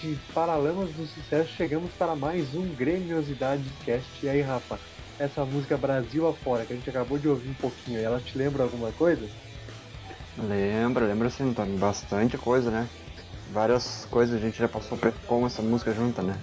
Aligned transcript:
De 0.00 0.16
Paralamas 0.32 0.90
do 0.90 1.06
Sucesso, 1.06 1.50
chegamos 1.56 1.90
para 1.92 2.14
mais 2.14 2.54
um 2.54 2.66
Grêmiosidade 2.74 3.64
Cast. 3.84 4.08
E 4.22 4.28
aí, 4.28 4.40
Rafa, 4.40 4.78
essa 5.18 5.44
música 5.44 5.76
Brasil 5.76 6.28
afora, 6.28 6.64
que 6.64 6.72
a 6.72 6.76
gente 6.76 6.88
acabou 6.88 7.18
de 7.18 7.28
ouvir 7.28 7.48
um 7.50 7.54
pouquinho, 7.54 7.98
ela 7.98 8.20
te 8.20 8.38
lembra 8.38 8.62
alguma 8.62 8.92
coisa? 8.92 9.28
Lembra, 10.36 11.04
lembra 11.04 11.28
sim, 11.30 11.52
Tony. 11.52 11.76
Bastante 11.76 12.38
coisa, 12.38 12.70
né? 12.70 12.88
Várias 13.50 14.06
coisas 14.08 14.36
a 14.36 14.38
gente 14.38 14.56
já 14.56 14.68
passou 14.68 14.96
com 15.26 15.46
essa 15.46 15.62
música 15.62 15.92
junta, 15.92 16.22
né? 16.22 16.38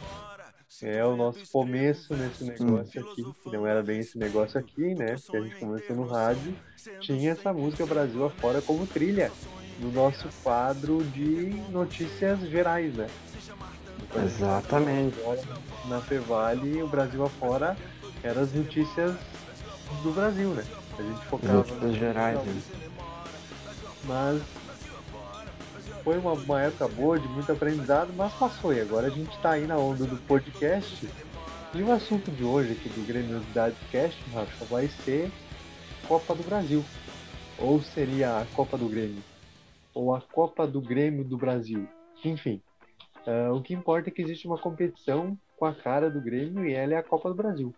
É 0.84 1.06
o 1.06 1.16
nosso 1.16 1.50
começo 1.50 2.14
nesse 2.14 2.44
negócio 2.44 3.02
aqui, 3.02 3.24
que 3.42 3.50
não 3.52 3.66
era 3.66 3.82
bem 3.82 4.00
esse 4.00 4.18
negócio 4.18 4.60
aqui, 4.60 4.94
né? 4.94 5.16
Que 5.16 5.38
a 5.38 5.42
gente 5.42 5.56
começou 5.56 5.96
no 5.96 6.06
rádio, 6.06 6.54
tinha 7.00 7.32
essa 7.32 7.54
música 7.54 7.86
Brasil 7.86 8.26
afora 8.26 8.62
como 8.62 8.86
trilha 8.86 9.32
no 9.80 9.92
nosso 9.92 10.28
quadro 10.44 11.02
de 11.06 11.52
notícias 11.72 12.42
gerais, 12.50 12.94
né? 12.94 13.08
Exatamente. 14.24 15.18
Na 15.88 16.02
Fevale, 16.02 16.82
o 16.82 16.88
Brasil 16.88 17.24
afora 17.24 17.78
eram 18.24 18.42
as 18.42 18.54
notícias 18.54 19.16
do 20.04 20.12
Brasil, 20.12 20.50
né? 20.50 20.64
A 20.98 21.02
gente 21.02 21.26
focava 21.26 21.58
notícias 21.58 21.96
gerais, 21.96 22.40
né? 22.44 22.62
Mas 24.06 24.42
foi 26.04 26.18
uma, 26.18 26.34
uma 26.34 26.62
época 26.62 26.88
boa, 26.88 27.20
de 27.20 27.28
muito 27.28 27.52
aprendizado, 27.52 28.14
mas 28.16 28.34
passou. 28.34 28.74
E 28.74 28.80
agora 28.80 29.08
a 29.08 29.10
gente 29.12 29.36
está 29.36 29.52
aí 29.52 29.68
na 29.68 29.78
onda 29.78 30.06
do 30.06 30.18
podcast. 30.18 31.08
E 31.74 31.84
o 31.84 31.92
assunto 31.92 32.32
de 32.32 32.44
hoje 32.44 32.72
aqui 32.72 32.90
do 32.90 33.06
Grêmiosidade 33.06 33.76
Cast, 33.92 34.24
Rafa, 34.34 34.66
vai 34.66 34.88
ser 35.04 35.32
Copa 36.08 36.34
do 36.34 36.44
Brasil. 36.44 36.84
Ou 37.58 37.82
seria 37.82 38.40
a 38.40 38.46
Copa 38.56 38.78
do 38.78 38.88
Grêmio 38.88 39.22
ou 39.96 40.14
a 40.14 40.20
Copa 40.20 40.68
do 40.68 40.82
Grêmio 40.82 41.24
do 41.24 41.38
Brasil. 41.38 41.88
Enfim, 42.24 42.62
uh, 43.28 43.54
o 43.54 43.62
que 43.62 43.74
importa 43.74 44.10
é 44.10 44.12
que 44.12 44.22
existe 44.22 44.48
uma 44.48 44.58
competição 44.58 45.38
com 45.58 45.66
a 45.66 45.74
cara 45.74 46.10
do 46.10 46.22
Grêmio 46.22 46.66
e 46.66 46.74
ela 46.74 46.94
é 46.94 46.98
a 46.98 47.04
Copa 47.04 47.30
do 47.30 47.36
Brasil. 47.36 47.74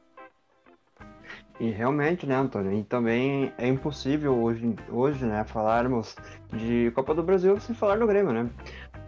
E 1.60 1.72
realmente, 1.72 2.26
né, 2.26 2.36
Antônio? 2.36 2.72
E 2.72 2.84
também 2.84 3.52
é 3.58 3.68
impossível 3.68 4.36
hoje, 4.36 4.76
hoje 4.90 5.26
né, 5.26 5.44
falarmos 5.44 6.16
de 6.54 6.92
Copa 6.92 7.16
do 7.16 7.24
Brasil 7.24 7.60
sem 7.60 7.76
falar 7.76 7.98
do 7.98 8.06
Grêmio, 8.06 8.32
né? 8.32 8.50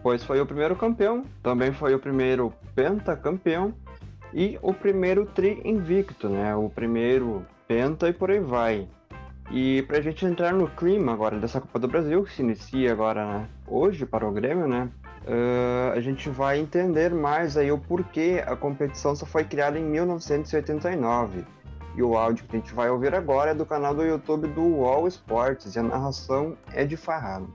Pois 0.02 0.24
foi 0.24 0.40
o 0.40 0.46
primeiro 0.46 0.74
campeão, 0.74 1.24
também 1.42 1.72
foi 1.72 1.94
o 1.94 1.98
primeiro 1.98 2.52
pentacampeão 2.74 3.72
e 4.32 4.58
o 4.62 4.72
primeiro 4.72 5.26
tri 5.26 5.60
invicto, 5.64 6.28
né? 6.28 6.54
O 6.56 6.68
primeiro 6.68 7.46
penta 7.68 8.08
e 8.08 8.12
por 8.12 8.30
aí 8.30 8.40
vai. 8.40 8.88
E 9.52 9.82
para 9.82 9.98
a 9.98 10.00
gente 10.00 10.24
entrar 10.24 10.52
no 10.52 10.68
clima 10.68 11.12
agora 11.12 11.38
dessa 11.38 11.60
Copa 11.60 11.78
do 11.78 11.88
Brasil, 11.88 12.24
que 12.24 12.32
se 12.32 12.42
inicia 12.42 12.92
agora 12.92 13.24
né, 13.26 13.48
hoje 13.66 14.06
para 14.06 14.26
o 14.26 14.32
Grêmio, 14.32 14.66
né? 14.66 14.88
Uh, 15.26 15.92
a 15.92 16.00
gente 16.00 16.30
vai 16.30 16.58
entender 16.58 17.12
mais 17.12 17.56
aí 17.56 17.70
o 17.70 17.78
porquê 17.78 18.42
a 18.46 18.56
competição 18.56 19.14
só 19.14 19.26
foi 19.26 19.44
criada 19.44 19.78
em 19.78 19.84
1989. 19.84 21.44
E 21.96 22.02
o 22.02 22.16
áudio 22.16 22.44
que 22.46 22.56
a 22.56 22.58
gente 22.58 22.72
vai 22.72 22.88
ouvir 22.88 23.14
agora 23.14 23.50
é 23.50 23.54
do 23.54 23.66
canal 23.66 23.94
do 23.94 24.02
YouTube 24.02 24.48
do 24.48 24.84
All 24.84 25.06
Sports 25.08 25.74
e 25.74 25.78
a 25.78 25.82
narração 25.82 26.56
é 26.72 26.84
de 26.84 26.96
Farrado. 26.96 27.52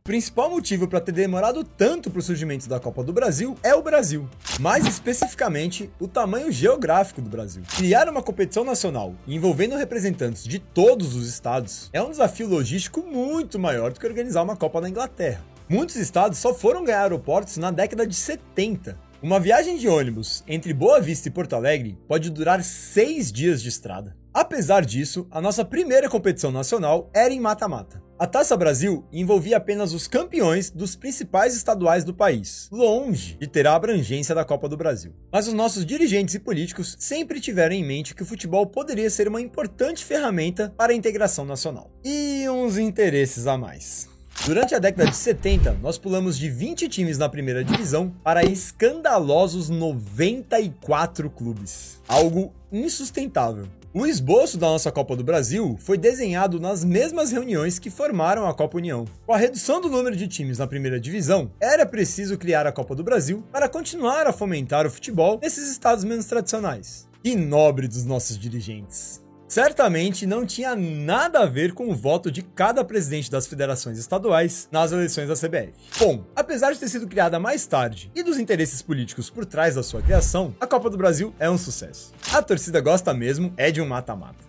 O 0.00 0.04
principal 0.04 0.50
motivo 0.50 0.86
para 0.86 1.00
ter 1.00 1.12
demorado 1.12 1.64
tanto 1.64 2.10
para 2.10 2.18
o 2.18 2.22
surgimento 2.22 2.68
da 2.68 2.78
Copa 2.78 3.02
do 3.02 3.10
Brasil 3.10 3.56
é 3.62 3.74
o 3.74 3.82
Brasil. 3.82 4.28
Mais 4.60 4.86
especificamente, 4.86 5.90
o 5.98 6.06
tamanho 6.06 6.52
geográfico 6.52 7.22
do 7.22 7.30
Brasil. 7.30 7.62
Criar 7.74 8.06
uma 8.08 8.22
competição 8.22 8.64
nacional 8.64 9.14
envolvendo 9.26 9.76
representantes 9.76 10.44
de 10.44 10.58
todos 10.58 11.16
os 11.16 11.26
estados 11.26 11.88
é 11.90 12.02
um 12.02 12.10
desafio 12.10 12.46
logístico 12.46 13.00
muito 13.00 13.58
maior 13.58 13.92
do 13.92 14.00
que 14.00 14.06
organizar 14.06 14.42
uma 14.42 14.56
Copa 14.56 14.78
na 14.78 14.90
Inglaterra. 14.90 15.40
Muitos 15.68 15.96
estados 15.96 16.38
só 16.38 16.52
foram 16.52 16.84
ganhar 16.84 17.02
aeroportos 17.02 17.56
na 17.56 17.70
década 17.70 18.06
de 18.06 18.14
70. 18.14 18.98
Uma 19.22 19.40
viagem 19.40 19.78
de 19.78 19.88
ônibus 19.88 20.44
entre 20.46 20.74
Boa 20.74 21.00
Vista 21.00 21.28
e 21.28 21.30
Porto 21.30 21.56
Alegre 21.56 21.98
pode 22.06 22.28
durar 22.28 22.62
seis 22.62 23.32
dias 23.32 23.62
de 23.62 23.70
estrada. 23.70 24.14
Apesar 24.34 24.84
disso, 24.84 25.26
a 25.30 25.40
nossa 25.40 25.64
primeira 25.64 26.10
competição 26.10 26.50
nacional 26.50 27.08
era 27.14 27.32
em 27.32 27.40
mata-mata. 27.40 28.02
A 28.18 28.26
Taça 28.26 28.56
Brasil 28.56 29.06
envolvia 29.10 29.56
apenas 29.56 29.94
os 29.94 30.06
campeões 30.06 30.70
dos 30.70 30.94
principais 30.94 31.56
estaduais 31.56 32.04
do 32.04 32.12
país, 32.12 32.68
longe 32.70 33.36
de 33.40 33.46
ter 33.46 33.66
a 33.66 33.74
abrangência 33.74 34.34
da 34.34 34.44
Copa 34.44 34.68
do 34.68 34.76
Brasil. 34.76 35.14
Mas 35.32 35.48
os 35.48 35.54
nossos 35.54 35.86
dirigentes 35.86 36.34
e 36.34 36.40
políticos 36.40 36.94
sempre 36.98 37.40
tiveram 37.40 37.74
em 37.74 37.84
mente 37.84 38.14
que 38.14 38.22
o 38.22 38.26
futebol 38.26 38.66
poderia 38.66 39.08
ser 39.08 39.26
uma 39.26 39.40
importante 39.40 40.04
ferramenta 40.04 40.74
para 40.76 40.92
a 40.92 40.96
integração 40.96 41.46
nacional. 41.46 41.90
E 42.04 42.46
uns 42.48 42.76
interesses 42.76 43.46
a 43.46 43.56
mais. 43.56 44.13
Durante 44.46 44.74
a 44.74 44.78
década 44.78 45.08
de 45.08 45.16
70, 45.16 45.78
nós 45.80 45.96
pulamos 45.96 46.36
de 46.36 46.50
20 46.50 46.86
times 46.86 47.16
na 47.16 47.30
primeira 47.30 47.64
divisão 47.64 48.12
para 48.22 48.44
escandalosos 48.44 49.70
94 49.70 51.30
clubes. 51.30 51.98
Algo 52.06 52.52
insustentável. 52.70 53.66
O 53.94 54.04
esboço 54.04 54.58
da 54.58 54.66
nossa 54.66 54.92
Copa 54.92 55.16
do 55.16 55.24
Brasil 55.24 55.78
foi 55.80 55.96
desenhado 55.96 56.60
nas 56.60 56.84
mesmas 56.84 57.32
reuniões 57.32 57.78
que 57.78 57.88
formaram 57.88 58.46
a 58.46 58.52
Copa 58.52 58.76
União. 58.76 59.06
Com 59.24 59.32
a 59.32 59.38
redução 59.38 59.80
do 59.80 59.88
número 59.88 60.14
de 60.14 60.28
times 60.28 60.58
na 60.58 60.66
primeira 60.66 61.00
divisão, 61.00 61.50
era 61.58 61.86
preciso 61.86 62.36
criar 62.36 62.66
a 62.66 62.72
Copa 62.72 62.94
do 62.94 63.02
Brasil 63.02 63.42
para 63.50 63.66
continuar 63.66 64.26
a 64.26 64.32
fomentar 64.32 64.86
o 64.86 64.90
futebol 64.90 65.38
nesses 65.40 65.70
estados 65.70 66.04
menos 66.04 66.26
tradicionais. 66.26 67.08
E 67.24 67.34
nobre 67.34 67.88
dos 67.88 68.04
nossos 68.04 68.36
dirigentes 68.36 69.23
certamente 69.54 70.26
não 70.26 70.44
tinha 70.44 70.74
nada 70.74 71.38
a 71.38 71.46
ver 71.46 71.74
com 71.74 71.88
o 71.88 71.94
voto 71.94 72.28
de 72.28 72.42
cada 72.42 72.84
presidente 72.84 73.30
das 73.30 73.46
federações 73.46 73.96
estaduais 73.98 74.68
nas 74.72 74.90
eleições 74.90 75.28
da 75.28 75.36
CBF. 75.36 75.72
Bom, 75.96 76.24
apesar 76.34 76.72
de 76.72 76.80
ter 76.80 76.88
sido 76.88 77.06
criada 77.06 77.38
mais 77.38 77.64
tarde 77.64 78.10
e 78.16 78.24
dos 78.24 78.36
interesses 78.36 78.82
políticos 78.82 79.30
por 79.30 79.46
trás 79.46 79.76
da 79.76 79.82
sua 79.84 80.02
criação, 80.02 80.52
a 80.58 80.66
Copa 80.66 80.90
do 80.90 80.96
Brasil 80.96 81.32
é 81.38 81.48
um 81.48 81.56
sucesso. 81.56 82.12
A 82.32 82.42
torcida 82.42 82.80
gosta 82.80 83.14
mesmo 83.14 83.54
é 83.56 83.70
de 83.70 83.80
um 83.80 83.86
mata-mata. 83.86 84.42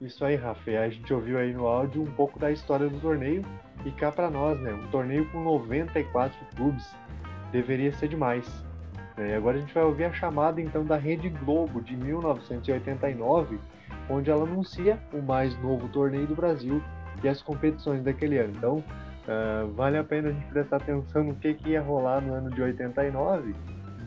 Isso 0.00 0.24
aí, 0.24 0.34
Rafa. 0.34 0.72
A 0.72 0.90
gente 0.90 1.14
ouviu 1.14 1.38
aí 1.38 1.52
no 1.52 1.64
áudio 1.64 2.02
um 2.02 2.10
pouco 2.10 2.36
da 2.36 2.50
história 2.50 2.88
do 2.88 2.98
torneio 2.98 3.44
e 3.84 3.92
cá 3.92 4.10
para 4.10 4.28
nós, 4.28 4.60
né? 4.60 4.72
Um 4.72 4.88
torneio 4.88 5.30
com 5.30 5.40
94 5.40 6.36
clubes 6.56 6.84
deveria 7.52 7.92
ser 7.92 8.08
demais. 8.08 8.44
É, 9.16 9.36
agora 9.36 9.56
a 9.56 9.60
gente 9.60 9.72
vai 9.72 9.84
ouvir 9.84 10.04
a 10.04 10.12
chamada 10.12 10.60
então 10.60 10.84
da 10.84 10.96
Rede 10.96 11.28
Globo 11.28 11.80
de 11.80 11.96
1989, 11.96 13.60
onde 14.08 14.30
ela 14.30 14.44
anuncia 14.44 14.98
o 15.12 15.20
mais 15.20 15.56
novo 15.62 15.88
torneio 15.88 16.26
do 16.26 16.34
Brasil 16.34 16.82
e 17.22 17.28
as 17.28 17.42
competições 17.42 18.02
daquele 18.02 18.38
ano. 18.38 18.52
Então, 18.56 18.76
uh, 18.76 19.72
vale 19.74 19.98
a 19.98 20.04
pena 20.04 20.28
a 20.28 20.32
gente 20.32 20.46
prestar 20.46 20.76
atenção 20.76 21.24
no 21.24 21.34
que, 21.34 21.54
que 21.54 21.70
ia 21.70 21.82
rolar 21.82 22.20
no 22.20 22.34
ano 22.34 22.50
de 22.50 22.62
89 22.62 23.54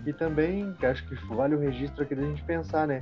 e 0.05 0.13
também 0.13 0.73
acho 0.83 1.05
que 1.07 1.15
vale 1.35 1.55
o 1.55 1.59
registro 1.59 2.03
aqui 2.03 2.15
da 2.15 2.23
gente 2.23 2.43
pensar, 2.43 2.87
né? 2.87 3.01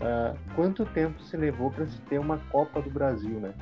Uh, 0.00 0.36
quanto 0.56 0.84
tempo 0.86 1.20
se 1.22 1.36
levou 1.36 1.70
para 1.70 1.86
se 1.86 2.00
ter 2.02 2.18
uma 2.18 2.38
Copa 2.50 2.82
do 2.82 2.90
Brasil, 2.90 3.38
né? 3.38 3.52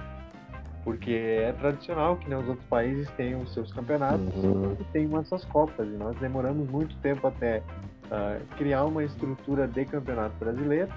Porque 0.82 1.12
é 1.12 1.52
tradicional 1.52 2.16
que 2.16 2.28
né, 2.30 2.38
os 2.38 2.48
outros 2.48 2.66
países 2.68 3.08
tenham 3.10 3.46
seus 3.48 3.70
campeonatos 3.70 4.34
uhum. 4.42 4.74
e 4.80 4.84
tenham 4.84 5.14
as 5.18 5.28
suas 5.28 5.44
Copas. 5.44 5.86
E 5.86 5.90
nós 5.90 6.16
demoramos 6.16 6.68
muito 6.70 6.96
tempo 6.96 7.26
até 7.26 7.58
uh, 7.58 8.56
criar 8.56 8.84
uma 8.84 9.04
estrutura 9.04 9.68
de 9.68 9.84
campeonato 9.84 10.34
brasileiro 10.38 10.90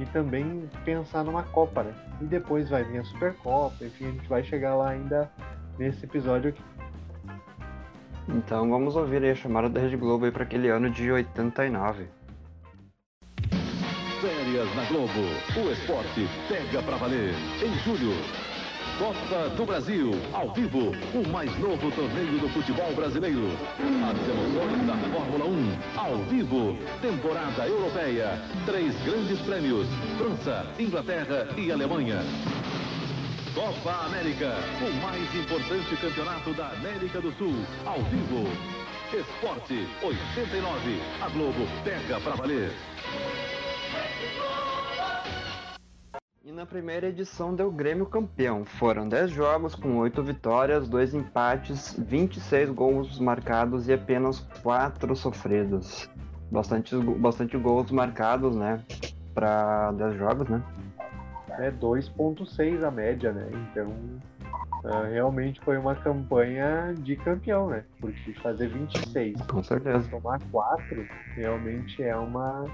e 0.00 0.06
também 0.06 0.68
pensar 0.84 1.24
numa 1.24 1.42
Copa, 1.42 1.82
né? 1.82 1.94
E 2.20 2.24
depois 2.24 2.68
vai 2.68 2.84
vir 2.84 2.98
a 2.98 3.04
Supercopa, 3.04 3.84
enfim, 3.84 4.06
a 4.06 4.10
gente 4.10 4.28
vai 4.28 4.42
chegar 4.42 4.74
lá 4.74 4.90
ainda 4.90 5.30
nesse 5.78 6.04
episódio 6.04 6.50
aqui. 6.50 6.62
Então 8.28 8.68
vamos 8.68 8.94
ouvir 8.94 9.22
aí 9.22 9.30
a 9.30 9.34
chamada 9.34 9.68
da 9.68 9.80
Rede 9.80 9.96
Globo 9.96 10.30
para 10.30 10.44
aquele 10.44 10.68
ano 10.68 10.90
de 10.90 11.10
89. 11.10 12.06
Férias 14.20 14.74
na 14.74 14.84
Globo. 14.84 15.20
O 15.56 15.72
esporte 15.72 16.28
pega 16.48 16.82
para 16.82 16.96
valer. 16.96 17.32
Em 17.64 17.72
julho, 17.84 18.12
Copa 18.98 19.48
do 19.50 19.64
Brasil, 19.64 20.10
ao 20.32 20.52
vivo, 20.52 20.90
o 21.14 21.28
mais 21.28 21.56
novo 21.60 21.88
torneio 21.92 22.40
do 22.40 22.48
futebol 22.48 22.92
brasileiro. 22.96 23.46
As 23.78 24.28
emoções 24.28 24.86
da 24.88 24.96
Fórmula 25.16 25.44
1, 25.44 25.78
ao 25.96 26.16
vivo, 26.24 26.76
temporada 27.00 27.68
europeia. 27.68 28.42
Três 28.66 28.92
grandes 29.04 29.38
prêmios: 29.42 29.86
França, 30.18 30.66
Inglaterra 30.80 31.46
e 31.56 31.70
Alemanha. 31.70 32.18
Copa 33.54 34.06
América, 34.06 34.56
o 34.80 34.92
mais 35.00 35.32
importante 35.32 35.96
campeonato 35.96 36.52
da 36.54 36.70
América 36.70 37.20
do 37.20 37.30
Sul, 37.38 37.54
ao 37.86 38.02
vivo. 38.02 38.48
Esporte 39.12 39.88
89, 40.02 41.00
a 41.22 41.28
Globo 41.28 41.68
pega 41.84 42.20
para 42.20 42.34
valer. 42.34 42.72
E 46.48 46.50
na 46.50 46.64
primeira 46.64 47.08
edição 47.08 47.54
deu 47.54 47.70
Grêmio 47.70 48.06
campeão. 48.06 48.64
Foram 48.64 49.06
10 49.06 49.32
jogos 49.32 49.74
com 49.74 49.98
8 49.98 50.22
vitórias, 50.22 50.88
2 50.88 51.12
empates, 51.12 51.94
26 51.98 52.70
gols 52.70 53.20
marcados 53.20 53.86
e 53.86 53.92
apenas 53.92 54.40
4 54.62 55.14
sofridos. 55.14 56.08
Bastante, 56.50 56.96
bastante 56.96 57.54
gols 57.58 57.90
marcados, 57.90 58.56
né? 58.56 58.82
Para 59.34 59.92
10 59.92 60.16
jogos, 60.16 60.48
né? 60.48 60.62
É 61.58 61.70
2.6 61.70 62.82
a 62.82 62.90
média, 62.90 63.30
né? 63.30 63.50
Então, 63.52 63.90
uh, 64.84 65.02
realmente 65.12 65.60
foi 65.60 65.76
uma 65.76 65.96
campanha 65.96 66.94
de 66.96 67.14
campeão, 67.16 67.68
né? 67.68 67.84
Porque 68.00 68.32
fazer 68.42 68.68
26 68.68 69.42
com 69.42 69.62
certeza. 69.62 70.08
tomar 70.08 70.40
4 70.50 71.06
realmente 71.36 72.02
é 72.02 72.16
uma 72.16 72.64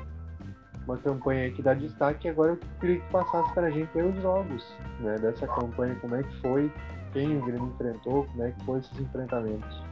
uma 0.86 0.96
campanha 0.98 1.50
que 1.50 1.62
dá 1.62 1.74
destaque. 1.74 2.28
Agora 2.28 2.52
eu 2.52 2.58
queria 2.80 3.00
que 3.00 3.12
passasse 3.12 3.52
para 3.54 3.66
a 3.66 3.70
gente 3.70 3.96
os 3.98 4.22
jogos 4.22 4.64
né, 5.00 5.16
dessa 5.18 5.46
campanha, 5.46 5.94
como 6.00 6.14
é 6.14 6.22
que 6.22 6.40
foi, 6.40 6.72
quem 7.12 7.38
o 7.38 7.44
Grêmio 7.44 7.72
enfrentou, 7.74 8.24
como 8.24 8.42
é 8.42 8.50
que 8.50 8.64
foi 8.64 8.80
esses 8.80 8.98
enfrentamentos. 8.98 9.82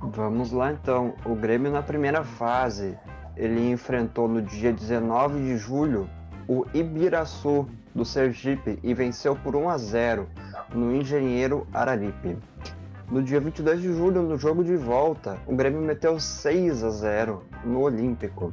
Vamos 0.00 0.52
lá 0.52 0.72
então. 0.72 1.14
O 1.24 1.34
Grêmio 1.34 1.70
na 1.70 1.82
primeira 1.82 2.24
fase, 2.24 2.98
ele 3.36 3.70
enfrentou 3.70 4.28
no 4.28 4.42
dia 4.42 4.72
19 4.72 5.40
de 5.40 5.56
julho 5.56 6.08
o 6.46 6.66
Ibiraçu 6.74 7.66
do 7.94 8.04
Sergipe 8.04 8.78
e 8.82 8.92
venceu 8.92 9.34
por 9.36 9.56
1 9.56 9.68
a 9.68 9.78
0 9.78 10.28
no 10.74 10.94
Engenheiro 10.94 11.66
Araripe. 11.72 12.36
No 13.10 13.22
dia 13.22 13.38
22 13.38 13.80
de 13.80 13.92
julho, 13.92 14.22
no 14.22 14.36
jogo 14.36 14.64
de 14.64 14.76
volta, 14.76 15.38
o 15.46 15.54
Grêmio 15.54 15.80
meteu 15.80 16.18
6 16.18 16.82
a 16.82 16.90
0 16.90 17.44
no 17.64 17.80
Olímpico. 17.80 18.52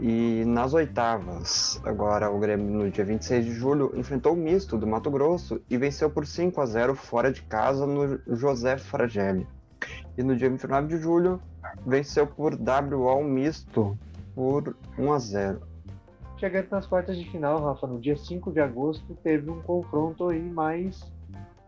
E 0.00 0.44
nas 0.44 0.74
oitavas, 0.74 1.80
agora 1.84 2.28
o 2.28 2.38
Grêmio 2.38 2.66
no 2.66 2.90
dia 2.90 3.04
26 3.04 3.44
de 3.44 3.52
julho 3.52 3.92
enfrentou 3.94 4.32
o 4.32 4.36
misto 4.36 4.76
do 4.76 4.86
Mato 4.86 5.08
Grosso 5.08 5.62
e 5.70 5.78
venceu 5.78 6.10
por 6.10 6.26
5 6.26 6.60
a 6.60 6.66
0 6.66 6.94
fora 6.96 7.32
de 7.32 7.42
casa 7.42 7.86
no 7.86 8.18
José 8.36 8.76
Fragelli. 8.76 9.46
E 10.18 10.22
no 10.22 10.36
dia 10.36 10.50
29 10.50 10.88
de 10.88 10.98
julho 11.00 11.40
venceu 11.86 12.26
por 12.26 12.54
WO 12.54 13.22
misto 13.22 13.96
por 14.34 14.76
1 14.98 15.12
a 15.12 15.18
0. 15.18 15.60
Chegando 16.38 16.68
nas 16.70 16.86
quartas 16.86 17.16
de 17.16 17.30
final, 17.30 17.62
Rafa, 17.62 17.86
no 17.86 18.00
dia 18.00 18.16
5 18.16 18.50
de 18.52 18.60
agosto 18.60 19.16
teve 19.22 19.48
um 19.48 19.62
confronto 19.62 20.28
aí 20.28 20.42
mais 20.42 21.00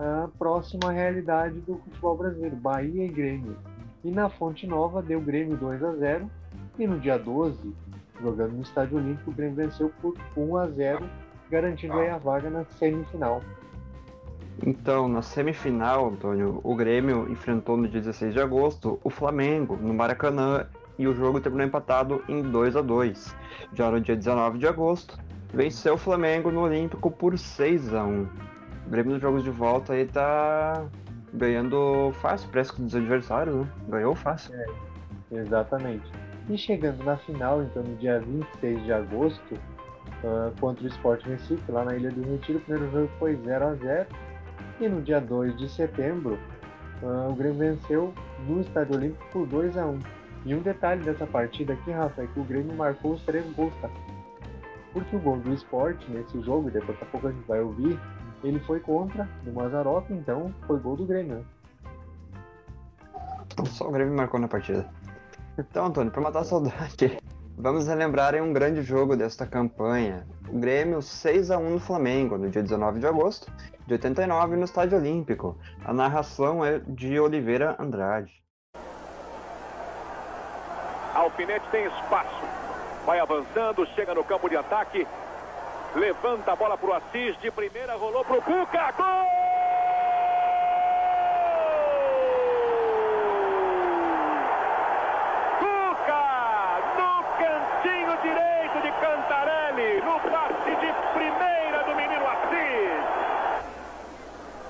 uh, 0.00 0.29
próximo 0.37 0.81
à 0.88 0.90
realidade 0.90 1.61
do 1.61 1.76
futebol 1.76 2.17
brasileiro, 2.17 2.56
Bahia 2.56 3.05
e 3.05 3.08
Grêmio. 3.08 3.56
E 4.02 4.11
na 4.11 4.29
Fonte 4.29 4.67
Nova 4.67 5.00
deu 5.00 5.20
Grêmio 5.20 5.56
2 5.56 5.82
a 5.84 5.93
0 5.93 6.31
e 6.79 6.87
no 6.87 6.99
dia 6.99 7.19
12 7.19 7.75
jogando 8.20 8.52
no 8.52 8.62
Estádio 8.62 8.98
Olímpico, 8.98 9.30
o 9.30 9.34
Grêmio 9.34 9.56
venceu 9.56 9.92
por 10.00 10.14
1 10.36 10.56
a 10.56 10.66
0, 10.68 11.04
garantindo 11.50 11.94
aí 11.94 12.08
a 12.08 12.18
vaga 12.18 12.50
na 12.50 12.64
semifinal. 12.64 13.40
Então, 14.64 15.06
na 15.06 15.20
semifinal, 15.20 16.08
Antônio, 16.08 16.60
o 16.64 16.74
Grêmio 16.74 17.30
enfrentou 17.30 17.76
no 17.76 17.86
dia 17.86 18.00
16 18.00 18.32
de 18.32 18.40
agosto 18.40 18.98
o 19.04 19.10
Flamengo 19.10 19.76
no 19.76 19.92
Maracanã 19.92 20.66
e 20.98 21.06
o 21.06 21.14
jogo 21.14 21.40
terminou 21.40 21.66
empatado 21.66 22.22
em 22.28 22.42
2 22.42 22.76
a 22.76 22.80
2. 22.80 23.36
Já 23.74 23.90
no 23.90 24.00
dia 24.00 24.16
19 24.16 24.58
de 24.58 24.66
agosto, 24.66 25.19
venceu 25.52 25.94
o 25.94 25.98
Flamengo 25.98 26.50
no 26.50 26.62
Olímpico 26.62 27.10
por 27.10 27.38
6 27.38 27.92
a 27.92 28.04
1. 28.04 28.22
O 28.86 28.90
Grêmio 28.90 29.12
nos 29.12 29.20
jogos 29.20 29.44
de 29.44 29.50
volta 29.50 29.92
aí 29.92 30.06
tá 30.06 30.86
ganhando 31.34 32.12
fácil, 32.20 32.48
parece 32.50 32.72
que 32.72 32.80
dos 32.80 32.94
adversários, 32.94 33.54
né? 33.54 33.69
Ganhou 33.88 34.14
fácil. 34.14 34.54
É, 34.54 34.66
exatamente. 35.32 36.10
E 36.48 36.56
chegando 36.56 37.02
na 37.04 37.16
final, 37.16 37.62
então 37.62 37.82
no 37.82 37.96
dia 37.96 38.20
26 38.20 38.84
de 38.84 38.93
agosto, 38.93 39.54
uh, 40.22 40.60
contra 40.60 40.84
o 40.84 40.87
Sport 40.87 41.25
Recife, 41.25 41.72
lá 41.72 41.84
na 41.84 41.96
Ilha 41.96 42.10
do 42.10 42.22
Retiro, 42.22 42.58
o 42.58 42.62
primeiro 42.62 42.90
jogo 42.93 43.10
foi 43.19 43.37
0 43.37 43.66
a 43.66 43.75
0 43.75 44.06
E 44.81 44.88
no 44.88 45.02
dia 45.02 45.20
2 45.20 45.58
de 45.58 45.69
setembro, 45.69 46.38
uh, 47.02 47.31
o 47.31 47.34
Grêmio 47.34 47.58
venceu 47.58 48.14
no 48.46 48.60
Estádio 48.60 48.94
Olímpico 48.94 49.26
por 49.32 49.46
2 49.46 49.76
a 49.76 49.87
1 49.87 49.98
E 50.44 50.54
um 50.54 50.60
detalhe 50.60 51.02
dessa 51.02 51.26
partida 51.26 51.72
aqui, 51.72 51.90
Rafa, 51.90 52.22
é 52.22 52.26
que 52.28 52.38
o 52.38 52.44
Grêmio 52.44 52.75
marcou 52.76 53.14
os 53.14 53.22
três 53.22 53.44
gols, 53.54 53.75
tá? 53.81 53.90
Porque 54.93 55.16
o 55.16 55.19
gol 55.19 55.38
do 55.38 55.52
Sport 55.52 56.00
nesse 56.08 56.40
jogo, 56.43 56.70
depois 56.70 56.96
a 57.02 57.04
pouco 57.06 57.26
a 57.26 57.32
gente 57.32 57.46
vai 57.46 57.60
ouvir, 57.60 57.98
ele 58.44 58.60
foi 58.60 58.78
contra 58.78 59.28
do 59.43 59.52
Mazarop, 59.52 60.08
então 60.10 60.55
foi 60.67 60.79
gol 60.79 60.96
do 60.96 61.05
Grêmio, 61.05 61.38
né? 61.38 61.44
Só 63.70 63.88
o 63.88 63.91
Grêmio 63.91 64.15
marcou 64.15 64.38
na 64.38 64.46
partida. 64.46 64.88
Então, 65.58 65.86
Antônio, 65.86 66.13
para 66.13 66.20
matar 66.20 66.41
a 66.41 66.44
saudade, 66.44 67.19
vamos 67.56 67.86
relembrar 67.86 68.34
em 68.34 68.43
um 68.43 68.53
grande 68.53 68.82
jogo 68.82 69.17
desta 69.17 69.46
campanha. 69.46 70.27
O 70.48 70.58
Grêmio 70.58 71.01
6 71.01 71.51
a 71.51 71.58
1 71.58 71.70
no 71.70 71.81
Flamengo, 71.81 72.36
no 72.36 72.51
dia 72.51 72.63
19 72.63 73.01
de 73.01 73.06
agosto 73.06 73.51
de 73.86 73.94
89, 73.94 74.56
no 74.56 74.65
Estádio 74.65 74.98
Olímpico. 74.98 75.56
A 75.84 75.93
narração 75.93 76.65
é 76.65 76.81
de 76.81 77.19
Oliveira 77.19 77.77
Andrade. 77.79 78.32
Alfinete 81.15 81.67
tem 81.70 81.86
espaço. 81.86 82.44
Vai 83.06 83.20
avançando, 83.20 83.86
chega 83.94 84.15
no 84.15 84.25
campo 84.25 84.48
de 84.48 84.56
ataque. 84.56 85.06
Levanta 85.94 86.53
a 86.53 86.56
bola 86.56 86.77
para 86.77 86.91
o 86.91 86.93
Assis. 86.93 87.39
De 87.41 87.51
primeira 87.51 87.94
rolou 87.94 88.25
para 88.25 88.39
o 88.39 88.43
Cuca. 88.43 88.93
Gol! 88.93 89.35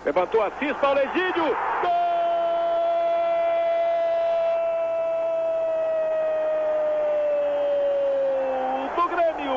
Levantou 0.06 0.40
Assis, 0.40 0.72
Paulo 0.76 1.00
Egídio. 1.00 1.44
Gol! 1.82 1.90
Do 8.94 9.08
Grêmio. 9.08 9.52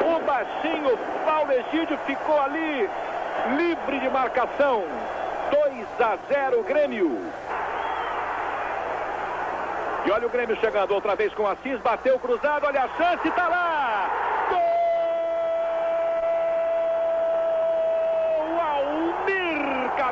O 0.00 0.20
baixinho 0.24 0.96
Paulo 1.24 1.50
Egídio 1.50 1.98
ficou 2.06 2.40
ali 2.40 2.88
livre 3.56 3.98
de 3.98 4.10
marcação. 4.10 4.84
2 5.50 5.86
a 5.98 6.16
0 6.32 6.62
Grêmio. 6.62 7.32
E 10.04 10.10
olha 10.12 10.28
o 10.28 10.30
Grêmio 10.30 10.56
chegando 10.60 10.94
outra 10.94 11.16
vez 11.16 11.34
com 11.34 11.48
Assis, 11.48 11.80
bateu 11.80 12.16
cruzado, 12.20 12.64
olha 12.64 12.84
a 12.84 12.88
chance, 12.96 13.28
tá 13.32 13.48
lá! 13.48 13.76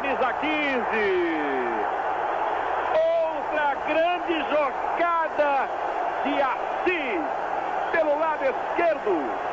camisa 0.04 0.32
15. 0.32 0.33
Outra 2.94 3.74
grande 3.86 4.38
jogada 4.50 5.68
de 6.24 6.42
Assis 6.42 7.22
pelo 7.92 8.18
lado 8.18 8.44
esquerdo. 8.44 9.44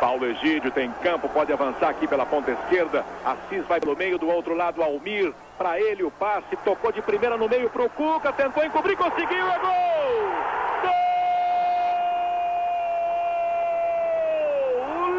Paulo 0.00 0.26
Egídio 0.26 0.70
tem 0.70 0.90
campo, 1.02 1.28
pode 1.28 1.52
avançar 1.52 1.90
aqui 1.90 2.06
pela 2.06 2.24
ponta 2.24 2.50
esquerda. 2.50 3.04
Assis 3.24 3.64
vai 3.66 3.78
pelo 3.78 3.94
meio, 3.94 4.18
do 4.18 4.28
outro 4.28 4.54
lado 4.54 4.82
Almir. 4.82 5.34
Para 5.58 5.78
ele 5.78 6.02
o 6.02 6.10
passe, 6.10 6.56
tocou 6.64 6.90
de 6.90 7.02
primeira 7.02 7.36
no 7.36 7.46
meio 7.46 7.68
para 7.68 7.82
o 7.82 7.90
Cuca, 7.90 8.32
tentou 8.32 8.64
encobrir, 8.64 8.96
conseguiu, 8.96 9.46
é 9.46 9.58
gol! 9.58 9.70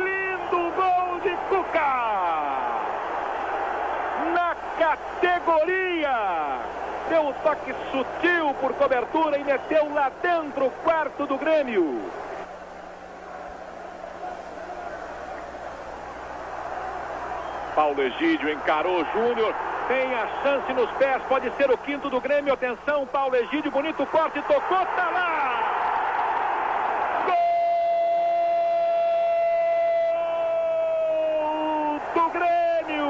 Lindo 0.04 0.72
gol 0.76 1.20
de 1.20 1.38
Cuca! 1.48 1.92
Na 4.34 4.56
categoria! 5.62 6.60
Deu 7.10 7.22
um 7.28 7.34
toque 7.34 7.74
sutil 7.92 8.54
por 8.60 8.74
cobertura 8.74 9.38
e 9.38 9.44
meteu 9.44 9.94
lá 9.94 10.12
dentro 10.22 10.68
o 10.68 10.72
quarto 10.84 11.26
do 11.26 11.38
Grêmio. 11.38 12.02
Paulo 17.76 18.02
Egídio 18.02 18.50
encarou 18.50 19.06
Júnior. 19.14 19.54
Tem 19.88 20.14
a 20.14 20.28
chance 20.42 20.74
nos 20.74 20.90
pés, 20.92 21.22
pode 21.28 21.50
ser 21.58 21.70
o 21.70 21.78
quinto 21.78 22.10
do 22.10 22.22
Grêmio. 22.22 22.54
Atenção, 22.54 23.06
Paulo 23.08 23.36
Egídio, 23.36 23.72
bonito 23.72 24.06
corte, 24.06 24.42
tocou, 24.44 24.86
tá 24.86 25.10
lá! 25.10 25.64
Gol 32.16 32.24
do 32.24 32.30
Grêmio! 32.30 33.08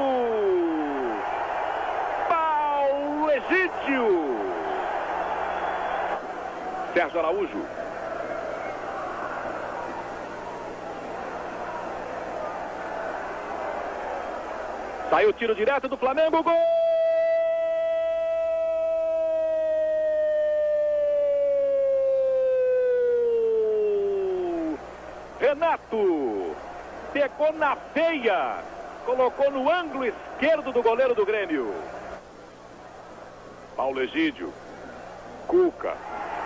Paulo 2.28 3.30
Egídio! 3.30 4.40
Sérgio 7.12 7.20
Araújo. 7.20 7.66
Saiu 15.10 15.28
o 15.28 15.32
tiro 15.34 15.54
direto 15.54 15.88
do 15.88 15.96
Flamengo, 15.98 16.42
gol! 16.42 16.54
Renato 25.38 26.56
pegou 27.12 27.52
na 27.52 27.76
veia, 27.94 28.56
colocou 29.04 29.50
no 29.50 29.70
ângulo 29.70 30.06
esquerdo 30.06 30.72
do 30.72 30.82
goleiro 30.82 31.14
do 31.14 31.26
Grêmio. 31.26 31.74
Paulo 33.76 34.00
Egídio, 34.00 34.52
Cuca, 35.46 35.94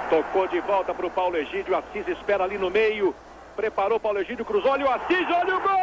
tocou 0.08 0.46
de 0.48 0.60
volta 0.60 0.94
para 0.94 1.06
o 1.06 1.10
Paulo 1.10 1.36
Egídio, 1.36 1.76
Assis 1.76 2.06
espera 2.08 2.44
ali 2.44 2.58
no 2.58 2.70
meio, 2.70 3.14
preparou 3.54 3.98
Paulo 3.98 4.18
Egídio, 4.20 4.44
cruzou, 4.44 4.72
olha 4.72 4.86
o 4.86 4.90
Assis, 4.90 5.26
olha 5.30 5.56
o 5.56 5.60
gol! 5.60 5.76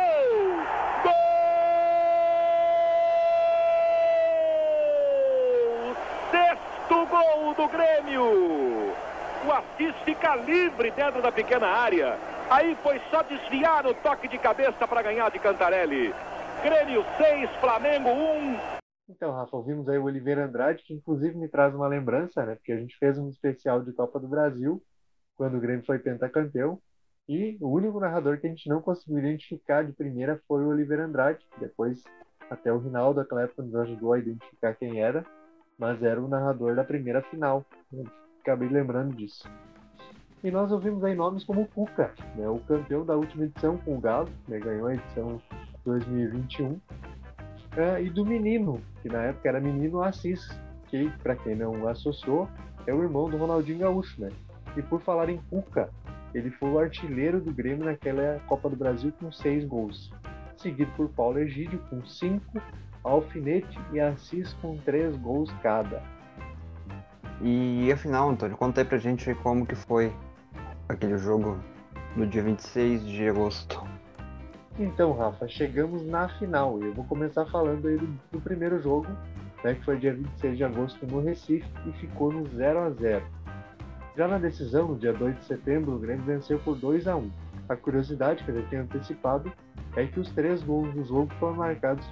Gol! 1.03 1.13
Sexto 6.31 7.05
gol 7.05 7.53
do 7.55 7.67
Grêmio! 7.67 8.93
O 9.45 9.51
Assis 9.51 9.93
fica 10.05 10.35
livre 10.35 10.91
dentro 10.91 11.21
da 11.21 11.31
pequena 11.31 11.67
área. 11.67 12.17
Aí 12.49 12.77
foi 12.81 13.01
só 13.09 13.23
desviar 13.23 13.85
o 13.85 13.93
toque 13.95 14.27
de 14.27 14.37
cabeça 14.37 14.87
para 14.87 15.01
ganhar 15.01 15.29
de 15.31 15.39
Cantarelli. 15.39 16.13
Grêmio 16.63 17.05
6, 17.17 17.49
Flamengo 17.59 18.09
1. 18.09 18.72
Então, 19.09 19.31
Rafa, 19.31 19.57
ouvimos 19.57 19.89
aí 19.89 19.97
o 19.97 20.05
Oliveira 20.05 20.45
Andrade, 20.45 20.83
que 20.83 20.93
inclusive 20.93 21.35
me 21.37 21.49
traz 21.49 21.75
uma 21.75 21.87
lembrança, 21.87 22.45
né? 22.45 22.55
Porque 22.55 22.71
a 22.71 22.77
gente 22.77 22.97
fez 22.97 23.17
um 23.17 23.29
especial 23.29 23.83
de 23.83 23.91
Copa 23.91 24.19
do 24.19 24.27
Brasil, 24.27 24.81
quando 25.35 25.57
o 25.57 25.59
Grêmio 25.59 25.85
foi 25.85 25.99
pentacampeão. 25.99 26.79
E 27.27 27.57
o 27.59 27.69
único 27.69 27.99
narrador 27.99 28.39
que 28.39 28.47
a 28.47 28.49
gente 28.49 28.67
não 28.69 28.81
conseguiu 28.81 29.19
identificar 29.19 29.83
de 29.83 29.91
primeira 29.93 30.41
foi 30.47 30.63
o 30.63 30.69
Oliveira 30.69 31.05
Andrade. 31.05 31.45
Depois, 31.59 32.03
até 32.49 32.71
o 32.71 32.79
Rinaldo, 32.79 33.19
naquela 33.19 33.43
época, 33.43 33.63
nos 33.63 33.75
ajudou 33.75 34.13
a 34.13 34.19
identificar 34.19 34.73
quem 34.75 35.01
era. 35.01 35.25
Mas 35.77 36.01
era 36.01 36.21
o 36.21 36.27
narrador 36.27 36.75
da 36.75 36.83
primeira 36.83 37.21
final. 37.23 37.65
Eu 37.91 38.05
acabei 38.41 38.69
lembrando 38.69 39.15
disso. 39.15 39.49
E 40.43 40.51
nós 40.51 40.71
ouvimos 40.71 41.03
aí 41.03 41.15
nomes 41.15 41.45
como 41.45 41.61
o 41.61 41.67
Cuca, 41.67 42.13
né, 42.35 42.49
o 42.49 42.59
campeão 42.59 43.05
da 43.05 43.15
última 43.15 43.45
edição 43.45 43.77
com 43.77 43.95
o 43.95 44.01
Galo, 44.01 44.29
né, 44.45 44.59
ganhou 44.59 44.87
a 44.87 44.93
edição 44.93 45.41
2021, 45.85 46.81
é, 47.77 48.01
e 48.01 48.09
do 48.09 48.25
menino, 48.25 48.81
que 49.01 49.09
na 49.09 49.23
época 49.23 49.49
era 49.49 49.59
menino 49.59 50.01
Assis, 50.01 50.47
que, 50.87 51.09
para 51.21 51.35
quem 51.35 51.55
não 51.55 51.87
associou, 51.87 52.47
é 52.85 52.93
o 52.93 53.01
irmão 53.01 53.29
do 53.29 53.37
Ronaldinho 53.37 53.79
Gaúcho. 53.79 54.21
Né? 54.21 54.29
E 54.77 54.81
por 54.81 55.01
falar 55.01 55.29
em 55.29 55.37
Cuca, 55.49 55.89
ele 56.33 56.51
foi 56.51 56.69
o 56.69 56.79
artilheiro 56.79 57.39
do 57.39 57.51
Grêmio 57.51 57.85
naquela 57.85 58.39
Copa 58.47 58.69
do 58.69 58.75
Brasil 58.75 59.11
com 59.19 59.31
seis 59.31 59.65
gols, 59.65 60.11
seguido 60.57 60.91
por 60.95 61.09
Paulo 61.09 61.39
Egídio 61.39 61.79
com 61.89 62.03
cinco, 62.05 62.61
Alfinete 63.03 63.79
e 63.91 63.99
Assis 63.99 64.53
com 64.61 64.77
três 64.77 65.15
gols 65.17 65.51
cada. 65.61 66.01
E 67.41 67.91
afinal, 67.91 68.29
Antônio, 68.29 68.55
conta 68.55 68.81
aí 68.81 68.85
pra 68.85 68.97
gente 68.97 69.33
como 69.35 69.65
que 69.65 69.75
foi 69.75 70.13
aquele 70.87 71.17
jogo 71.17 71.59
no 72.15 72.25
dia 72.25 72.41
26 72.41 73.05
de 73.05 73.27
agosto. 73.27 73.83
Então, 74.79 75.13
Rafa, 75.13 75.47
chegamos 75.47 76.03
na 76.03 76.27
final. 76.27 76.81
Eu 76.81 76.93
vou 76.93 77.05
começar 77.05 77.45
falando 77.45 77.87
aí 77.87 77.95
do, 77.95 78.07
do 78.31 78.41
primeiro 78.41 78.81
jogo, 78.81 79.07
né, 79.63 79.75
que 79.75 79.85
foi 79.85 79.97
dia 79.99 80.15
26 80.15 80.57
de 80.57 80.63
agosto 80.63 81.05
no 81.05 81.21
Recife 81.21 81.69
e 81.85 81.91
ficou 81.93 82.31
no 82.31 82.47
0 82.49 82.79
a 82.79 82.89
0 82.89 83.23
Já 84.17 84.27
na 84.27 84.39
decisão, 84.39 84.87
no 84.87 84.97
dia 84.97 85.13
2 85.13 85.37
de 85.37 85.45
setembro, 85.45 85.93
o 85.93 85.99
Grêmio 85.99 86.25
venceu 86.25 86.57
por 86.59 86.75
2 86.75 87.07
a 87.07 87.15
1 87.15 87.31
A 87.69 87.75
curiosidade 87.75 88.43
que 88.43 88.49
eu 88.49 88.61
já 88.61 88.67
tinha 88.67 88.81
antecipado 88.81 89.53
é 89.95 90.07
que 90.07 90.19
os 90.19 90.31
três 90.31 90.63
gols 90.63 90.91
do 90.95 91.03
jogo 91.03 91.31
foram 91.39 91.57
marcados 91.57 92.05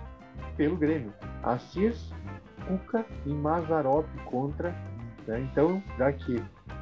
pelo 0.56 0.78
Grêmio. 0.78 1.12
Assis, 1.42 2.14
Cuca 2.68 3.04
e 3.26 3.34
Mazarop 3.34 4.06
contra. 4.26 4.70
Né? 5.26 5.48
Então, 5.52 5.82
já 5.98 6.14
que 6.14 6.40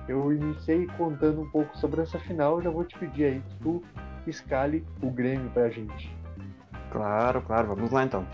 eu 0.09 0.33
iniciei 0.33 0.87
contando 0.97 1.39
um 1.39 1.49
pouco 1.49 1.77
sobre 1.77 2.01
essa 2.01 2.19
final, 2.19 2.61
já 2.61 2.69
vou 2.69 2.83
te 2.83 2.99
pedir 2.99 3.23
aí 3.23 3.41
que 3.41 3.55
tu 3.63 3.83
escale 4.29 4.85
o 5.01 5.09
Grêmio 5.09 5.49
pra 5.51 5.69
gente. 5.69 6.15
Claro, 6.91 7.41
claro, 7.41 7.67
vamos 7.67 7.91
lá 7.91 8.03
então. 8.03 8.25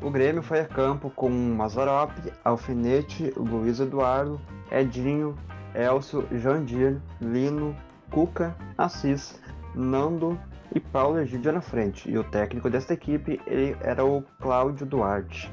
O 0.00 0.10
Grêmio 0.10 0.42
foi 0.42 0.60
a 0.60 0.66
campo 0.66 1.10
com 1.10 1.30
Mazarop, 1.30 2.12
Alfinete, 2.44 3.32
Luiz 3.36 3.78
Eduardo, 3.78 4.40
Edinho, 4.70 5.36
Elcio, 5.74 6.26
Jandir, 6.32 7.00
Lino, 7.20 7.74
Cuca, 8.10 8.56
Assis, 8.76 9.40
Nando 9.74 10.38
e 10.74 10.80
Paulo 10.80 11.20
Egídio 11.20 11.52
na 11.52 11.60
frente. 11.60 12.10
E 12.10 12.18
o 12.18 12.24
técnico 12.24 12.68
desta 12.68 12.94
equipe 12.94 13.40
era 13.80 14.04
o 14.04 14.22
Cláudio 14.40 14.86
Duarte. 14.86 15.52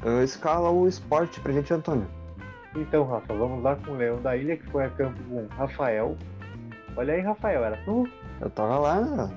Uh, 0.05 0.23
escala 0.23 0.71
o 0.71 0.89
esporte 0.89 1.41
pra 1.41 1.53
gente, 1.53 1.73
Antônio. 1.73 2.07
Então, 2.75 3.05
Rafa, 3.05 3.33
vamos 3.35 3.62
lá 3.62 3.77
com 3.77 3.93
o 3.93 3.97
Leão 3.97 4.21
da 4.21 4.37
Ilha, 4.37 4.57
que 4.57 4.69
foi 4.71 4.85
a 4.85 4.91
campo 4.91 5.23
com 5.25 5.47
Rafael. 5.55 6.17
Olha 6.97 7.15
aí, 7.15 7.21
Rafael, 7.21 7.65
era 7.65 7.77
tu? 7.85 8.09
Eu 8.41 8.51
tava 8.51 8.79
lá, 8.79 9.01
né? 9.01 9.31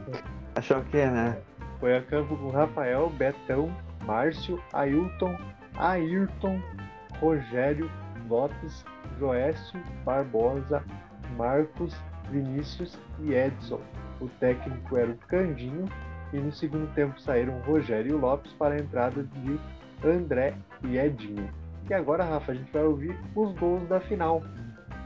Achou 0.56 0.82
que, 0.86 1.06
né? 1.06 1.38
Foi 1.80 1.98
a 1.98 2.02
campo 2.02 2.36
com 2.38 2.50
Rafael, 2.50 3.10
Betão, 3.10 3.76
Márcio, 4.06 4.62
Ailton, 4.74 5.38
Ayrton, 5.78 6.62
Rogério, 7.20 7.92
Lopes, 8.30 8.86
Joécio, 9.20 9.82
Barbosa, 10.06 10.84
Marcos, 11.38 11.94
Vinícius 12.30 12.98
e 13.20 13.34
Edson. 13.34 13.82
O 14.22 14.30
técnico 14.40 14.98
era 14.98 15.12
o 15.12 15.18
Candinho 15.28 15.86
e 16.32 16.38
no 16.38 16.52
segundo 16.54 16.88
tempo 16.94 17.20
saíram 17.20 17.60
Rogério 17.62 18.18
e 18.18 18.20
Lopes 18.20 18.54
para 18.54 18.76
a 18.76 18.80
entrada 18.80 19.24
de 19.24 19.60
André 20.08 20.56
e 20.84 20.98
Edinho. 20.98 21.50
E 21.90 21.94
agora, 21.94 22.24
Rafa, 22.24 22.54
a 22.54 22.56
gente 22.56 22.72
vai 22.72 22.84
ouvir 22.84 23.20
os 23.36 23.54
gols 23.56 23.88
da 23.88 24.00
final. 24.00 24.42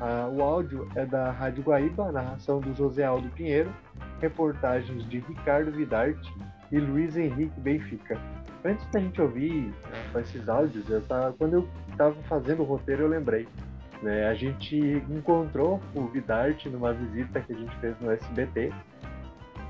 Ah, 0.01 0.29
o 0.31 0.41
áudio 0.41 0.87
é 0.95 1.05
da 1.05 1.31
Rádio 1.31 1.63
Guaíba, 1.63 2.11
narração 2.11 2.59
do 2.59 2.73
José 2.75 3.03
Aldo 3.03 3.27
Pinheiro, 3.29 3.71
reportagens 4.21 5.07
de 5.09 5.19
Ricardo 5.19 5.71
Vidarte 5.71 6.33
e 6.71 6.79
Luiz 6.79 7.17
Henrique 7.17 7.59
Benfica. 7.59 8.17
Antes 8.63 8.85
da 8.91 8.99
gente 8.99 9.21
ouvir 9.21 9.73
né, 9.89 10.21
esses 10.21 10.47
áudios, 10.47 10.89
eu 10.89 11.01
tava, 11.01 11.33
quando 11.33 11.53
eu 11.53 11.69
estava 11.91 12.15
fazendo 12.23 12.61
o 12.61 12.65
roteiro, 12.65 13.03
eu 13.03 13.07
lembrei. 13.09 13.47
Né? 14.01 14.27
A 14.27 14.33
gente 14.33 14.77
encontrou 15.09 15.81
o 15.93 16.07
Vidarte 16.07 16.69
numa 16.69 16.93
visita 16.93 17.41
que 17.41 17.51
a 17.53 17.55
gente 17.55 17.75
fez 17.77 17.99
no 17.99 18.11
SBT, 18.11 18.71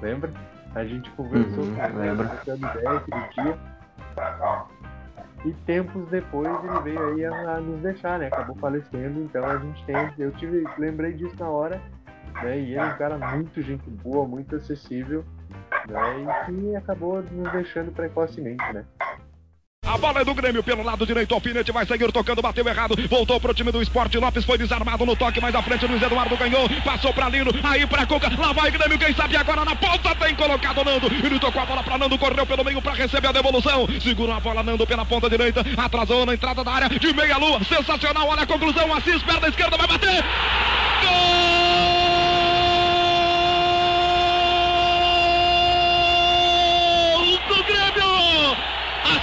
lembra? 0.02 0.32
A 0.76 0.86
gente 0.86 1.10
conversou 1.12 1.64
Uhum, 1.64 1.76
com 1.76 1.82
ideia 2.56 2.92
aquele 2.92 3.28
dia. 3.34 3.58
E 5.46 5.54
tempos 5.66 6.06
depois 6.10 6.50
ele 6.64 6.80
veio 6.82 7.14
aí 7.14 7.26
a, 7.26 7.56
a 7.56 7.62
nos 7.62 7.82
deixar, 7.82 8.20
né? 8.20 8.28
Acabou 8.28 8.56
falecendo, 8.58 9.22
então 9.22 9.46
a 9.46 9.58
gente 9.58 9.86
tem. 9.86 9.96
Eu 10.18 10.32
tive, 10.34 10.66
lembrei 10.78 11.14
disso 11.14 11.36
na 11.40 11.48
hora, 11.48 11.82
né? 12.44 12.60
E 12.60 12.72
ele 12.72 12.76
é 12.76 12.84
um 12.84 12.98
cara 12.98 13.18
muito 13.18 13.62
gente 13.62 13.90
boa, 13.90 14.28
muito 14.28 14.56
acessível, 14.56 15.24
né? 15.88 16.02
E 16.22 16.46
que 16.46 16.76
acabou 16.76 17.22
nos 17.24 17.52
deixando 17.54 17.92
precocemente, 17.92 18.74
né? 18.74 18.86
A 19.90 19.98
bola 19.98 20.22
é 20.22 20.24
do 20.24 20.36
Grêmio 20.36 20.62
pelo 20.62 20.84
lado 20.84 21.04
direito. 21.04 21.34
Alfinete 21.34 21.72
vai 21.72 21.84
seguir 21.84 22.12
tocando, 22.12 22.44
bateu 22.44 22.68
errado. 22.68 22.96
Voltou 23.10 23.40
pro 23.40 23.56
time 23.56 23.72
do 23.72 23.82
esporte. 23.82 24.20
Lopes 24.20 24.46
foi 24.46 24.56
desarmado 24.56 25.04
no 25.04 25.16
toque 25.16 25.42
mais 25.42 25.56
à 25.56 25.64
frente. 25.64 25.88
Luiz 25.88 26.00
Eduardo 26.00 26.38
ganhou. 26.38 26.70
Passou 26.86 27.12
pra 27.12 27.28
Lino. 27.28 27.50
Aí 27.64 27.88
pra 27.88 28.06
Cuca. 28.06 28.30
Lá 28.38 28.54
vai 28.54 28.70
Grêmio. 28.70 29.00
Quem 29.00 29.16
sabe 29.16 29.36
agora 29.36 29.66
na 29.66 29.76
ponta 29.76 30.14
tem 30.14 30.36
colocado 30.36 30.84
Nando. 30.84 31.08
Ele 31.08 31.40
tocou 31.40 31.60
a 31.60 31.66
bola 31.66 31.82
pra 31.82 31.98
Nando. 31.98 32.20
Correu 32.20 32.46
pelo 32.46 32.64
meio 32.64 32.80
pra 32.84 32.94
receber 32.94 33.30
a 33.30 33.32
devolução. 33.32 33.88
Segurou 34.00 34.36
a 34.36 34.40
bola 34.40 34.62
Nando 34.62 34.86
pela 34.86 35.04
ponta 35.04 35.28
direita. 35.28 35.66
Atrasou 35.76 36.24
na 36.24 36.36
entrada 36.36 36.64
da 36.64 36.72
área 36.72 36.90
de 36.90 37.12
meia 37.12 37.38
lua. 37.38 37.60
Sensacional. 37.64 38.28
Olha 38.28 38.44
a 38.44 38.48
conclusão. 38.48 38.94
Assis, 38.94 39.24
perna 39.24 39.48
esquerda, 39.48 39.76
vai 39.76 39.88
bater. 39.88 40.24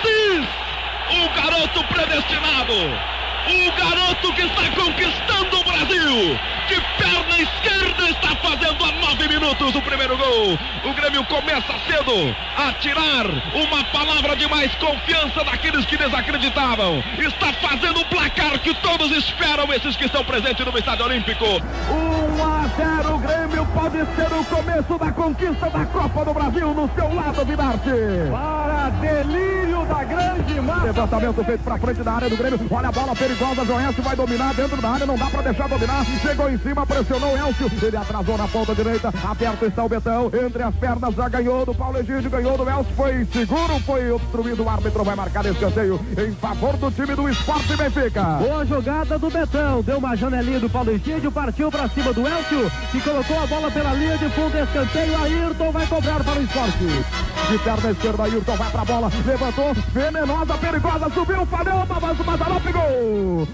O 0.07 1.29
garoto 1.35 1.85
predestinado, 1.85 2.75
o 3.49 3.73
garoto 3.77 4.33
que 4.35 4.43
está 4.43 4.71
conquistando 4.71 5.61
o 5.61 5.65
Brasil, 5.65 6.39
de 6.69 6.81
perna 6.99 7.39
esquerda 7.39 8.11
está 8.11 8.35
fazendo 8.37 8.85
a 8.85 8.93
nove 8.93 9.29
minutos 9.29 9.75
o 9.75 9.83
primeiro 9.83 10.17
gol. 10.17 10.59
O 10.85 10.93
Grêmio 10.95 11.25
começa 11.25 11.75
cedo 11.87 12.35
a 12.57 12.73
tirar 12.75 13.27
uma 13.55 13.85
palavra 13.85 14.35
de 14.37 14.49
mais 14.49 14.75
confiança 14.77 15.45
daqueles 15.45 15.85
que 15.87 15.97
desacreditavam. 15.97 17.03
Está 17.19 17.53
fazendo 17.55 18.01
o 18.01 18.05
placar 18.07 18.59
que 18.59 18.75
todos 18.75 19.13
esperam, 19.13 19.73
esses 19.73 19.97
que 19.97 20.07
estão 20.07 20.25
presentes 20.25 20.67
no 20.67 20.77
estádio 20.77 21.05
olímpico. 21.05 21.45
Uma 21.89 22.56
0. 22.77 23.15
O 23.15 23.19
Grêmio 23.19 23.67
pode 23.67 23.97
ser 23.97 24.33
o 24.33 24.45
começo 24.45 24.99
da 24.99 25.13
conquista 25.13 25.71
da 25.71 25.87
Copa 25.87 26.25
do 26.25 26.35
Brasil 26.35 26.75
no 26.75 26.91
seu 26.95 27.15
lado, 27.15 27.45
Vidarte. 27.45 27.91
Para 28.31 28.91
delírio 29.01 29.85
da 29.87 30.05
grande 30.05 30.61
massa. 30.61 30.85
Levantamento 30.85 31.45
feito 31.45 31.65
para 31.65 31.79
frente 31.79 32.03
da 32.03 32.13
área 32.13 32.29
do 32.29 32.37
Grêmio. 32.37 32.61
Olha 32.71 32.89
a 32.89 32.93
bola 32.93 33.17
perigosa. 33.17 33.65
Joense 33.65 34.01
vai 34.01 34.17
dominar 34.17 34.55
dentro 34.55 34.81
da 34.81 34.91
área. 34.91 35.07
Não 35.07 35.17
dá 35.17 35.27
para 35.27 35.43
deixar 35.43 35.69
dominar. 35.69 36.05
Chegou 36.21 36.51
em 36.51 36.59
cima, 36.59 36.87
pressionou 36.87 37.33
o 37.33 37.37
Elcio. 37.37 37.71
Ele 37.83 37.97
atrasou 37.97 38.37
na 38.37 38.49
ponta 38.49 38.75
direita. 38.75 39.13
Aberto 39.25 39.65
está 39.65 39.85
o 39.85 39.89
Betão. 39.89 40.27
Entre 40.27 40.63
as 40.63 40.75
pernas 40.75 41.15
já 41.15 41.29
ganhou 41.29 41.65
do 41.65 41.75
Paulo 41.75 41.99
Egídio. 41.99 42.31
Ganhou 42.31 42.59
do 42.59 42.69
Elcio. 42.69 42.95
Foi 42.95 43.25
seguro, 43.33 43.81
foi 43.81 44.11
obstruído. 44.11 44.65
O 44.65 44.69
árbitro 44.69 45.03
vai 45.03 45.17
marcar 45.17 45.45
esse 45.47 45.55
escanteio 45.55 46.01
em 46.19 46.33
favor 46.33 46.77
do 46.77 46.91
time 46.91 47.15
do 47.15 47.29
Esporte 47.29 47.77
Benfica. 47.77 48.23
Boa 48.23 48.67
jogada 48.67 49.19
do 49.19 49.31
Betão. 49.31 49.83
Deu 49.83 49.99
uma 49.99 50.17
janelinha 50.17 50.61
do 50.61 50.69
Paulo 50.69 50.91
Egídio. 50.91 51.33
Partiu 51.33 51.71
para 51.71 51.89
cima 51.89 52.13
do 52.13 52.27
Elcio. 52.27 52.66
Que 52.91 53.01
colocou 53.01 53.43
a 53.43 53.47
bola 53.47 53.71
pela 53.71 53.93
linha 53.95 54.19
de 54.19 54.29
fundo. 54.31 54.59
Escanteio. 54.59 55.23
Ayrton 55.23 55.73
vai 55.73 55.87
cobrar 55.87 56.25
para 56.25 56.39
o 56.39 56.43
esporte. 56.43 56.87
De 57.51 57.59
perna 57.59 57.91
esquerda, 57.91 58.25
Ayrton 58.25 58.57
vai 58.57 58.71
pra 58.71 58.85
bola. 58.85 59.11
Levantou. 59.25 59.75
Venenosa, 59.93 60.59
perigosa. 60.59 61.11
Subiu. 61.11 61.47
Falhou. 61.47 61.83
O 61.83 62.25
Mazarop. 62.25 62.73
Gol. 62.73 63.49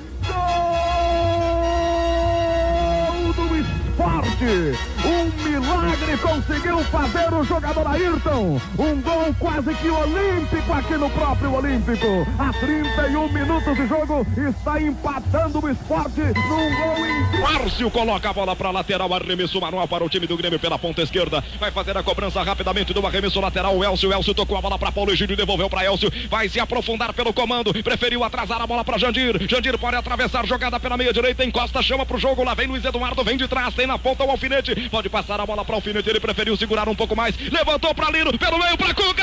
Gol 3.26 3.32
do 3.34 3.56
esporte. 3.56 4.21
Um 4.42 5.48
milagre 5.48 6.16
conseguiu 6.16 6.78
fazer 6.86 7.32
o 7.32 7.44
jogador 7.44 7.86
Ayrton. 7.86 8.60
Um 8.76 9.00
gol 9.00 9.32
quase 9.38 9.72
que 9.74 9.88
olímpico 9.88 10.72
aqui 10.72 10.94
no 10.94 11.08
próprio 11.10 11.54
Olímpico. 11.54 12.26
A 12.40 12.52
31 12.52 13.32
minutos 13.32 13.76
de 13.76 13.86
jogo 13.86 14.26
está 14.36 14.82
empatando 14.82 15.64
o 15.64 15.70
esporte 15.70 16.20
num 16.20 16.76
gol 16.76 17.06
incrível. 17.06 17.52
Márcio 17.52 17.90
coloca 17.92 18.30
a 18.30 18.32
bola 18.32 18.56
para 18.56 18.72
lateral, 18.72 19.14
arremesso 19.14 19.60
manual 19.60 19.86
para 19.86 20.02
o 20.02 20.08
time 20.08 20.26
do 20.26 20.36
Grêmio 20.36 20.58
pela 20.58 20.76
ponta 20.76 21.02
esquerda. 21.02 21.44
Vai 21.60 21.70
fazer 21.70 21.96
a 21.96 22.02
cobrança 22.02 22.42
rapidamente 22.42 22.92
do 22.92 23.06
arremesso 23.06 23.40
lateral. 23.40 23.76
O 23.76 23.84
Elcio, 23.84 24.10
o 24.10 24.12
Elcio 24.12 24.34
tocou 24.34 24.58
a 24.58 24.60
bola 24.60 24.76
para 24.76 24.90
Paulo 24.90 25.12
Egídio, 25.12 25.36
devolveu 25.36 25.70
para 25.70 25.84
Elcio. 25.84 26.10
Vai 26.28 26.48
se 26.48 26.58
aprofundar 26.58 27.12
pelo 27.12 27.32
comando. 27.32 27.72
Preferiu 27.82 28.24
atrasar 28.24 28.60
a 28.60 28.66
bola 28.66 28.84
para 28.84 28.98
Jandir. 28.98 29.48
Jandir 29.48 29.78
pode 29.78 29.94
atravessar, 29.94 30.44
jogada 30.46 30.80
pela 30.80 30.96
meia 30.96 31.12
direita, 31.12 31.44
encosta, 31.44 31.80
chama 31.80 32.04
pro 32.04 32.18
jogo. 32.18 32.42
Lá 32.42 32.54
vem 32.54 32.66
Luiz 32.66 32.84
Eduardo, 32.84 33.22
vem 33.22 33.36
de 33.36 33.46
trás, 33.46 33.72
tem 33.74 33.86
na 33.86 33.98
ponta 33.98 34.24
o 34.24 34.31
alfinete. 34.32 34.88
Pode 34.88 35.08
passar 35.08 35.40
a 35.40 35.46
bola 35.46 35.64
para 35.64 35.74
o 35.74 35.76
alfinete, 35.76 36.08
ele 36.08 36.20
preferiu 36.20 36.56
segurar 36.56 36.88
um 36.88 36.94
pouco 36.94 37.14
mais. 37.14 37.36
Levantou 37.36 37.94
para 37.94 38.10
Lino, 38.10 38.36
pelo 38.36 38.58
meio 38.58 38.76
para 38.76 38.94
Cuca! 38.94 39.22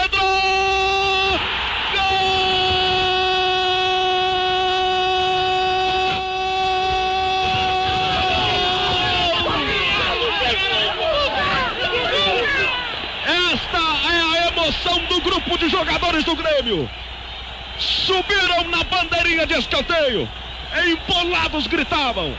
Esta 13.52 13.78
é 14.12 14.22
a 14.22 14.48
emoção 14.48 15.04
do 15.06 15.22
grupo 15.22 15.58
de 15.58 15.70
jogadores 15.70 16.24
do 16.24 16.36
Grêmio. 16.36 16.90
Subiram 17.78 18.64
na 18.70 18.84
bandeirinha 18.84 19.46
de 19.46 19.56
escanteio. 19.56 20.30
Empolados 20.88 21.68
gritavam. 21.68 22.36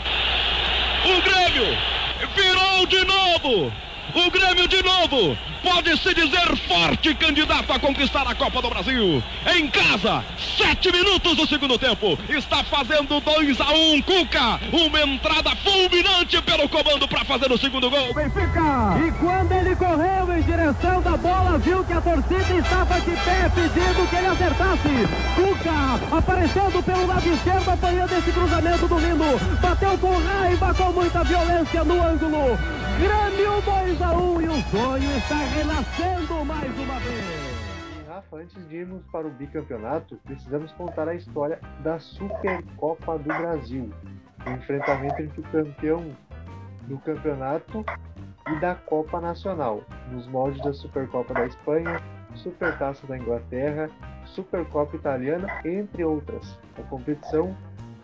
O 1.05 1.23
Grêmio 1.23 2.00
virou 2.29 2.87
de 2.87 3.05
novo. 3.05 3.73
O 4.15 4.31
Grêmio 4.31 4.67
de 4.67 4.83
novo 4.83 5.39
pode 5.63 5.97
se 5.99 6.13
dizer 6.15 6.57
forte 6.67 7.15
candidato 7.15 7.73
a 7.73 7.79
conquistar 7.79 8.27
a 8.27 8.35
Copa 8.35 8.61
do 8.61 8.71
Brasil. 8.71 9.23
Em 9.55 9.69
casa, 9.69 10.25
sete 10.57 10.91
minutos 10.91 11.37
do 11.37 11.47
segundo 11.47 11.79
tempo. 11.79 12.19
Está 12.29 12.65
fazendo 12.65 13.21
2 13.21 13.61
a 13.61 13.73
1 13.73 13.95
um, 13.95 14.03
Cuca. 14.03 14.61
Uma 14.73 15.03
entrada 15.03 15.55
fulminante 15.57 16.41
pelo 16.43 16.69
comando 16.69 17.07
para 17.07 17.25
fazer 17.25 17.53
o 17.53 17.59
segundo 17.59 17.89
gol. 17.89 18.13
Benfica. 18.15 18.99
E 19.07 19.13
quando 19.13 19.53
ele 19.53 19.77
correu 19.77 20.37
em 20.37 20.43
direção 20.43 21.03
da 21.03 21.17
bola, 21.17 21.59
viu 21.59 21.85
que 21.85 21.93
a 21.93 22.01
torcida 22.01 22.55
estava 22.55 23.01
de 23.01 23.11
pé 23.11 23.51
pedindo 23.55 24.11
que 24.11 24.17
ele 24.17 24.27
acertasse. 24.27 25.09
Cuca 25.37 26.17
aparecendo 26.17 26.83
pelo 26.83 27.07
lado 27.07 27.29
esquerdo, 27.29 27.71
apanhando 27.71 28.13
esse 28.13 28.33
cruzamento 28.33 28.89
do 28.89 28.99
Lino. 28.99 29.39
Bateu 29.61 29.97
com 29.99 30.19
raiva, 30.19 30.75
com 30.75 30.93
muita 30.93 31.23
violência 31.23 31.85
no 31.85 32.03
ângulo. 32.03 32.59
Grêmio 32.99 33.63
2 33.63 34.00
a 34.03 34.13
1 34.13 34.41
e 34.41 34.49
o 34.49 34.63
sonho 34.63 35.17
está 35.19 35.37
renascendo 35.37 36.45
mais 36.45 36.79
uma 36.79 36.99
vez. 37.01 38.09
Rafa, 38.09 38.37
antes 38.37 38.69
de 38.69 38.77
irmos 38.77 39.03
para 39.13 39.27
o 39.27 39.31
bicampeonato, 39.31 40.19
precisamos 40.25 40.73
contar 40.73 41.07
a 41.09 41.15
história 41.15 41.61
da 41.83 41.99
Supercopa 41.99 43.19
do 43.19 43.29
Brasil. 43.29 43.93
O 44.47 44.51
enfrentamento 44.51 45.21
entre 45.21 45.41
o 45.41 45.45
campeão 45.45 46.17
do 46.89 46.99
campeonato 46.99 47.85
e 48.49 48.61
da 48.61 48.75
Copa 48.75 49.21
Nacional, 49.21 49.83
nos 50.11 50.27
moldes 50.29 50.63
da 50.63 50.73
Supercopa 50.73 51.35
da 51.35 51.47
Espanha, 51.47 52.01
Supertaça 52.35 53.07
da 53.07 53.19
Inglaterra, 53.19 53.91
Supercopa 54.25 54.97
Italiana, 54.97 55.47
entre 55.65 56.05
outras. 56.05 56.59
A 56.79 56.83
competição 56.85 57.55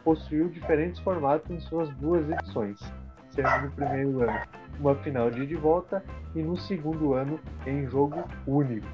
possuiu 0.04 0.48
diferentes 0.48 1.00
formatos 1.00 1.50
em 1.50 1.58
suas 1.60 1.88
duas 1.96 2.28
edições, 2.28 2.78
sendo 3.30 3.62
no 3.62 3.70
primeiro 3.70 4.22
ano 4.22 4.65
uma 4.80 4.94
final 4.96 5.30
de 5.30 5.42
ida 5.42 5.52
e 5.52 5.56
volta 5.56 6.04
e 6.34 6.42
no 6.42 6.56
segundo 6.56 7.14
ano 7.14 7.40
em 7.66 7.86
jogo 7.86 8.24
único. 8.46 8.86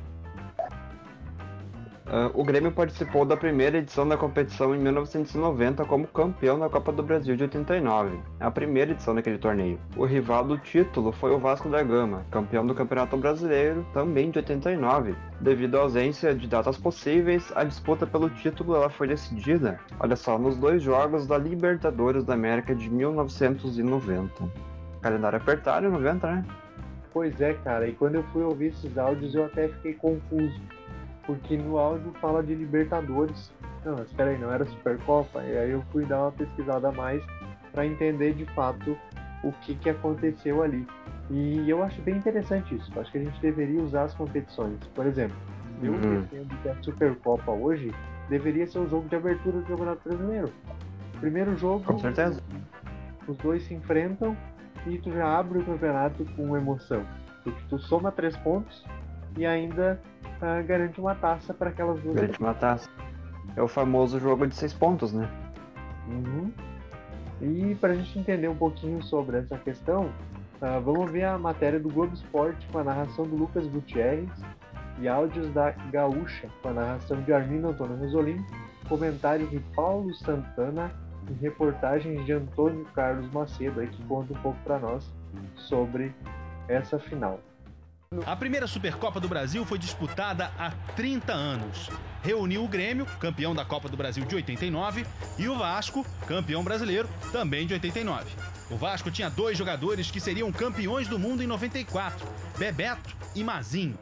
Uh, 2.13 2.29
o 2.35 2.45
Grêmio 2.45 2.71
participou 2.71 3.25
da 3.25 3.39
primeira 3.39 3.79
edição 3.79 4.07
da 4.07 4.19
competição 4.19 4.75
em 4.75 4.79
1990 4.79 5.85
como 5.87 6.07
campeão 6.07 6.59
da 6.59 6.69
Copa 6.69 6.93
do 6.93 7.03
Brasil 7.03 7.35
de 7.37 7.45
89, 7.45 8.19
a 8.39 8.51
primeira 8.51 8.91
edição 8.91 9.15
daquele 9.15 9.39
torneio. 9.39 9.79
O 9.97 10.05
rival 10.05 10.45
do 10.45 10.59
título 10.59 11.11
foi 11.11 11.31
o 11.31 11.39
Vasco 11.39 11.71
da 11.71 11.83
Gama, 11.83 12.27
campeão 12.31 12.67
do 12.67 12.75
Campeonato 12.75 13.17
Brasileiro 13.17 13.87
também 13.95 14.31
de 14.31 14.39
89. 14.41 15.15
Devido 15.41 15.77
à 15.77 15.81
ausência 15.81 16.35
de 16.35 16.47
datas 16.47 16.77
possíveis, 16.77 17.51
a 17.55 17.65
disputa 17.65 18.07
pelo 18.07 18.29
título 18.29 18.75
ela 18.77 18.91
foi 18.91 19.09
decidida, 19.09 19.81
olha 19.99 20.17
só, 20.17 20.37
nos 20.39 20.59
dois 20.59 20.83
jogos 20.83 21.27
da 21.27 21.39
Libertadores 21.39 22.25
da 22.25 22.35
América 22.35 22.75
de 22.75 22.91
1990. 22.91 24.72
Calendário 25.03 25.37
apertado 25.39 25.87
em 25.87 25.91
90, 25.91 26.27
né? 26.31 26.45
Pois 27.13 27.39
é, 27.41 27.55
cara, 27.55 27.87
e 27.87 27.93
quando 27.93 28.15
eu 28.17 28.23
fui 28.33 28.43
ouvir 28.43 28.67
esses 28.69 28.97
áudios 28.97 29.35
eu 29.35 29.45
até 29.45 29.69
fiquei 29.69 29.95
confuso, 29.95 30.59
porque 31.27 31.57
no 31.57 31.77
áudio 31.79 32.13
fala 32.21 32.43
de 32.43 32.55
Libertadores. 32.55 33.53
Não, 33.85 33.97
mas 33.97 34.07
espera 34.07 34.31
aí, 34.31 34.39
não 34.39 34.51
era 34.53 34.65
Supercopa? 34.65 35.43
E 35.43 35.59
aí 35.59 35.71
eu 35.73 35.83
fui 35.93 36.05
dar 36.07 36.23
uma 36.23 36.33
pesquisada 36.33 36.89
a 36.89 36.93
mais 36.93 37.23
para 37.73 37.85
entender 37.85 38.35
de 38.35 38.45
fato 38.55 38.97
o 39.43 39.53
que, 39.61 39.75
que 39.75 39.91
aconteceu 39.91 40.63
ali. 40.63 40.87
E 41.31 41.69
eu 41.69 41.83
acho 41.83 42.01
bem 42.03 42.17
interessante 42.17 42.75
isso. 42.77 42.91
Acho 42.99 43.11
que 43.11 43.19
a 43.19 43.25
gente 43.25 43.41
deveria 43.41 43.83
usar 43.83 44.05
as 44.05 44.15
competições. 44.15 44.79
Por 44.95 45.07
exemplo, 45.07 45.37
eu 45.83 45.93
Uhum. 45.93 46.21
defendo 46.21 46.63
que 46.63 46.69
a 46.69 46.75
Supercopa 46.83 47.51
hoje 47.51 47.93
deveria 48.29 48.67
ser 48.67 48.79
o 48.79 48.89
jogo 48.89 49.09
de 49.09 49.17
abertura 49.17 49.59
do 49.59 49.65
Campeonato 49.67 50.09
Brasileiro. 50.09 50.53
Primeiro 51.21 51.57
jogo, 51.57 51.85
Com 51.85 51.99
certeza. 51.99 52.41
os 53.27 53.37
dois 53.39 53.65
se 53.65 53.75
enfrentam 53.75 54.37
e 54.87 54.99
tu 54.99 55.13
já 55.13 55.39
abre 55.39 55.59
o 55.59 55.65
campeonato 55.65 56.25
com 56.37 56.57
emoção. 56.57 57.05
Porque 57.43 57.61
tu 57.69 57.79
soma 57.79 58.13
três 58.13 58.37
pontos 58.37 58.85
e 59.37 59.47
ainda 59.47 60.01
uh, 60.39 60.67
garante 60.67 61.01
uma 61.01 61.15
taça 61.15 61.53
para 61.53 61.71
aquelas 61.71 62.01
duas. 62.01 62.15
Garante 62.15 62.41
uma 62.41 62.55
taça. 62.55 62.89
É 63.57 63.63
o 63.63 63.69
famoso 63.69 64.19
jogo 64.19 64.47
de 64.47 64.55
seis 64.55 64.73
pontos, 64.73 65.13
né? 65.13 65.29
Uhum. 66.09 66.53
E 67.41 67.75
para 67.77 67.93
a 67.93 67.97
gente 67.97 68.19
entender 68.19 68.49
um 68.49 68.57
pouquinho 68.57 69.03
sobre 69.03 69.39
essa 69.39 69.57
questão, 69.59 70.07
uh, 70.61 70.81
vamos 70.85 71.11
ver 71.11 71.25
a 71.25 71.39
matéria 71.39 71.81
do 71.81 71.89
Globo 71.89 72.15
Esporte 72.15 72.67
com 72.71 72.79
a 72.79 72.85
narração 72.85 73.27
do 73.27 73.37
Lucas 73.37 73.67
Gutierrez 73.67 74.31
e 75.01 75.09
áudios 75.09 75.53
da 75.53 75.71
Gaúcha 75.91 76.49
com 76.63 76.69
a 76.69 76.73
narração 76.73 77.21
de 77.23 77.33
Armindo 77.33 77.69
Antônio 77.69 77.97
Rosolim, 77.97 78.45
comentários 78.89 79.51
de 79.51 79.59
Paulo 79.75 80.15
Santana 80.15 80.93
e 81.29 81.33
reportagens 81.35 82.25
de 82.25 82.33
Antônio 82.33 82.85
Carlos 82.95 83.31
Macedo 83.33 83.81
aí 83.81 83.89
que 83.89 84.03
conta 84.05 84.33
um 84.33 84.43
pouco 84.43 84.59
para 84.65 84.79
nós 84.79 85.11
sobre 85.57 86.15
essa 86.69 86.99
final. 86.99 87.41
A 88.27 88.37
primeira 88.37 88.67
Supercopa 88.67 89.19
do 89.19 89.29
Brasil 89.29 89.65
foi 89.65 89.79
disputada 89.79 90.51
há 90.59 90.71
30 90.95 91.33
anos. 91.33 91.89
Reuniu 92.23 92.63
o 92.63 92.69
Grêmio, 92.69 93.07
campeão 93.19 93.55
da 93.55 93.65
Copa 93.65 93.89
do 93.89 93.97
Brasil 93.97 94.25
de 94.25 94.35
89, 94.35 95.07
e 95.39 95.49
o 95.49 95.57
Vasco, 95.57 96.05
campeão 96.27 96.63
brasileiro, 96.63 97.09
também 97.33 97.67
de 97.67 97.73
89. 97.73 98.31
O 98.71 98.77
Vasco 98.77 99.11
tinha 99.11 99.31
dois 99.31 99.57
jogadores 99.57 100.11
que 100.11 100.21
seriam 100.21 100.53
campeões 100.53 101.09
do 101.09 101.19
mundo 101.19 101.43
em 101.43 101.47
94, 101.47 102.27
Bebeto 102.59 103.17
e 103.35 103.43
Mazinho. 103.43 103.99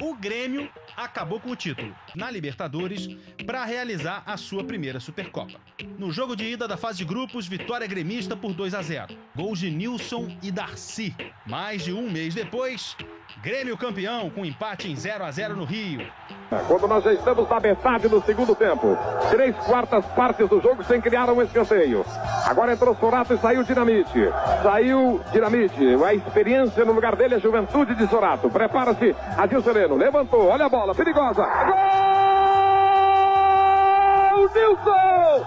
O 0.00 0.14
Grêmio 0.14 0.70
acabou 0.96 1.38
com 1.38 1.50
o 1.50 1.56
título 1.56 1.94
na 2.14 2.30
Libertadores 2.30 3.06
para 3.44 3.66
realizar 3.66 4.22
a 4.24 4.34
sua 4.38 4.64
primeira 4.64 4.98
Supercopa. 4.98 5.60
No 5.98 6.10
jogo 6.10 6.34
de 6.34 6.44
ida 6.44 6.66
da 6.66 6.78
fase 6.78 6.98
de 6.98 7.04
grupos, 7.04 7.46
vitória 7.46 7.86
gremista 7.86 8.34
por 8.34 8.54
2 8.54 8.72
a 8.72 8.80
0. 8.80 9.14
Gols 9.36 9.58
de 9.58 9.70
Nilson 9.70 10.34
e 10.42 10.50
Darcy. 10.50 11.14
Mais 11.46 11.84
de 11.84 11.92
um 11.92 12.10
mês 12.10 12.34
depois, 12.34 12.96
Grêmio 13.38 13.76
campeão 13.76 14.28
com 14.28 14.44
empate 14.44 14.90
em 14.90 14.96
0 14.96 15.24
a 15.24 15.30
0 15.30 15.56
no 15.56 15.64
Rio. 15.64 16.06
Quando 16.66 16.88
nós 16.88 17.04
já 17.04 17.12
estamos 17.12 17.48
na 17.48 17.60
metade 17.60 18.08
do 18.08 18.20
segundo 18.22 18.54
tempo, 18.54 18.98
três 19.30 19.56
quartas 19.56 20.04
partes 20.06 20.48
do 20.48 20.60
jogo 20.60 20.82
sem 20.84 21.00
criar 21.00 21.30
um 21.30 21.40
escanteio. 21.40 22.04
Agora 22.44 22.72
entrou 22.72 22.94
Sorato 22.96 23.32
e 23.34 23.38
saiu 23.38 23.62
Dinamite. 23.62 24.28
Saiu 24.62 25.20
Dinamite. 25.32 25.96
A 26.04 26.12
experiência 26.12 26.84
no 26.84 26.92
lugar 26.92 27.16
dele, 27.16 27.36
a 27.36 27.38
juventude 27.38 27.94
de 27.94 28.06
Sorato. 28.08 28.50
Prepara-se, 28.50 29.14
Adil 29.38 29.62
Sereno. 29.62 29.96
Levantou, 29.96 30.48
olha 30.48 30.66
a 30.66 30.68
bola, 30.68 30.94
perigosa. 30.94 31.42
Gol! 31.42 32.10
Nilson! 34.54 35.46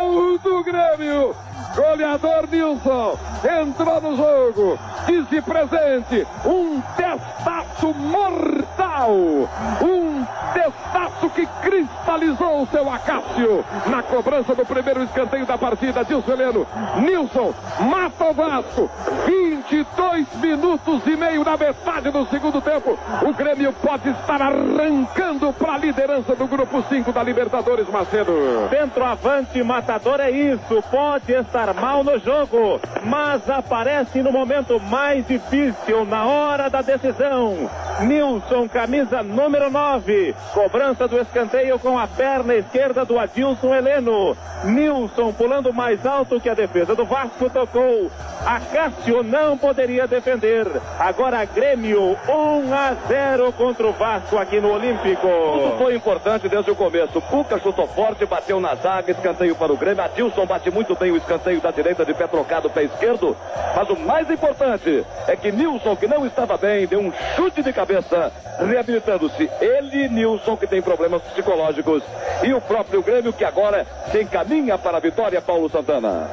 Gol 0.00 0.38
do 0.38 0.64
Grêmio! 0.64 1.47
Goleador 1.74 2.48
Nilson 2.50 3.18
entrou 3.62 4.00
no 4.00 4.16
jogo, 4.16 4.78
disse 5.08 5.40
presente, 5.40 6.26
um 6.44 6.82
testaço 6.94 7.94
mortal, 7.94 9.10
um 9.10 10.26
testaço 10.52 11.30
que 11.30 11.46
cristalizou 11.62 12.62
o 12.62 12.66
seu 12.66 12.90
Acácio 12.92 13.64
na 13.86 14.02
cobrança 14.02 14.54
do 14.54 14.66
primeiro 14.66 15.02
escanteio 15.02 15.46
da 15.46 15.56
partida. 15.56 16.04
Dilson 16.04 16.32
Heleno, 16.32 16.66
Nilson 16.96 17.54
mata 17.80 18.24
o 18.24 18.34
Vasco, 18.34 18.90
22 19.26 20.26
minutos 20.36 21.06
e 21.06 21.16
meio 21.16 21.42
na 21.42 21.56
metade 21.56 22.10
do 22.10 22.26
segundo 22.26 22.60
tempo. 22.60 22.98
O 23.22 23.32
Grêmio 23.32 23.72
pode 23.72 24.10
estar 24.10 24.42
arrancando 24.42 25.52
para 25.54 25.72
a 25.72 25.78
liderança 25.78 26.34
do 26.34 26.46
grupo 26.46 26.84
5 26.86 27.12
da 27.12 27.22
Libertadores, 27.22 27.88
Macedo. 27.88 28.32
Centroavante 28.68 29.62
matador 29.62 30.20
é 30.20 30.30
isso, 30.30 30.82
pode 30.90 31.32
estar 31.32 31.72
mal 31.72 32.04
no 32.04 32.18
jogo, 32.18 32.78
mas 33.04 33.48
aparece 33.48 34.22
no 34.22 34.30
momento 34.30 34.78
mais 34.80 34.97
difícil, 35.26 36.04
na 36.04 36.26
hora 36.26 36.68
da 36.68 36.82
decisão. 36.82 37.70
Nilson, 38.00 38.68
camisa 38.68 39.22
número 39.22 39.70
9, 39.70 40.34
cobrança 40.52 41.08
do 41.08 41.18
escanteio 41.18 41.78
com 41.78 41.98
a 41.98 42.06
perna 42.06 42.54
esquerda 42.54 43.04
do 43.04 43.18
Adilson 43.18 43.74
Heleno. 43.74 44.36
Nilson 44.64 45.32
pulando 45.32 45.72
mais 45.72 46.04
alto 46.04 46.40
que 46.40 46.48
a 46.48 46.54
defesa 46.54 46.94
do 46.94 47.04
Vasco 47.04 47.50
tocou. 47.50 48.10
Acácio 48.44 49.22
não 49.22 49.58
poderia 49.58 50.06
defender. 50.06 50.66
Agora 50.98 51.44
Grêmio 51.44 52.16
1 52.28 52.74
a 52.74 52.94
0 53.08 53.52
contra 53.52 53.86
o 53.86 53.92
Vasco 53.92 54.36
aqui 54.36 54.60
no 54.60 54.72
Olímpico. 54.72 55.26
Tudo 55.26 55.78
foi 55.78 55.94
importante 55.94 56.48
desde 56.48 56.70
o 56.70 56.76
começo. 56.76 57.20
Cuca 57.20 57.58
chutou 57.58 57.86
forte, 57.88 58.26
bateu 58.26 58.60
na 58.60 58.74
zaga, 58.76 59.10
escanteio 59.10 59.54
para 59.56 59.72
o 59.72 59.76
Grêmio. 59.76 60.04
Adilson 60.04 60.46
bate 60.46 60.70
muito 60.70 60.94
bem 60.94 61.10
o 61.10 61.16
escanteio 61.16 61.60
da 61.60 61.70
direita 61.70 62.04
de 62.04 62.14
pé 62.14 62.26
trocado, 62.26 62.70
pé 62.70 62.84
esquerdo. 62.84 63.36
Mas 63.76 63.88
o 63.90 63.96
mais 63.96 64.30
importante 64.30 64.87
é 65.26 65.36
que 65.36 65.52
Nilson, 65.52 65.96
que 65.96 66.06
não 66.06 66.26
estava 66.26 66.56
bem, 66.56 66.86
deu 66.86 67.00
um 67.00 67.12
chute 67.36 67.62
de 67.62 67.72
cabeça, 67.72 68.32
reabilitando-se. 68.58 69.50
Ele, 69.60 70.08
Nilson, 70.08 70.56
que 70.56 70.66
tem 70.66 70.82
problemas 70.82 71.22
psicológicos. 71.22 72.02
E 72.42 72.52
o 72.52 72.60
próprio 72.60 73.02
Grêmio, 73.02 73.32
que 73.32 73.44
agora 73.44 73.86
se 74.10 74.22
encaminha 74.22 74.78
para 74.78 74.96
a 74.96 75.00
vitória, 75.00 75.40
Paulo 75.40 75.68
Santana. 75.68 76.28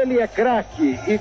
Ele 0.00 0.20
é 0.20 0.26
craque 0.26 0.98
e 1.06 1.18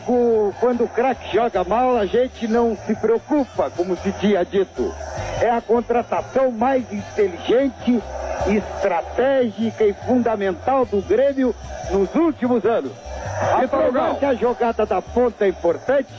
quando 0.60 0.84
o 0.84 0.88
craque 0.88 1.34
joga 1.34 1.64
mal, 1.64 1.98
a 1.98 2.06
gente 2.06 2.48
não 2.48 2.78
se 2.86 2.96
preocupa, 2.96 3.70
como 3.76 3.96
se 3.98 4.12
tinha 4.14 4.46
dito. 4.46 4.94
É 5.42 5.50
a 5.50 5.62
contratação 5.62 6.52
mais 6.52 6.84
inteligente, 6.92 8.02
estratégica 8.48 9.84
e 9.86 9.94
fundamental 9.94 10.86
do 10.86 11.02
Grêmio 11.02 11.56
nos 11.92 12.14
últimos 12.14 12.64
anos. 12.66 12.92
Apesar 13.40 14.16
que 14.16 14.26
a 14.26 14.34
jogada 14.34 14.86
da 14.86 15.02
ponta 15.02 15.46
é 15.46 15.50
importante, 15.50 16.10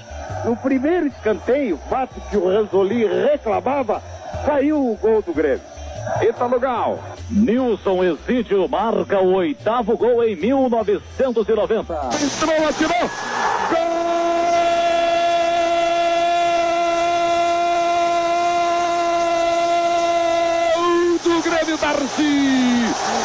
no 0.44 0.56
primeiro 0.56 1.06
escanteio, 1.06 1.78
fato 1.88 2.20
que 2.30 2.36
o 2.36 2.48
Ranzoli 2.48 3.06
reclamava, 3.06 4.02
saiu 4.46 4.78
o 4.78 4.96
gol 4.96 5.20
do 5.22 5.34
Grêmio. 5.34 5.60
Ítalo 6.22 6.58
Gal. 6.58 6.98
Nilson 7.30 8.02
Exídio 8.02 8.66
marca 8.68 9.20
o 9.20 9.34
oitavo 9.34 9.96
gol 9.96 10.24
em 10.24 10.34
1990. 10.34 11.92
Entrou, 11.92 12.68
atirou. 12.68 13.10
Gol 13.70 13.90
do 21.22 21.42
Grêmio 21.42 21.76
Darcy. 21.76 22.49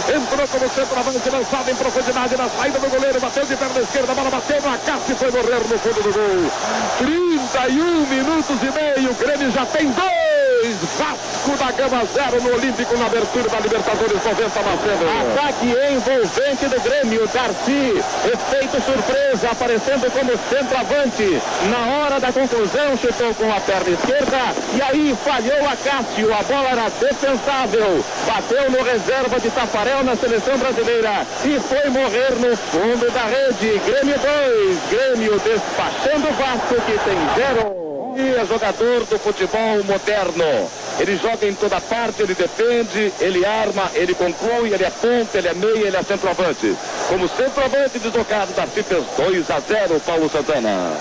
Entrou 0.07 0.47
como 0.47 0.69
centroavante 0.69 1.29
lançado 1.29 1.71
em 1.71 1.75
profundidade 1.75 2.37
na 2.37 2.49
saída 2.49 2.79
do 2.79 2.89
goleiro. 2.89 3.19
Bateu 3.19 3.45
de 3.45 3.55
perna 3.55 3.79
esquerda, 3.79 4.11
a 4.11 4.15
bola 4.15 4.29
bateu 4.29 4.61
no 4.61 4.69
acaso 4.69 5.03
e 5.09 5.15
foi 5.15 5.31
morrer 5.31 5.59
no 5.67 5.79
fundo 5.79 6.03
do 6.03 6.13
gol. 6.13 6.51
31 6.99 8.05
minutos 8.07 8.57
e 8.61 8.71
meio. 8.71 9.11
O 9.11 9.15
Grêmio 9.15 9.51
já 9.51 9.65
tem 9.65 9.89
dois. 9.91 10.24
Vasco 10.73 11.57
da 11.57 11.71
Gama 11.71 12.03
0 12.05 12.41
no 12.41 12.55
Olímpico 12.55 12.97
na 12.97 13.05
abertura 13.05 13.49
da 13.49 13.59
Libertadores 13.59 14.23
90 14.23 14.61
Macedo. 14.61 15.05
Ataque 15.21 15.67
envolvente 15.93 16.65
do 16.67 16.81
Grêmio. 16.81 17.27
Darcy, 17.27 18.01
efeito 18.25 18.81
surpresa, 18.83 19.51
aparecendo 19.51 20.11
como 20.11 20.31
centroavante. 20.49 21.41
Na 21.69 21.97
hora 21.97 22.19
da 22.19 22.31
conclusão, 22.31 22.97
chutou 22.97 23.33
com 23.35 23.51
a 23.51 23.59
perna 23.59 23.89
esquerda 23.89 24.37
e 24.73 24.81
aí 24.81 25.17
falhou 25.23 25.69
a 25.69 25.75
Cássio. 25.75 26.33
A 26.33 26.43
bola 26.43 26.69
era 26.69 26.89
defensável. 26.89 28.03
Bateu 28.25 28.71
no 28.71 28.83
reserva 28.83 29.39
de 29.39 29.49
Tafarel 29.51 30.03
na 30.03 30.15
seleção 30.15 30.57
brasileira 30.57 31.25
e 31.43 31.59
foi 31.59 31.89
morrer 31.89 32.31
no 32.39 32.57
fundo 32.57 33.11
da 33.11 33.25
rede. 33.25 33.79
Grêmio 33.85 34.15
2, 34.17 34.79
Grêmio 34.89 35.39
despachando 35.39 36.27
o 36.27 36.33
Vasco 36.33 36.75
que 36.85 36.97
tem 37.03 37.17
0 37.35 37.84
é 38.17 38.45
jogador 38.45 39.05
do 39.05 39.19
futebol 39.19 39.83
moderno. 39.83 40.69
Ele 40.99 41.17
joga 41.17 41.45
em 41.45 41.53
toda 41.53 41.81
parte, 41.81 42.21
ele 42.21 42.33
defende, 42.33 43.11
ele 43.19 43.45
arma, 43.45 43.91
ele 43.93 44.13
conclui, 44.15 44.73
ele 44.73 44.85
é 44.85 44.89
ponta, 44.89 45.37
ele 45.37 45.49
é 45.49 45.53
meia, 45.53 45.87
ele 45.87 45.97
é 45.97 46.03
centroavante. 46.03 46.75
Como 47.09 47.27
centroavante 47.27 47.99
deslocado 47.99 48.53
da 48.53 48.65
fez 48.65 49.03
2 49.17 49.51
a 49.51 49.59
0 49.59 49.99
Paulo 49.99 50.29
Santana. 50.29 50.93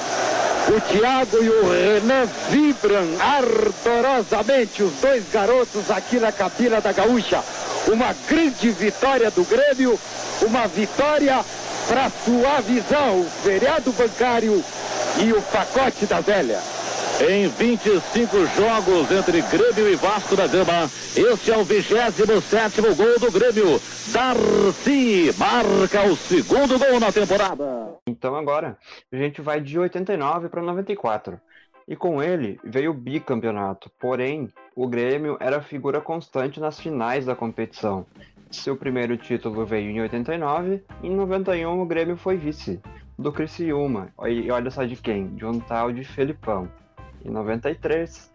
O 0.67 0.81
Thiago 0.81 1.45
e 1.45 1.49
o 1.49 1.71
Renan 1.71 2.27
vibram 2.51 3.07
ardorosamente, 3.21 4.83
os 4.83 4.95
dois 4.95 5.25
garotos 5.31 5.91
aqui 5.91 6.19
na 6.19 6.33
cabina 6.33 6.81
da 6.81 6.91
Gaúcha. 6.91 7.45
Uma 7.87 8.15
grande 8.29 8.71
vitória 8.71 9.31
do 9.31 9.45
Grêmio, 9.45 10.01
uma 10.43 10.67
vitória 10.67 11.45
para 11.87 12.11
suavizar 12.25 13.13
o 13.13 13.27
feriado 13.45 13.93
bancário 13.93 14.65
e 15.19 15.33
o 15.33 15.43
pacote 15.43 16.07
da 16.07 16.21
velha. 16.21 16.59
Em 17.21 17.47
25 17.47 18.45
jogos 18.57 19.11
entre 19.13 19.41
Grêmio 19.43 19.89
e 19.89 19.95
Vasco 19.95 20.35
da 20.35 20.49
Gama, 20.49 20.85
este 21.17 21.53
é 21.53 21.57
o 21.57 21.63
27 21.63 22.23
gol 22.97 23.19
do 23.21 23.31
Grêmio. 23.31 23.81
Darcy 24.13 25.31
marca 25.39 26.03
o 26.11 26.17
segundo 26.17 26.77
gol 26.77 26.99
na 26.99 27.13
temporada. 27.13 27.95
Então 28.05 28.35
agora 28.35 28.77
a 29.13 29.17
gente 29.17 29.41
vai 29.41 29.61
de 29.61 29.79
89 29.79 30.49
para 30.49 30.61
94. 30.61 31.41
E 31.87 31.95
com 31.95 32.21
ele 32.21 32.59
veio 32.65 32.91
o 32.91 32.95
bicampeonato. 32.95 33.91
Porém, 34.01 34.53
o 34.75 34.89
Grêmio 34.89 35.37
era 35.39 35.63
figura 35.63 36.01
constante 36.01 36.59
nas 36.59 36.81
finais 36.81 37.25
da 37.25 37.37
competição, 37.37 38.07
Seu 38.51 38.77
primeiro 38.77 39.17
título 39.17 39.65
veio 39.65 39.91
em 39.91 40.01
89, 40.01 40.83
e 41.03 41.07
em 41.07 41.15
91 41.15 41.81
o 41.81 41.87
Grêmio 41.87 42.17
foi 42.17 42.37
vice 42.37 42.81
do 43.17 43.33
Criciúma. 43.33 44.09
E 44.27 44.51
olha 44.51 44.71
só 44.71 44.85
de 44.85 44.97
quem? 44.97 45.29
De 45.35 45.47
um 45.47 45.61
tal 45.61 45.93
de 45.93 46.05
Felipão. 46.05 46.69
Em 47.25 47.31
93 47.31 48.31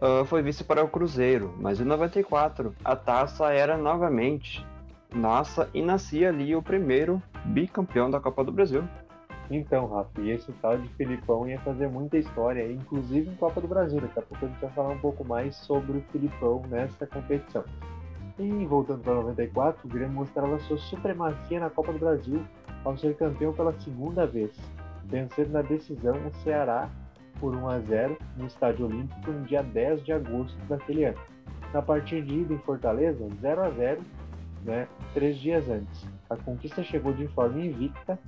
uh, 0.00 0.24
foi 0.24 0.42
vice 0.42 0.64
para 0.64 0.82
o 0.82 0.88
Cruzeiro, 0.88 1.54
mas 1.58 1.78
em 1.78 1.84
94 1.84 2.74
a 2.82 2.96
taça 2.96 3.52
era 3.52 3.76
novamente 3.76 4.66
nossa 5.14 5.68
e 5.74 5.82
nascia 5.82 6.28
ali 6.28 6.56
o 6.56 6.62
primeiro 6.62 7.22
bicampeão 7.44 8.10
da 8.10 8.18
Copa 8.18 8.42
do 8.42 8.50
Brasil. 8.50 8.82
Então, 9.50 9.88
Rafa, 9.88 10.20
e 10.20 10.30
esse 10.30 10.52
tal 10.52 10.78
de 10.78 10.88
Filipão 10.90 11.48
ia 11.48 11.58
fazer 11.60 11.88
muita 11.88 12.16
história, 12.16 12.70
inclusive 12.70 13.28
em 13.28 13.34
Copa 13.34 13.60
do 13.60 13.66
Brasil. 13.66 14.00
Daqui 14.00 14.20
a 14.20 14.22
pouco 14.22 14.44
a 14.44 14.48
gente 14.48 14.60
vai 14.60 14.70
falar 14.70 14.90
um 14.90 14.98
pouco 14.98 15.24
mais 15.24 15.56
sobre 15.56 15.98
o 15.98 16.04
Filipão 16.12 16.62
nessa 16.68 17.04
competição. 17.06 17.64
E 18.38 18.64
voltando 18.64 19.02
para 19.02 19.14
94, 19.16 19.86
o 19.86 19.88
Grêmio 19.88 20.14
mostrava 20.14 20.58
sua 20.60 20.78
supremacia 20.78 21.58
na 21.58 21.68
Copa 21.68 21.92
do 21.92 21.98
Brasil 21.98 22.42
ao 22.84 22.96
ser 22.96 23.16
campeão 23.16 23.52
pela 23.52 23.72
segunda 23.80 24.24
vez, 24.24 24.56
vencendo 25.04 25.50
na 25.50 25.62
decisão 25.62 26.14
o 26.26 26.32
Ceará 26.42 26.88
por 27.40 27.56
1 27.56 27.68
a 27.68 27.78
0 27.80 28.18
no 28.36 28.46
Estádio 28.46 28.86
Olímpico 28.86 29.32
no 29.32 29.44
dia 29.46 29.62
10 29.62 30.04
de 30.04 30.12
agosto 30.12 30.56
daquele 30.68 31.06
ano. 31.06 31.18
Na 31.72 31.80
partida 31.80 32.22
de 32.22 32.40
ida 32.40 32.54
em 32.54 32.58
Fortaleza, 32.58 33.26
0 33.40 33.62
a 33.62 33.70
0 33.70 34.00
né, 34.64 34.86
três 35.14 35.38
dias 35.38 35.68
antes. 35.68 36.06
A 36.28 36.36
conquista 36.36 36.82
chegou 36.82 37.12
de 37.12 37.26
forma 37.28 37.60
invicta, 37.60 38.18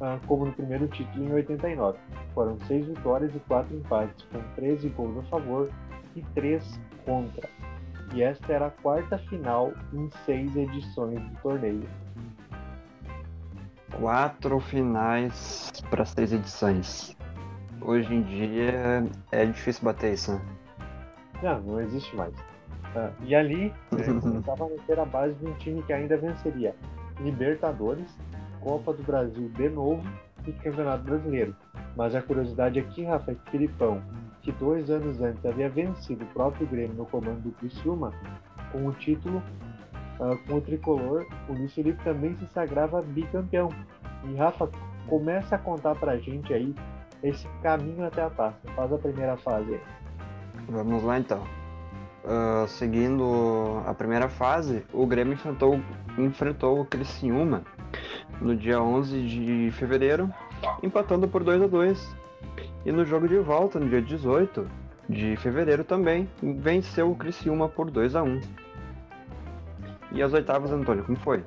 ah, 0.00 0.18
como 0.26 0.46
no 0.46 0.52
primeiro 0.52 0.86
título 0.88 1.24
em 1.24 1.32
89. 1.32 1.98
Foram 2.34 2.58
seis 2.66 2.86
vitórias 2.86 3.34
e 3.34 3.40
quatro 3.40 3.74
empates, 3.74 4.24
com 4.32 4.40
13 4.54 4.88
gols 4.90 5.18
a 5.18 5.22
favor 5.28 5.70
e 6.14 6.22
três 6.34 6.78
contra. 7.04 7.48
E 8.14 8.22
esta 8.22 8.52
era 8.52 8.66
a 8.66 8.70
quarta 8.70 9.16
final 9.18 9.72
em 9.92 10.10
seis 10.26 10.54
edições 10.54 11.20
do 11.20 11.36
torneio. 11.40 11.88
Quatro 13.92 14.60
finais 14.60 15.70
para 15.88 16.04
seis 16.04 16.32
edições. 16.32 17.16
Hoje 17.84 18.14
em 18.14 18.22
dia 18.22 19.04
é 19.32 19.44
difícil 19.46 19.84
bater 19.84 20.14
isso. 20.14 20.32
Né? 20.32 20.40
Não, 21.42 21.60
não 21.60 21.80
existe 21.80 22.14
mais. 22.14 22.34
Ah, 22.94 23.10
e 23.24 23.34
ali 23.34 23.74
né, 23.90 24.20
começava 24.20 24.66
a 24.66 24.68
ter 24.86 24.98
a 24.98 25.04
base 25.04 25.34
de 25.34 25.46
um 25.46 25.54
time 25.54 25.82
que 25.82 25.92
ainda 25.92 26.16
venceria 26.16 26.74
Libertadores, 27.20 28.08
Copa 28.60 28.92
do 28.92 29.02
Brasil 29.02 29.48
de 29.48 29.68
novo 29.68 30.02
e 30.46 30.52
Campeonato 30.52 31.02
Brasileiro. 31.04 31.56
Mas 31.96 32.14
a 32.14 32.22
curiosidade 32.22 32.78
aqui, 32.78 33.04
Rafa, 33.04 33.32
é 33.32 33.34
que 33.34 33.50
Filipão, 33.50 34.02
que 34.42 34.52
dois 34.52 34.88
anos 34.90 35.20
antes 35.20 35.44
havia 35.44 35.68
vencido 35.68 36.24
o 36.24 36.28
próprio 36.28 36.66
Grêmio 36.66 36.96
no 36.96 37.06
comando 37.06 37.40
do 37.40 37.50
Criciúma, 37.52 38.12
com 38.70 38.86
o 38.86 38.92
título 38.92 39.42
uh, 40.20 40.36
com 40.46 40.54
o 40.54 40.60
tricolor, 40.60 41.26
o 41.48 41.52
Luiz 41.52 41.72
Felipe 41.74 42.02
também 42.04 42.36
se 42.36 42.46
sagrava 42.48 43.02
bicampeão. 43.02 43.68
E 44.24 44.34
Rafa, 44.36 44.70
começa 45.08 45.56
a 45.56 45.58
contar 45.58 45.94
pra 45.96 46.16
gente 46.16 46.54
aí 46.54 46.74
esse 47.22 47.46
caminho 47.62 48.04
até 48.04 48.22
a 48.22 48.30
taça. 48.30 48.58
Faz 48.74 48.92
a 48.92 48.98
primeira 48.98 49.36
fase. 49.36 49.80
Vamos 50.68 51.02
lá 51.02 51.18
então. 51.18 51.42
Uh, 52.24 52.68
seguindo 52.68 53.82
a 53.84 53.92
primeira 53.94 54.28
fase, 54.28 54.84
o 54.92 55.04
Grêmio 55.06 55.34
enfrentou, 55.34 55.80
enfrentou 56.16 56.80
o 56.80 56.84
Criciúma 56.84 57.62
no 58.40 58.54
dia 58.54 58.80
11 58.80 59.22
de 59.22 59.70
fevereiro, 59.72 60.32
empatando 60.82 61.26
por 61.26 61.42
2 61.42 61.62
a 61.62 61.66
2 61.66 62.16
E 62.86 62.92
no 62.92 63.04
jogo 63.04 63.26
de 63.26 63.38
volta, 63.38 63.78
no 63.80 63.88
dia 63.88 64.00
18 64.00 64.68
de 65.08 65.36
fevereiro 65.36 65.82
também, 65.82 66.28
venceu 66.40 67.10
o 67.10 67.16
Criciúma 67.16 67.68
por 67.68 67.90
2 67.90 68.14
a 68.14 68.22
1 68.22 68.40
E 70.12 70.22
as 70.22 70.32
oitavas, 70.32 70.70
Antônio, 70.70 71.04
como 71.04 71.18
foi? 71.18 71.44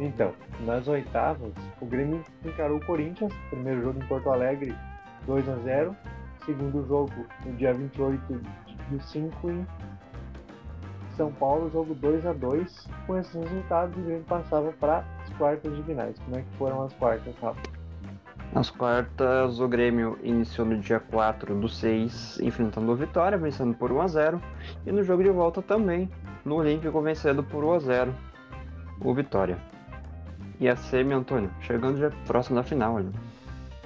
Então, 0.00 0.32
nas 0.60 0.86
oitavas, 0.86 1.52
o 1.80 1.86
Grêmio 1.86 2.22
encarou 2.44 2.78
o 2.78 2.86
Corinthians, 2.86 3.32
primeiro 3.50 3.82
jogo 3.82 4.02
em 4.02 4.06
Porto 4.06 4.30
Alegre, 4.30 4.74
2 5.26 5.48
a 5.48 5.56
0 5.56 5.96
Segundo 6.44 6.86
jogo, 6.86 7.12
no 7.44 7.52
dia 7.56 7.74
28 7.74 8.40
e 8.90 8.94
o 8.94 9.00
5 9.00 9.50
em 9.50 9.66
São 11.16 11.30
Paulo, 11.32 11.68
jogo 11.70 11.94
2 11.94 12.24
a 12.24 12.32
2 12.32 12.88
Com 13.06 13.18
esses 13.18 13.34
resultados, 13.34 13.96
o 13.98 14.00
Grêmio 14.00 14.24
passava 14.24 14.72
para 14.72 15.04
as 15.22 15.28
quartas 15.36 15.76
de 15.76 15.82
finais. 15.82 16.18
Como 16.20 16.36
é 16.38 16.42
que 16.42 16.56
foram 16.56 16.84
as 16.84 16.92
quartas, 16.94 17.34
Rafa? 17.42 17.60
Nas 18.54 18.70
quartas, 18.70 19.60
o 19.60 19.68
Grêmio 19.68 20.18
iniciou 20.22 20.66
no 20.66 20.78
dia 20.78 21.00
4 21.00 21.54
do 21.54 21.68
6, 21.68 22.40
enfrentando 22.40 22.90
o 22.90 22.96
Vitória, 22.96 23.36
vencendo 23.36 23.74
por 23.74 23.92
1 23.92 24.00
a 24.00 24.06
0 24.06 24.42
E 24.86 24.92
no 24.92 25.02
jogo 25.02 25.22
de 25.22 25.30
volta 25.30 25.60
também, 25.60 26.08
no 26.46 26.54
Olímpico, 26.54 27.02
vencendo 27.02 27.42
por 27.44 27.62
1 27.62 27.72
a 27.72 27.78
0 27.78 28.14
o 29.00 29.14
Vitória. 29.14 29.58
E 30.60 30.68
a 30.68 30.76
semi, 30.76 31.12
Antônio, 31.14 31.50
chegando 31.60 31.98
já 31.98 32.10
próximo 32.26 32.56
da 32.56 32.62
final. 32.62 32.96
Ali. 32.96 33.10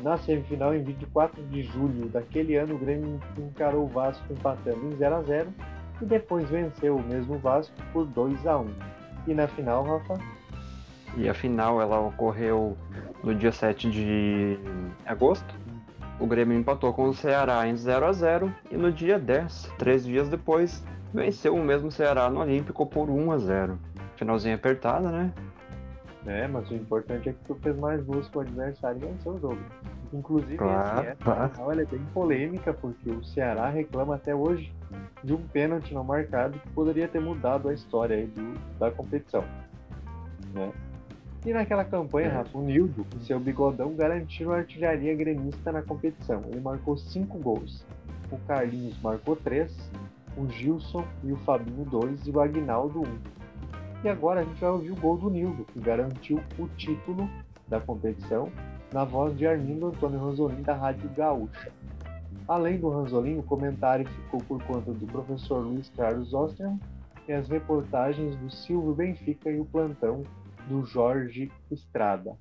Na 0.02 0.16
semifinal, 0.16 0.74
em 0.74 0.82
24 0.82 1.42
de 1.44 1.62
julho 1.62 2.08
daquele 2.08 2.56
ano, 2.56 2.74
o 2.74 2.78
Grêmio 2.78 3.20
encarou 3.38 3.84
o 3.84 3.88
Vasco 3.88 4.24
empatando 4.32 4.86
em 4.86 4.96
0 4.96 5.14
a 5.14 5.22
0 5.22 5.48
e 6.00 6.04
depois 6.04 6.48
venceu 6.50 6.96
o 6.96 7.02
mesmo 7.02 7.38
Vasco 7.38 7.74
por 7.92 8.04
2 8.06 8.46
a 8.46 8.58
1 8.58 8.66
E 9.28 9.34
na 9.34 9.46
final, 9.46 9.84
Rafa? 9.84 10.18
E 11.16 11.28
a 11.28 11.34
final 11.34 11.80
ela 11.80 12.00
ocorreu 12.00 12.76
no 13.22 13.34
dia 13.34 13.52
7 13.52 13.90
de 13.90 14.58
agosto. 15.06 15.54
O 16.18 16.26
Grêmio 16.26 16.58
empatou 16.58 16.92
com 16.92 17.08
o 17.08 17.14
Ceará 17.14 17.66
em 17.68 17.76
0 17.76 18.06
a 18.06 18.12
0 18.12 18.54
e 18.70 18.76
no 18.76 18.90
dia 18.90 19.18
10, 19.18 19.72
três 19.78 20.04
dias 20.04 20.28
depois, 20.28 20.82
venceu 21.12 21.54
o 21.54 21.62
mesmo 21.62 21.92
Ceará 21.92 22.28
no 22.28 22.40
Olímpico 22.40 22.86
por 22.86 23.08
1 23.08 23.30
a 23.30 23.38
0. 23.38 23.78
Finalzinho 24.16 24.54
apertada, 24.54 25.10
né? 25.10 25.32
É, 26.26 26.46
mas 26.46 26.70
o 26.70 26.74
importante 26.74 27.28
é 27.28 27.32
que 27.32 27.44
tu 27.46 27.54
fez 27.56 27.76
mais 27.76 28.02
gols 28.04 28.28
que 28.28 28.38
o 28.38 28.40
adversário 28.40 28.98
e 29.02 29.06
venceu 29.06 29.32
o 29.32 29.40
jogo. 29.40 29.58
Inclusive, 30.12 30.56
claro, 30.56 31.00
assim, 31.00 31.06
essa 31.08 31.82
é 31.82 31.84
bem 31.84 32.06
polêmica, 32.14 32.72
porque 32.72 33.10
o 33.10 33.24
Ceará 33.24 33.68
reclama 33.70 34.14
até 34.14 34.34
hoje 34.34 34.72
de 35.24 35.32
um 35.32 35.42
pênalti 35.48 35.92
não 35.92 36.04
marcado 36.04 36.58
que 36.58 36.68
poderia 36.70 37.08
ter 37.08 37.20
mudado 37.20 37.68
a 37.68 37.74
história 37.74 38.26
do, 38.26 38.78
da 38.78 38.90
competição. 38.90 39.42
Né? 40.54 40.70
E 41.44 41.52
naquela 41.52 41.84
campanha, 41.84 42.28
é. 42.28 42.30
Rafa, 42.30 42.56
o 42.56 42.62
Nildo, 42.62 43.04
com 43.04 43.20
seu 43.20 43.40
bigodão, 43.40 43.94
garantiu 43.94 44.52
a 44.52 44.58
artilharia 44.58 45.14
gremista 45.16 45.72
na 45.72 45.82
competição. 45.82 46.42
Ele 46.46 46.60
marcou 46.60 46.96
cinco 46.96 47.38
gols. 47.38 47.84
O 48.30 48.38
Carlinhos 48.46 49.00
marcou 49.02 49.34
três, 49.34 49.76
o 50.36 50.48
Gilson 50.48 51.04
e 51.24 51.32
o 51.32 51.36
Fabinho 51.38 51.84
dois 51.84 52.24
e 52.26 52.30
o 52.30 52.40
Agnaldo 52.40 53.00
um. 53.00 53.41
E 54.04 54.08
agora 54.08 54.40
a 54.40 54.44
gente 54.44 54.60
vai 54.60 54.70
ouvir 54.70 54.90
o 54.90 54.96
gol 54.96 55.16
do 55.16 55.30
Nildo, 55.30 55.64
que 55.64 55.78
garantiu 55.78 56.40
o 56.58 56.66
título 56.76 57.30
da 57.68 57.80
competição, 57.80 58.50
na 58.92 59.04
voz 59.04 59.36
de 59.38 59.46
Armindo 59.46 59.86
Antônio 59.86 60.18
Ranzolin, 60.18 60.62
da 60.62 60.74
Rádio 60.74 61.08
Gaúcha. 61.10 61.72
Além 62.48 62.78
do 62.78 62.90
Ranzolin, 62.90 63.38
o 63.38 63.42
comentário 63.44 64.06
ficou 64.06 64.40
por 64.40 64.62
conta 64.64 64.92
do 64.92 65.06
professor 65.06 65.60
Luiz 65.60 65.88
Carlos 65.90 66.34
Osterman 66.34 66.80
e 67.28 67.32
as 67.32 67.48
reportagens 67.48 68.36
do 68.36 68.50
Silvio 68.50 68.92
Benfica 68.92 69.48
e 69.50 69.60
o 69.60 69.64
plantão 69.64 70.24
do 70.68 70.84
Jorge 70.84 71.50
Estrada. 71.70 72.36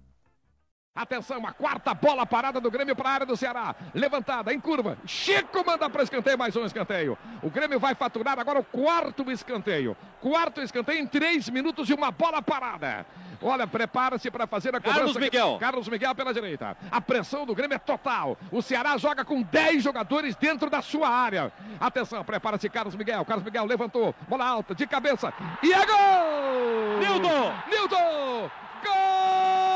Atenção, 0.94 1.48
a 1.48 1.54
quarta 1.54 1.94
bola 1.94 2.26
parada 2.26 2.60
do 2.60 2.70
Grêmio 2.70 2.94
para 2.94 3.10
a 3.10 3.14
área 3.14 3.26
do 3.26 3.38
Ceará. 3.38 3.74
Levantada, 3.94 4.54
em 4.54 4.60
curva. 4.60 4.98
Chico 5.06 5.64
manda 5.66 5.90
para 5.90 6.04
escanteio, 6.04 6.38
mais 6.38 6.54
um 6.54 6.66
escanteio. 6.66 7.18
O 7.42 7.50
Grêmio 7.50 7.80
vai 7.80 7.96
faturar 7.96 8.38
agora 8.38 8.60
o 8.60 8.64
quarto 8.64 9.32
escanteio. 9.32 9.96
Quarto 10.20 10.60
escanteio 10.60 11.00
em 11.00 11.08
três 11.08 11.48
minutos 11.48 11.90
e 11.90 11.94
uma 11.94 12.12
bola 12.12 12.42
parada. 12.42 13.06
Olha, 13.42 13.66
prepara-se 13.66 14.30
para 14.30 14.46
fazer 14.46 14.76
a 14.76 14.82
cobrança. 14.82 14.98
Carlos 15.00 15.16
Miguel. 15.16 15.58
Carlos 15.62 15.88
Miguel 15.88 16.14
pela 16.14 16.34
direita. 16.34 16.76
A 16.92 17.00
pressão 17.00 17.46
do 17.46 17.56
Grêmio 17.56 17.76
é 17.76 17.80
total. 17.80 18.38
O 18.52 18.62
Ceará 18.62 18.98
joga 18.98 19.24
com 19.24 19.42
10 19.42 19.82
jogadores 19.82 20.36
dentro 20.36 20.70
da 20.70 20.82
sua 20.82 21.08
área. 21.08 21.54
Atenção, 21.80 22.22
prepara-se 22.26 22.70
Carlos 22.70 22.96
Miguel. 22.98 23.24
Carlos 23.24 23.46
Miguel 23.46 23.64
levantou. 23.64 24.14
Bola 24.28 24.46
alta, 24.46 24.76
de 24.76 24.86
cabeça. 24.86 25.34
E 25.64 25.72
é 25.72 25.86
gol! 25.86 27.00
Nilton! 27.00 27.54
Nilton! 27.70 28.52
Gol! 28.84 29.71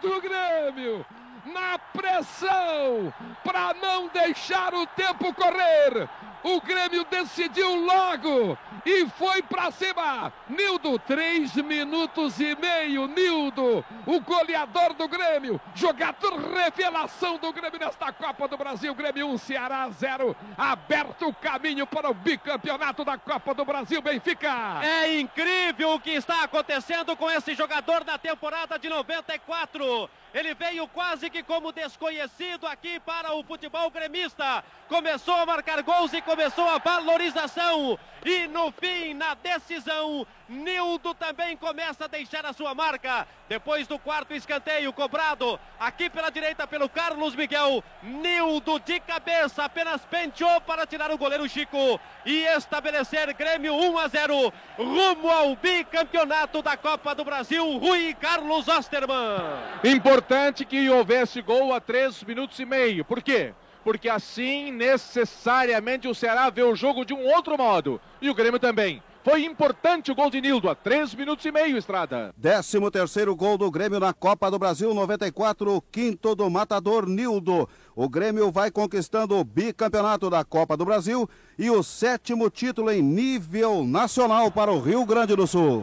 Do 0.00 0.20
Grêmio. 0.20 1.04
Na 1.44 1.78
pressão, 1.78 3.12
para 3.44 3.74
não 3.74 4.08
deixar 4.08 4.74
o 4.74 4.86
tempo 4.88 5.32
correr. 5.34 6.08
O 6.46 6.60
Grêmio 6.60 7.04
decidiu 7.10 7.74
logo 7.74 8.56
e 8.84 9.04
foi 9.18 9.42
para 9.42 9.68
cima. 9.72 10.32
Nildo, 10.48 10.96
três 10.96 11.56
minutos 11.56 12.38
e 12.38 12.54
meio. 12.54 13.08
Nildo, 13.08 13.84
o 14.06 14.20
goleador 14.20 14.94
do 14.94 15.08
Grêmio, 15.08 15.60
jogador 15.74 16.38
revelação 16.54 17.36
do 17.36 17.52
Grêmio 17.52 17.80
nesta 17.80 18.12
Copa 18.12 18.46
do 18.46 18.56
Brasil. 18.56 18.94
Grêmio 18.94 19.26
1, 19.30 19.38
Ceará 19.38 19.90
0. 19.90 20.36
Aberto 20.56 21.26
o 21.26 21.34
caminho 21.34 21.84
para 21.84 22.08
o 22.08 22.14
bicampeonato 22.14 23.04
da 23.04 23.18
Copa 23.18 23.52
do 23.52 23.64
Brasil, 23.64 24.00
Benfica. 24.00 24.84
É 24.84 25.18
incrível 25.18 25.94
o 25.94 26.00
que 26.00 26.10
está 26.10 26.44
acontecendo 26.44 27.16
com 27.16 27.28
esse 27.28 27.56
jogador 27.56 28.04
na 28.04 28.18
temporada 28.18 28.78
de 28.78 28.88
94. 28.88 30.08
Ele 30.32 30.54
veio 30.54 30.86
quase 30.88 31.30
que 31.30 31.42
como 31.42 31.72
desconhecido 31.72 32.66
aqui 32.66 33.00
para 33.00 33.34
o 33.34 33.42
futebol 33.42 33.90
gremista. 33.90 34.62
Começou 34.86 35.34
a 35.34 35.46
marcar 35.46 35.82
gols 35.82 36.12
e 36.12 36.20
começou 36.20 36.35
começou 36.36 36.68
a 36.68 36.76
valorização. 36.76 37.98
E 38.22 38.46
no 38.48 38.70
fim, 38.72 39.14
na 39.14 39.34
decisão, 39.34 40.26
Nildo 40.48 41.14
também 41.14 41.56
começa 41.56 42.04
a 42.04 42.08
deixar 42.08 42.44
a 42.44 42.52
sua 42.52 42.74
marca. 42.74 43.26
Depois 43.48 43.86
do 43.86 43.98
quarto 43.98 44.34
escanteio 44.34 44.92
cobrado, 44.92 45.58
aqui 45.78 46.10
pela 46.10 46.28
direita 46.28 46.66
pelo 46.66 46.88
Carlos 46.88 47.34
Miguel. 47.34 47.82
Nildo 48.02 48.78
de 48.80 49.00
cabeça, 49.00 49.64
apenas 49.64 50.04
penteou 50.04 50.60
para 50.60 50.86
tirar 50.86 51.10
o 51.10 51.16
goleiro 51.16 51.48
Chico 51.48 51.98
e 52.26 52.44
estabelecer 52.48 53.32
Grêmio 53.32 53.74
1 53.74 53.98
a 53.98 54.08
0 54.08 54.52
rumo 54.76 55.30
ao 55.30 55.56
bicampeonato 55.56 56.60
da 56.60 56.76
Copa 56.76 57.14
do 57.14 57.24
Brasil. 57.24 57.78
Rui 57.78 58.12
Carlos 58.20 58.68
Osterman. 58.68 59.40
Importante 59.84 60.64
que 60.66 60.90
houvesse 60.90 61.40
gol 61.40 61.72
a 61.72 61.80
três 61.80 62.22
minutos 62.24 62.58
e 62.58 62.66
meio. 62.66 63.04
Por 63.04 63.22
quê? 63.22 63.54
Porque 63.86 64.08
assim 64.08 64.72
necessariamente 64.72 66.08
o 66.08 66.14
Ceará 66.14 66.50
vê 66.50 66.60
o 66.60 66.74
jogo 66.74 67.04
de 67.04 67.14
um 67.14 67.24
outro 67.24 67.56
modo. 67.56 68.00
E 68.20 68.28
o 68.28 68.34
Grêmio 68.34 68.58
também. 68.58 69.00
Foi 69.22 69.44
importante 69.44 70.10
o 70.10 70.14
gol 70.14 70.28
de 70.28 70.40
Nildo 70.40 70.68
a 70.68 70.74
três 70.74 71.14
minutos 71.14 71.44
e 71.44 71.52
meio, 71.52 71.76
Estrada. 71.76 72.34
13 72.42 72.90
terceiro 72.90 73.36
gol 73.36 73.56
do 73.56 73.70
Grêmio 73.70 74.00
na 74.00 74.12
Copa 74.12 74.50
do 74.50 74.58
Brasil 74.58 74.92
94, 74.92 75.80
quinto 75.92 76.34
do 76.34 76.50
matador 76.50 77.08
Nildo. 77.08 77.68
O 77.94 78.08
Grêmio 78.08 78.50
vai 78.50 78.72
conquistando 78.72 79.36
o 79.36 79.44
bicampeonato 79.44 80.28
da 80.28 80.44
Copa 80.44 80.76
do 80.76 80.84
Brasil 80.84 81.30
e 81.56 81.70
o 81.70 81.80
sétimo 81.84 82.50
título 82.50 82.90
em 82.90 83.00
nível 83.00 83.84
nacional 83.84 84.50
para 84.50 84.72
o 84.72 84.80
Rio 84.80 85.06
Grande 85.06 85.36
do 85.36 85.46
Sul. 85.46 85.82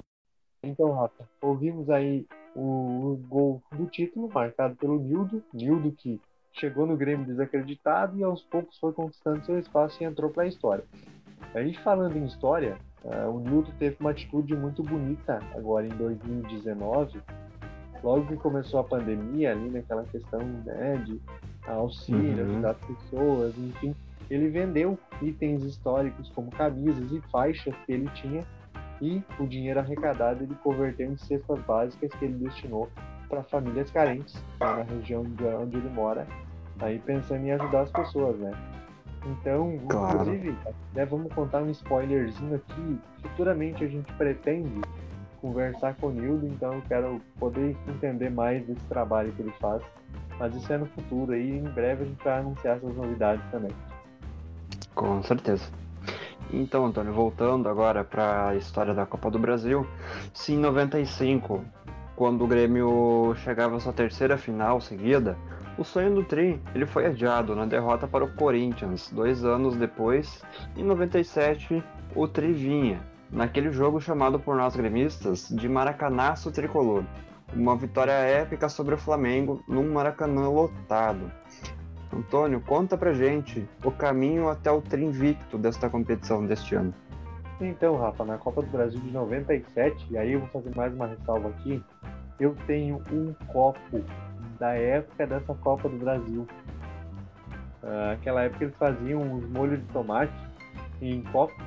Então, 0.62 0.92
Rafa, 0.92 1.26
ouvimos 1.42 1.90
aí 1.90 2.26
o 2.54 3.18
gol 3.30 3.64
do 3.72 3.86
título 3.86 4.30
marcado 4.30 4.76
pelo 4.76 5.00
Nildo. 5.00 5.42
Nildo 5.54 5.90
que 5.94 6.20
chegou 6.54 6.86
no 6.86 6.96
Grêmio 6.96 7.26
desacreditado 7.26 8.18
e 8.18 8.24
aos 8.24 8.42
poucos 8.44 8.78
foi 8.78 8.94
conquistando 8.94 9.46
seu 9.46 9.60
espaço 9.60 10.02
e 10.02 10.06
entrou 10.06 10.30
para 10.30 10.44
a 10.44 10.48
história. 10.48 10.84
A 11.54 11.62
gente 11.62 11.80
falando 11.80 12.16
em 12.16 12.26
história, 12.26 12.78
uh, 13.04 13.30
o 13.30 13.40
Nildo 13.40 13.72
teve 13.78 13.98
uma 14.00 14.12
atitude 14.12 14.56
muito 14.56 14.82
bonita 14.82 15.40
agora 15.56 15.86
em 15.86 15.90
2019, 15.90 17.20
logo 18.04 18.28
que 18.28 18.38
começou 18.38 18.80
a 18.80 18.84
pandemia, 18.84 19.52
ali 19.52 19.70
naquela 19.70 20.04
questão 20.06 20.40
né, 20.40 20.98
de 21.06 21.20
auxílio, 21.68 22.44
Uhum. 22.44 22.52
ajudar 22.52 22.72
as 22.72 22.86
pessoas, 22.86 23.58
enfim, 23.58 23.96
ele 24.30 24.50
vendeu 24.50 24.98
itens 25.22 25.64
históricos 25.64 26.30
como 26.30 26.52
camisas 26.52 27.12
e 27.12 27.22
faixas 27.30 27.76
que 27.86 27.92
ele 27.92 28.10
tinha 28.10 28.44
e 29.02 29.22
o 29.40 29.46
dinheiro 29.46 29.80
arrecadado 29.80 30.44
ele 30.44 30.56
converteu 30.64 31.12
em 31.12 31.18
cestas 31.18 31.60
básicas 31.64 32.12
que 32.14 32.26
ele 32.26 32.36
destinou 32.36 32.90
para 33.34 33.44
famílias 33.44 33.90
carentes 33.90 34.36
lá 34.60 34.78
na 34.78 34.84
região 34.84 35.24
de 35.24 35.44
onde 35.44 35.78
ele 35.78 35.90
mora, 35.90 36.28
aí 36.80 37.00
pensando 37.00 37.44
em 37.46 37.52
ajudar 37.52 37.82
as 37.82 37.92
pessoas, 37.92 38.38
né? 38.38 38.52
Então, 39.26 39.80
Claro. 39.88 40.22
inclusive, 40.22 40.56
né, 40.94 41.06
vamos 41.06 41.34
contar 41.34 41.64
um 41.64 41.70
spoilerzinho 41.72 42.56
aqui. 42.56 43.00
Futuramente 43.22 43.84
a 43.84 43.88
gente 43.88 44.12
pretende 44.14 44.82
conversar 45.42 45.96
com 45.96 46.08
o 46.08 46.12
Nildo, 46.12 46.46
então 46.46 46.74
eu 46.74 46.82
quero 46.88 47.22
poder 47.40 47.76
entender 47.88 48.30
mais 48.30 48.66
desse 48.68 48.86
trabalho 48.86 49.32
que 49.32 49.42
ele 49.42 49.54
faz. 49.60 49.82
Mas 50.40 50.56
isso 50.56 50.72
é 50.72 50.78
no 50.78 50.86
futuro 50.88 51.32
aí, 51.32 51.58
em 51.58 51.64
breve 51.64 52.04
a 52.04 52.06
gente 52.06 52.24
vai 52.24 52.40
anunciar 52.40 52.78
essas 52.78 52.96
novidades 52.96 53.44
também. 53.50 53.72
Com 54.94 55.24
certeza. 55.24 55.66
Então, 56.52 56.86
Antônio, 56.86 57.14
voltando 57.14 57.68
agora 57.68 58.04
para 58.04 58.50
a 58.50 58.56
história 58.56 58.94
da 58.94 59.06
Copa 59.06 59.32
do 59.32 59.40
Brasil, 59.40 59.88
se 60.34 60.54
em 60.54 60.58
95, 60.58 61.64
quando 62.16 62.44
o 62.44 62.48
Grêmio 62.48 63.34
chegava 63.38 63.78
à 63.78 63.80
sua 63.80 63.94
terceira 63.94 64.38
final 64.38 64.80
seguida, 64.80 65.38
o 65.78 65.84
sonho 65.84 66.14
do 66.14 66.24
Tri 66.24 66.62
ele 66.76 66.86
foi 66.86 67.08
adiado 67.08 67.56
na 67.56 67.66
derrota 67.66 68.08
para 68.08 68.24
o 68.24 68.34
Corinthians. 68.34 69.10
Dois 69.12 69.44
anos 69.44 69.76
depois, 69.76 70.44
em 70.78 70.84
97, 70.84 71.84
o 72.16 72.28
Tri 72.28 72.54
vinha, 72.54 73.02
naquele 73.32 73.72
jogo 73.72 74.00
chamado 74.00 74.40
por 74.40 74.56
nós 74.56 74.76
gremistas 74.76 75.50
de 75.50 75.68
Maracanaço 75.68 76.52
Tricolor. 76.52 77.04
Uma 77.56 77.76
vitória 77.76 78.12
épica 78.12 78.70
sobre 78.70 78.96
o 78.96 78.98
Flamengo 78.98 79.64
num 79.68 79.92
Maracanã 79.92 80.48
lotado. 80.50 81.32
Antônio, 82.12 82.62
conta 82.62 82.96
pra 82.96 83.14
gente 83.14 83.68
o 83.84 83.92
caminho 83.92 84.48
até 84.48 84.72
o 84.72 84.82
tri 84.82 85.04
invicto 85.04 85.58
desta 85.58 85.90
competição 85.90 86.46
deste 86.46 86.76
ano. 86.76 86.94
Então, 87.62 87.96
Rafa, 87.98 88.26
na 88.26 88.38
Copa 88.38 88.62
do 88.62 88.68
Brasil 88.68 89.00
de 89.00 89.12
97, 89.12 90.08
e 90.12 90.18
aí 90.18 90.34
eu 90.34 90.40
vou 90.40 90.50
fazer 90.50 90.76
mais 90.76 90.94
uma 90.94 91.08
ressalva 91.08 91.50
aqui, 91.50 91.82
eu 92.40 92.56
tenho 92.68 93.02
um 93.12 93.34
copo 93.48 94.04
da 94.60 94.74
época 94.74 95.28
dessa 95.28 95.54
Copa 95.56 95.88
do 95.88 95.98
Brasil. 95.98 96.48
Ah, 97.84 98.14
aquela 98.14 98.44
época 98.44 98.66
eles 98.66 98.76
faziam 98.76 99.22
os 99.38 99.48
molhos 99.50 99.80
de 99.80 99.86
tomate 99.88 100.34
em 101.02 101.22
copos, 101.24 101.64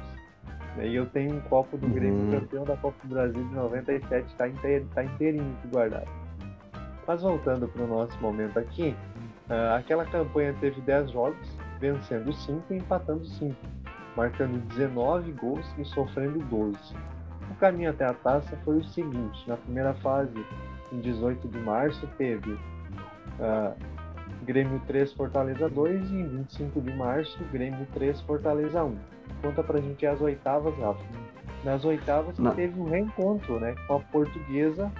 né, 0.76 0.88
e 0.88 0.96
eu 0.96 1.06
tenho 1.06 1.36
um 1.36 1.40
copo 1.42 1.76
do 1.76 1.88
Grêmio 1.88 2.26
Hum. 2.26 2.40
campeão 2.40 2.64
da 2.64 2.76
Copa 2.76 2.96
do 3.04 3.14
Brasil 3.14 3.44
de 3.48 3.54
97, 3.54 4.34
tá, 4.36 4.48
inteiro, 4.48 4.86
tá 4.94 5.04
inteirinho 5.04 5.56
guardado. 5.72 6.08
Mas 7.06 7.22
voltando 7.22 7.68
para 7.68 7.82
o 7.82 7.86
nosso 7.86 8.18
momento 8.20 8.58
aqui, 8.58 8.94
ah, 9.48 9.76
aquela 9.76 10.04
campanha 10.04 10.54
teve 10.60 10.80
10 10.80 11.12
jogos, 11.12 11.36
vencendo 11.78 12.32
5 12.32 12.74
e 12.74 12.76
empatando 12.76 13.24
5 13.24 13.54
marcando 14.16 14.58
19 14.68 15.32
gols 15.32 15.66
e 15.78 15.84
sofrendo 15.84 16.38
12. 16.46 16.78
O 17.50 17.54
caminho 17.56 17.90
até 17.90 18.04
a 18.04 18.14
taça 18.14 18.56
foi 18.64 18.78
o 18.78 18.84
seguinte: 18.84 19.48
na 19.48 19.56
primeira 19.56 19.94
fase, 19.94 20.44
em 20.92 21.00
18 21.00 21.46
de 21.48 21.58
março, 21.58 22.06
teve 22.18 22.58
ah, 23.40 23.72
Grêmio 24.44 24.80
3, 24.86 25.12
Fortaleza 25.12 25.68
2 25.68 26.10
e 26.10 26.14
em 26.14 26.28
25 26.28 26.80
de 26.80 26.92
março, 26.94 27.38
Grêmio 27.52 27.86
3, 27.94 28.20
Fortaleza 28.22 28.82
1. 28.84 28.96
Conta 29.42 29.62
pra 29.62 29.80
gente 29.80 30.06
as 30.06 30.20
oitavas, 30.20 30.74
Rafa. 30.78 31.02
Nas 31.64 31.84
oitavas 31.84 32.38
Na- 32.38 32.52
teve 32.52 32.78
um 32.80 32.84
reencontro 32.84 33.58
né, 33.58 33.74
com 33.86 33.96
a 33.96 34.00
portuguesa, 34.00 34.90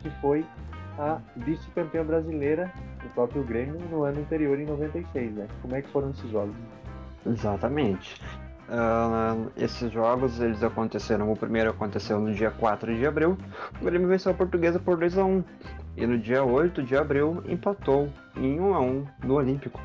que 0.00 0.10
foi 0.20 0.44
a 0.98 1.18
vice-campeã 1.36 2.04
brasileira 2.04 2.72
do 3.02 3.08
próprio 3.10 3.42
Grêmio 3.42 3.78
no 3.90 4.04
ano 4.04 4.20
anterior, 4.20 4.58
em 4.58 4.66
96. 4.66 5.32
Né? 5.34 5.46
Como 5.60 5.74
é 5.74 5.82
que 5.82 5.88
foram 5.90 6.10
esses 6.10 6.30
jogos? 6.30 6.54
Exatamente. 7.26 8.20
Ah, 8.68 9.36
esses 9.56 9.92
jogos 9.92 10.40
eles 10.40 10.62
aconteceram. 10.62 11.30
O 11.30 11.36
primeiro 11.36 11.70
aconteceu 11.70 12.18
no 12.18 12.34
dia 12.34 12.50
4 12.50 12.94
de 12.96 13.06
abril. 13.06 13.38
O 13.80 13.84
Grêmio 13.84 14.08
venceu 14.08 14.32
a 14.32 14.34
Portuguesa 14.34 14.78
por 14.78 14.96
2 14.96 15.18
a 15.18 15.24
1 15.24 15.44
E 15.96 16.06
no 16.06 16.18
dia 16.18 16.42
8 16.42 16.82
de 16.82 16.96
abril 16.96 17.42
empatou 17.46 18.08
em 18.36 18.60
1 18.60 18.74
a 18.74 18.80
1 18.80 19.06
no 19.24 19.34
Olímpico. 19.34 19.80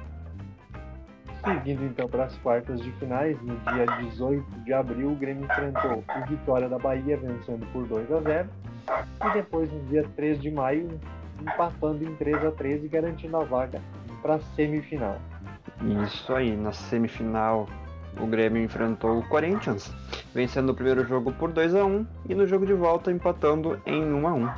Seguindo 1.44 1.84
então 1.86 2.08
para 2.08 2.26
as 2.26 2.38
quartas 2.38 2.82
de 2.82 2.92
finais, 2.94 3.36
no 3.42 3.56
dia 3.74 3.86
18 4.00 4.46
de 4.64 4.74
abril, 4.74 5.12
o 5.12 5.16
Grêmio 5.16 5.46
enfrentou 5.46 6.04
o 6.16 6.30
Vitória 6.30 6.70
da 6.70 6.78
Bahia, 6.78 7.18
vencendo 7.18 7.66
por 7.72 7.88
2 7.88 8.12
a 8.12 8.22
0 8.22 8.50
E 9.26 9.34
depois, 9.34 9.72
no 9.72 9.80
dia 9.86 10.06
3 10.16 10.40
de 10.40 10.52
maio, 10.52 11.00
empatando 11.42 12.04
em 12.04 12.16
3 12.16 12.46
a 12.46 12.52
3 12.52 12.84
e 12.84 12.88
garantindo 12.88 13.38
a 13.38 13.44
vaga 13.44 13.82
para 14.22 14.36
a 14.36 14.40
semifinal. 14.56 15.18
Isso 16.04 16.32
aí, 16.36 16.56
na 16.56 16.72
semifinal 16.72 17.68
o 18.20 18.28
Grêmio 18.28 18.64
enfrentou 18.64 19.20
o 19.20 19.28
Corinthians, 19.28 19.94
vencendo 20.34 20.70
o 20.70 20.76
primeiro 20.76 21.06
jogo 21.06 21.32
por 21.34 21.52
2 21.52 21.76
a 21.76 21.86
1 21.86 22.06
e 22.30 22.36
no 22.36 22.46
jogo 22.48 22.66
de 22.66 22.74
volta 22.74 23.12
empatando 23.12 23.80
em 23.86 24.04
1 24.04 24.28
a 24.28 24.34
1. 24.34 24.50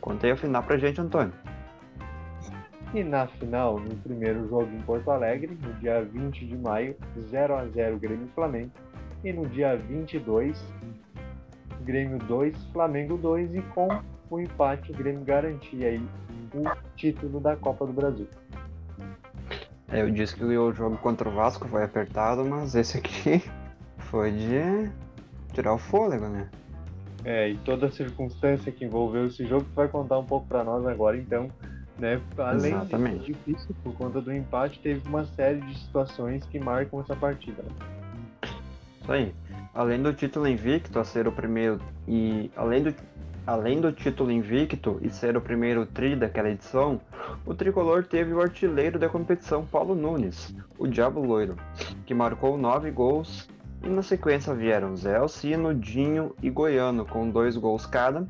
Contei 0.00 0.32
a 0.32 0.36
final 0.36 0.62
pra 0.62 0.76
gente, 0.76 1.00
Antônio. 1.00 1.32
E 2.94 3.02
na 3.02 3.26
final, 3.26 3.78
no 3.78 3.96
primeiro 3.96 4.46
jogo 4.48 4.68
em 4.74 4.80
Porto 4.82 5.10
Alegre, 5.10 5.56
no 5.62 5.72
dia 5.74 6.02
20 6.02 6.44
de 6.44 6.56
maio, 6.58 6.94
0 7.18 7.56
a 7.56 7.66
0 7.66 7.98
Grêmio 7.98 8.28
Flamengo. 8.34 8.70
E 9.24 9.32
no 9.32 9.46
dia 9.46 9.76
22, 9.76 10.62
Grêmio 11.82 12.18
2, 12.18 12.54
Flamengo 12.72 13.16
2 13.16 13.54
e 13.54 13.62
com 13.62 13.88
o 14.28 14.40
empate 14.40 14.90
o 14.90 14.94
Grêmio 14.94 15.24
garantia 15.24 15.88
aí 15.88 16.02
o 16.54 16.94
título 16.96 17.40
da 17.40 17.56
Copa 17.56 17.86
do 17.86 17.92
Brasil. 17.92 18.28
É, 19.92 20.00
eu 20.00 20.10
disse 20.10 20.34
que 20.34 20.42
o 20.42 20.72
jogo 20.72 20.96
contra 20.96 21.28
o 21.28 21.32
Vasco 21.32 21.68
foi 21.68 21.84
apertado, 21.84 22.44
mas 22.44 22.74
esse 22.74 22.96
aqui 22.96 23.42
foi 24.10 24.32
de 24.32 24.90
tirar 25.52 25.74
o 25.74 25.78
fôlego, 25.78 26.28
né? 26.28 26.48
É, 27.24 27.50
e 27.50 27.56
toda 27.58 27.86
a 27.86 27.90
circunstância 27.90 28.72
que 28.72 28.84
envolveu 28.84 29.26
esse 29.26 29.46
jogo 29.46 29.64
tu 29.64 29.74
vai 29.74 29.86
contar 29.86 30.18
um 30.18 30.24
pouco 30.24 30.46
para 30.46 30.64
nós 30.64 30.84
agora, 30.86 31.16
então, 31.16 31.48
né? 31.98 32.20
Além 32.38 32.72
Exatamente. 32.72 33.18
de 33.18 33.32
difícil 33.34 33.76
por 33.84 33.94
conta 33.94 34.20
do 34.20 34.32
empate, 34.32 34.80
teve 34.80 35.06
uma 35.08 35.24
série 35.24 35.60
de 35.60 35.78
situações 35.78 36.44
que 36.46 36.58
marcam 36.58 37.00
essa 37.00 37.14
partida. 37.14 37.62
né? 37.62 37.70
Isso 39.02 39.12
aí. 39.12 39.34
Além 39.74 40.02
do 40.02 40.12
título 40.12 40.48
invicto 40.48 40.98
a 40.98 41.04
ser 41.04 41.28
o 41.28 41.32
primeiro 41.32 41.80
e 42.08 42.50
além 42.56 42.82
do 42.82 42.94
além 43.46 43.80
do 43.80 43.92
título 43.92 44.30
invicto 44.30 44.98
e 45.02 45.10
ser 45.10 45.36
o 45.36 45.40
primeiro 45.40 45.84
tri 45.86 46.14
daquela 46.14 46.50
edição, 46.50 47.00
o 47.44 47.54
tricolor 47.54 48.04
teve 48.04 48.32
o 48.32 48.40
artilheiro 48.40 48.98
da 48.98 49.08
competição 49.08 49.64
Paulo 49.64 49.94
Nunes, 49.94 50.54
o 50.78 50.86
Diabo 50.86 51.20
Loiro, 51.20 51.56
que 52.06 52.14
marcou 52.14 52.56
nove 52.56 52.90
gols 52.90 53.48
e 53.82 53.88
na 53.88 54.02
sequência 54.02 54.54
vieram 54.54 54.96
Zé 54.96 55.16
Alcino, 55.16 55.74
Dinho 55.74 56.34
e 56.42 56.48
Goiano 56.50 57.04
com 57.04 57.28
dois 57.28 57.56
gols 57.56 57.86
cada. 57.86 58.26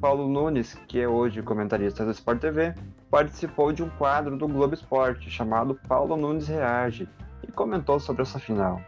Paulo 0.00 0.28
Nunes, 0.28 0.74
que 0.86 1.00
é 1.00 1.08
hoje 1.08 1.42
comentarista 1.42 2.04
do 2.04 2.10
Sport 2.10 2.40
TV, 2.40 2.74
participou 3.10 3.72
de 3.72 3.82
um 3.82 3.88
quadro 3.88 4.36
do 4.36 4.46
Globo 4.46 4.74
Esporte 4.74 5.30
chamado 5.30 5.78
Paulo 5.88 6.16
Nunes 6.16 6.48
Reage 6.48 7.08
e 7.42 7.50
comentou 7.52 7.98
sobre 7.98 8.22
essa 8.22 8.38
final. 8.38 8.80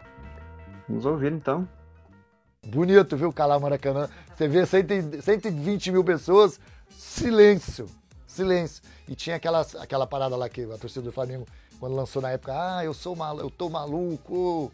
Vamos 0.87 1.05
ouvir 1.05 1.31
então. 1.31 1.67
Bonito, 2.69 3.17
viu, 3.17 3.33
Calar 3.33 3.59
Maracanã? 3.59 4.07
Você 4.35 4.47
vê 4.47 4.63
120 4.65 5.91
mil 5.91 6.03
pessoas, 6.03 6.59
silêncio, 6.89 7.89
silêncio. 8.27 8.83
E 9.07 9.15
tinha 9.15 9.37
aquela, 9.37 9.65
aquela 9.79 10.05
parada 10.05 10.35
lá 10.35 10.47
que 10.47 10.61
a 10.63 10.77
torcida 10.77 11.01
do 11.01 11.11
Flamengo, 11.11 11.47
quando 11.79 11.95
lançou 11.95 12.21
na 12.21 12.29
época, 12.29 12.53
ah, 12.53 12.85
eu 12.85 12.93
sou 12.93 13.15
mal, 13.15 13.39
eu 13.39 13.49
tô 13.49 13.69
maluco. 13.69 14.71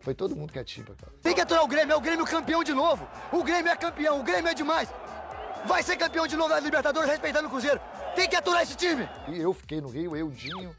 Foi 0.00 0.14
todo 0.14 0.34
mundo 0.34 0.52
quietinho, 0.52 0.86
cara. 0.86 1.12
Tem 1.22 1.34
que 1.34 1.40
aturar 1.42 1.64
o 1.64 1.68
Grêmio, 1.68 1.92
é 1.92 1.96
o 1.96 2.00
Grêmio 2.00 2.24
campeão 2.24 2.64
de 2.64 2.72
novo. 2.72 3.06
O 3.30 3.44
Grêmio 3.44 3.70
é 3.70 3.76
campeão, 3.76 4.20
o 4.20 4.22
Grêmio 4.22 4.50
é 4.50 4.54
demais. 4.54 4.88
Vai 5.66 5.82
ser 5.82 5.96
campeão 5.96 6.26
de 6.26 6.36
novo 6.36 6.48
da 6.48 6.58
Libertadores, 6.58 7.10
respeitando 7.10 7.46
o 7.46 7.50
Cruzeiro. 7.50 7.80
Tem 8.16 8.28
que 8.28 8.36
aturar 8.36 8.62
esse 8.62 8.74
time. 8.74 9.08
E 9.28 9.38
eu 9.38 9.52
fiquei 9.52 9.80
no 9.80 9.88
Rio, 9.88 10.16
eu, 10.16 10.28
Dinho, 10.30 10.74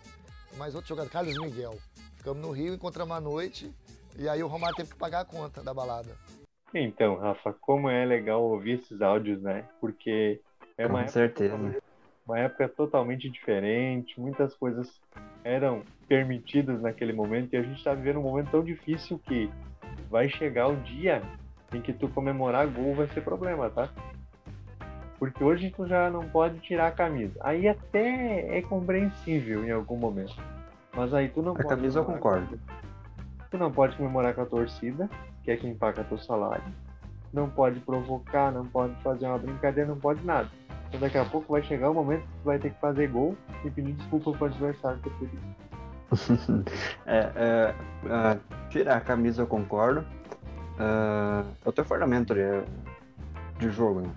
mais 0.57 0.75
outro 0.75 0.89
jogador, 0.89 1.09
Carlos 1.09 1.37
Miguel. 1.37 1.77
Ficamos 2.15 2.41
no 2.41 2.51
Rio, 2.51 2.73
encontramos 2.73 3.15
à 3.15 3.19
noite, 3.19 3.73
e 4.17 4.29
aí 4.29 4.43
o 4.43 4.47
Romário 4.47 4.75
teve 4.75 4.91
que 4.91 4.97
pagar 4.97 5.21
a 5.21 5.25
conta 5.25 5.61
da 5.63 5.73
balada. 5.73 6.15
Então, 6.73 7.17
Rafa, 7.17 7.53
como 7.53 7.89
é 7.89 8.05
legal 8.05 8.41
ouvir 8.41 8.79
esses 8.79 9.01
áudios, 9.01 9.41
né? 9.41 9.65
Porque 9.79 10.41
é 10.77 10.87
uma 10.87 11.03
Com 11.03 11.07
certeza. 11.09 11.55
Época, 11.55 11.83
uma 12.25 12.39
época 12.39 12.69
totalmente 12.69 13.29
diferente, 13.29 14.19
muitas 14.19 14.55
coisas 14.55 14.89
eram 15.43 15.83
permitidas 16.07 16.81
naquele 16.81 17.11
momento 17.11 17.53
e 17.53 17.57
a 17.57 17.61
gente 17.61 17.77
está 17.77 17.93
vivendo 17.93 18.19
um 18.19 18.23
momento 18.23 18.51
tão 18.51 18.63
difícil 18.63 19.19
que 19.19 19.49
vai 20.09 20.29
chegar 20.29 20.67
o 20.67 20.75
dia 20.77 21.21
em 21.73 21.81
que 21.81 21.91
tu 21.91 22.07
comemorar 22.07 22.67
gol 22.67 22.95
vai 22.95 23.07
ser 23.09 23.21
problema, 23.21 23.69
tá? 23.69 23.89
Porque 25.23 25.41
hoje 25.41 25.69
tu 25.69 25.87
já 25.87 26.09
não 26.09 26.27
pode 26.27 26.59
tirar 26.59 26.87
a 26.87 26.91
camisa. 26.91 27.39
Aí 27.39 27.65
até 27.65 28.57
é 28.57 28.61
compreensível 28.61 29.63
em 29.63 29.71
algum 29.71 29.95
momento. 29.95 30.35
Mas 30.93 31.13
aí 31.13 31.29
tu 31.29 31.41
não 31.41 31.53
a 31.53 31.55
pode. 31.55 31.65
A 31.65 31.69
camisa 31.69 31.99
eu 31.99 32.03
concordo. 32.03 32.59
Tu 33.49 33.57
não 33.57 33.71
pode 33.71 33.95
comemorar 33.95 34.33
com 34.33 34.41
a 34.41 34.45
torcida, 34.45 35.09
que 35.41 35.49
é 35.49 35.55
quem 35.55 35.73
paga 35.73 36.03
teu 36.03 36.17
salário. 36.17 36.65
Não 37.31 37.49
pode 37.49 37.79
provocar, 37.79 38.51
não 38.51 38.65
pode 38.65 38.93
fazer 39.01 39.25
uma 39.27 39.37
brincadeira, 39.37 39.89
não 39.89 39.97
pode 39.97 40.25
nada. 40.25 40.49
Então 40.89 40.99
daqui 40.99 41.17
a 41.17 41.23
pouco 41.23 41.53
vai 41.53 41.63
chegar 41.63 41.89
o 41.89 41.93
momento 41.93 42.23
que 42.23 42.39
tu 42.39 42.43
vai 42.43 42.59
ter 42.59 42.71
que 42.71 42.81
fazer 42.81 43.07
gol 43.07 43.33
e 43.63 43.69
pedir 43.69 43.93
desculpa 43.93 44.33
pro 44.33 44.47
adversário 44.47 44.99
por 44.99 45.29
isso. 46.11 46.65
é, 47.07 47.31
é, 47.33 47.75
é, 48.09 48.39
tirar 48.69 48.97
a 48.97 49.01
camisa 49.01 49.43
eu 49.43 49.47
concordo. 49.47 50.05
É 50.77 51.69
o 51.69 51.71
teu 51.71 51.85
fundamento 51.85 52.33
de, 52.33 52.61
de 53.57 53.69
jogo, 53.69 54.01
né? 54.01 54.09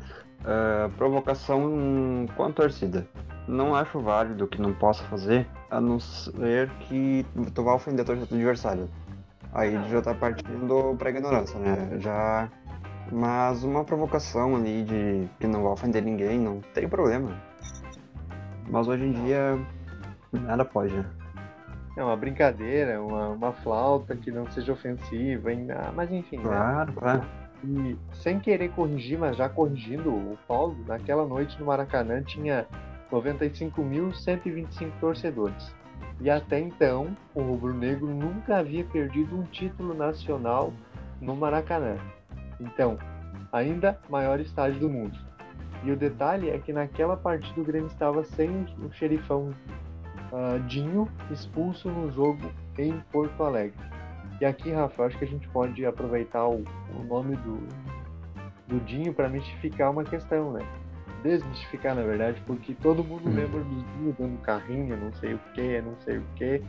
Uh, 0.46 0.88
provocação 0.96 2.26
com 2.36 2.44
a 2.44 2.52
torcida. 2.52 3.04
Não 3.48 3.74
acho 3.74 3.98
válido 3.98 4.46
que 4.46 4.60
não 4.60 4.72
possa 4.72 5.02
fazer, 5.04 5.46
a 5.68 5.80
não 5.80 5.98
ser 5.98 6.68
que 6.88 7.26
tu 7.52 7.64
vá 7.64 7.74
ofender 7.74 8.02
a 8.02 8.04
torcida 8.04 8.26
do 8.26 8.34
adversário. 8.34 8.88
Aí 9.52 9.76
já 9.88 10.00
tá 10.00 10.14
partindo 10.14 10.94
pra 10.98 11.10
ignorância, 11.10 11.58
né? 11.58 11.98
Já. 11.98 12.48
Mas 13.10 13.64
uma 13.64 13.84
provocação 13.84 14.54
ali 14.56 14.84
de 14.84 15.28
que 15.40 15.46
não 15.46 15.62
vai 15.62 15.72
ofender 15.72 16.02
ninguém, 16.02 16.38
não 16.38 16.60
tem 16.74 16.88
problema. 16.88 17.30
Mas 18.68 18.86
hoje 18.86 19.04
em 19.04 19.12
dia 19.12 19.58
nada 20.32 20.64
pode, 20.64 20.94
né? 20.94 21.04
É 21.96 22.04
uma 22.04 22.16
brincadeira, 22.16 23.00
uma, 23.02 23.30
uma 23.30 23.52
flauta 23.52 24.14
que 24.14 24.30
não 24.30 24.50
seja 24.50 24.72
ofensiva, 24.72 25.48
ainda, 25.48 25.90
mas 25.94 26.12
enfim. 26.12 26.38
Claro, 26.38 26.92
né? 26.92 26.96
claro. 26.98 27.45
E 27.64 27.96
sem 28.12 28.38
querer 28.38 28.70
corrigir, 28.70 29.18
mas 29.18 29.36
já 29.36 29.48
corrigindo 29.48 30.10
o 30.10 30.38
Paulo, 30.46 30.76
naquela 30.86 31.26
noite 31.26 31.58
no 31.58 31.66
Maracanã 31.66 32.22
tinha 32.22 32.66
95.125 33.10 34.90
torcedores. 35.00 35.74
E 36.20 36.30
até 36.30 36.58
então, 36.58 37.16
o 37.34 37.42
Rubro 37.42 37.74
Negro 37.74 38.08
nunca 38.08 38.58
havia 38.58 38.84
perdido 38.84 39.38
um 39.38 39.42
título 39.44 39.94
nacional 39.94 40.72
no 41.20 41.36
Maracanã. 41.36 41.96
Então, 42.60 42.98
ainda 43.52 43.98
maior 44.08 44.40
estádio 44.40 44.80
do 44.80 44.88
mundo. 44.88 45.18
E 45.84 45.90
o 45.90 45.96
detalhe 45.96 46.50
é 46.50 46.58
que 46.58 46.72
naquela 46.72 47.16
partida 47.16 47.60
o 47.60 47.64
Grêmio 47.64 47.88
estava 47.88 48.24
sem 48.24 48.66
o 48.82 48.90
xerifão 48.92 49.50
uh, 50.32 50.58
Dinho 50.66 51.08
expulso 51.30 51.88
no 51.90 52.10
jogo 52.12 52.50
em 52.78 52.98
Porto 53.12 53.42
Alegre. 53.42 53.78
E 54.40 54.44
aqui, 54.44 54.70
Rafa, 54.70 55.04
acho 55.04 55.18
que 55.18 55.24
a 55.24 55.28
gente 55.28 55.48
pode 55.48 55.84
aproveitar 55.86 56.46
o, 56.46 56.62
o 56.94 57.04
nome 57.04 57.36
do, 57.36 57.66
do 58.66 58.80
Dinho 58.84 59.14
para 59.14 59.28
mistificar 59.28 59.90
uma 59.90 60.04
questão, 60.04 60.52
né? 60.52 60.60
desmistificar, 61.22 61.94
na 61.94 62.02
verdade, 62.02 62.40
porque 62.46 62.74
todo 62.74 63.02
mundo 63.02 63.28
lembra 63.28 63.60
do 63.60 63.84
Dinho 63.94 64.16
dando 64.18 64.38
carrinho, 64.42 64.96
não 64.96 65.12
sei 65.14 65.34
o 65.34 65.38
que, 65.54 65.80
não 65.80 65.96
sei 66.00 66.18
o 66.18 66.22
que, 66.36 66.62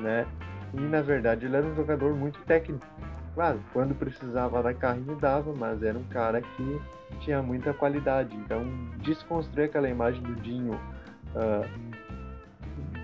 né? 0.00 0.26
E 0.74 0.80
na 0.80 1.02
verdade 1.02 1.46
ele 1.46 1.56
era 1.56 1.66
um 1.66 1.74
jogador 1.74 2.14
muito 2.14 2.40
técnico. 2.40 2.86
Claro, 3.34 3.60
quando 3.72 3.94
precisava 3.94 4.62
dar 4.62 4.74
carrinho 4.74 5.16
dava, 5.16 5.52
mas 5.54 5.82
era 5.82 5.98
um 5.98 6.04
cara 6.04 6.42
que 6.42 6.80
tinha 7.20 7.42
muita 7.42 7.72
qualidade. 7.72 8.34
Então, 8.36 8.64
desconstruir 8.98 9.66
aquela 9.66 9.88
imagem 9.88 10.22
do 10.22 10.34
Dinho 10.36 10.74
uh, 10.74 11.66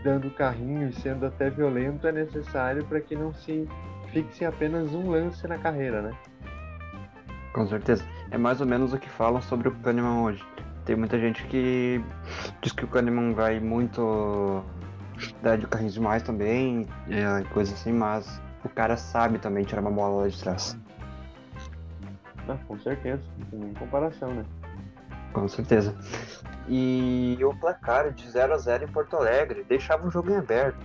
dando 0.03 0.31
carrinho 0.31 0.89
e 0.89 0.93
sendo 0.93 1.27
até 1.27 1.49
violento 1.49 2.07
é 2.07 2.13
necessário 2.13 2.85
para 2.85 3.01
que 3.01 3.17
não 3.17 3.33
se 3.33 3.67
fixe 4.13 4.45
apenas 4.45 4.95
um 4.95 5.11
lance 5.11 5.47
na 5.47 5.59
carreira, 5.59 6.03
né? 6.03 6.13
Com 7.53 7.67
certeza. 7.67 8.05
É 8.31 8.39
mais 8.39 8.61
ou 8.61 8.67
menos 8.67 8.93
o 8.93 8.99
que 8.99 9.09
falam 9.09 9.41
sobre 9.41 9.69
o 9.69 9.75
Kahneman 9.77 10.23
hoje. 10.23 10.45
Tem 10.85 10.97
muita 10.97 11.19
gente 11.19 11.45
que 11.47 12.03
diz 12.63 12.73
que 12.73 12.85
o 12.85 12.89
Kahneman 12.89 13.35
vai 13.35 13.61
muito 13.61 14.65
dar 15.43 15.59
de 15.59 15.67
carrinhos 15.67 15.95
demais 15.95 16.23
também, 16.23 16.87
é, 17.11 17.43
coisa 17.53 17.75
assim, 17.75 17.93
mas 17.93 18.41
o 18.65 18.69
cara 18.69 18.97
sabe 18.97 19.39
também 19.39 19.65
tirar 19.65 19.81
uma 19.81 19.91
bola 19.91 20.23
lá 20.23 20.29
de 20.29 20.41
trás. 20.41 20.79
Ah, 22.49 22.57
com 22.67 22.79
certeza, 22.79 23.23
em 23.53 23.75
comparação, 23.75 24.33
né? 24.33 24.45
Com 25.33 25.47
certeza. 25.49 25.95
E 26.69 27.39
o 27.43 27.55
placar 27.55 28.11
de 28.13 28.29
0 28.31 28.55
a 28.55 28.59
0 28.59 28.85
em 28.85 28.89
Porto 28.89 29.17
Alegre 29.17 29.65
deixava 29.69 30.07
o 30.07 30.11
jogo 30.11 30.31
em 30.31 30.37
aberto, 30.37 30.79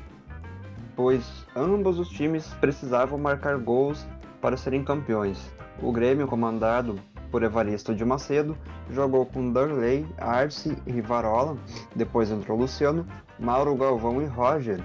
pois 0.96 1.46
ambos 1.56 2.00
os 2.00 2.10
times 2.10 2.48
precisavam 2.56 3.18
marcar 3.18 3.58
gols 3.58 4.06
para 4.41 4.58
serem 4.58 4.84
campeões. 4.84 5.52
O 5.82 5.91
Grêmio, 5.91 6.28
comandado 6.28 7.00
por 7.32 7.41
Evaristo 7.41 7.96
de 7.96 8.06
Macedo, 8.06 8.56
jogou 8.91 9.26
com 9.26 9.52
Darley, 9.52 10.06
Arce 10.20 10.78
e 10.86 10.91
Rivarola, 10.91 11.58
depois 11.96 12.30
entrou 12.30 12.58
Luciano, 12.58 13.08
Mauro 13.39 13.76
Galvão 13.76 14.22
e 14.22 14.26
Roger, 14.26 14.80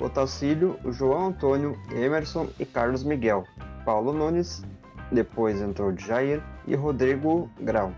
Otacílio, 0.00 0.76
João 0.86 1.28
Antônio, 1.28 1.78
Emerson 1.92 2.48
e 2.58 2.64
Carlos 2.64 3.04
Miguel, 3.04 3.44
Paulo 3.84 4.12
Nunes, 4.12 4.64
depois 5.12 5.60
entrou 5.60 5.96
Jair 5.96 6.42
e 6.66 6.74
Rodrigo 6.74 7.48
Grau. 7.60 7.92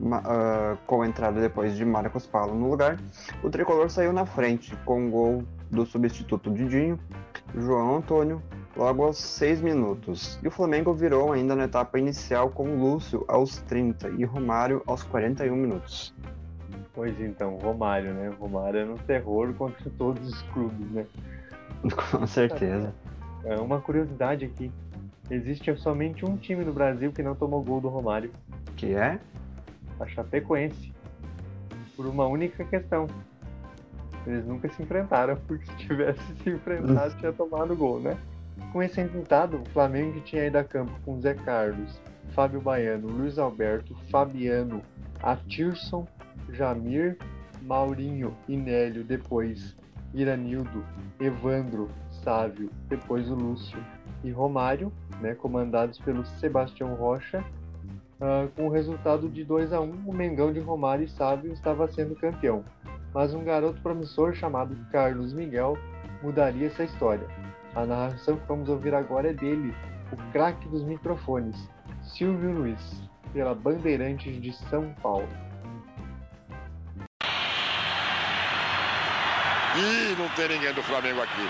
Uh, 0.00 0.78
com 0.86 1.02
a 1.02 1.08
entrada 1.08 1.40
depois 1.40 1.74
de 1.76 1.84
Marcos 1.84 2.24
Paulo 2.24 2.54
no 2.54 2.70
lugar, 2.70 3.00
o 3.42 3.50
tricolor 3.50 3.90
saiu 3.90 4.12
na 4.12 4.24
frente 4.24 4.76
com 4.84 5.08
o 5.08 5.10
gol 5.10 5.44
do 5.70 5.84
substituto 5.86 6.50
Didinho, 6.50 6.98
João 7.54 7.96
Antônio, 7.96 8.42
logo 8.76 9.02
aos 9.02 9.18
6 9.18 9.60
minutos. 9.60 10.38
E 10.42 10.48
o 10.48 10.50
Flamengo 10.50 10.94
virou 10.94 11.32
ainda 11.32 11.54
na 11.54 11.64
etapa 11.64 11.98
inicial 11.98 12.50
com 12.50 12.76
Lúcio 12.76 13.24
aos 13.28 13.58
30 13.62 14.10
e 14.10 14.24
Romário 14.24 14.82
aos 14.86 15.02
41 15.02 15.54
minutos. 15.54 16.14
Pois 16.94 17.20
então, 17.20 17.56
Romário, 17.58 18.12
né? 18.12 18.28
Romário 18.40 18.80
era 18.80 18.90
um 18.90 18.96
terror 18.96 19.52
contra 19.54 19.88
todos 19.90 20.26
os 20.26 20.42
clubes, 20.52 20.90
né? 20.90 21.06
Com 22.10 22.26
certeza. 22.26 22.92
É 23.44 23.56
uma 23.56 23.80
curiosidade 23.80 24.44
aqui. 24.44 24.70
Existe 25.30 25.74
somente 25.76 26.24
um 26.24 26.36
time 26.36 26.64
no 26.64 26.72
Brasil 26.72 27.12
que 27.12 27.22
não 27.22 27.34
tomou 27.34 27.62
gol 27.62 27.80
do 27.80 27.88
Romário. 27.88 28.32
Que 28.76 28.94
é? 28.94 29.20
A 30.00 30.06
Chapecoense. 30.06 30.92
Por 31.94 32.06
uma 32.06 32.26
única 32.26 32.64
questão. 32.64 33.06
Eles 34.28 34.46
nunca 34.46 34.68
se 34.68 34.82
enfrentaram, 34.82 35.36
porque 35.48 35.64
se 35.66 35.76
tivesse 35.78 36.20
se 36.42 36.50
enfrentado, 36.50 37.14
tinha 37.16 37.32
tomado 37.32 37.74
gol, 37.74 38.00
né? 38.00 38.16
Com 38.72 38.82
esse 38.82 39.00
resultado, 39.00 39.62
o 39.62 39.70
Flamengo 39.70 40.20
tinha 40.20 40.46
ido 40.46 40.58
a 40.58 40.64
campo 40.64 40.92
com 41.04 41.20
Zé 41.20 41.34
Carlos, 41.34 42.00
Fábio 42.34 42.60
Baiano, 42.60 43.08
Luiz 43.08 43.38
Alberto, 43.38 43.94
Fabiano, 44.10 44.82
Atirson, 45.22 46.06
Jamir, 46.50 47.16
Maurinho, 47.62 48.36
Inélio, 48.48 49.02
depois 49.04 49.76
Iranildo, 50.12 50.84
Evandro, 51.20 51.88
Sávio, 52.22 52.70
depois 52.88 53.30
o 53.30 53.34
Lúcio 53.34 53.78
e 54.24 54.30
Romário, 54.30 54.92
né, 55.20 55.34
comandados 55.34 55.98
pelo 55.98 56.24
Sebastião 56.24 56.94
Rocha. 56.94 57.44
Uh, 58.20 58.48
com 58.56 58.66
o 58.66 58.68
resultado 58.68 59.28
de 59.28 59.44
2 59.44 59.72
a 59.72 59.80
1 59.80 59.84
um, 59.84 60.08
o 60.08 60.12
Mengão 60.12 60.52
de 60.52 60.58
Romário 60.58 61.04
e 61.04 61.08
Sávio 61.08 61.52
estava 61.52 61.86
sendo 61.86 62.16
campeão. 62.16 62.64
Mas 63.14 63.34
um 63.34 63.42
garoto 63.42 63.80
promissor 63.80 64.34
chamado 64.34 64.76
Carlos 64.92 65.32
Miguel 65.32 65.76
mudaria 66.22 66.66
essa 66.66 66.84
história. 66.84 67.26
A 67.74 67.86
narração 67.86 68.36
que 68.36 68.46
vamos 68.46 68.68
ouvir 68.68 68.94
agora 68.94 69.30
é 69.30 69.32
dele, 69.32 69.74
o 70.12 70.16
craque 70.32 70.68
dos 70.68 70.82
microfones, 70.84 71.56
Silvio 72.02 72.52
Luiz, 72.52 73.02
pela 73.32 73.54
Bandeirantes 73.54 74.40
de 74.40 74.52
São 74.68 74.92
Paulo. 75.02 75.28
Ih, 79.76 80.16
não 80.18 80.28
tem 80.30 80.48
ninguém 80.48 80.74
do 80.74 80.82
Flamengo 80.82 81.22
aqui. 81.22 81.48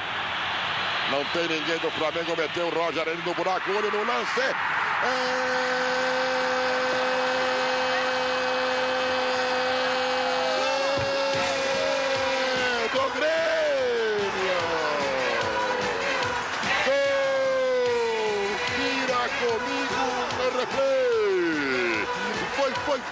Não 1.11 1.25
tem 1.33 1.49
ninguém 1.49 1.79
do 1.79 1.91
Flamengo. 1.93 2.37
Meteu 2.37 2.67
o 2.67 2.71
Roger 2.71 3.09
ali 3.09 3.23
no 3.25 3.35
buraco. 3.35 3.71
Olho 3.71 3.91
no 3.91 4.05
lance. 4.05 4.41
É... 4.41 6.18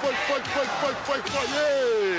Foi, 0.00 0.12
foi, 0.12 0.40
foi, 0.40 0.66
foi, 0.66 0.94
foi, 0.94 1.22
foi, 1.22 1.46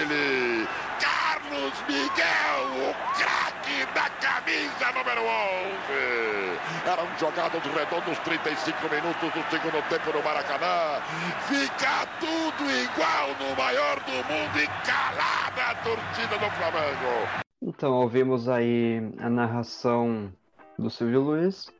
ele. 0.01 0.67
Carlos 0.99 1.73
Miguel, 1.87 2.89
o 2.89 2.93
craque 3.17 3.85
da 3.93 4.09
camisa 4.19 4.91
número 4.93 5.21
11. 5.21 6.59
Era 6.85 7.03
um 7.03 7.17
jogado 7.19 7.59
dos 7.61 7.71
redondos 7.71 8.17
35 8.19 8.89
minutos 8.89 9.31
do 9.31 9.49
segundo 9.49 9.89
tempo 9.89 10.17
no 10.17 10.23
Maracanã. 10.23 11.01
Fica 11.47 12.07
tudo 12.19 12.69
igual 12.69 13.29
no 13.39 13.55
maior 13.55 13.99
do 14.01 14.11
mundo 14.11 14.59
e 14.59 14.67
calada 14.85 15.71
a 15.71 15.75
torcida 15.83 16.37
do 16.37 16.51
Flamengo. 16.55 17.45
Então, 17.61 17.91
ouvimos 17.93 18.49
aí 18.49 19.01
a 19.19 19.29
narração 19.29 20.31
do 20.77 20.89
Silvio 20.89 21.21
Luiz, 21.21 21.71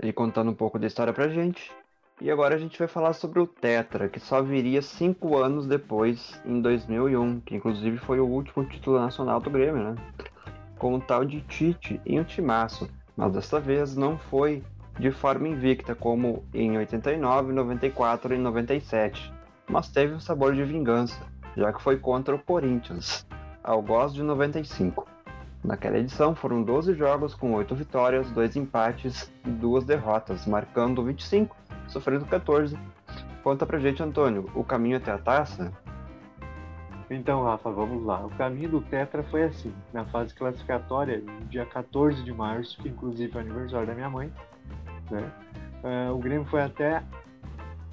ele 0.00 0.12
contando 0.12 0.50
um 0.50 0.54
pouco 0.54 0.78
da 0.78 0.86
história 0.86 1.12
pra 1.12 1.28
gente. 1.28 1.72
E 2.18 2.30
agora 2.30 2.54
a 2.54 2.58
gente 2.58 2.78
vai 2.78 2.88
falar 2.88 3.12
sobre 3.12 3.40
o 3.40 3.46
Tetra, 3.46 4.08
que 4.08 4.18
só 4.18 4.40
viria 4.40 4.80
cinco 4.80 5.36
anos 5.36 5.66
depois, 5.66 6.40
em 6.46 6.62
2001, 6.62 7.40
que 7.40 7.56
inclusive 7.56 7.98
foi 7.98 8.18
o 8.18 8.26
último 8.26 8.64
título 8.64 8.98
nacional 8.98 9.38
do 9.38 9.50
Grêmio, 9.50 9.92
né? 9.92 9.96
Com 10.78 10.94
o 10.94 11.00
tal 11.00 11.26
de 11.26 11.42
Tite 11.42 12.00
em 12.06 12.18
um 12.18 12.24
timaço, 12.24 12.88
mas 13.14 13.32
desta 13.32 13.60
vez 13.60 13.94
não 13.94 14.16
foi 14.16 14.64
de 14.98 15.10
forma 15.10 15.46
invicta, 15.46 15.94
como 15.94 16.42
em 16.54 16.78
89, 16.78 17.52
94 17.52 18.34
e 18.34 18.38
97, 18.38 19.30
mas 19.68 19.90
teve 19.90 20.14
um 20.14 20.20
sabor 20.20 20.54
de 20.54 20.64
vingança, 20.64 21.20
já 21.54 21.70
que 21.70 21.82
foi 21.82 21.98
contra 21.98 22.34
o 22.34 22.38
Corinthians, 22.38 23.26
ao 23.62 23.82
gosto 23.82 24.14
de 24.14 24.22
95. 24.22 25.15
Naquela 25.64 25.98
edição 25.98 26.34
foram 26.34 26.62
12 26.62 26.94
jogos 26.94 27.34
com 27.34 27.52
8 27.54 27.74
vitórias, 27.74 28.30
2 28.30 28.56
empates 28.56 29.32
e 29.44 29.50
2 29.50 29.84
derrotas, 29.84 30.46
marcando 30.46 31.02
25 31.02 31.56
sofrendo 31.88 32.24
14. 32.26 32.78
Conta 33.42 33.66
pra 33.66 33.78
gente, 33.78 34.02
Antônio, 34.02 34.50
o 34.54 34.64
caminho 34.64 34.96
até 34.96 35.12
a 35.12 35.18
taça? 35.18 35.72
Então, 37.08 37.44
Rafa, 37.44 37.70
vamos 37.70 38.04
lá. 38.04 38.24
O 38.26 38.30
caminho 38.30 38.68
do 38.68 38.80
Tetra 38.80 39.22
foi 39.22 39.44
assim. 39.44 39.72
Na 39.92 40.04
fase 40.06 40.34
classificatória, 40.34 41.22
dia 41.48 41.64
14 41.64 42.22
de 42.24 42.32
março, 42.32 42.78
que 42.82 42.88
inclusive 42.88 43.32
é 43.32 43.36
o 43.36 43.40
aniversário 43.40 43.86
da 43.86 43.94
minha 43.94 44.10
mãe, 44.10 44.32
né? 45.10 45.30
Uh, 45.84 46.12
o 46.12 46.18
Grêmio 46.18 46.44
foi 46.46 46.62
até 46.62 47.02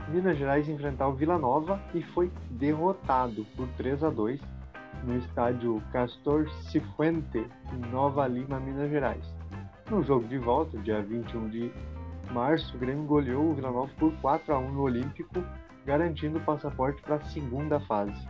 Minas 0.07 0.37
Gerais 0.37 0.67
enfrentar 0.67 1.07
o 1.07 1.13
Vila 1.13 1.37
Nova 1.37 1.79
e 1.93 2.01
foi 2.01 2.31
derrotado 2.49 3.45
por 3.55 3.67
3 3.77 4.03
a 4.03 4.09
2 4.09 4.41
no 5.03 5.17
estádio 5.17 5.81
Castor 5.91 6.49
Cifuente, 6.69 7.45
em 7.71 7.91
Nova 7.91 8.27
Lima, 8.27 8.59
Minas 8.59 8.89
Gerais. 8.89 9.25
No 9.89 10.01
jogo 10.01 10.27
de 10.27 10.37
volta, 10.37 10.77
dia 10.77 11.01
21 11.01 11.49
de 11.49 11.71
março, 12.31 12.75
o 12.75 12.79
Grêmio 12.79 13.03
goleou 13.03 13.51
o 13.51 13.53
Vila 13.53 13.71
Nova 13.71 13.91
por 13.99 14.13
4 14.21 14.53
a 14.53 14.57
1 14.57 14.71
no 14.71 14.81
Olímpico, 14.81 15.43
garantindo 15.85 16.37
o 16.37 16.41
passaporte 16.41 17.01
para 17.01 17.15
a 17.15 17.21
segunda 17.21 17.79
fase. 17.81 18.27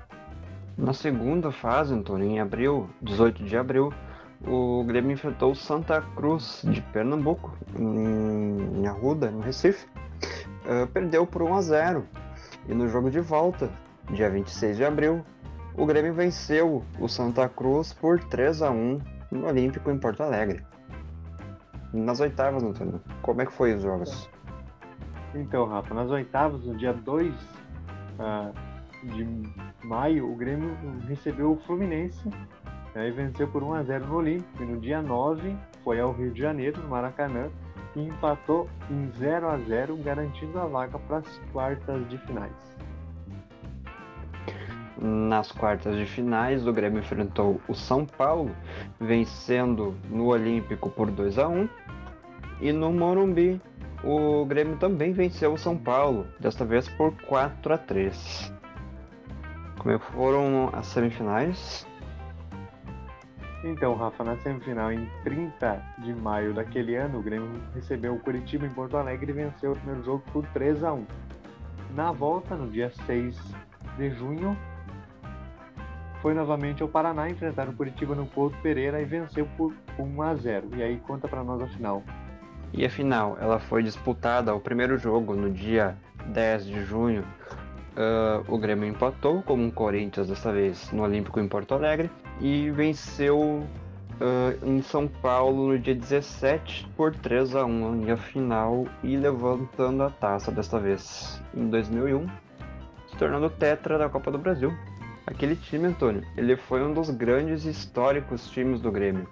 Na 0.77 0.93
segunda 0.93 1.51
fase, 1.51 1.93
Antônio, 1.93 2.27
em 2.27 2.39
abril, 2.39 2.89
18 3.01 3.43
de 3.43 3.55
abril, 3.55 3.93
o 4.45 4.83
Grêmio 4.83 5.11
enfrentou 5.11 5.53
Santa 5.53 6.01
Cruz 6.15 6.61
de 6.65 6.81
Pernambuco, 6.81 7.55
em 7.77 8.87
Arruda, 8.87 9.29
no 9.29 9.39
Recife. 9.39 9.87
Uh, 10.65 10.87
perdeu 10.87 11.27
por 11.27 11.41
1 11.43 11.53
a 11.53 11.61
0. 11.61 12.05
E 12.67 12.73
no 12.73 12.87
jogo 12.87 13.11
de 13.11 13.19
volta, 13.19 13.69
dia 14.11 14.29
26 14.29 14.77
de 14.77 14.85
abril, 14.85 15.23
o 15.75 15.85
Grêmio 15.85 16.13
venceu 16.13 16.83
o 16.99 17.07
Santa 17.07 17.49
Cruz 17.49 17.93
por 17.93 18.19
3 18.19 18.61
a 18.61 18.71
1 18.71 18.99
no 19.31 19.47
Olímpico 19.47 19.89
em 19.89 19.97
Porto 19.97 20.21
Alegre. 20.21 20.63
Nas 21.91 22.19
oitavas, 22.19 22.63
Antônio, 22.63 23.01
como 23.21 23.41
é 23.41 23.45
que 23.45 23.53
foi 23.53 23.73
os 23.73 23.81
jogos? 23.81 24.29
Então, 25.35 25.65
Rafa, 25.65 25.93
nas 25.93 26.09
oitavas, 26.11 26.63
no 26.63 26.75
dia 26.75 26.93
2 26.93 27.33
uh, 27.33 28.53
de 29.15 29.27
maio, 29.83 30.31
o 30.31 30.35
Grêmio 30.35 30.75
recebeu 31.07 31.51
o 31.51 31.57
Fluminense 31.61 32.29
né, 32.93 33.07
e 33.07 33.11
venceu 33.11 33.47
por 33.47 33.63
1 33.63 33.73
a 33.73 33.83
0 33.83 34.07
no 34.07 34.15
Olímpico. 34.15 34.63
E 34.63 34.65
no 34.65 34.79
dia 34.79 35.01
9 35.01 35.55
foi 35.83 35.99
ao 35.99 36.11
Rio 36.13 36.31
de 36.31 36.39
Janeiro, 36.39 36.81
no 36.81 36.89
Maracanã, 36.89 37.49
e 37.95 38.01
empatou 38.01 38.69
em 38.89 39.11
0 39.17 39.49
a 39.49 39.57
0 39.57 39.97
garantindo 39.97 40.59
a 40.59 40.65
vaga 40.65 40.97
para 40.99 41.17
as 41.17 41.41
quartas 41.51 42.07
de 42.09 42.17
finais. 42.19 42.72
Nas 44.97 45.51
quartas 45.51 45.95
de 45.95 46.05
finais, 46.05 46.67
o 46.67 46.71
Grêmio 46.71 46.99
enfrentou 46.99 47.59
o 47.67 47.73
São 47.73 48.05
Paulo, 48.05 48.55
vencendo 48.99 49.95
no 50.09 50.27
Olímpico 50.27 50.89
por 50.89 51.09
2 51.09 51.39
a 51.39 51.47
1 51.47 51.67
e 52.61 52.71
no 52.71 52.91
Morumbi, 52.93 53.59
o 54.03 54.45
Grêmio 54.45 54.77
também 54.77 55.11
venceu 55.11 55.53
o 55.53 55.57
São 55.57 55.77
Paulo, 55.77 56.27
desta 56.39 56.63
vez 56.63 56.87
por 56.89 57.13
4 57.23 57.73
a 57.73 57.77
3 57.77 58.53
Como 59.79 59.95
é 59.95 59.97
foram 59.97 60.69
as 60.73 60.85
semifinais? 60.87 61.87
Então, 63.63 63.95
Rafa, 63.95 64.25
na 64.25 64.37
semifinal, 64.37 64.91
em 64.91 65.09
30 65.23 65.81
de 65.99 66.13
maio 66.13 66.53
daquele 66.53 66.95
ano, 66.95 67.19
o 67.19 67.23
Grêmio 67.23 67.49
recebeu 67.73 68.13
o 68.13 68.19
Curitiba 68.19 68.65
em 68.65 68.69
Porto 68.69 68.97
Alegre 68.97 69.31
e 69.31 69.33
venceu 69.33 69.71
o 69.71 69.75
primeiro 69.75 70.03
jogo 70.03 70.23
por 70.33 70.45
3 70.47 70.83
a 70.83 70.93
1 70.93 71.05
Na 71.95 72.11
volta, 72.11 72.55
no 72.55 72.69
dia 72.69 72.91
6 73.05 73.39
de 73.97 74.09
junho, 74.11 74.57
foi 76.23 76.33
novamente 76.33 76.81
ao 76.81 76.87
Paraná 76.87 77.29
enfrentar 77.29 77.67
o 77.67 77.73
Curitiba 77.73 78.15
no 78.15 78.25
Couto 78.25 78.57
Pereira 78.63 79.01
e 79.01 79.03
venceu 79.03 79.45
por 79.57 79.73
1 79.99 80.21
a 80.21 80.33
0. 80.35 80.69
E 80.77 80.81
aí 80.81 80.97
conta 81.05 81.27
para 81.27 81.43
nós 81.43 81.61
a 81.61 81.67
final. 81.67 82.01
E 82.71 82.85
a 82.85 82.89
final, 82.89 83.37
ela 83.41 83.59
foi 83.59 83.83
disputada 83.83 84.55
o 84.55 84.59
primeiro 84.59 84.97
jogo 84.97 85.35
no 85.35 85.51
dia 85.51 85.97
10 86.27 86.65
de 86.65 86.85
junho. 86.85 87.25
Uh, 87.91 88.41
o 88.47 88.57
Grêmio 88.57 88.87
empatou 88.87 89.43
como 89.43 89.63
um 89.63 89.69
Corinthians 89.69 90.29
dessa 90.29 90.51
vez 90.51 90.89
no 90.93 91.03
Olímpico 91.03 91.41
em 91.41 91.47
Porto 91.47 91.73
Alegre 91.73 92.09
e 92.39 92.71
venceu 92.71 93.39
uh, 93.41 94.65
em 94.65 94.81
São 94.81 95.09
Paulo 95.09 95.73
no 95.73 95.77
dia 95.77 95.93
17 95.93 96.87
por 96.95 97.13
3 97.13 97.53
a 97.53 97.65
1 97.65 98.07
e 98.07 98.11
a 98.11 98.17
final 98.17 98.85
e 99.03 99.17
levantando 99.17 100.01
a 100.01 100.09
taça 100.09 100.51
desta 100.53 100.79
vez 100.79 101.43
em 101.53 101.67
2001, 101.67 102.25
se 103.09 103.17
tornando 103.17 103.49
tetra 103.49 103.97
da 103.97 104.07
Copa 104.07 104.31
do 104.31 104.37
Brasil. 104.37 104.73
Aquele 105.25 105.55
time, 105.55 105.87
Antônio, 105.87 106.23
ele 106.35 106.55
foi 106.55 106.83
um 106.83 106.93
dos 106.93 107.09
grandes 107.09 107.65
históricos 107.65 108.49
times 108.49 108.81
do 108.81 108.91
Grêmio, 108.91 109.27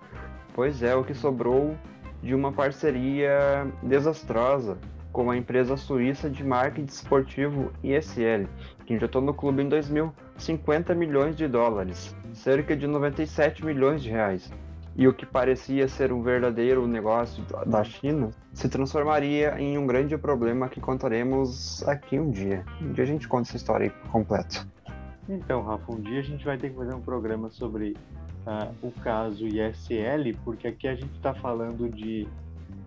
pois 0.54 0.82
é 0.82 0.96
o 0.96 1.04
que 1.04 1.14
sobrou 1.14 1.78
de 2.24 2.34
uma 2.34 2.52
parceria 2.52 3.68
desastrosa 3.84 4.78
com 5.12 5.30
a 5.30 5.36
empresa 5.36 5.76
suíça 5.76 6.30
de 6.30 6.44
marketing 6.44 6.86
esportivo 6.86 7.72
ISL, 7.84 8.48
que 8.86 8.94
injetou 8.94 9.22
no 9.22 9.34
clube 9.34 9.64
em 9.64 9.70
2000 9.70 10.14
50 10.42 10.96
milhões 10.96 11.36
de 11.36 11.48
dólares, 11.48 12.16
cerca 12.34 12.76
de 12.76 12.88
97 12.88 13.64
milhões 13.64 14.02
de 14.02 14.10
reais. 14.10 14.52
E 14.96 15.08
o 15.08 15.14
que 15.14 15.26
parecia 15.26 15.88
ser 15.88 16.12
um 16.12 16.22
verdadeiro 16.22 16.86
negócio 16.86 17.44
da 17.66 17.84
China 17.84 18.32
se 18.54 18.68
transformaria 18.68 19.56
em 19.58 19.78
um 19.78 19.88
grande 19.88 20.18
problema 20.18 20.68
que 20.68 20.82
contaremos 20.82 21.88
aqui 21.88 22.20
um 22.20 22.30
dia. 22.30 22.66
Um 22.82 22.92
dia 22.92 23.04
a 23.04 23.08
gente 23.08 23.28
conta 23.28 23.50
essa 23.50 23.58
história 23.58 23.89
completa. 24.12 24.68
Então, 25.30 25.61
Rafa, 25.61 25.91
um 25.91 26.01
dia 26.01 26.19
a 26.19 26.24
gente 26.24 26.43
vai 26.43 26.57
ter 26.57 26.69
que 26.69 26.76
fazer 26.76 26.93
um 26.93 27.01
programa 27.01 27.49
sobre 27.49 27.95
uh, 28.45 28.74
o 28.82 28.91
caso 28.91 29.47
ISL, 29.47 30.36
porque 30.43 30.67
aqui 30.67 30.88
a 30.88 30.95
gente 30.95 31.15
está 31.15 31.34
falando 31.34 31.89
de 31.89 32.28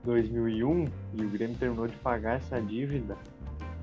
2001 0.04 0.84
e 1.14 1.24
o 1.24 1.28
Grêmio 1.28 1.56
terminou 1.56 1.86
de 1.86 1.96
pagar 1.96 2.36
essa 2.36 2.60
dívida 2.60 3.16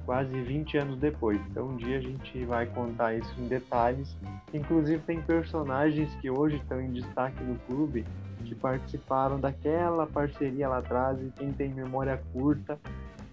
quase 0.06 0.34
20 0.42 0.78
anos 0.78 1.00
depois. 1.00 1.40
Então 1.50 1.70
um 1.70 1.78
dia 1.78 1.98
a 1.98 2.02
gente 2.02 2.44
vai 2.46 2.66
contar 2.66 3.16
isso 3.16 3.34
em 3.40 3.48
detalhes. 3.48 4.16
Inclusive 4.54 5.02
tem 5.04 5.22
personagens 5.22 6.14
que 6.16 6.30
hoje 6.30 6.58
estão 6.58 6.82
em 6.82 6.92
destaque 6.92 7.44
no 7.44 7.56
clube 7.60 8.06
que 8.44 8.56
participaram 8.56 9.40
daquela 9.40 10.06
parceria 10.06 10.68
lá 10.68 10.80
atrás 10.80 11.22
e 11.22 11.32
quem 11.32 11.52
tem 11.52 11.70
memória 11.70 12.22
curta 12.34 12.78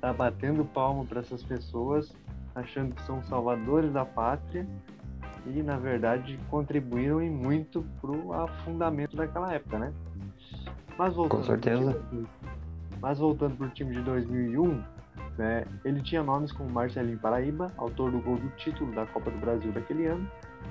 tá 0.01 0.13
batendo 0.13 0.65
palma 0.65 1.05
para 1.05 1.21
essas 1.21 1.43
pessoas, 1.43 2.15
achando 2.55 2.95
que 2.95 3.03
são 3.03 3.23
salvadores 3.25 3.93
da 3.93 4.05
pátria 4.05 4.65
e 5.55 5.63
na 5.63 5.77
verdade 5.77 6.39
contribuíram 6.51 7.23
e 7.23 7.31
muito 7.31 7.85
pro 8.01 8.33
afundamento 8.33 9.17
daquela 9.17 9.53
época, 9.53 9.79
né? 9.79 9.93
Mas 10.97 11.15
voltando 11.15 11.41
Com 11.41 11.47
certeza. 11.47 12.03
Time, 12.11 12.27
mas 13.01 13.19
voltando 13.19 13.57
pro 13.57 13.69
time 13.71 13.95
de 13.95 14.03
2001, 14.03 14.83
né, 15.39 15.65
ele 15.85 16.03
tinha 16.03 16.23
nomes 16.23 16.51
como 16.51 16.69
Marcelinho 16.69 17.19
Paraíba, 17.19 17.73
autor 17.77 18.11
do 18.11 18.21
gol 18.21 18.37
do 18.37 18.49
título 18.57 18.93
da 18.93 19.07
Copa 19.07 19.31
do 19.31 19.39
Brasil 19.39 19.71
daquele 19.71 20.07
ano, 20.07 20.29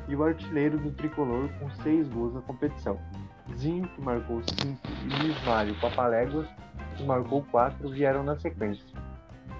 e 0.09 0.15
o 0.15 0.23
artilheiro 0.23 0.77
do 0.77 0.91
tricolor 0.91 1.49
com 1.59 1.69
seis 1.81 2.07
gols 2.09 2.33
na 2.33 2.41
competição. 2.41 2.99
Zinho, 3.55 3.87
que 3.87 4.01
marcou 4.01 4.41
cinco, 4.43 4.79
e 5.05 5.21
Luiz 5.21 5.45
Mário 5.45 5.73
Papaléguas, 5.79 6.47
que 6.97 7.03
marcou 7.03 7.43
quatro, 7.49 7.89
vieram 7.89 8.23
na 8.23 8.37
sequência. 8.37 8.85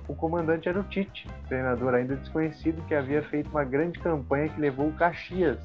O 0.08 0.16
comandante 0.16 0.70
era 0.70 0.80
o 0.80 0.84
Tite, 0.84 1.28
treinador 1.48 1.94
ainda 1.94 2.16
desconhecido 2.16 2.82
que 2.88 2.96
havia 2.96 3.22
feito 3.24 3.50
uma 3.50 3.64
grande 3.64 4.00
campanha 4.00 4.48
que 4.48 4.60
levou 4.60 4.88
o 4.88 4.94
Caxias 4.94 5.60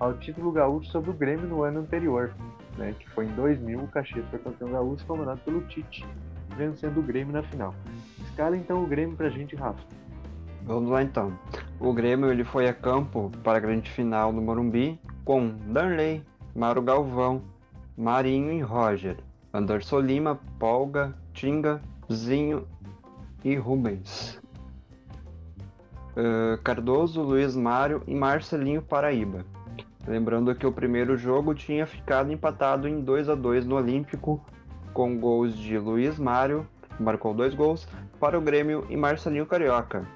ao 0.00 0.14
título 0.14 0.50
gaúcho 0.50 0.90
sobre 0.90 1.10
o 1.10 1.14
Grêmio 1.14 1.46
no 1.46 1.62
ano 1.62 1.80
anterior, 1.80 2.34
né, 2.76 2.92
que 2.98 3.08
foi 3.10 3.26
em 3.26 3.34
2000 3.34 3.78
o 3.78 3.88
Caxias 3.88 4.26
foi 4.30 4.38
campeão 4.40 4.70
gaúcho 4.70 5.06
comandado 5.06 5.40
pelo 5.44 5.60
Tite, 5.62 6.04
vencendo 6.56 6.98
o 6.98 7.02
Grêmio 7.02 7.32
na 7.32 7.42
final. 7.44 7.72
Escala 8.24 8.56
então 8.56 8.82
o 8.82 8.86
Grêmio 8.86 9.16
pra 9.16 9.28
gente, 9.28 9.54
Rafa. 9.54 9.82
Vamos 10.64 10.90
lá 10.90 11.02
então. 11.02 11.38
O 11.78 11.92
Grêmio 11.92 12.30
ele 12.30 12.42
foi 12.42 12.68
a 12.68 12.74
campo 12.74 13.30
para 13.44 13.58
a 13.58 13.60
grande 13.60 13.90
final 13.90 14.32
no 14.32 14.42
Morumbi 14.42 14.98
com 15.24 15.48
Darley, 15.68 16.22
Mauro 16.54 16.82
Galvão, 16.82 17.42
Marinho 17.96 18.52
e 18.52 18.60
Roger, 18.60 19.16
Anderson 19.52 20.00
Lima, 20.00 20.40
Polga, 20.58 21.14
Tinga, 21.32 21.80
Zinho 22.12 22.66
e 23.44 23.54
Rubens. 23.54 24.40
Uh, 26.16 26.56
Cardoso, 26.62 27.22
Luiz 27.22 27.54
Mário 27.54 28.02
e 28.06 28.14
Marcelinho 28.14 28.80
Paraíba. 28.80 29.44
Lembrando 30.06 30.54
que 30.54 30.66
o 30.66 30.72
primeiro 30.72 31.16
jogo 31.16 31.54
tinha 31.54 31.86
ficado 31.86 32.32
empatado 32.32 32.88
em 32.88 33.00
2 33.00 33.28
a 33.28 33.34
2 33.34 33.66
no 33.66 33.76
Olímpico, 33.76 34.44
com 34.92 35.18
gols 35.18 35.56
de 35.56 35.78
Luiz 35.78 36.18
Mário, 36.18 36.66
marcou 37.00 37.34
dois 37.34 37.54
gols, 37.54 37.88
para 38.20 38.38
o 38.38 38.40
Grêmio 38.40 38.86
e 38.88 38.96
Marcelinho 38.96 39.46
Carioca, 39.46 40.06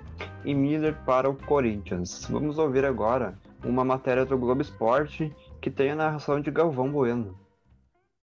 e 0.44 0.54
Miller 0.54 0.94
para 1.04 1.28
o 1.28 1.34
Corinthians. 1.34 2.26
Vamos 2.30 2.58
ouvir 2.58 2.84
agora 2.84 3.36
uma 3.64 3.84
matéria 3.84 4.24
do 4.24 4.38
Globo 4.38 4.62
Esporte 4.62 5.34
que 5.60 5.70
tem 5.70 5.90
a 5.90 5.96
narração 5.96 6.40
de 6.40 6.50
Galvão 6.50 6.90
Bueno. 6.90 7.36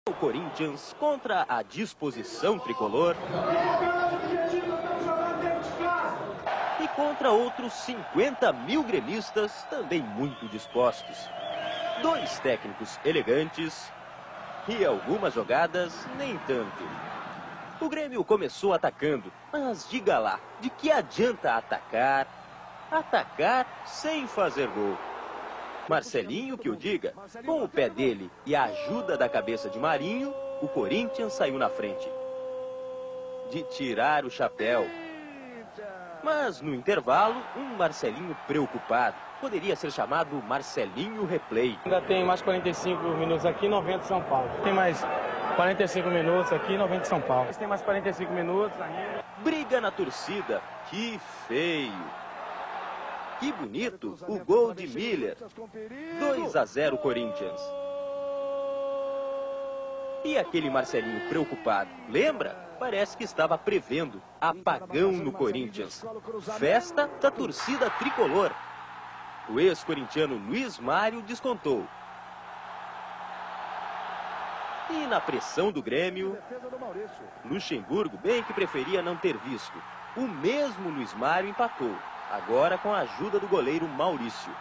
O 0.09 0.13
Corinthians 0.15 0.95
contra 0.99 1.47
a 1.49 1.63
disposição 1.63 2.59
tricolor. 2.59 3.17
Contra 7.03 7.33
outros 7.33 7.73
50 7.73 8.53
mil 8.53 8.85
gremistas 8.85 9.65
também 9.65 10.01
muito 10.01 10.47
dispostos. 10.49 11.29
Dois 12.01 12.39
técnicos 12.39 12.97
elegantes 13.05 13.91
e 14.69 14.85
algumas 14.85 15.35
jogadas 15.35 15.93
nem 16.17 16.39
tanto. 16.47 16.85
O 17.81 17.89
Grêmio 17.89 18.23
começou 18.23 18.73
atacando, 18.73 19.33
mas 19.53 19.89
diga 19.91 20.21
lá, 20.21 20.39
de 20.61 20.71
que 20.71 20.93
adianta 20.93 21.57
atacar? 21.57 22.29
Atacar 22.89 23.67
sem 23.85 24.29
fazer 24.29 24.69
gol. 24.69 24.97
Marcelinho 25.89 26.57
que 26.57 26.71
o 26.71 26.77
diga, 26.77 27.15
com 27.45 27.65
o 27.65 27.69
pé 27.69 27.89
dele 27.89 28.31
e 28.47 28.55
a 28.55 28.63
ajuda 28.63 29.19
da 29.19 29.29
cabeça 29.29 29.69
de 29.69 29.77
Marinho, 29.77 30.33
o 30.63 30.69
Corinthians 30.69 31.33
saiu 31.33 31.59
na 31.59 31.69
frente. 31.69 32.09
De 33.51 33.65
tirar 33.65 34.25
o 34.25 34.31
chapéu. 34.31 35.02
Mas 36.23 36.61
no 36.61 36.73
intervalo, 36.75 37.43
um 37.57 37.77
Marcelinho 37.77 38.37
preocupado. 38.47 39.17
Poderia 39.41 39.75
ser 39.75 39.91
chamado 39.91 40.41
Marcelinho 40.45 41.27
Replay. 41.27 41.77
Ainda 41.85 42.01
tem 42.03 42.25
mais 42.25 42.41
45 42.41 43.03
minutos 43.03 43.45
aqui, 43.45 43.67
90 43.67 44.05
São 44.05 44.23
Paulo. 44.23 44.49
Tem 44.63 44.73
mais 44.73 45.05
45 45.57 46.09
minutos 46.09 46.53
aqui, 46.53 46.79
90 46.79 47.05
São 47.05 47.21
Paulo. 47.21 47.51
Tem 47.55 47.67
mais 47.67 47.83
45 47.83 48.33
minutos 48.33 48.81
ainda. 48.81 49.25
Briga 49.39 49.81
na 49.81 49.91
torcida. 49.91 50.63
Que 50.89 51.19
feio. 51.49 51.93
Que 53.41 53.53
bonito 53.53 54.17
o 54.29 54.39
gol 54.39 54.73
de 54.73 54.87
Miller. 54.87 55.37
2 56.21 56.55
a 56.55 56.65
0 56.65 56.99
Corinthians. 56.99 57.61
E 60.25 60.39
aquele 60.39 60.71
Marcelinho 60.71 61.29
preocupado, 61.29 61.91
lembra? 62.09 62.57
Parece 62.83 63.17
que 63.17 63.23
estava 63.23 63.57
prevendo 63.57 64.21
apagão 64.41 65.13
no 65.13 65.31
Corinthians. 65.31 66.05
Festa 66.59 67.09
da 67.21 67.31
torcida 67.31 67.89
tricolor. 67.91 68.51
O 69.49 69.61
ex-corintiano 69.61 70.35
Luiz 70.35 70.81
Mário 70.81 71.23
descontou. 71.23 71.87
E 74.91 75.07
na 75.07 75.21
pressão 75.21 75.71
do 75.71 75.81
Grêmio, 75.81 76.37
Luxemburgo 77.45 78.19
bem 78.19 78.43
que 78.43 78.53
preferia 78.53 79.01
não 79.01 79.17
ter 79.17 79.37
visto. 79.37 79.81
O 80.17 80.23
mesmo 80.23 80.91
Luiz 80.91 81.15
Mário 81.15 81.49
empatou. 81.49 81.95
Agora 82.33 82.77
com 82.79 82.93
a 82.93 83.03
ajuda 83.03 83.39
do 83.39 83.47
goleiro 83.47 83.87
Maurício. 83.87 84.53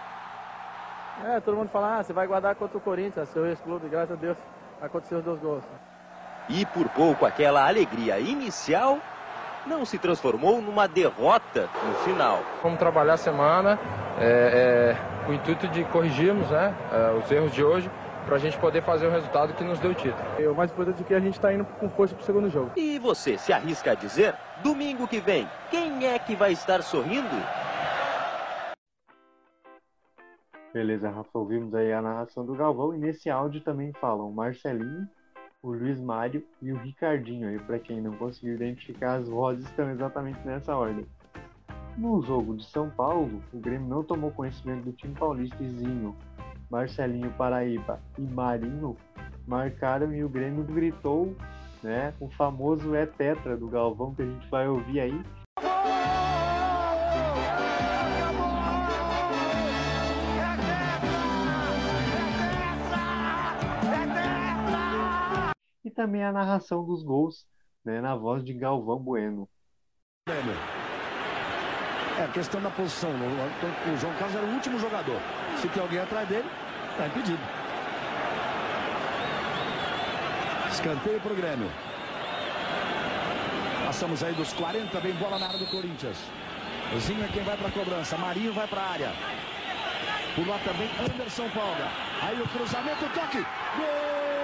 É, 1.26 1.40
todo 1.40 1.58
mundo 1.58 1.70
fala, 1.70 1.98
ah, 1.98 2.04
você 2.04 2.14
vai 2.14 2.28
guardar 2.28 2.54
contra 2.54 2.78
o 2.78 2.82
Corinthians, 2.82 3.30
seu 3.30 3.48
ex-clube, 3.48 3.90
graças 3.90 4.12
a 4.12 4.16
Deus, 4.16 4.38
aconteceu 4.80 5.18
os 5.18 5.26
dois 5.26 5.40
gols. 5.40 5.64
E 6.50 6.66
por 6.66 6.90
pouco 6.90 7.26
aquela 7.26 7.68
alegria 7.68 8.20
inicial 8.20 9.00
não 9.66 9.86
se 9.86 9.98
transformou 9.98 10.62
numa 10.62 10.88
derrota 10.88 11.70
no 11.86 11.94
final. 12.04 12.44
Vamos 12.64 12.80
trabalhar 12.80 13.14
a 13.14 13.18
semana 13.18 13.80
é, 14.20 14.96
é, 14.98 15.26
com 15.26 15.32
o 15.32 15.36
intuito 15.36 15.68
de 15.68 15.84
corrigirmos 15.86 16.50
né, 16.50 16.76
é, 16.92 17.12
os 17.20 17.32
erros 17.32 17.52
de 17.52 17.64
hoje 17.64 17.90
para 18.26 18.36
a 18.36 18.40
gente 18.40 18.58
poder 18.58 18.84
fazer 18.84 19.08
o 19.08 19.12
resultado 19.12 19.54
que 19.54 19.64
nos 19.64 19.80
deu 19.80 19.92
o 19.92 19.94
título. 19.94 20.24
E 20.40 20.48
o 20.48 20.56
mais 20.56 20.72
importante 20.72 21.02
é 21.02 21.06
que 21.06 21.14
a 21.14 21.20
gente 21.20 21.34
está 21.34 21.54
indo 21.54 21.66
com 21.66 21.90
força 21.90 22.14
para 22.14 22.22
o 22.22 22.26
segundo 22.26 22.50
jogo. 22.50 22.72
E 22.76 23.00
você 23.00 23.38
se 23.38 23.52
arrisca 23.52 23.92
a 23.92 23.96
dizer, 23.96 24.36
domingo 24.64 25.08
que 25.08 25.20
vem, 25.20 25.48
quem 25.70 26.06
é 26.06 26.18
que 26.20 26.36
vai 26.36 26.52
estar 26.52 26.82
sorrindo? 26.84 27.28
Beleza, 30.74 31.10
Rafa, 31.10 31.30
ouvimos 31.34 31.74
aí 31.76 31.92
a 31.92 32.02
narração 32.02 32.46
do 32.46 32.56
Galvão 32.56 32.96
e 32.96 32.98
nesse 32.98 33.30
áudio 33.30 33.60
também 33.62 33.92
falam 34.00 34.32
Marcelinho, 34.32 35.08
o 35.64 35.72
Luiz 35.72 36.00
Mário 36.00 36.44
e 36.62 36.72
o 36.72 36.78
Ricardinho 36.78 37.48
aí, 37.48 37.60
para 37.60 37.78
quem 37.78 38.02
não 38.02 38.14
conseguiu 38.14 38.56
identificar, 38.56 39.16
as 39.16 39.30
vozes 39.30 39.66
estão 39.66 39.90
exatamente 39.92 40.40
nessa 40.46 40.76
ordem. 40.76 41.06
No 41.98 42.22
jogo 42.22 42.56
de 42.56 42.66
São 42.66 42.90
Paulo, 42.90 43.42
o 43.54 43.60
Grêmio 43.60 43.88
não 43.88 44.04
tomou 44.04 44.32
conhecimento 44.32 44.86
do 44.86 44.94
time 44.94 45.14
paulista 45.14 45.58
Zinho, 45.64 46.16
Marcelinho 46.70 47.32
Paraíba 47.32 48.00
e 48.18 48.22
Marinho 48.22 48.96
marcaram 49.46 50.14
e 50.14 50.24
o 50.24 50.30
Grêmio 50.30 50.64
gritou, 50.64 51.36
né, 51.84 52.14
o 52.20 52.30
famoso 52.30 52.96
é 52.96 53.06
tetra 53.06 53.58
do 53.58 53.68
Galvão 53.68 54.16
que 54.16 54.22
a 54.22 54.26
gente 54.26 54.48
vai 54.50 54.68
ouvir 54.68 55.00
aí. 55.02 55.22
Também 65.96 66.24
a 66.24 66.32
narração 66.32 66.86
dos 66.86 67.04
gols, 67.04 67.46
né, 67.84 68.02
na 68.02 68.16
voz 68.16 68.44
de 68.44 68.54
Galvão 68.54 69.00
Bueno. 69.00 69.50
É, 70.28 72.28
questão 72.34 72.62
da 72.62 72.70
posição. 72.70 73.10
O 73.12 73.98
João 73.98 74.14
Carlos 74.16 74.36
era 74.36 74.46
o 74.46 74.54
último 74.54 74.80
jogador. 74.80 75.20
Se 75.58 75.68
tem 75.68 75.82
alguém 75.82 76.00
atrás 76.00 76.28
dele, 76.28 76.48
está 76.92 77.08
impedido. 77.08 77.40
Escanteio 80.70 81.20
para 81.20 81.34
o 81.34 81.36
Grêmio. 81.36 81.70
Passamos 83.86 84.24
aí 84.24 84.34
dos 84.34 84.54
40, 84.54 85.00
vem 85.00 85.14
bola 85.14 85.38
na 85.38 85.48
área 85.48 85.60
do 85.60 85.68
Corinthians. 85.68 86.18
Zinho 87.00 87.24
é 87.24 87.28
quem 87.28 87.44
vai 87.44 87.58
para 87.58 87.68
a 87.68 87.72
cobrança. 87.72 88.18
Marinho 88.18 88.54
vai 88.54 88.68
para 88.68 88.82
a 88.82 88.90
área. 88.90 89.12
Lá 90.48 90.58
também 90.60 90.90
Anderson 91.00 91.50
Palga. 91.50 91.88
Aí 92.22 92.42
o 92.42 92.48
cruzamento, 92.48 93.06
toque. 93.14 93.38
Gol! 93.38 94.41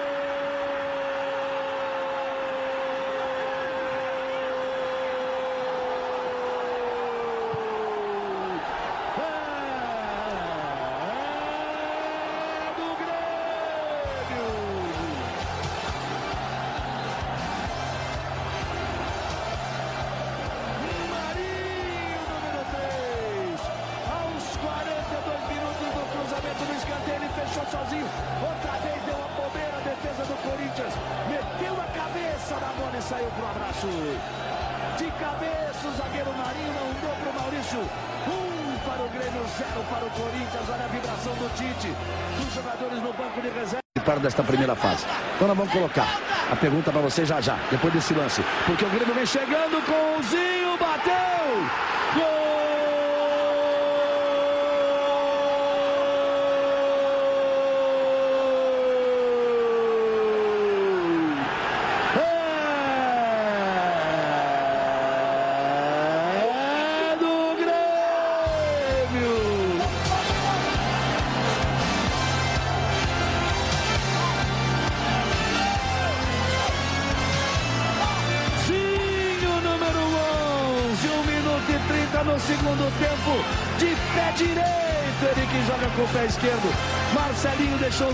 Desta 44.38 44.42
primeira 44.44 44.76
fase. 44.76 45.04
Então 45.34 45.48
nós 45.48 45.56
vamos 45.56 45.72
colocar 45.72 46.06
a 46.50 46.56
pergunta 46.56 46.92
para 46.92 47.00
você 47.00 47.24
já 47.24 47.40
já, 47.40 47.58
depois 47.70 47.92
desse 47.92 48.14
lance. 48.14 48.42
Porque 48.66 48.84
o 48.84 48.88
Grêmio 48.90 49.14
vem 49.14 49.26
chegando 49.26 49.84
com 49.84 50.18
o 50.18 50.22
Zinho, 50.22 50.78
bateu! 50.78 51.97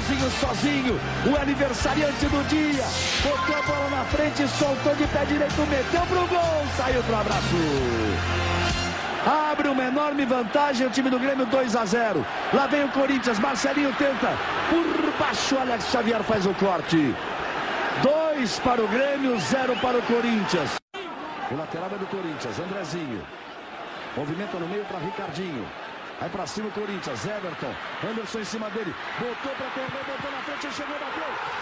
Marcelinho 0.04 0.28
deixou 0.28 0.50
o 0.50 0.54
Zinho 0.54 0.94
sozinho. 0.94 1.00
O 1.26 1.40
aniversariante 1.40 2.26
do 2.26 2.48
dia. 2.48 2.84
Botou 3.22 3.56
a 3.56 3.62
bola 3.62 3.90
na 3.90 4.04
frente, 4.04 4.46
soltou 4.48 4.94
de 4.94 5.06
pé 5.06 5.24
direito, 5.24 5.66
meteu 5.66 6.02
pro 6.06 6.26
gol. 6.26 6.66
Saiu 6.76 7.02
pro 7.02 7.16
abraço. 7.16 7.56
Abre 9.50 9.68
uma 9.68 9.84
enorme 9.84 10.26
vantagem 10.26 10.86
o 10.86 10.90
time 10.90 11.08
do 11.08 11.18
Grêmio 11.18 11.46
2 11.46 11.76
a 11.76 11.84
0. 11.84 12.26
Lá 12.52 12.66
vem 12.66 12.84
o 12.84 12.88
Corinthians, 12.88 13.38
Marcelinho 13.38 13.94
tenta. 13.94 14.36
Por 14.68 15.12
baixo, 15.18 15.56
Alex 15.58 15.86
Xavier 15.90 16.22
faz 16.22 16.44
o 16.46 16.54
corte. 16.54 17.14
2 18.02 18.58
para 18.60 18.82
o 18.82 18.88
Grêmio, 18.88 19.38
0 19.38 19.76
para 19.76 19.98
o 19.98 20.02
Corinthians. 20.02 20.74
O 21.50 21.56
lateral 21.56 21.90
é 21.94 21.98
do 21.98 22.06
Corinthians, 22.06 22.58
Andrezinho. 22.58 23.22
Movimenta 24.16 24.58
no 24.58 24.68
meio 24.68 24.84
para 24.84 24.98
Ricardinho. 24.98 25.64
Aí 26.24 26.30
para 26.30 26.46
cima 26.46 26.68
o 26.68 26.72
Corinthians, 26.72 27.22
Everton. 27.26 27.74
Anderson 28.02 28.38
em 28.38 28.44
cima 28.46 28.70
dele. 28.70 28.94
Botou 29.18 29.54
para 29.56 29.70
correr, 29.72 29.90
botou 29.90 30.30
na 30.30 30.38
frente, 30.38 30.74
chegou, 30.74 30.98
bateu. 30.98 31.53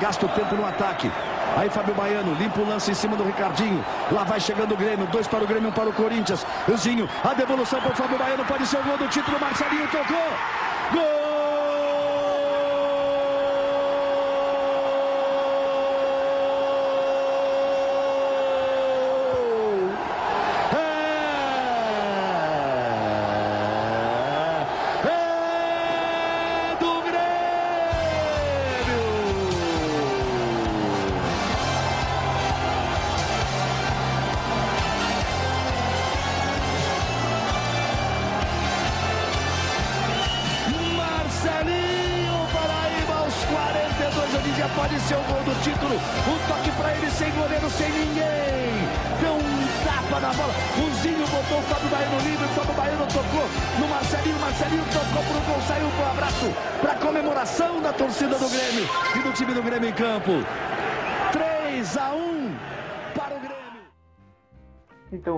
Gasta 0.00 0.24
o 0.26 0.28
tempo 0.30 0.56
no 0.56 0.66
ataque. 0.66 1.10
Aí 1.56 1.68
Fábio 1.68 1.94
Baiano 1.94 2.34
limpa 2.34 2.60
o 2.60 2.68
lance 2.68 2.90
em 2.90 2.94
cima 2.94 3.16
do 3.16 3.24
Ricardinho. 3.24 3.84
Lá 4.10 4.24
vai 4.24 4.40
chegando 4.40 4.72
o 4.72 4.76
Grêmio. 4.76 5.06
Dois 5.08 5.26
para 5.26 5.44
o 5.44 5.46
Grêmio, 5.46 5.68
um 5.68 5.72
para 5.72 5.88
o 5.88 5.92
Corinthians. 5.92 6.46
O 6.66 6.76
Zinho, 6.76 7.08
a 7.22 7.34
devolução 7.34 7.80
para 7.80 7.92
o 7.92 7.94
Fábio 7.94 8.18
Baiano. 8.18 8.44
Pode 8.44 8.66
ser 8.66 8.78
o 8.78 8.82
gol 8.82 8.96
do 8.96 9.08
título. 9.08 9.38
Marcelinho 9.38 9.86
tocou. 9.88 10.30
Gol! 10.92 11.19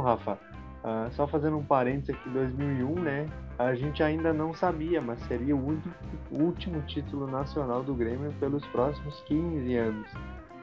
Rafa, 0.02 0.38
ah, 0.84 1.08
só 1.12 1.26
fazendo 1.26 1.56
um 1.58 1.64
parênteses 1.64 2.10
aqui, 2.10 2.28
2001, 2.30 2.94
né? 3.00 3.26
A 3.58 3.74
gente 3.74 4.02
ainda 4.02 4.32
não 4.32 4.52
sabia, 4.52 5.00
mas 5.00 5.20
seria 5.20 5.54
o, 5.54 5.66
único- 5.68 5.88
o 6.30 6.42
último 6.42 6.80
título 6.82 7.26
nacional 7.30 7.82
do 7.82 7.94
Grêmio 7.94 8.32
pelos 8.40 8.64
próximos 8.66 9.20
15 9.26 9.76
anos. 9.76 10.08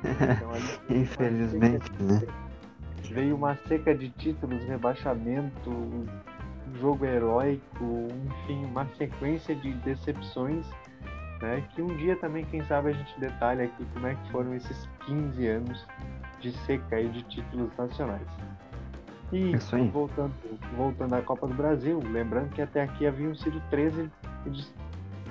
Então, 0.03 0.51
Infelizmente, 0.95 1.91
né? 2.01 2.21
Veio 3.11 3.35
uma 3.35 3.55
seca 3.67 3.95
de 3.95 4.09
títulos, 4.09 4.63
rebaixamento, 4.65 5.69
um 5.69 6.05
jogo 6.79 7.05
heróico, 7.05 8.07
enfim, 8.43 8.65
uma 8.65 8.85
sequência 8.97 9.55
de 9.55 9.71
decepções, 9.75 10.65
né? 11.41 11.63
Que 11.73 11.81
um 11.81 11.95
dia 11.95 12.15
também, 12.17 12.45
quem 12.45 12.63
sabe, 12.65 12.89
a 12.89 12.93
gente 12.93 13.19
detalha 13.19 13.65
aqui 13.65 13.85
como 13.93 14.07
é 14.07 14.15
que 14.15 14.31
foram 14.31 14.53
esses 14.53 14.87
15 15.05 15.47
anos 15.47 15.87
de 16.39 16.51
seca 16.65 16.97
aí 16.97 17.07
de 17.09 17.23
títulos 17.23 17.69
nacionais. 17.77 18.27
E 19.31 19.51
Isso 19.55 19.75
aí. 19.75 19.87
voltando, 19.89 20.33
voltando 20.75 21.13
à 21.15 21.21
Copa 21.21 21.47
do 21.47 21.53
Brasil, 21.53 21.99
lembrando 22.11 22.49
que 22.49 22.61
até 22.61 22.81
aqui 22.81 23.05
haviam 23.05 23.35
sido 23.35 23.61
13 23.69 24.09
edi- 24.45 24.67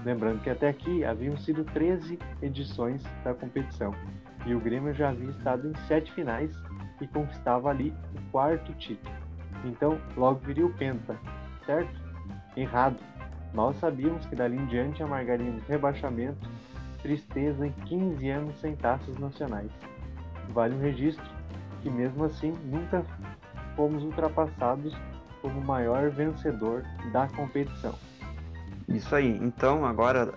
lembrando 0.04 0.40
que 0.40 0.50
até 0.50 0.68
aqui 0.68 1.04
haviam 1.04 1.36
sido 1.36 1.64
13 1.64 2.18
edições 2.40 3.02
da 3.24 3.34
competição. 3.34 3.92
E 4.46 4.54
o 4.54 4.60
Grêmio 4.60 4.94
já 4.94 5.10
havia 5.10 5.30
estado 5.30 5.68
em 5.68 5.74
sete 5.86 6.12
finais 6.12 6.56
e 7.00 7.06
conquistava 7.06 7.70
ali 7.70 7.92
o 8.14 8.30
quarto 8.30 8.72
título. 8.74 9.14
Então, 9.64 9.98
logo 10.16 10.38
viria 10.40 10.64
o 10.66 10.72
Penta, 10.72 11.16
certo? 11.66 11.90
Errado. 12.56 12.96
Mal 13.52 13.72
sabíamos 13.74 14.24
que 14.26 14.36
dali 14.36 14.56
em 14.56 14.66
diante 14.66 15.02
amargaríamos 15.02 15.62
rebaixamento, 15.66 16.48
tristeza 17.02 17.66
em 17.66 17.72
15 17.86 18.28
anos 18.30 18.60
sem 18.60 18.76
taças 18.76 19.18
nacionais. 19.18 19.70
Vale 20.50 20.74
um 20.74 20.80
registro 20.80 21.24
que 21.82 21.90
mesmo 21.90 22.24
assim 22.24 22.52
nunca 22.64 23.04
fomos 23.78 24.02
ultrapassados 24.02 24.92
como 25.40 25.60
o 25.60 25.64
maior 25.64 26.10
vencedor 26.10 26.82
da 27.12 27.28
competição. 27.28 27.94
Isso 28.88 29.14
aí. 29.14 29.38
Então, 29.40 29.86
agora, 29.86 30.34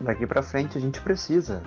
daqui 0.00 0.24
pra 0.28 0.42
frente, 0.42 0.78
a 0.78 0.80
gente 0.80 1.00
precisa. 1.00 1.60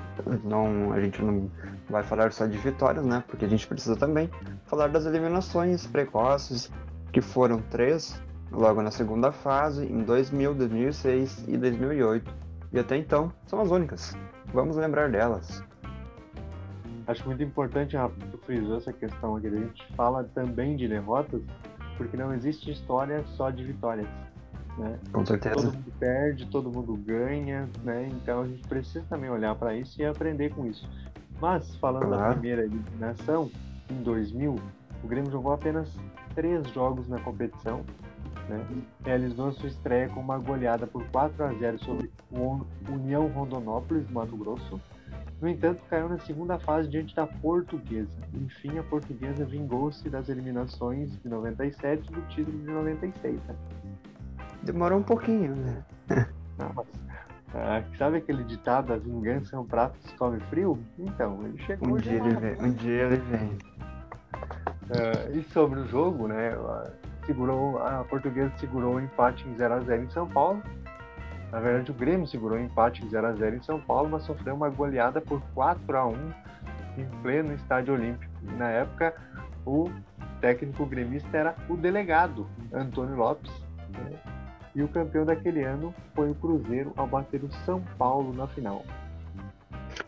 Não, 0.46 0.94
a 0.94 1.02
gente 1.02 1.22
não 1.22 1.52
vai 1.90 2.02
falar 2.02 2.32
só 2.32 2.46
de 2.46 2.58
vitórias, 2.58 3.06
né? 3.06 3.26
Porque 3.28 3.44
a 3.44 3.50
gente 3.50 3.68
precisa 3.68 3.98
também 3.98 4.30
falar 4.68 4.88
das 4.88 5.06
eliminações 5.06 5.86
precoces, 5.86 6.72
que 7.12 7.20
foram 7.20 7.62
três, 7.70 8.22
logo 8.50 8.82
na 8.82 8.92
segunda 8.92 9.30
fase, 9.30 9.86
em 9.86 10.04
2000, 10.04 10.54
2006 10.54 11.44
e 11.50 11.58
2008. 11.58 12.34
E 12.72 12.80
até 12.80 12.96
então, 12.96 13.34
são 13.46 13.60
as 13.60 13.70
únicas. 13.70 14.16
Vamos 14.54 14.78
lembrar 14.78 15.10
delas. 15.10 15.62
Acho 17.08 17.26
muito 17.26 17.42
importante, 17.42 17.96
Rafa, 17.96 18.16
tu 18.32 18.38
frisou 18.40 18.78
essa 18.78 18.92
questão 18.92 19.36
aqui. 19.38 19.48
A 19.48 19.52
gente 19.52 19.86
fala 19.96 20.26
também 20.36 20.76
de 20.76 20.88
derrotas, 20.88 21.42
porque 21.96 22.18
não 22.18 22.34
existe 22.34 22.70
história 22.70 23.24
só 23.36 23.50
de 23.50 23.64
vitórias. 23.64 24.08
Né? 24.78 25.00
Com 25.12 25.26
certeza. 25.26 25.56
Todo 25.56 25.74
mundo 25.74 25.94
perde, 26.00 26.46
todo 26.48 26.72
mundo 26.72 26.96
ganha, 26.98 27.68
né? 27.84 28.10
Então 28.12 28.42
a 28.42 28.48
gente 28.48 28.68
precisa 28.68 29.06
também 29.10 29.30
olhar 29.30 29.56
para 29.56 29.74
isso 29.76 30.00
e 30.02 30.06
aprender 30.06 30.54
com 30.54 30.68
isso. 30.68 30.88
Mas, 31.42 31.76
falando 31.78 32.10
da 32.10 32.18
Claro. 32.18 32.34
primeira 32.34 32.64
eliminação, 32.64 33.50
em 33.90 34.04
2000, 34.04 34.56
o 35.04 35.08
Grêmio 35.08 35.32
jogou 35.32 35.54
apenas 35.54 35.90
três 36.36 36.68
jogos 36.72 37.08
na 37.08 37.20
competição. 37.20 37.84
Né? 38.50 38.66
Realizou 39.04 39.52
sua 39.54 39.70
estreia 39.70 40.10
com 40.10 40.20
uma 40.20 40.38
goleada 40.38 40.86
por 40.86 41.04
4 41.08 41.44
a 41.44 41.54
0 41.54 41.80
sobre 41.80 42.12
o 42.32 42.62
União 42.90 43.28
Rondonópolis, 43.28 44.06
do 44.06 44.14
Mato 44.14 44.36
Grosso. 44.38 44.80
No 45.40 45.48
entanto, 45.48 45.84
caiu 45.90 46.10
na 46.10 46.18
segunda 46.20 46.58
fase 46.58 46.90
diante 46.90 47.16
da 47.16 47.28
Portuguesa. 47.28 48.20
Enfim, 48.34 48.80
a 48.80 48.84
Portuguesa 48.84 49.46
vingou-se 49.46 50.10
das 50.10 50.30
eliminações 50.30 51.12
de 51.22 51.30
97 51.30 52.08
e 52.10 52.12
do 52.12 52.22
título 52.28 52.58
de 52.58 52.66
96. 52.66 53.36
Né? 53.44 53.56
Demorou 54.64 55.00
um 55.00 55.04
pouquinho, 55.04 55.56
né? 55.56 55.86
Não, 56.58 56.72
mas, 56.74 56.88
ah, 57.54 57.84
sabe 57.98 58.18
aquele 58.18 58.44
ditado, 58.44 58.94
a 58.94 58.98
vingança 58.98 59.56
é 59.56 59.60
um 59.60 59.66
prato 59.66 59.98
que 60.00 60.10
se 60.10 60.16
come 60.16 60.40
frio? 60.50 60.80
Então, 60.98 61.40
ele 61.44 61.58
chegou 61.60 61.90
Um 61.90 61.98
dia 61.98 62.14
ele 62.14 62.36
vem. 62.36 62.62
Um 62.62 62.72
dia 62.72 63.04
ele 63.04 63.18
vem. 63.18 63.58
Ah, 64.90 65.30
e 65.32 65.44
sobre 65.54 65.80
o 65.80 65.88
jogo, 65.88 66.28
né? 66.28 66.52
Segurou, 67.28 67.78
a 67.78 68.04
portuguesa 68.06 68.52
segurou 68.58 68.96
o 68.96 69.00
empate 69.00 69.48
em 69.48 69.54
0x0 69.54 70.04
em 70.04 70.10
São 70.10 70.28
Paulo. 70.28 70.64
Na 71.52 71.60
verdade, 71.60 71.92
o 71.92 71.94
Grêmio 71.94 72.28
segurou 72.28 72.58
o 72.58 72.62
empate 72.62 73.04
em 73.04 73.10
0x0 73.10 73.56
em 73.56 73.62
São 73.62 73.80
Paulo, 73.80 74.10
mas 74.10 74.24
sofreu 74.24 74.54
uma 74.54 74.70
goleada 74.70 75.22
por 75.22 75.42
4x1 75.56 76.34
em 76.98 77.06
pleno 77.22 77.54
estádio 77.54 77.94
olímpico. 77.94 78.32
E, 78.44 78.52
na 78.56 78.70
época, 78.70 79.14
o 79.66 79.90
técnico 80.42 80.86
gremista 80.86 81.38
era 81.38 81.56
o 81.70 81.78
delegado, 81.78 82.48
Antônio 82.74 83.16
Lopes. 83.16 83.52
né? 83.90 84.18
E 84.76 84.84
o 84.84 84.88
campeão 84.88 85.26
daquele 85.26 85.64
ano 85.64 85.94
foi 86.14 86.30
o 86.30 86.36
Cruzeiro 86.36 86.94
ao 86.98 87.08
bater 87.08 87.44
o 87.44 87.52
São 87.66 87.82
Paulo 87.98 88.34
na 88.34 88.48
final. 88.48 88.84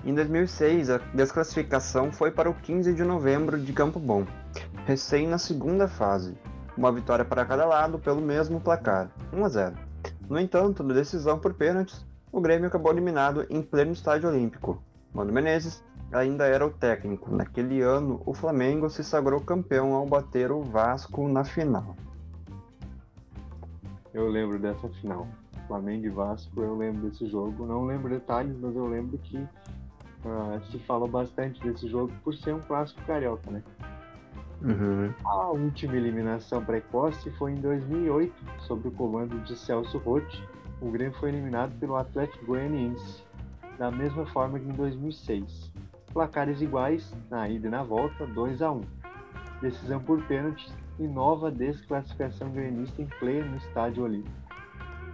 Em 0.05 0.13
2006, 0.13 0.89
a 0.89 0.97
desclassificação 1.13 2.11
foi 2.11 2.31
para 2.31 2.49
o 2.49 2.53
15 2.53 2.93
de 2.93 3.03
novembro 3.03 3.59
de 3.59 3.73
Campo 3.73 3.99
Bom, 3.99 4.25
recém 4.85 5.27
na 5.27 5.37
segunda 5.37 5.87
fase. 5.87 6.37
Uma 6.77 6.91
vitória 6.91 7.25
para 7.25 7.45
cada 7.45 7.65
lado 7.65 7.97
pelo 7.97 8.21
mesmo 8.21 8.61
placar, 8.61 9.09
1 9.33 9.43
a 9.43 9.49
0. 9.49 9.88
No 10.29 10.39
entanto, 10.39 10.83
na 10.83 10.93
decisão 10.93 11.39
por 11.39 11.55
pênaltis, 11.55 12.05
o 12.31 12.39
Grêmio 12.39 12.67
acabou 12.67 12.91
eliminado 12.91 13.47
em 13.49 13.63
pleno 13.63 13.93
estádio 13.93 14.29
olímpico. 14.29 14.79
Mano 15.11 15.33
Menezes 15.33 15.83
ainda 16.11 16.45
era 16.45 16.63
o 16.63 16.69
técnico. 16.69 17.35
Naquele 17.35 17.81
ano, 17.81 18.21
o 18.23 18.33
Flamengo 18.35 18.87
se 18.91 19.03
sagrou 19.03 19.41
campeão 19.41 19.95
ao 19.95 20.05
bater 20.05 20.51
o 20.51 20.61
Vasco 20.61 21.27
na 21.27 21.43
final. 21.43 21.95
Eu 24.13 24.29
lembro 24.29 24.59
dessa 24.59 24.87
final. 25.01 25.27
Flamengo 25.67 26.05
e 26.05 26.09
Vasco, 26.09 26.61
eu 26.61 26.77
lembro 26.77 27.09
desse 27.09 27.27
jogo. 27.27 27.65
Não 27.65 27.85
lembro 27.85 28.09
detalhes, 28.09 28.55
mas 28.59 28.75
eu 28.75 28.85
lembro 28.85 29.17
que 29.17 29.37
uh, 29.37 30.61
se 30.71 30.77
falou 30.79 31.07
bastante 31.07 31.59
desse 31.63 31.87
jogo 31.87 32.13
por 32.23 32.35
ser 32.35 32.53
um 32.53 32.61
clássico 32.61 33.01
carioca, 33.07 33.49
né? 33.49 33.63
Uhum. 34.61 35.13
A 35.23 35.47
última 35.51 35.95
eliminação 35.95 36.63
precoce 36.63 37.31
foi 37.31 37.53
em 37.53 37.55
2008, 37.55 38.33
sob 38.59 38.87
o 38.87 38.91
comando 38.91 39.39
de 39.43 39.57
Celso 39.57 39.97
Rotti. 39.99 40.43
O 40.81 40.91
Grêmio 40.91 41.17
foi 41.17 41.29
eliminado 41.29 41.77
pelo 41.79 41.95
Atlético 41.95 42.45
Goianiense, 42.45 43.23
da 43.77 43.89
mesma 43.89 44.25
forma 44.27 44.59
que 44.59 44.67
em 44.67 44.73
2006. 44.73 45.71
Placares 46.13 46.61
iguais 46.61 47.15
na 47.29 47.47
ida 47.47 47.67
e 47.67 47.71
na 47.71 47.83
volta, 47.83 48.25
2 48.25 48.61
a 48.61 48.71
1. 48.71 48.81
Decisão 49.61 49.99
por 50.01 50.21
pênaltis 50.25 50.73
e 50.97 51.07
nova 51.07 51.49
desclassificação 51.49 52.49
gremista 52.49 53.01
em 53.01 53.07
pleno 53.19 53.55
estádio 53.57 54.03
olímpico. 54.03 54.35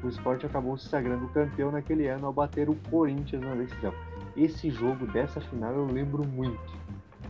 O 0.03 0.07
esporte 0.07 0.45
acabou 0.45 0.77
se 0.77 0.87
sagrando 0.87 1.27
campeão 1.29 1.71
naquele 1.71 2.07
ano 2.07 2.27
ao 2.27 2.33
bater 2.33 2.69
o 2.69 2.75
Corinthians 2.89 3.41
na 3.41 3.55
decisão. 3.55 3.93
Esse 4.35 4.69
jogo 4.69 5.07
dessa 5.07 5.39
final 5.41 5.73
eu 5.73 5.85
lembro 5.85 6.25
muito, 6.27 6.77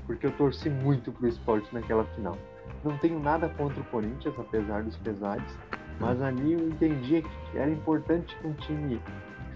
porque 0.06 0.28
eu 0.28 0.32
torci 0.32 0.70
muito 0.70 1.12
pro 1.12 1.28
esporte 1.28 1.74
naquela 1.74 2.04
final. 2.16 2.38
Não 2.84 2.98
tenho 2.98 3.20
nada 3.20 3.50
contra 3.50 3.80
o 3.80 3.84
Corinthians, 3.86 4.36
apesar 4.38 4.84
dos 4.84 4.96
pesares, 4.98 5.58
mas 6.00 6.22
ali 6.22 6.54
eu 6.54 6.68
entendia 6.68 7.22
que 7.22 7.58
era 7.58 7.70
importante 7.70 8.36
que 8.38 8.48
um 8.48 8.54
time 8.54 9.02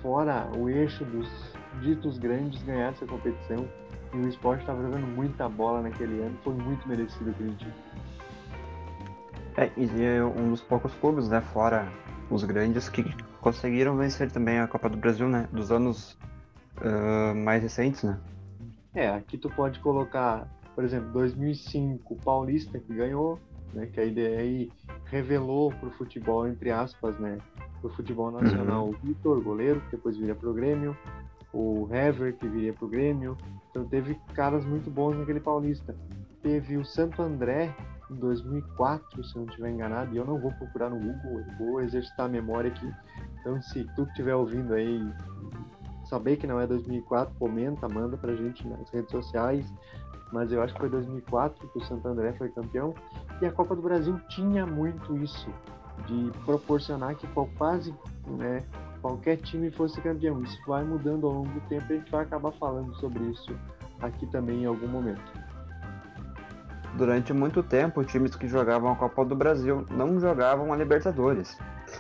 fora 0.02 0.48
o 0.58 0.70
eixo 0.70 1.04
dos 1.06 1.30
ditos 1.82 2.18
grandes 2.18 2.62
ganhasse 2.64 3.04
a 3.04 3.08
competição 3.08 3.68
e 4.14 4.18
o 4.18 4.28
esporte 4.28 4.62
estava 4.62 4.82
jogando 4.82 5.06
muita 5.08 5.48
bola 5.48 5.82
naquele 5.82 6.22
ano, 6.22 6.36
foi 6.44 6.54
muito 6.54 6.88
merecido 6.88 7.30
aquele 7.30 7.52
título. 7.52 7.74
É, 9.58 9.70
e 9.78 10.04
é 10.04 10.24
um 10.24 10.50
dos 10.50 10.62
poucos 10.62 10.94
clubes, 10.96 11.28
né, 11.28 11.42
fora 11.42 11.88
os 12.30 12.44
grandes, 12.44 12.88
que 12.90 13.04
conseguiram 13.42 13.98
vencer 13.98 14.32
também 14.32 14.60
a 14.60 14.68
Copa 14.68 14.90
do 14.90 14.98
Brasil, 14.98 15.28
né, 15.28 15.48
dos 15.52 15.72
anos 15.72 16.18
uh, 16.78 17.36
mais 17.36 17.62
recentes, 17.62 18.04
né. 18.04 18.18
É, 18.94 19.10
aqui 19.10 19.38
tu 19.38 19.50
pode 19.50 19.80
colocar, 19.80 20.48
por 20.76 20.84
exemplo, 20.84 21.12
2005, 21.12 22.14
o 22.14 22.18
Paulista 22.18 22.80
que 22.80 22.94
ganhou, 22.94 23.40
né, 23.74 23.86
que 23.86 24.00
a 24.00 24.06
ideia 24.06 24.40
aí 24.40 24.72
revelou 25.06 25.72
pro 25.72 25.92
futebol, 25.92 26.48
entre 26.48 26.72
aspas, 26.72 27.18
né, 27.20 27.38
pro 27.82 27.90
futebol 27.92 28.32
nacional, 28.32 28.86
uhum. 28.86 28.90
o 28.92 28.94
Vitor, 28.94 29.42
goleiro, 29.42 29.82
que 29.82 29.92
depois 29.92 30.18
viria 30.18 30.36
pro 30.36 30.54
Grêmio, 30.54 30.98
o 31.54 31.88
Hever, 31.92 32.36
que 32.36 32.48
viria 32.48 32.74
pro 32.74 32.88
Grêmio, 32.88 33.38
então 33.70 33.86
teve 33.86 34.16
caras 34.34 34.66
muito 34.66 34.90
bons 34.90 35.18
naquele 35.18 35.40
Paulista. 35.40 35.96
Teve 36.42 36.78
o 36.78 36.86
Santo 36.86 37.22
André, 37.22 37.76
em 38.10 38.16
2004, 38.16 39.24
se 39.24 39.36
eu 39.36 39.42
não 39.42 39.50
estiver 39.50 39.70
enganado, 39.72 40.14
e 40.14 40.18
eu 40.18 40.26
não 40.26 40.40
vou 40.40 40.52
procurar 40.54 40.90
no 40.90 40.98
Google, 40.98 41.40
eu 41.40 41.58
vou 41.58 41.82
exercitar 41.82 42.26
a 42.26 42.30
memória 42.30 42.72
aqui. 42.72 42.92
Então, 43.40 43.62
se 43.62 43.84
tu 43.96 44.04
estiver 44.04 44.36
ouvindo 44.36 44.74
aí, 44.74 45.02
saber 46.10 46.38
que 46.38 46.48
não 46.48 46.60
é 46.60 46.66
2004, 46.66 47.34
comenta, 47.38 47.88
manda 47.88 48.18
pra 48.18 48.36
gente 48.36 48.68
nas 48.68 48.90
redes 48.90 49.12
sociais. 49.12 49.66
Mas 50.32 50.52
eu 50.52 50.62
acho 50.62 50.74
que 50.74 50.80
foi 50.80 50.90
2004 50.90 51.68
que 51.70 51.78
o 51.78 51.84
Santo 51.86 52.08
André 52.08 52.34
foi 52.34 52.50
campeão. 52.50 52.94
E 53.42 53.46
a 53.46 53.52
Copa 53.52 53.76
do 53.76 53.82
Brasil 53.82 54.20
tinha 54.28 54.66
muito 54.66 55.16
isso, 55.18 55.50
de 56.06 56.32
proporcionar 56.46 57.16
que 57.16 57.28
quase 57.58 57.94
né, 58.28 58.64
qualquer 59.02 59.38
time 59.38 59.72
fosse 59.72 60.02
campeão. 60.02 60.42
Isso 60.44 60.60
vai 60.68 60.84
mudando 60.84 61.26
ao 61.26 61.34
longo 61.34 61.50
do 61.50 61.62
tempo 61.68 61.86
e 61.90 61.96
a 61.96 62.00
gente 62.00 62.12
vai 62.12 62.24
acabar 62.24 62.52
falando 62.54 62.94
sobre 62.96 63.24
isso 63.26 63.56
aqui 64.02 64.26
também 64.28 64.64
em 64.64 64.66
algum 64.66 64.88
momento. 64.88 65.50
Durante 66.96 67.32
muito 67.34 67.62
tempo, 67.62 68.04
times 68.04 68.36
que 68.36 68.48
jogavam 68.48 68.92
a 68.92 68.96
Copa 68.96 69.24
do 69.24 69.36
Brasil 69.36 69.86
não 69.92 70.20
jogavam 70.20 70.74
a 70.74 70.76
Libertadores. 70.76 71.58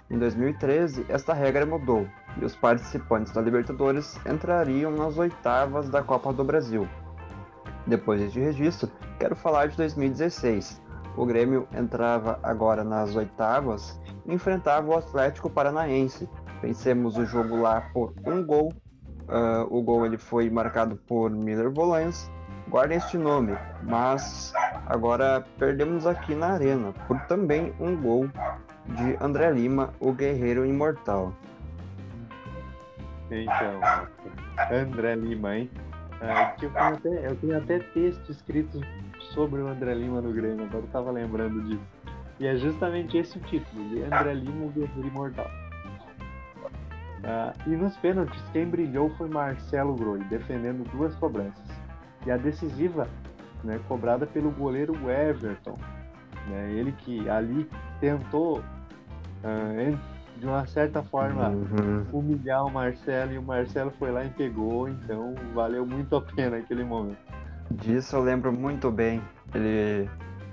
Em 0.10 0.18
2013, 0.18 1.05
esta 1.10 1.34
regra 1.34 1.66
mudou 1.66 2.07
e 2.42 2.46
os 2.46 2.56
participantes 2.56 3.34
da 3.34 3.42
Libertadores 3.42 4.20
entrariam 4.26 4.92
nas 4.92 5.18
oitavas 5.18 5.90
da 5.90 6.02
Copa 6.02 6.32
do 6.34 6.44
Brasil. 6.44 6.88
Depois 7.86 8.22
deste 8.22 8.40
registro, 8.40 8.90
quero 9.20 9.36
falar 9.36 9.68
de 9.68 9.78
2016. 9.78 10.82
O 11.18 11.26
Grêmio 11.26 11.68
entrava 11.74 12.40
agora 12.44 12.84
nas 12.84 13.16
oitavas 13.16 14.00
e 14.26 14.34
enfrentava 14.34 14.90
o 14.90 14.98
Atlético 14.98 15.50
Paranaense. 15.50 16.30
Vencemos 16.62 17.18
o 17.18 17.26
jogo 17.26 17.62
lá 17.62 17.82
por 17.94 18.14
um 18.26 18.46
gol. 18.46 18.74
Uh, 19.28 19.66
o 19.70 19.82
gol 19.82 20.06
ele 20.06 20.18
foi 20.18 20.50
marcado 20.50 20.96
por 20.96 21.30
Miller 21.30 21.72
Volans 21.72 22.30
guardem 22.70 22.98
este 22.98 23.18
nome, 23.18 23.58
mas 23.84 24.54
agora 24.86 25.44
perdemos 25.58 26.06
aqui 26.06 26.36
na 26.36 26.54
arena 26.54 26.94
por 27.08 27.20
também 27.22 27.74
um 27.80 28.00
gol 28.00 28.30
de 28.86 29.18
André 29.20 29.52
Lima, 29.52 29.94
o 30.00 30.14
guerreiro 30.14 30.66
imortal. 30.66 31.34
Então, 33.32 33.80
André 34.72 35.16
Lima, 35.16 35.58
hein? 35.58 35.70
Ah, 36.22 36.56
eu, 36.62 36.70
tenho 36.70 36.96
até, 36.96 37.28
eu 37.28 37.36
tenho 37.38 37.58
até 37.58 37.80
texto 37.80 38.30
escrito 38.30 38.82
sobre 39.34 39.62
o 39.62 39.68
André 39.68 39.94
Lima 39.94 40.20
no 40.22 40.34
Grêmio, 40.34 40.66
agora 40.66 40.84
eu 40.84 40.90
tava 40.90 41.12
lembrando 41.12 41.62
disso. 41.64 41.88
E 42.40 42.48
é 42.48 42.56
justamente 42.56 43.18
esse 43.18 43.38
o 43.38 43.42
título, 43.42 43.84
André 44.06 44.34
Lima, 44.34 44.66
o 44.66 44.70
guerreiro 44.70 45.08
imortal. 45.08 45.50
Ah, 47.24 47.54
e 47.68 47.70
nos 47.70 47.96
pênaltis, 47.98 48.42
quem 48.52 48.66
brilhou 48.66 49.10
foi 49.12 49.30
Marcelo 49.30 49.96
Groi, 49.96 50.20
defendendo 50.26 50.90
duas 50.92 51.14
cobranças 51.16 51.80
e 52.26 52.32
a 52.32 52.38
decisiva, 52.38 53.08
né, 53.64 53.80
cobrada 53.88 54.26
pelo 54.26 54.52
goleiro 54.52 54.94
Everton. 55.10 55.78
Né, 56.48 56.72
ele 56.74 56.92
que 56.94 57.30
ali 57.30 57.70
tentou, 58.00 58.60
uh, 58.60 60.00
de 60.40 60.46
uma 60.46 60.66
certa 60.66 61.04
forma, 61.04 61.50
uhum. 61.50 62.06
humilhar 62.14 62.66
o 62.66 62.72
Marcelo 62.72 63.34
e 63.34 63.38
o 63.38 63.44
Marcelo 63.44 63.92
foi 64.00 64.12
lá 64.12 64.24
e 64.24 64.30
pegou, 64.30 64.88
então 64.88 65.36
valeu 65.54 65.86
muito 65.86 66.16
a 66.16 66.22
pena 66.22 66.58
aquele 66.58 66.84
momento. 66.84 67.18
Disso 67.72 68.16
eu 68.16 68.22
lembro 68.22 68.52
muito 68.52 68.90
bem. 68.90 69.22
Ele 69.54 70.10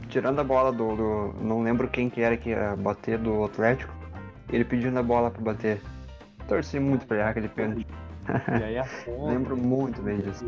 tirando 0.08 0.40
a 0.40 0.44
bola 0.44 0.72
do, 0.72 0.96
do, 0.96 1.34
não 1.40 1.62
lembro 1.62 1.88
quem 1.88 2.10
que 2.10 2.20
era 2.20 2.36
que 2.36 2.50
ia 2.50 2.76
bater 2.76 3.18
do 3.18 3.44
Atlético, 3.44 3.92
ele 4.50 4.64
pedindo 4.64 4.98
a 4.98 5.02
bola 5.02 5.30
para 5.30 5.42
bater. 5.42 5.80
Torci 6.48 6.78
muito 6.78 7.06
pra 7.06 7.28
aquele 7.28 7.48
pênalti. 7.48 7.86
E 8.48 8.64
aí 8.64 8.78
a 8.78 8.86
Lembro 9.26 9.56
muito 9.56 10.02
bem 10.02 10.18
disso. 10.18 10.44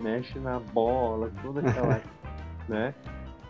Mexe 0.00 0.38
na 0.38 0.58
bola, 0.58 1.30
toda 1.42 1.60
aquela. 1.60 2.00
né? 2.68 2.94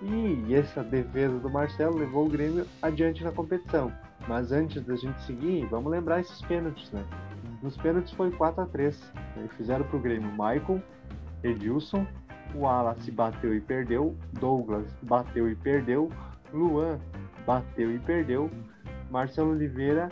E 0.03 0.55
essa 0.55 0.83
defesa 0.83 1.39
do 1.39 1.51
Marcelo 1.51 1.99
levou 1.99 2.27
o 2.27 2.29
Grêmio 2.29 2.67
adiante 2.81 3.23
na 3.23 3.33
competição. 3.33 3.93
Mas 4.29 4.53
antes 4.53 4.85
da 4.85 4.97
gente 4.97 5.21
seguir, 5.23 5.67
vamos 5.67 5.91
lembrar 5.91 6.21
esses 6.21 6.41
pênaltis, 6.43 6.91
né? 6.93 7.05
Nos 7.63 7.77
pênaltis 7.77 8.13
foi 8.13 8.31
4 8.31 8.63
a 8.63 8.67
3 8.67 9.13
né? 9.37 9.49
Fizeram 9.57 9.85
pro 9.87 9.99
Grêmio 9.99 10.31
Michael, 10.31 10.83
Edilson, 11.43 12.07
o 12.55 12.61
Wallace 12.61 13.11
bateu 13.11 13.55
e 13.55 13.61
perdeu, 13.61 14.17
Douglas 14.33 14.87
bateu 15.03 15.49
e 15.49 15.55
perdeu, 15.55 16.11
Luan 16.53 16.99
bateu 17.47 17.95
e 17.95 17.99
perdeu, 17.99 18.51
Marcelo 19.11 19.51
Oliveira 19.51 20.09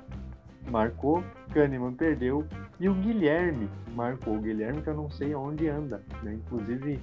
marcou, 0.70 1.22
Kahneman 1.52 1.94
perdeu 1.94 2.46
e 2.78 2.88
o 2.88 2.94
Guilherme 2.94 3.68
marcou. 3.94 4.36
O 4.36 4.40
Guilherme 4.40 4.82
que 4.82 4.88
eu 4.88 4.94
não 4.94 5.10
sei 5.10 5.34
onde 5.34 5.68
anda. 5.68 6.02
Né? 6.22 6.34
Inclusive 6.34 7.00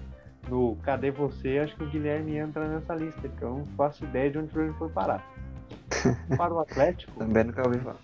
no 0.50 0.76
Cadê 0.78 1.12
Você, 1.12 1.60
acho 1.60 1.76
que 1.76 1.84
o 1.84 1.90
Guilherme 1.90 2.38
entra 2.38 2.68
nessa 2.68 2.94
lista, 2.94 3.28
que 3.28 3.42
eu 3.42 3.50
não 3.50 3.66
faço 3.78 4.04
ideia 4.04 4.30
de 4.30 4.38
onde 4.38 4.58
ele 4.58 4.74
foi 4.74 4.90
parar. 4.90 5.26
Para 6.38 6.54
o 6.54 6.60
Atlético. 6.60 7.12
Também 7.20 7.44
nunca 7.46 7.66
ouvi 7.66 7.80
falar. 7.80 7.98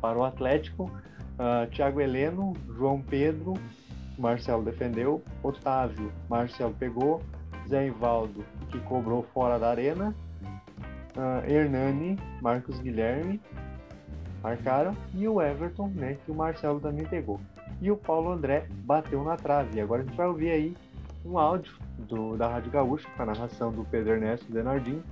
Para 0.00 0.18
o 0.18 0.24
Atlético, 0.24 0.84
uh, 0.84 1.70
Thiago 1.70 2.00
Heleno, 2.00 2.54
João 2.76 3.00
Pedro, 3.00 3.54
Marcelo 4.18 4.62
defendeu, 4.62 5.22
Otávio, 5.42 6.12
Marcelo 6.28 6.74
pegou, 6.74 7.22
Zé 7.68 7.86
Ivaldo, 7.86 8.44
que 8.70 8.78
cobrou 8.80 9.22
fora 9.32 9.58
da 9.58 9.70
arena, 9.70 10.14
uh, 11.16 11.48
Hernani, 11.48 12.18
Marcos 12.40 12.78
Guilherme, 12.80 13.40
marcaram, 14.42 14.96
e 15.14 15.26
o 15.28 15.40
Everton, 15.40 15.88
né, 15.94 16.16
que 16.24 16.30
o 16.30 16.34
Marcelo 16.34 16.80
também 16.80 17.06
pegou. 17.06 17.40
E 17.80 17.90
o 17.90 17.96
Paulo 17.96 18.30
André 18.30 18.66
bateu 18.84 19.22
na 19.24 19.36
trave. 19.36 19.76
E 19.76 19.80
agora 19.80 20.02
a 20.02 20.04
gente 20.04 20.16
vai 20.16 20.26
ouvir 20.26 20.50
aí 20.50 20.76
um 21.24 21.38
áudio 21.38 21.74
do, 21.98 22.36
da 22.36 22.48
Rádio 22.48 22.70
Gaúcha, 22.70 23.08
com 23.16 23.22
a 23.22 23.26
narração 23.26 23.72
do 23.72 23.84
Pedro 23.84 24.12
Ernesto 24.12 24.50
Denardim, 24.52 25.02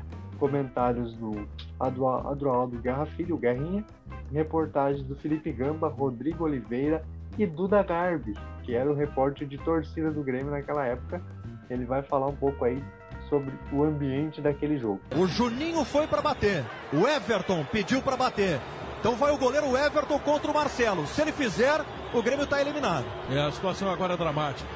comentários 0.41 1.15
do 1.15 1.47
Adroaldo 1.79 2.79
Guerra 2.79 3.05
Filho, 3.05 3.37
Guerrinha, 3.37 3.85
reportagens 4.33 5.07
do 5.07 5.15
Felipe 5.15 5.53
Gamba, 5.53 5.89
Rodrigo 5.89 6.45
Oliveira 6.45 7.05
e 7.39 7.47
Duda 7.47 7.83
Garbi, 7.83 8.33
que 8.65 8.75
era 8.75 8.91
o 8.91 8.95
repórter 8.95 9.47
de 9.47 9.59
torcida 9.59 10.11
do 10.11 10.23
Grêmio 10.23 10.51
naquela 10.51 10.87
época. 10.87 11.23
Ele 11.69 11.85
vai 11.85 12.03
falar 12.03 12.27
um 12.27 12.35
pouco 12.35 12.65
aí 12.65 12.83
sobre 13.29 13.53
o 13.71 13.85
ambiente 13.85 14.41
daquele 14.41 14.79
jogo. 14.79 15.01
O 15.15 15.27
Juninho 15.27 15.85
foi 15.85 16.07
para 16.07 16.23
bater. 16.23 16.65
O 16.93 17.07
Everton 17.07 17.65
pediu 17.71 18.03
para 18.03 18.17
bater. 18.17 18.59
Então 18.99 19.15
vai 19.15 19.31
o 19.33 19.39
goleiro 19.39 19.77
Everton 19.77 20.19
contra 20.19 20.51
o 20.51 20.55
Marcelo. 20.55 21.07
Se 21.07 21.21
ele 21.21 21.33
fizer, 21.33 21.81
o 22.13 22.23
Grêmio 22.23 22.45
está 22.45 22.61
eliminado. 22.61 23.05
É, 23.31 23.41
a 23.41 23.53
situação 23.53 23.89
agora 23.91 24.15
é 24.15 24.17
dramática. 24.17 24.69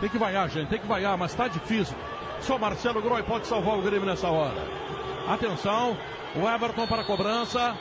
Tem 0.00 0.08
que 0.08 0.18
vaiar, 0.18 0.48
gente, 0.48 0.68
tem 0.68 0.78
que 0.78 0.86
vaiar, 0.86 1.16
mas 1.18 1.34
tá 1.34 1.48
difícil. 1.48 1.96
Só 2.42 2.58
Marcelo 2.58 3.00
Groi 3.00 3.22
pode 3.22 3.46
salvar 3.46 3.78
o 3.78 3.82
Grêmio 3.82 4.06
nessa 4.06 4.28
hora. 4.28 4.66
Atenção, 5.28 5.96
o 6.34 6.48
Everton 6.48 6.86
para 6.86 7.02
a 7.02 7.04
cobrança. 7.04 7.76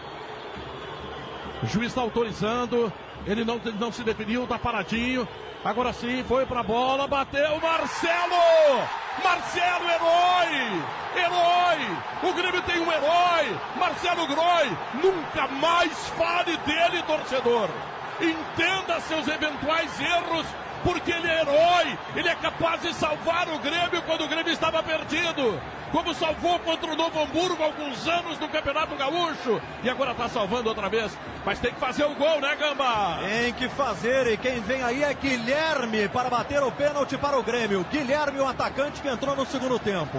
O 1.64 1.66
juiz 1.66 1.88
está 1.88 2.02
autorizando. 2.02 2.94
Ele 3.26 3.44
não, 3.44 3.60
não 3.80 3.92
se 3.92 4.04
definiu, 4.04 4.46
tá 4.46 4.60
paradinho. 4.60 5.28
Agora 5.64 5.94
sim, 5.94 6.24
foi 6.28 6.46
pra 6.46 6.64
bola, 6.64 7.08
bateu 7.08 7.60
Marcelo! 7.60 8.88
Marcelo, 9.24 9.86
herói! 9.90 10.84
Herói! 11.16 11.98
O 12.24 12.34
Grêmio 12.34 12.62
tem 12.64 12.80
um 12.80 12.92
herói! 12.92 13.56
Marcelo 13.78 14.26
Groi! 14.26 14.78
Nunca 15.04 15.48
mais 15.48 16.08
fale 16.10 16.58
dele, 16.58 17.04
torcedor! 17.04 17.70
Entenda 18.20 19.00
seus 19.02 19.28
eventuais 19.28 20.00
erros, 20.00 20.48
porque 20.84 21.12
ele 21.12 21.28
é 21.28 21.42
herói! 21.42 21.98
Ele 22.16 22.30
é 22.30 22.36
capaz 22.36 22.82
de 22.82 22.94
salvar 22.94 23.48
o 23.50 23.60
Grêmio 23.60 24.02
quando 24.04 24.24
o 24.24 24.28
Grêmio 24.28 24.52
estava 24.52 24.82
perdido! 24.84 25.60
Como 25.92 26.14
salvou 26.14 26.58
contra 26.60 26.90
o 26.90 26.96
Novo 26.96 27.22
Hamburgo 27.22 27.62
há 27.62 27.66
alguns 27.66 28.08
anos 28.08 28.40
no 28.40 28.48
Campeonato 28.48 28.96
Gaúcho! 28.96 29.62
E 29.84 29.90
agora 29.90 30.12
está 30.12 30.30
salvando 30.30 30.70
outra 30.70 30.88
vez. 30.88 31.18
Mas 31.46 31.60
tem 31.60 31.74
que 31.74 31.80
fazer 31.80 32.06
o 32.06 32.16
gol, 32.16 32.40
né, 32.40 32.56
Gamba? 32.56 33.20
Tem 33.20 33.54
que 33.54 33.68
fazer 33.70 34.28
e 34.28 34.38
quem 34.38 34.62
vem 34.62 34.82
aí 34.82 35.04
é 35.04 35.14
Guilherme 35.14 36.08
para 36.08 36.30
bater 36.30 36.64
o 36.64 36.72
pênalti 36.72 37.18
para 37.18 37.38
o 37.38 37.44
Grêmio. 37.44 37.86
Guilherme, 37.92 38.40
o 38.40 38.48
atacante 38.48 39.02
que 39.02 39.08
entrou 39.08 39.36
no 39.36 39.46
segundo 39.46 39.78
tempo. 39.80 40.18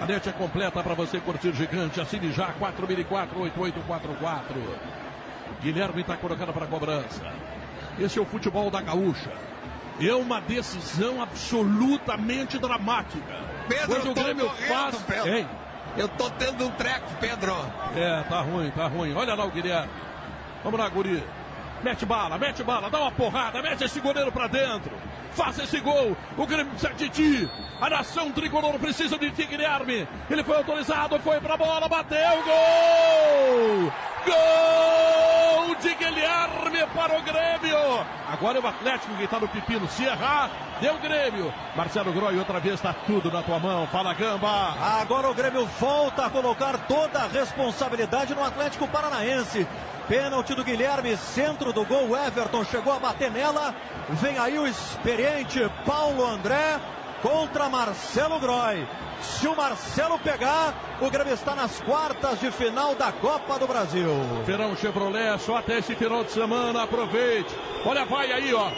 A 0.00 0.06
net 0.06 0.28
é 0.28 0.32
completa 0.32 0.82
para 0.82 0.94
você 0.94 1.20
curtir 1.20 1.52
gigante. 1.54 2.00
Assine 2.00 2.32
já 2.32 2.52
4004-8844. 2.60 4.42
Guilherme 5.62 6.02
está 6.02 6.16
colocando 6.16 6.52
para 6.52 6.66
cobrança. 6.66 7.32
Esse 7.98 8.18
é 8.18 8.22
o 8.22 8.26
futebol 8.26 8.70
da 8.70 8.80
gaúcha. 8.80 9.30
É 10.00 10.14
uma 10.14 10.40
decisão 10.40 11.22
absolutamente 11.22 12.58
dramática. 12.58 13.34
Pedro, 13.68 13.96
Hoje 13.96 14.08
o 14.08 14.14
Grêmio 14.14 14.50
faz. 14.68 14.96
Pedro. 15.02 15.28
Hein? 15.28 15.48
Eu 15.96 16.08
tô 16.08 16.28
tendo 16.30 16.66
um 16.66 16.70
treco, 16.72 17.14
Pedro. 17.20 17.54
É, 17.94 18.22
tá 18.28 18.40
ruim, 18.40 18.70
tá 18.72 18.86
ruim. 18.88 19.14
Olha 19.14 19.34
lá 19.34 19.44
o 19.44 19.50
Guilherme. 19.50 19.90
Vamos 20.64 20.80
lá, 20.80 20.88
guri. 20.88 21.22
Mete 21.82 22.06
bala, 22.06 22.38
mete 22.38 22.62
bala, 22.64 22.88
dá 22.88 22.98
uma 22.98 23.12
porrada, 23.12 23.60
mete 23.62 23.84
esse 23.84 24.00
goleiro 24.00 24.32
pra 24.32 24.46
dentro. 24.46 24.92
Faça 25.34 25.64
esse 25.64 25.80
gol. 25.80 26.16
O 26.36 26.46
Grêmio 26.46 26.72
precisa 26.72 26.94
de 26.94 27.08
ti. 27.08 27.50
A 27.80 27.90
nação 27.90 28.30
tricolor 28.30 28.78
precisa 28.78 29.18
de 29.18 29.30
ti, 29.32 29.44
Guilherme. 29.44 30.06
Ele 30.30 30.44
foi 30.44 30.56
autorizado, 30.56 31.18
foi 31.20 31.40
pra 31.40 31.56
bola, 31.56 31.88
bateu, 31.88 32.42
gol! 32.44 33.92
Gol 34.24 35.74
de 35.76 35.94
Guilherme 35.94 36.86
para 36.94 37.18
o 37.18 37.22
Grêmio. 37.22 38.06
Agora 38.28 38.58
é 38.58 38.60
o 38.60 38.66
Atlético 38.66 39.14
que 39.16 39.26
tá 39.26 39.38
no 39.38 39.48
pepino. 39.48 39.88
Se 39.88 40.04
errar, 40.04 40.50
deu 40.80 40.96
Grêmio. 40.98 41.52
Marcelo 41.76 42.12
Groi, 42.12 42.38
outra 42.38 42.60
vez 42.60 42.80
tá 42.80 42.94
tudo 43.06 43.30
na 43.30 43.42
tua 43.42 43.58
mão. 43.58 43.86
Fala, 43.88 44.14
Gamba. 44.14 44.74
Agora 45.00 45.28
o 45.28 45.34
Grêmio 45.34 45.66
volta 45.78 46.26
a 46.26 46.30
colocar 46.30 46.78
toda 46.86 47.18
a 47.18 47.26
responsabilidade 47.28 48.34
no 48.34 48.44
Atlético 48.44 48.88
Paranaense. 48.88 49.66
Pênalti 50.08 50.54
do 50.54 50.64
Guilherme, 50.64 51.16
centro 51.16 51.72
do 51.72 51.84
gol. 51.84 52.16
Everton 52.16 52.64
chegou 52.64 52.92
a 52.92 52.98
bater 52.98 53.30
nela. 53.30 53.74
Vem 54.10 54.38
aí 54.38 54.58
o 54.58 54.66
experiente 54.66 55.23
Paulo 55.86 56.24
André 56.26 56.80
contra 57.22 57.68
Marcelo 57.68 58.38
Groi. 58.38 58.86
Se 59.22 59.48
o 59.48 59.56
Marcelo 59.56 60.18
pegar, 60.18 60.74
o 61.00 61.10
Grêmio 61.10 61.32
está 61.32 61.54
nas 61.54 61.80
quartas 61.80 62.38
de 62.40 62.50
final 62.50 62.94
da 62.94 63.10
Copa 63.12 63.58
do 63.58 63.66
Brasil. 63.66 64.10
Verão 64.44 64.76
Chevrolet, 64.76 65.38
só 65.38 65.56
até 65.56 65.78
esse 65.78 65.94
final 65.94 66.24
de 66.24 66.32
semana, 66.32 66.82
aproveite. 66.82 67.54
Olha, 67.86 68.04
vai 68.04 68.30
aí, 68.32 68.52
ó. 68.52 68.70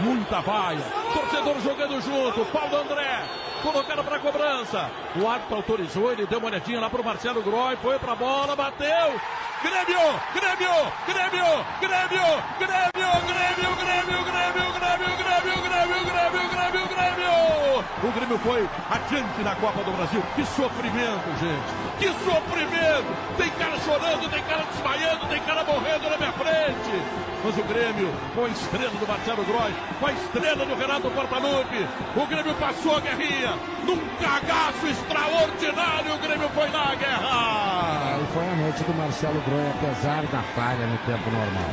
Muita 0.00 0.40
vaia. 0.40 0.84
Torcedor 1.14 1.60
jogando 1.60 2.00
junto. 2.02 2.44
Paulo 2.52 2.76
André. 2.76 3.22
Colocando 3.62 4.04
para 4.04 4.18
cobrança. 4.18 4.90
O 5.16 5.26
árbitro 5.26 5.56
autorizou, 5.56 6.12
ele 6.12 6.26
deu 6.26 6.38
uma 6.38 6.48
olhadinha 6.48 6.80
lá 6.80 6.90
pro 6.90 7.02
Marcelo 7.02 7.42
Groi, 7.42 7.76
foi 7.76 7.98
pra 7.98 8.14
bola, 8.14 8.54
bateu. 8.54 9.18
Grêmio, 9.64 10.20
Grêmio, 10.34 10.92
Grêmio, 11.08 11.64
Grêmio, 11.80 12.28
Grêmio, 12.60 13.08
Grêmio, 13.24 13.76
Grêmio, 13.80 14.20
Grêmio, 14.20 14.74
Grêmio, 14.74 15.14
Grêmio, 15.16 15.56
Grêmio, 15.64 16.04
Grêmio, 16.04 16.48
Grêmio, 16.52 16.88
Grêmio. 16.88 17.84
O 18.02 18.12
Grêmio 18.12 18.38
foi 18.40 18.68
adiante 18.90 19.42
na 19.42 19.54
Copa 19.54 19.82
do 19.82 19.92
Brasil. 19.92 20.22
Que 20.36 20.44
sofrimento, 20.44 21.24
gente. 21.40 21.72
Que 21.98 22.08
sofrimento. 22.24 23.16
Tem 23.38 23.50
cara 23.52 23.80
chorando, 23.80 24.28
tem 24.28 24.42
cara 24.42 24.64
desmaiando, 24.70 25.26
tem 25.28 25.40
cara 25.40 25.64
morrendo 25.64 26.10
na 26.10 26.16
minha 26.18 26.32
frente. 26.32 27.02
Mas 27.42 27.58
o 27.58 27.62
Grêmio, 27.64 28.14
com 28.34 28.44
a 28.44 28.48
estrela 28.48 28.90
do 28.90 29.08
Marcelo 29.08 29.44
Groy, 29.44 29.74
com 29.98 30.06
a 30.06 30.12
estrela 30.12 30.66
do 30.66 30.74
Renato 30.74 31.10
Portaluppi, 31.10 31.88
o 32.16 32.26
Grêmio 32.26 32.54
passou 32.56 32.96
a 32.98 33.00
guerrinha. 33.00 33.54
Num 33.84 33.98
cagaço 34.20 34.86
extraordinário, 34.86 36.14
o 36.14 36.18
Grêmio 36.18 36.48
foi 36.50 36.68
na 36.68 36.94
guerra. 36.94 38.13
Foi 38.34 38.48
a 38.48 38.56
noite 38.56 38.82
do 38.82 38.92
Marcelo 38.94 39.40
Groi, 39.42 39.70
apesar 39.70 40.22
da 40.26 40.42
falha 40.56 40.84
no 40.88 40.98
tempo 41.06 41.30
normal. 41.30 41.70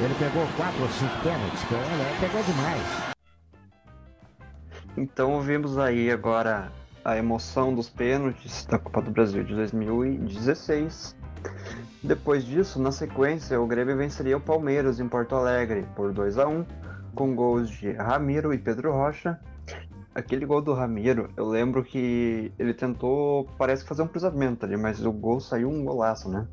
Ele 0.00 0.14
pegou 0.18 0.44
quatro 0.56 0.82
ou 0.82 0.88
cinco 0.88 1.16
pênaltis, 1.22 1.60
pegou 2.18 2.42
demais. 2.42 3.14
Então 4.96 5.40
vimos 5.40 5.78
aí 5.78 6.10
agora 6.10 6.72
a 7.04 7.16
emoção 7.16 7.72
dos 7.72 7.88
pênaltis 7.88 8.66
da 8.66 8.80
Copa 8.80 9.00
do 9.00 9.12
Brasil 9.12 9.44
de 9.44 9.54
2016. 9.54 11.14
Depois 12.02 12.44
disso, 12.44 12.82
na 12.82 12.90
sequência, 12.90 13.60
o 13.60 13.66
Grêmio 13.68 13.96
venceria 13.96 14.36
o 14.36 14.40
Palmeiras 14.40 14.98
em 14.98 15.06
Porto 15.06 15.36
Alegre 15.36 15.86
por 15.94 16.12
2 16.12 16.36
a 16.36 16.48
1 16.48 16.66
com 17.14 17.32
gols 17.36 17.70
de 17.70 17.92
Ramiro 17.92 18.52
e 18.52 18.58
Pedro 18.58 18.90
Rocha. 18.90 19.38
Aquele 20.14 20.44
gol 20.44 20.60
do 20.60 20.74
Ramiro, 20.74 21.30
eu 21.36 21.46
lembro 21.48 21.82
que 21.82 22.52
ele 22.58 22.74
tentou, 22.74 23.48
parece 23.56 23.82
que 23.82 23.88
fazer 23.88 24.02
um 24.02 24.08
cruzamento 24.08 24.66
ali, 24.66 24.76
mas 24.76 25.04
o 25.04 25.10
gol 25.10 25.40
saiu 25.40 25.70
um 25.70 25.82
golaço, 25.82 26.28
né? 26.28 26.46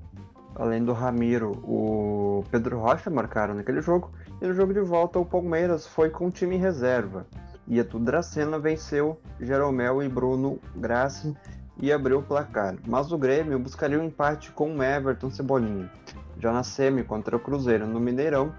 Além 0.56 0.84
do 0.84 0.94
Ramiro, 0.94 1.52
o 1.64 2.44
Pedro 2.52 2.80
Rocha 2.80 3.10
marcaram 3.10 3.54
naquele 3.54 3.82
jogo. 3.82 4.12
E 4.42 4.48
no 4.48 4.54
jogo 4.54 4.74
de 4.74 4.80
volta, 4.80 5.20
o 5.20 5.26
Palmeiras 5.26 5.86
foi 5.86 6.10
com 6.10 6.28
o 6.28 6.32
time 6.32 6.56
em 6.56 6.60
reserva. 6.60 7.28
E 7.68 7.80
a 7.80 7.84
Dracena 7.84 8.58
venceu 8.58 9.20
Jeromel 9.40 10.02
e 10.02 10.08
Bruno 10.08 10.58
Grassi 10.76 11.36
e 11.78 11.92
abriu 11.92 12.20
o 12.20 12.24
placar. 12.24 12.76
Mas 12.88 13.12
o 13.12 13.18
Grêmio 13.18 13.60
buscaria 13.60 14.00
um 14.00 14.06
empate 14.06 14.52
com 14.52 14.76
o 14.76 14.84
Everton 14.84 15.30
Cebolinha. 15.30 15.90
Já 16.38 16.54
na 16.54 16.64
semi 16.64 17.04
contra 17.04 17.36
o 17.36 17.40
Cruzeiro 17.40 17.86
no 17.86 18.00
Mineirão, 18.00 18.54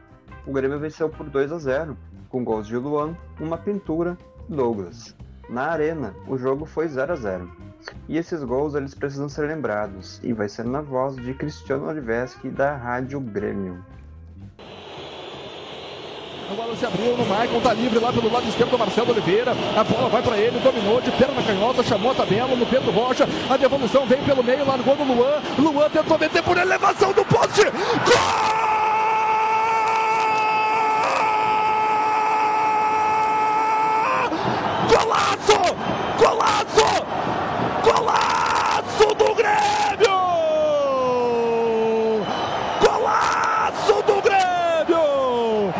o 0.46 0.52
Grêmio 0.52 0.78
venceu 0.78 1.08
por 1.08 1.28
2 1.28 1.52
a 1.52 1.58
0, 1.58 1.96
com 2.28 2.44
gols 2.44 2.66
de 2.66 2.76
Luan, 2.76 3.16
uma 3.40 3.58
pintura 3.58 4.16
Douglas. 4.50 5.14
Na 5.48 5.70
arena, 5.70 6.12
o 6.26 6.36
jogo 6.36 6.66
foi 6.66 6.88
0 6.88 7.12
a 7.12 7.16
0. 7.16 7.50
E 8.08 8.18
esses 8.18 8.42
gols 8.42 8.74
eles 8.74 8.94
precisam 8.94 9.28
ser 9.28 9.46
lembrados, 9.46 10.20
e 10.24 10.32
vai 10.32 10.48
ser 10.48 10.64
na 10.64 10.80
voz 10.80 11.14
de 11.16 11.32
Cristiano 11.34 11.86
Oliveski 11.86 12.50
da 12.50 12.76
Rádio 12.76 13.20
Grêmio. 13.20 13.82
O 16.50 16.54
bola 16.56 16.74
se 16.74 16.84
abriu 16.84 17.16
no 17.16 17.24
Maicon, 17.26 17.60
tá 17.60 17.72
livre 17.72 18.00
lá 18.00 18.12
pelo 18.12 18.30
lado 18.30 18.48
esquerdo 18.48 18.72
do 18.72 18.78
Marcelo 18.78 19.12
Oliveira. 19.12 19.52
A 19.76 19.84
bola 19.84 20.08
vai 20.08 20.20
para 20.20 20.36
ele, 20.36 20.58
dominou 20.58 21.00
de 21.00 21.12
perna 21.12 21.40
canhota, 21.44 21.84
chamou 21.84 22.10
a 22.10 22.14
tabela 22.16 22.56
no 22.56 22.66
Pedro 22.66 22.90
Rocha. 22.90 23.24
A 23.48 23.56
devolução 23.56 24.04
vem 24.04 24.20
pelo 24.24 24.42
meio, 24.42 24.66
largou 24.66 24.96
no 24.96 25.14
Luan. 25.14 25.40
Luan 25.58 25.88
tentou 25.90 26.18
meter 26.18 26.42
por 26.42 26.58
elevação 26.58 27.12
do 27.12 27.24
poste. 27.24 27.62
Golaço! 35.50 36.06
Golaço! 36.18 36.90
Golaço 37.82 39.14
do 39.14 39.34
Grêmio! 39.34 40.18
Golaço 42.80 44.02
do 44.06 44.22
Grêmio! 44.22 45.74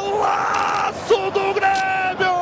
Golaço 0.00 1.30
do 1.30 1.54
Grêmio! 1.54 2.36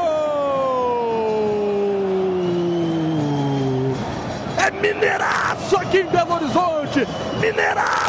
É 4.59 4.70
mineiraço 4.70 5.76
aqui 5.76 5.99
em 5.99 6.07
Belo 6.07 6.35
Horizonte! 6.35 7.07
Mineiraço! 7.41 7.99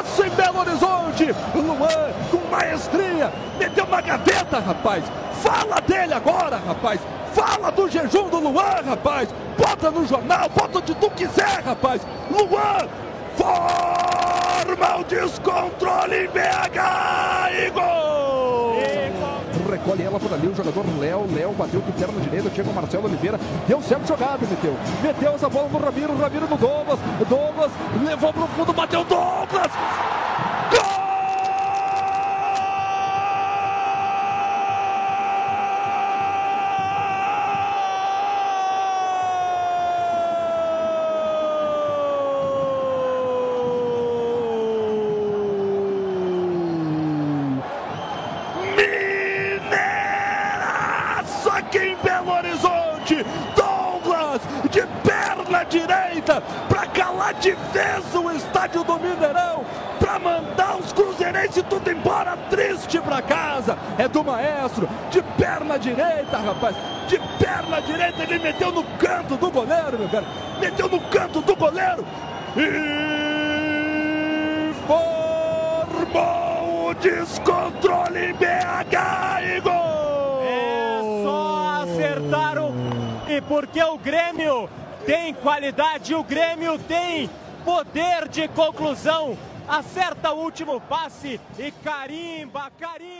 Luan 1.55 2.13
com 2.29 2.49
maestria. 2.49 3.32
Meteu 3.57 3.86
uma 3.86 4.01
gaveta, 4.01 4.59
rapaz. 4.59 5.03
Fala 5.41 5.82
dele 5.82 6.13
agora, 6.13 6.57
rapaz. 6.57 6.99
Fala 7.34 7.71
do 7.71 7.89
jejum 7.89 8.29
do 8.29 8.39
Luan, 8.39 8.82
rapaz. 8.86 9.29
Bota 9.57 9.91
no 9.91 10.05
jornal, 10.05 10.49
bota 10.49 10.79
onde 10.79 10.95
tu 10.95 11.09
quiser, 11.11 11.61
rapaz. 11.63 12.01
Luan 12.29 12.88
forma 13.36 14.97
o 14.97 15.03
descontrole 15.03 16.25
em 16.25 16.27
BH 16.27 17.65
e 17.65 17.69
gol! 17.69 18.61
Recolhe 19.69 20.03
ela 20.03 20.19
por 20.19 20.34
ali, 20.34 20.47
o 20.47 20.55
jogador 20.55 20.86
Léo. 20.99 21.27
Léo 21.34 21.51
bateu 21.53 21.82
de 21.82 21.91
perna 21.93 22.19
direita, 22.19 22.49
chega 22.53 22.69
o 22.69 22.73
Marcelo 22.73 23.05
Oliveira. 23.05 23.39
Deu 23.67 23.82
certo 23.82 24.07
jogado, 24.07 24.41
meteu. 24.47 24.75
Meteu 25.01 25.34
essa 25.34 25.49
bola 25.49 25.69
no 25.69 25.79
Ramiro, 25.79 26.17
Ramiro 26.17 26.47
no 26.47 26.57
Douglas. 26.57 26.99
Douglas 27.27 27.71
levou 28.03 28.34
pro 28.34 28.47
fundo, 28.47 28.73
bateu 28.73 29.03
Douglas! 29.05 29.71
Rapaz. 66.62 66.76
De 67.07 67.18
perna 67.43 67.82
direita 67.82 68.22
ele 68.24 68.38
meteu 68.39 68.72
no 68.72 68.84
canto 68.97 69.36
do 69.36 69.49
goleiro, 69.49 69.97
meu 69.97 70.07
velho. 70.07 70.28
Meteu 70.59 70.88
no 70.88 71.01
canto 71.01 71.41
do 71.41 71.55
goleiro. 71.55 72.05
E 72.55 73.91
formou 74.86 76.89
o 76.89 76.93
descontrole 76.93 78.30
em 78.30 78.34
BH 78.34 79.41
e 79.43 79.59
gol! 79.62 80.43
É 80.43 81.01
só 81.24 81.82
acertar 81.84 82.59
o. 82.59 82.72
E 83.28 83.41
porque 83.41 83.84
o 83.84 83.97
Grêmio 83.97 84.70
tem 85.05 85.34
qualidade, 85.34 86.14
o 86.14 86.24
Grêmio 86.24 86.78
tem 86.80 87.30
poder 87.66 88.28
de 88.30 88.47
conclusão. 88.49 89.36
Acerta 89.68 90.32
o 90.34 90.43
último 90.43 90.80
passe 90.82 91.39
e 91.57 91.72
carimba, 91.84 92.70
carimba. 92.78 93.11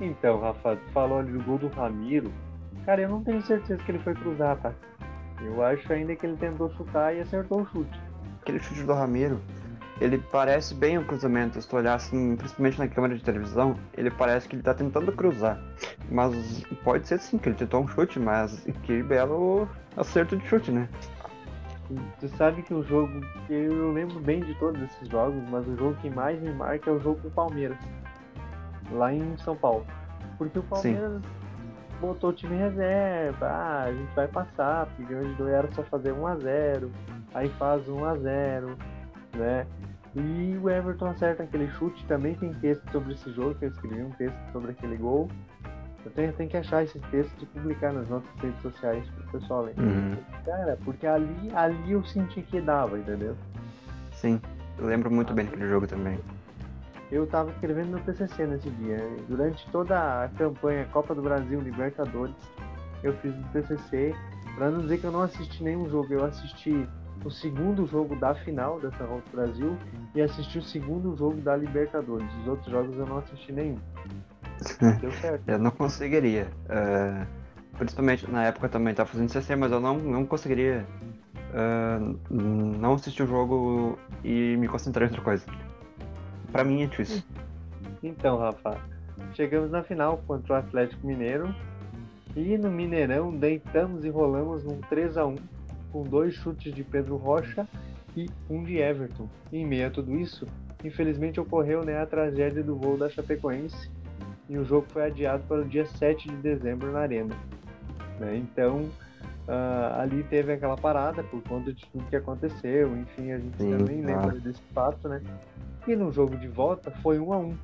Então, 0.00 0.40
Rafa, 0.40 0.76
tu 0.76 0.92
falou 0.92 1.18
ali 1.18 1.32
do 1.32 1.42
gol 1.44 1.58
do 1.58 1.68
Ramiro. 1.68 2.32
Cara, 2.86 3.02
eu 3.02 3.08
não 3.08 3.22
tenho 3.22 3.42
certeza 3.42 3.82
que 3.82 3.92
ele 3.92 3.98
foi 3.98 4.14
cruzar, 4.14 4.56
tá? 4.56 4.72
Eu 5.42 5.62
acho 5.62 5.92
ainda 5.92 6.16
que 6.16 6.26
ele 6.26 6.36
tentou 6.36 6.70
chutar 6.74 7.14
e 7.14 7.20
acertou 7.20 7.62
o 7.62 7.66
chute. 7.66 8.00
Aquele 8.40 8.58
chute 8.58 8.82
do 8.82 8.94
Ramiro, 8.94 9.40
ele 10.00 10.18
parece 10.32 10.74
bem 10.74 10.98
um 10.98 11.04
cruzamento. 11.04 11.60
Se 11.60 11.68
tu 11.68 11.76
olhar 11.76 11.94
assim, 11.94 12.34
principalmente 12.36 12.78
na 12.78 12.88
câmera 12.88 13.14
de 13.14 13.22
televisão, 13.22 13.74
ele 13.94 14.10
parece 14.10 14.48
que 14.48 14.56
ele 14.56 14.62
tá 14.62 14.72
tentando 14.72 15.12
cruzar. 15.12 15.60
Mas 16.10 16.64
pode 16.82 17.06
ser 17.06 17.18
sim 17.18 17.36
que 17.36 17.50
ele 17.50 17.56
tentou 17.56 17.82
um 17.82 17.88
chute, 17.88 18.18
mas 18.18 18.66
que 18.84 19.02
belo 19.02 19.68
acerto 19.96 20.36
de 20.36 20.46
chute, 20.46 20.70
né? 20.70 20.88
Tu 22.20 22.28
sabe 22.36 22.62
que 22.62 22.72
o 22.72 22.82
jogo, 22.84 23.12
eu 23.48 23.92
lembro 23.92 24.20
bem 24.20 24.40
de 24.40 24.54
todos 24.54 24.80
esses 24.80 25.08
jogos, 25.08 25.42
mas 25.50 25.66
o 25.66 25.76
jogo 25.76 25.96
que 25.96 26.08
mais 26.08 26.40
me 26.40 26.52
marca 26.52 26.88
é 26.88 26.92
o 26.92 27.00
jogo 27.00 27.20
com 27.20 27.28
o 27.28 27.30
Palmeiras, 27.32 27.76
lá 28.92 29.12
em 29.12 29.36
São 29.38 29.56
Paulo. 29.56 29.86
Porque 30.38 30.58
o 30.58 30.62
Palmeiras 30.62 31.22
botou 32.00 32.30
o 32.30 32.32
time 32.32 32.54
em 32.54 32.58
reserva, 32.58 33.46
ah, 33.46 33.82
a 33.84 33.92
gente 33.92 34.14
vai 34.14 34.26
passar, 34.26 34.86
porque 34.96 35.14
hoje 35.14 35.36
não 35.38 35.48
era 35.48 35.70
só 35.72 35.82
fazer 35.84 36.14
1x0, 36.14 36.88
aí 37.34 37.48
faz 37.50 37.86
1x0, 37.86 38.76
né? 39.36 39.66
E 40.14 40.58
o 40.60 40.68
Everton 40.68 41.06
acerta 41.06 41.44
aquele 41.44 41.68
chute, 41.72 42.04
também 42.06 42.34
tem 42.34 42.52
texto 42.54 42.82
sobre 42.90 43.12
esse 43.12 43.30
jogo, 43.32 43.54
que 43.54 43.66
eu 43.66 43.68
escrevi 43.68 44.02
um 44.02 44.10
texto 44.12 44.38
sobre 44.50 44.72
aquele 44.72 44.96
gol. 44.96 45.28
Eu 46.04 46.10
tenho, 46.12 46.32
tenho 46.32 46.48
que 46.48 46.56
achar 46.56 46.82
esses 46.82 47.00
textos 47.10 47.42
e 47.42 47.46
publicar 47.46 47.92
nas 47.92 48.08
nossas 48.08 48.28
redes 48.40 48.60
sociais 48.62 49.04
pro 49.10 49.38
pessoal 49.38 49.62
ler. 49.62 49.78
Uhum. 49.78 50.16
Cara, 50.44 50.78
porque 50.84 51.06
ali, 51.06 51.52
ali 51.54 51.92
eu 51.92 52.02
senti 52.04 52.42
que 52.42 52.60
dava, 52.60 52.98
entendeu? 52.98 53.36
Sim, 54.12 54.40
eu 54.78 54.86
lembro 54.86 55.10
muito 55.10 55.32
bem 55.32 55.44
daquele 55.44 55.68
jogo 55.68 55.86
também. 55.86 56.18
Eu 57.10 57.26
tava 57.26 57.50
escrevendo 57.50 57.90
meu 57.90 58.00
TCC 58.00 58.46
nesse 58.46 58.70
dia. 58.70 58.98
Durante 59.28 59.68
toda 59.70 60.24
a 60.24 60.28
campanha 60.28 60.84
Copa 60.86 61.14
do 61.14 61.22
Brasil, 61.22 61.60
Libertadores, 61.60 62.34
eu 63.02 63.12
fiz 63.18 63.34
um 63.34 63.42
TCC. 63.52 64.14
Pra 64.54 64.70
não 64.70 64.80
dizer 64.82 64.98
que 64.98 65.04
eu 65.04 65.12
não 65.12 65.22
assisti 65.22 65.62
nenhum 65.62 65.88
jogo, 65.88 66.12
eu 66.12 66.24
assisti 66.24 66.86
o 67.24 67.30
segundo 67.30 67.86
jogo 67.86 68.16
da 68.16 68.34
final 68.34 68.80
dessa 68.80 69.04
Copa 69.04 69.22
do 69.30 69.36
Brasil 69.36 69.76
e 70.14 70.22
assisti 70.22 70.58
o 70.58 70.62
segundo 70.62 71.16
jogo 71.16 71.40
da 71.40 71.56
Libertadores. 71.56 72.26
Os 72.42 72.48
outros 72.48 72.70
jogos 72.70 72.96
eu 72.96 73.06
não 73.06 73.18
assisti 73.18 73.52
nenhum. 73.52 73.78
Deu 75.00 75.10
certo. 75.12 75.48
eu 75.48 75.58
não 75.58 75.70
conseguiria. 75.70 76.48
eh, 76.68 77.26
principalmente 77.78 78.30
na 78.30 78.44
época 78.44 78.66
eu 78.66 78.70
também 78.70 78.94
tava 78.94 79.08
fazendo 79.08 79.30
CC, 79.30 79.56
mas 79.56 79.72
eu 79.72 79.80
não, 79.80 79.96
não 79.96 80.26
conseguiria 80.26 80.86
eh, 81.54 81.98
não 82.30 82.94
assistir 82.94 83.22
o 83.22 83.26
jogo 83.26 83.98
e 84.22 84.56
me 84.58 84.68
concentrar 84.68 85.04
em 85.04 85.08
outra 85.08 85.22
coisa. 85.24 85.46
Pra 86.52 86.64
mim 86.64 86.82
é 86.82 86.86
difícil. 86.86 87.22
Então, 88.02 88.38
Rafa, 88.38 88.78
chegamos 89.34 89.70
na 89.70 89.82
final 89.82 90.22
contra 90.26 90.54
o 90.54 90.56
Atlético 90.56 91.06
Mineiro 91.06 91.54
e 92.34 92.56
no 92.56 92.70
Mineirão 92.70 93.34
deitamos 93.34 94.04
e 94.04 94.08
rolamos 94.08 94.64
num 94.64 94.80
3 94.82 95.16
a 95.16 95.26
1 95.26 95.36
com 95.92 96.02
dois 96.04 96.34
chutes 96.34 96.72
de 96.72 96.84
Pedro 96.84 97.16
Rocha 97.16 97.66
e 98.16 98.28
um 98.48 98.62
de 98.62 98.78
Everton. 98.78 99.28
E 99.52 99.58
em 99.58 99.66
meio 99.66 99.88
a 99.88 99.90
tudo 99.90 100.16
isso, 100.18 100.46
infelizmente 100.84 101.40
ocorreu 101.40 101.84
né, 101.84 102.00
a 102.00 102.06
tragédia 102.06 102.62
do 102.62 102.76
gol 102.76 102.96
da 102.96 103.08
Chapecoense 103.08 103.90
e 104.48 104.56
o 104.58 104.64
jogo 104.64 104.86
foi 104.90 105.04
adiado 105.04 105.42
para 105.46 105.60
o 105.60 105.64
dia 105.64 105.84
7 105.84 106.28
de 106.28 106.36
dezembro 106.36 106.90
na 106.92 107.00
Arena. 107.00 107.34
né? 108.18 108.36
Então, 108.36 108.88
ah, 109.48 110.00
ali 110.02 110.22
teve 110.24 110.52
aquela 110.52 110.76
parada 110.76 111.22
por 111.24 111.42
conta 111.42 111.72
de 111.72 111.84
tudo 111.86 112.04
que 112.06 112.16
aconteceu, 112.16 112.96
enfim, 112.96 113.32
a 113.32 113.38
gente 113.38 113.56
Sim, 113.56 113.76
também 113.76 114.02
claro. 114.02 114.20
lembra 114.22 114.40
desse 114.40 114.62
fato, 114.72 115.08
né? 115.08 115.20
E 115.86 115.96
no 115.96 116.12
jogo 116.12 116.36
de 116.36 116.48
volta 116.48 116.90
foi 117.02 117.18
um 117.18 117.32
a 117.32 117.38
um. 117.38 117.56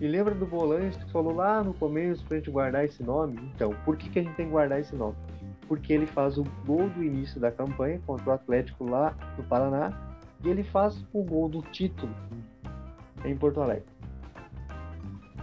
E 0.00 0.06
lembra 0.06 0.34
do 0.34 0.46
Bolanhos 0.46 0.96
que 0.96 1.10
falou 1.12 1.34
lá 1.34 1.62
no 1.62 1.74
começo 1.74 2.24
pra 2.24 2.38
gente 2.38 2.50
guardar 2.50 2.84
esse 2.84 3.02
nome? 3.02 3.38
Então, 3.54 3.74
por 3.84 3.96
que, 3.96 4.08
que 4.08 4.18
a 4.18 4.22
gente 4.22 4.34
tem 4.34 4.46
que 4.46 4.52
guardar 4.52 4.80
esse 4.80 4.94
nome? 4.94 5.16
Porque 5.68 5.92
ele 5.92 6.06
faz 6.06 6.36
o 6.36 6.44
gol 6.66 6.88
do 6.90 7.02
início 7.02 7.40
da 7.40 7.50
campanha 7.50 8.00
contra 8.06 8.30
o 8.30 8.32
Atlético 8.32 8.84
lá 8.84 9.14
no 9.36 9.44
Paraná 9.44 9.92
e 10.42 10.48
ele 10.48 10.62
faz 10.62 11.04
o 11.12 11.22
gol 11.22 11.48
do 11.48 11.62
título 11.62 12.12
em 13.24 13.36
Porto 13.36 13.60
Alegre. 13.60 13.84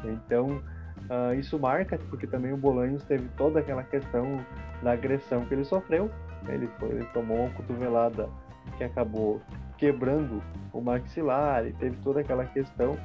Então, 0.04 0.62
ah, 1.10 1.36
isso 1.36 1.60
marca, 1.60 1.98
porque 2.10 2.26
também 2.26 2.54
o 2.54 2.58
Bolanhos 2.58 3.04
teve 3.04 3.28
toda 3.36 3.60
aquela 3.60 3.84
questão 3.84 4.46
da 4.82 4.94
agressão 4.94 5.46
que 5.46 5.54
ele 5.54 5.66
sofreu. 5.66 6.10
Ele, 6.48 6.68
foi, 6.80 6.90
ele 6.90 7.06
tomou 7.14 7.38
uma 7.38 7.50
cotovelada 7.52 8.30
que 8.78 8.84
acabou 8.84 9.42
quebrando 9.82 10.44
o 10.72 10.80
maxilar 10.80 11.66
e 11.66 11.74
teve 11.74 11.98
toda 12.04 12.22
aquela 12.22 12.46
questão, 12.46 12.96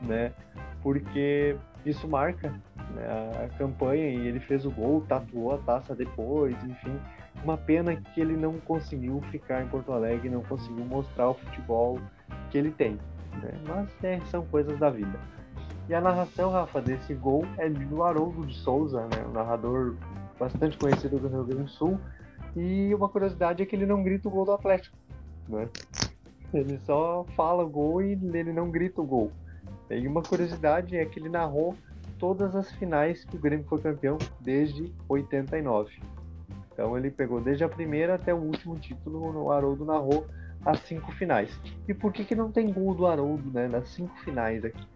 né? 0.00 0.32
Porque 0.82 1.54
isso 1.84 2.08
marca 2.08 2.48
né, 2.94 3.06
a, 3.44 3.58
campanha 3.58 4.08
e 4.08 4.26
ele 4.26 4.40
fez 4.40 4.64
o 4.64 4.70
gol, 4.70 5.02
tatuou 5.02 5.54
a 5.54 5.58
taça 5.58 5.94
depois, 5.94 6.56
enfim. 6.64 6.98
Uma 7.44 7.58
pena 7.58 7.94
que 7.94 8.22
ele 8.22 8.34
não 8.34 8.54
conseguiu 8.60 9.20
ficar 9.30 9.62
em 9.62 9.68
Porto 9.68 9.92
Alegre, 9.92 10.30
não 10.30 10.42
conseguiu 10.42 10.84
mostrar 10.86 11.28
o 11.28 11.34
futebol 11.34 12.00
que 12.50 12.56
ele 12.56 12.70
tem, 12.70 12.92
né? 13.42 13.52
Mas 13.68 13.90
é, 14.02 14.18
são 14.30 14.46
coisas 14.46 14.78
da 14.78 14.88
vida. 14.88 15.20
E 15.90 15.94
a 15.94 16.00
narração, 16.00 16.50
Rafa, 16.50 16.80
desse 16.80 17.12
gol 17.12 17.44
é 17.58 17.68
do 17.68 18.02
Haroldo 18.02 18.46
de 18.46 18.54
Souza, 18.54 19.02
né? 19.02 19.26
Um 19.28 19.32
narrador 19.32 19.94
bastante 20.40 20.78
conhecido 20.78 21.18
do 21.18 21.28
Rio 21.28 21.44
Grande 21.44 21.64
do 21.64 21.68
Sul. 21.68 22.00
E 22.56 22.94
uma 22.94 23.10
curiosidade 23.10 23.62
é 23.62 23.66
que 23.66 23.76
ele 23.76 23.84
não 23.84 24.02
grita 24.02 24.26
o 24.26 24.30
gol 24.30 24.46
do 24.46 24.52
Atlético, 24.52 24.96
né? 25.46 25.68
Ele 26.56 26.78
só 26.78 27.24
fala 27.36 27.64
gol 27.64 28.02
e 28.02 28.12
ele 28.12 28.52
não 28.52 28.70
grita 28.70 29.00
o 29.00 29.06
gol. 29.06 29.32
E 29.90 30.06
uma 30.06 30.22
curiosidade 30.22 30.96
é 30.96 31.04
que 31.04 31.18
ele 31.18 31.28
narrou 31.28 31.74
todas 32.18 32.54
as 32.54 32.70
finais 32.72 33.24
que 33.24 33.36
o 33.36 33.38
Grêmio 33.40 33.66
foi 33.66 33.80
campeão 33.80 34.18
desde 34.40 34.92
89. 35.08 35.92
Então 36.72 36.96
ele 36.96 37.10
pegou 37.10 37.40
desde 37.40 37.64
a 37.64 37.68
primeira 37.68 38.14
até 38.14 38.32
o 38.32 38.38
último 38.38 38.76
título, 38.76 39.44
o 39.44 39.52
Haroldo 39.52 39.84
narrou 39.84 40.26
as 40.64 40.80
cinco 40.80 41.12
finais. 41.12 41.50
E 41.86 41.94
por 41.94 42.12
que, 42.12 42.24
que 42.24 42.34
não 42.34 42.50
tem 42.50 42.72
gol 42.72 42.94
do 42.94 43.06
Haroldo 43.06 43.50
né, 43.50 43.68
nas 43.68 43.88
cinco 43.88 44.16
finais 44.20 44.64
aqui? 44.64 44.86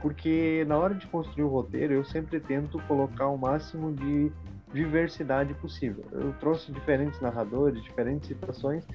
Porque 0.00 0.64
na 0.66 0.78
hora 0.78 0.94
de 0.94 1.06
construir 1.06 1.44
o 1.44 1.48
roteiro 1.48 1.92
eu 1.92 2.04
sempre 2.04 2.40
tento 2.40 2.80
colocar 2.82 3.28
o 3.28 3.36
máximo 3.36 3.92
de 3.92 4.32
diversidade 4.72 5.54
possível. 5.54 6.04
Eu 6.12 6.32
trouxe 6.34 6.72
diferentes 6.72 7.20
narradores, 7.20 7.82
diferentes 7.82 8.28
situações, 8.28 8.86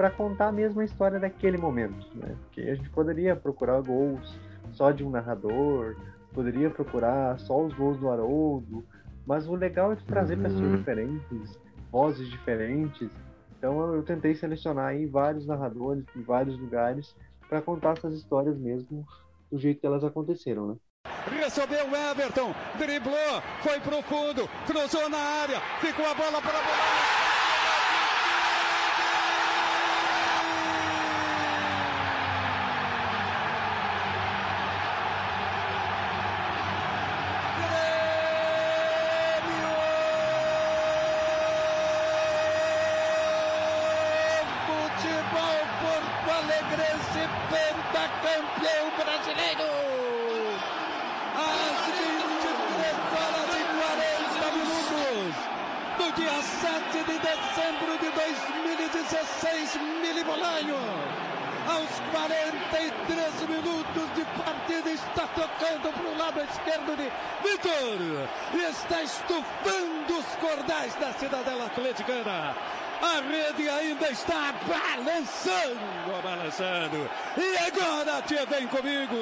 para 0.00 0.10
contar 0.10 0.50
mesmo 0.50 0.80
a 0.80 0.84
história 0.86 1.20
daquele 1.20 1.58
momento, 1.58 2.06
né? 2.14 2.34
Porque 2.44 2.62
a 2.62 2.74
gente 2.74 2.88
poderia 2.88 3.36
procurar 3.36 3.82
gols 3.82 4.34
só 4.72 4.92
de 4.92 5.04
um 5.04 5.10
narrador, 5.10 5.94
poderia 6.32 6.70
procurar 6.70 7.38
só 7.38 7.60
os 7.62 7.74
gols 7.74 7.98
do 7.98 8.08
Haroldo, 8.08 8.82
mas 9.26 9.46
o 9.46 9.54
legal 9.54 9.92
é 9.92 9.96
trazer 9.96 10.38
Uhum. 10.38 10.42
pessoas 10.42 10.78
diferentes, 10.78 11.58
vozes 11.92 12.30
diferentes. 12.30 13.10
Então 13.58 13.94
eu 13.94 14.02
tentei 14.02 14.34
selecionar 14.34 14.86
aí 14.86 15.04
vários 15.04 15.46
narradores 15.46 16.06
em 16.16 16.22
vários 16.22 16.58
lugares 16.58 17.14
para 17.46 17.60
contar 17.60 17.98
essas 17.98 18.14
histórias 18.14 18.56
mesmo 18.56 19.06
do 19.52 19.58
jeito 19.58 19.82
que 19.82 19.86
elas 19.86 20.02
aconteceram, 20.02 20.66
né? 20.66 20.76
Recebeu 21.28 21.84
o 21.86 21.94
Everton, 21.94 22.54
driblou, 22.78 23.42
foi 23.62 23.78
pro 23.80 24.00
fundo, 24.04 24.48
cruzou 24.66 25.10
na 25.10 25.18
área, 25.18 25.60
ficou 25.78 26.06
a 26.06 26.14
bola 26.14 26.40
para 26.40 26.58
a 26.58 26.62
bola. 26.62 27.20
Futebol 44.66 45.60
Porto 45.80 46.30
Alegrense, 46.30 47.22
pentacampeão 47.50 48.86
brasileiro. 48.96 49.70
Às 51.34 51.80
23 51.86 52.96
horas 53.16 53.50
e 53.56 53.64
40 53.80 54.46
minutos 54.56 55.34
do 55.98 56.06
dia 56.16 56.38
7 56.42 57.04
de 57.70 57.76
dezembro 57.76 57.98
de 57.98 58.10
2016, 58.10 59.76
Mili 60.02 60.24
Bolanho. 60.24 60.76
Aos 61.68 61.90
43 62.10 63.48
minutos 63.48 64.14
de 64.16 64.24
partida 64.42 64.90
está 64.90 65.26
tocando 65.28 65.92
para 65.92 66.10
o 66.10 66.18
lado 66.18 66.40
esquerdo 66.40 66.96
de 66.96 67.10
Vitor. 67.44 68.28
Está 68.70 69.02
estufando 69.02 70.18
os 70.18 70.26
cordais 70.40 70.94
da 70.96 71.12
cidadela 71.12 71.66
atleticana. 71.66 72.56
A 73.02 73.20
rede 73.20 73.68
ainda 73.68 74.10
está 74.10 74.52
balançando, 74.68 75.80
balançando. 76.22 77.10
E 77.36 77.56
agora, 77.56 78.20
tia, 78.22 78.44
vem 78.44 78.66
comigo. 78.66 79.16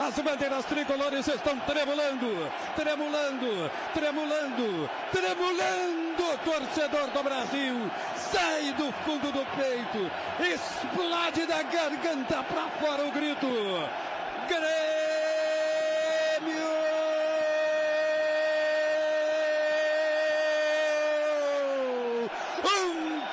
As 0.00 0.18
bandeiras 0.18 0.64
tricolores 0.64 1.28
estão 1.28 1.56
tremulando, 1.60 2.50
tremulando, 2.74 3.70
tremulando, 3.94 4.90
tremulando. 5.12 6.00
Torcedor 6.44 7.08
do 7.10 7.22
Brasil 7.22 7.90
sai 8.16 8.72
do 8.72 8.92
fundo 9.04 9.32
do 9.32 9.44
peito, 9.56 10.10
explode 10.40 11.46
da 11.46 11.62
garganta 11.62 12.42
para 12.44 12.68
fora 12.80 13.06
o 13.06 13.12
grito. 13.12 13.46
Grêmio! 14.48 14.89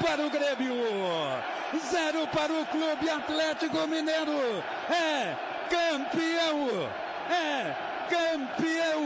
Para 0.08 0.26
o 0.26 0.30
Grêmio, 0.30 0.74
zero 1.92 2.26
para 2.28 2.54
o 2.54 2.66
Clube 2.68 3.10
Atlético 3.10 3.86
Mineiro. 3.88 4.64
É 4.90 5.36
campeão! 5.70 6.90
É 7.30 7.76
campeão! 8.10 9.04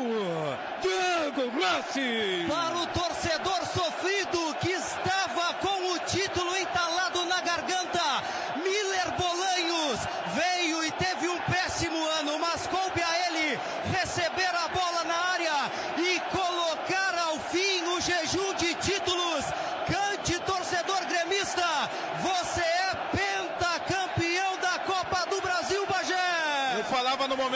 Diogo 0.80 1.50
Rossi! 1.58 2.46
Para 2.48 2.76
o 2.78 2.88
torcedor 2.88 3.66
sofrido 3.66 4.56
que 4.62 4.74
estava 4.74 5.56
com 5.56 5.92
o 5.92 6.00
título 6.06 6.56
entalado 6.56 7.26
na 7.26 7.42
garganta, 7.42 8.24
Miller 8.58 9.12
Bolanhos 9.18 10.00
veio 10.36 10.84
e 10.84 10.92
teve 10.92 11.28
um 11.28 11.40
péssimo 11.40 11.98
ano, 12.20 12.38
mas 12.38 12.68
coube 12.68 13.02
a 13.02 13.28
ele 13.28 13.60
receber 14.00 14.54
a 14.54 14.68
bola 14.68 15.04
na 15.06 15.18
área 15.34 15.72
e 15.98 16.20
colocar 16.30 17.18
ao 17.28 17.40
fim 17.40 17.84
o 17.86 18.00
jejum 18.00 18.54
de 18.54 18.76
títulos. 18.76 19.46
Cante, 19.88 20.40
torcedor 20.42 21.04
gremista, 21.06 21.90
você 22.22 22.62
é 22.62 22.96
pentacampeão 23.12 24.58
da 24.62 24.80
Copa 24.80 25.26
do 25.30 25.42
Brasil, 25.42 25.86
Bagé! 25.88 26.78
Eu 26.78 26.84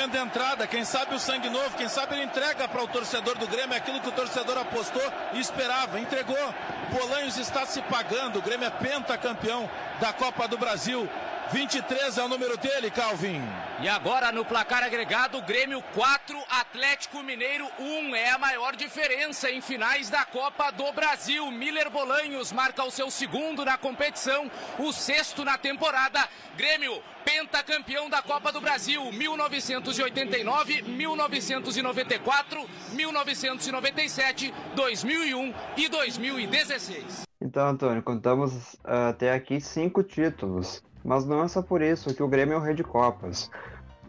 da 0.08 0.20
entrada, 0.20 0.68
quem 0.68 0.84
sabe 0.84 1.16
o 1.16 1.20
sangue 1.20 1.50
novo, 1.50 1.78
quem 1.78 1.88
sabe 1.88 2.16
ele 2.16 2.24
entrega 2.24 2.68
para 2.68 2.84
o 2.84 2.88
torcedor 2.88 3.38
do 3.38 3.48
Grêmio 3.48 3.76
aquilo 3.76 4.00
que 4.00 4.10
o 4.10 4.12
torcedor 4.12 4.58
apostou 4.58 5.02
e 5.34 5.40
esperava, 5.40 6.00
entregou. 6.00 6.54
Bolanhos 6.92 7.38
está 7.38 7.66
se 7.66 7.82
pagando, 7.84 8.40
o 8.40 8.42
Grêmio 8.42 8.68
é 8.68 8.70
pentacampeão 8.72 9.70
da 10.00 10.14
Copa 10.14 10.48
do 10.48 10.58
Brasil. 10.58 11.10
23 11.52 12.18
é 12.18 12.24
o 12.24 12.28
número 12.28 12.58
dele, 12.58 12.90
Calvin. 12.90 13.42
E 13.82 13.88
agora 13.88 14.32
no 14.32 14.44
placar 14.44 14.84
agregado, 14.84 15.42
Grêmio 15.44 15.82
4, 15.94 16.38
Atlético 16.50 17.22
Mineiro 17.22 17.68
1. 17.80 18.16
É 18.16 18.32
a 18.32 18.38
maior 18.38 18.76
diferença 18.76 19.50
em 19.52 19.62
finais 19.62 20.10
da 20.10 20.26
Copa 20.26 20.72
do 20.72 20.92
Brasil. 20.92 21.50
Miller 21.52 21.90
Bolanhos 21.90 22.52
marca 22.52 22.84
o 22.84 22.92
seu 22.92 23.12
segundo 23.12 23.64
na 23.64 23.78
competição, 23.78 24.50
o 24.80 24.92
sexto 24.92 25.46
na 25.46 25.58
temporada. 25.58 26.28
Grêmio, 26.58 27.02
pentacampeão 27.24 28.10
da 28.10 28.22
Copa 28.22 28.52
do 28.52 28.60
Brasil, 28.60 29.12
1989, 29.12 30.82
1994, 30.82 32.70
1997, 32.94 34.54
2001 34.76 35.54
e 35.78 35.90
2016. 35.90 37.26
Então, 37.42 37.68
Antônio, 37.68 38.02
contamos 38.02 38.76
ah, 38.84 39.10
até 39.10 39.32
aqui 39.32 39.62
cinco 39.62 40.02
títulos. 40.02 40.82
Mas 41.06 41.24
não 41.24 41.44
é 41.44 41.48
só 41.48 41.62
por 41.62 41.84
isso 41.84 42.16
que 42.16 42.24
o 42.24 42.28
Grêmio 42.28 42.56
é 42.56 42.58
o 42.58 42.62
rei 42.62 42.74
de 42.74 42.84
Copas. 42.84 43.52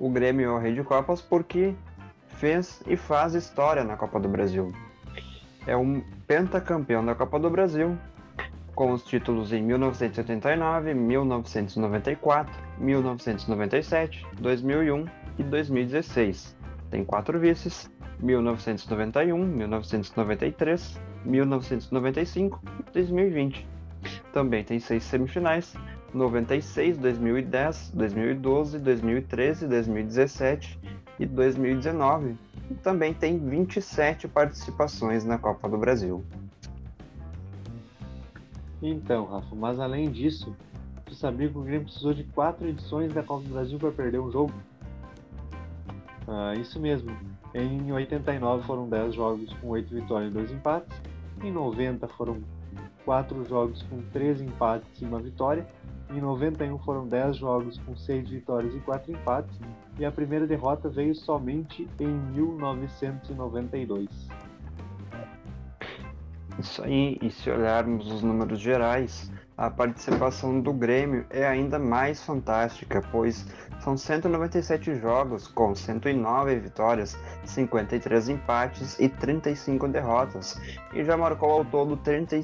O 0.01 0.09
Grêmio 0.09 0.49
é 0.49 0.53
o 0.53 0.59
rei 0.59 0.75
de 0.75 0.83
Copas 0.83 1.21
porque 1.21 1.75
fez 2.27 2.83
e 2.87 2.97
faz 2.97 3.35
história 3.35 3.85
na 3.85 3.99
Copa 3.99 4.19
do 4.19 4.31
Brasil. 4.31 4.73
É 5.67 5.77
um 5.77 6.03
pentacampeão 6.27 7.05
da 7.05 7.15
Copa 7.15 7.39
do 7.39 7.51
Brasil, 7.51 7.99
com 8.75 8.93
os 8.93 9.05
títulos 9.05 9.53
em 9.53 9.63
1989, 9.63 10.95
1994, 10.95 12.55
1997, 12.79 14.27
2001 14.41 15.05
e 15.39 15.43
2016. 15.43 16.57
Tem 16.91 17.05
quatro 17.05 17.39
vices: 17.39 17.91
1991, 18.21 19.45
1993, 19.45 20.99
1995 21.27 22.63
e 22.81 22.93
2020. 22.93 23.69
Também 24.33 24.65
tem 24.65 24.79
seis 24.79 25.03
semifinais: 25.03 25.75
96, 26.17 26.99
2010, 26.99 27.93
2012, 27.95 28.79
2013, 28.79 29.67
2017 29.69 30.81
e 31.19 31.27
2019. 31.27 32.37
E 32.71 32.75
também 32.75 33.15
tem 33.15 33.39
27 33.39 34.27
participações 34.27 35.25
na 35.25 35.39
Copa 35.39 35.69
do 35.69 35.79
Brasil. 35.79 36.25
Então, 38.83 39.27
Rafa, 39.27 39.55
mas 39.55 39.79
além 39.79 40.11
disso, 40.11 40.55
tu 41.05 41.15
sabia 41.15 41.49
que 41.49 41.57
o 41.57 41.63
Grêmio 41.63 41.85
precisou 41.85 42.13
de 42.13 42.25
quatro 42.25 42.67
edições 42.67 43.13
da 43.13 43.23
Copa 43.23 43.45
do 43.45 43.53
Brasil 43.53 43.79
para 43.79 43.91
perder 43.91 44.21
um 44.21 44.31
jogo? 44.31 44.53
Ah, 46.27 46.55
isso 46.55 46.81
mesmo. 46.81 47.17
Em 47.55 47.93
89 47.93 48.67
foram 48.67 48.89
10 48.89 49.15
jogos 49.15 49.53
com 49.55 49.69
8 49.69 49.95
vitórias 49.95 50.31
e 50.31 50.35
2 50.35 50.51
empates. 50.53 51.01
Em 51.43 51.53
90 51.53 52.09
foram 52.09 52.39
4 53.05 53.45
jogos 53.45 53.83
com 53.85 54.03
3 54.13 54.41
empates 54.43 55.01
e 55.01 55.05
1 55.05 55.19
vitória. 55.21 55.67
Em 56.11 56.21
91 56.21 56.79
foram 56.79 57.09
10 57.09 57.37
jogos 57.37 57.79
com 57.79 57.97
6 57.97 58.31
vitórias 58.31 58.73
e 58.75 58.81
4 58.81 59.13
empates. 59.13 59.59
E 59.99 60.05
a 60.05 60.13
primeira 60.13 60.47
derrota 60.47 60.89
veio 60.89 61.15
somente 61.15 61.89
em 61.99 62.07
1992. 62.07 64.09
Isso 66.59 66.83
aí, 66.83 67.19
e 67.21 67.31
se 67.31 67.51
olharmos 67.51 68.11
os 68.11 68.23
números 68.23 68.61
gerais, 68.61 69.31
a 69.59 69.71
participação 69.71 70.61
do 70.61 70.73
Grêmio 70.73 71.27
é 71.31 71.47
ainda 71.47 71.79
mais 71.79 72.23
fantástica, 72.23 73.03
pois 73.11 73.47
são 73.81 73.97
197 73.97 74.97
jogos 74.97 75.49
com 75.49 75.75
109 75.75 76.59
vitórias, 76.59 77.17
53 77.45 78.31
empates 78.31 78.99
e 78.99 79.09
35 79.09 79.89
derrotas, 79.89 80.61
e 80.95 81.05
já 81.05 81.17
marcou 81.17 81.51
ao 81.51 81.65
todo 81.65 81.97
30 81.97 82.41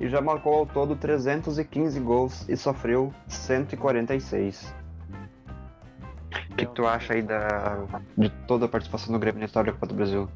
e 0.00 0.08
já 0.08 0.20
marcou 0.20 0.54
ao 0.54 0.66
todo 0.66 0.96
315 0.96 2.00
gols 2.00 2.48
e 2.48 2.56
sofreu 2.56 3.12
146. 3.28 4.74
O 6.50 6.54
que 6.56 6.66
tu 6.66 6.86
acha 6.86 7.12
aí 7.14 7.22
da, 7.22 7.84
de 8.16 8.30
toda 8.46 8.64
a 8.66 8.68
participação 8.68 9.12
do 9.12 9.18
Grêmio 9.18 9.38
na 9.40 9.46
história 9.46 9.72
da 9.72 9.78
Copa 9.78 9.86
do 9.88 9.94
Brasil? 9.94 10.28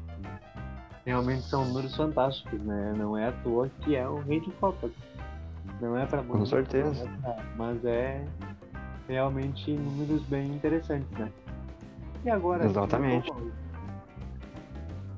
Realmente 1.05 1.43
são 1.43 1.65
números 1.65 1.95
fantásticos, 1.95 2.59
né? 2.61 2.93
Não 2.97 3.17
é 3.17 3.27
à 3.27 3.31
toa 3.31 3.69
que 3.81 3.95
é 3.95 4.07
o 4.07 4.19
rei 4.21 4.39
de 4.39 4.51
Copas. 4.51 4.91
Não 5.81 5.97
é 5.97 6.05
para 6.05 6.23
Com 6.23 6.45
certeza. 6.45 7.07
mas 7.57 7.83
é 7.85 8.23
realmente 9.07 9.71
números 9.71 10.23
bem 10.23 10.47
interessantes, 10.47 11.09
né? 11.11 11.31
E 12.23 12.29
agora 12.29 12.65
Exatamente. 12.65 13.27
retoma- 13.29 13.51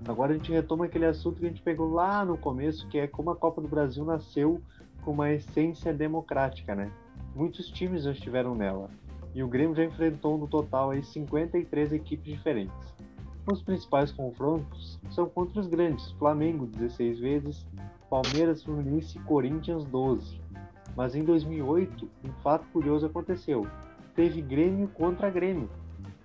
Agora 0.08 0.32
a 0.32 0.38
gente 0.38 0.52
retoma 0.52 0.86
aquele 0.86 1.06
assunto 1.06 1.40
que 1.40 1.46
a 1.46 1.50
gente 1.50 1.62
pegou 1.62 1.92
lá 1.92 2.24
no 2.24 2.38
começo, 2.38 2.88
que 2.88 2.98
é 2.98 3.08
como 3.08 3.30
a 3.30 3.36
Copa 3.36 3.62
do 3.62 3.68
Brasil 3.68 4.06
nasceu 4.06 4.62
com 5.04 5.12
uma 5.12 5.32
essência 5.32 5.94
democrática, 5.94 6.74
né? 6.74 6.90
Muitos 7.36 7.70
times 7.70 8.04
já 8.04 8.12
estiveram 8.12 8.56
nela, 8.56 8.90
e 9.36 9.44
o 9.44 9.48
Grêmio 9.50 9.76
já 9.76 9.84
enfrentou 9.84 10.38
no 10.38 10.48
total 10.48 10.92
aí 10.92 11.04
53 11.04 11.92
equipes 11.92 12.26
diferentes. 12.26 12.96
Os 13.52 13.62
principais 13.62 14.12
confrontos 14.12 14.98
são 15.12 15.28
contra 15.28 15.60
os 15.60 15.68
grandes, 15.68 16.12
Flamengo 16.14 16.66
16 16.66 17.20
vezes, 17.20 17.68
Palmeiras, 18.10 18.64
Fluminense 18.64 19.18
e 19.18 19.22
Corinthians 19.22 19.84
12. 19.86 20.40
Mas 20.96 21.16
em 21.16 21.24
2008, 21.24 22.10
um 22.24 22.32
fato 22.42 22.66
curioso 22.72 23.06
aconteceu. 23.06 23.68
Teve 24.16 24.42
Grêmio 24.42 24.88
contra 24.88 25.30
Grêmio. 25.30 25.70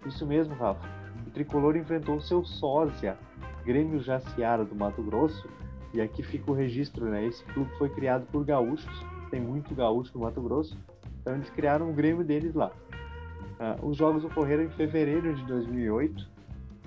Isso 0.06 0.24
mesmo, 0.24 0.54
Rafa. 0.54 0.88
O 1.26 1.30
Tricolor 1.30 1.76
enfrentou 1.76 2.20
seu 2.20 2.44
sósia, 2.44 3.18
Grêmio 3.64 4.01
Jaciara 4.01 4.64
do 4.64 4.74
Mato 4.74 5.02
Grosso, 5.02 5.48
e 5.94 6.01
aqui 6.01 6.22
fica 6.22 6.51
o 6.51 6.55
registro, 6.55 7.06
né? 7.06 7.26
Esse 7.26 7.44
clube 7.44 7.70
foi 7.78 7.89
criado 7.89 8.26
por 8.26 8.44
gaúchos, 8.44 9.05
tem 9.30 9.40
muito 9.40 9.74
gaúcho 9.74 10.10
no 10.14 10.24
Mato 10.24 10.40
Grosso, 10.40 10.76
então 11.20 11.34
eles 11.34 11.51
criaram 11.51 11.90
o 11.90 11.93
Grêmio 11.93 12.24
deles 12.24 12.55
lá. 12.55 12.72
Uh, 13.60 13.86
os 13.86 13.97
jogos 13.97 14.24
ocorreram 14.24 14.64
em 14.64 14.70
fevereiro 14.70 15.34
de 15.34 15.44
2008 15.44 16.28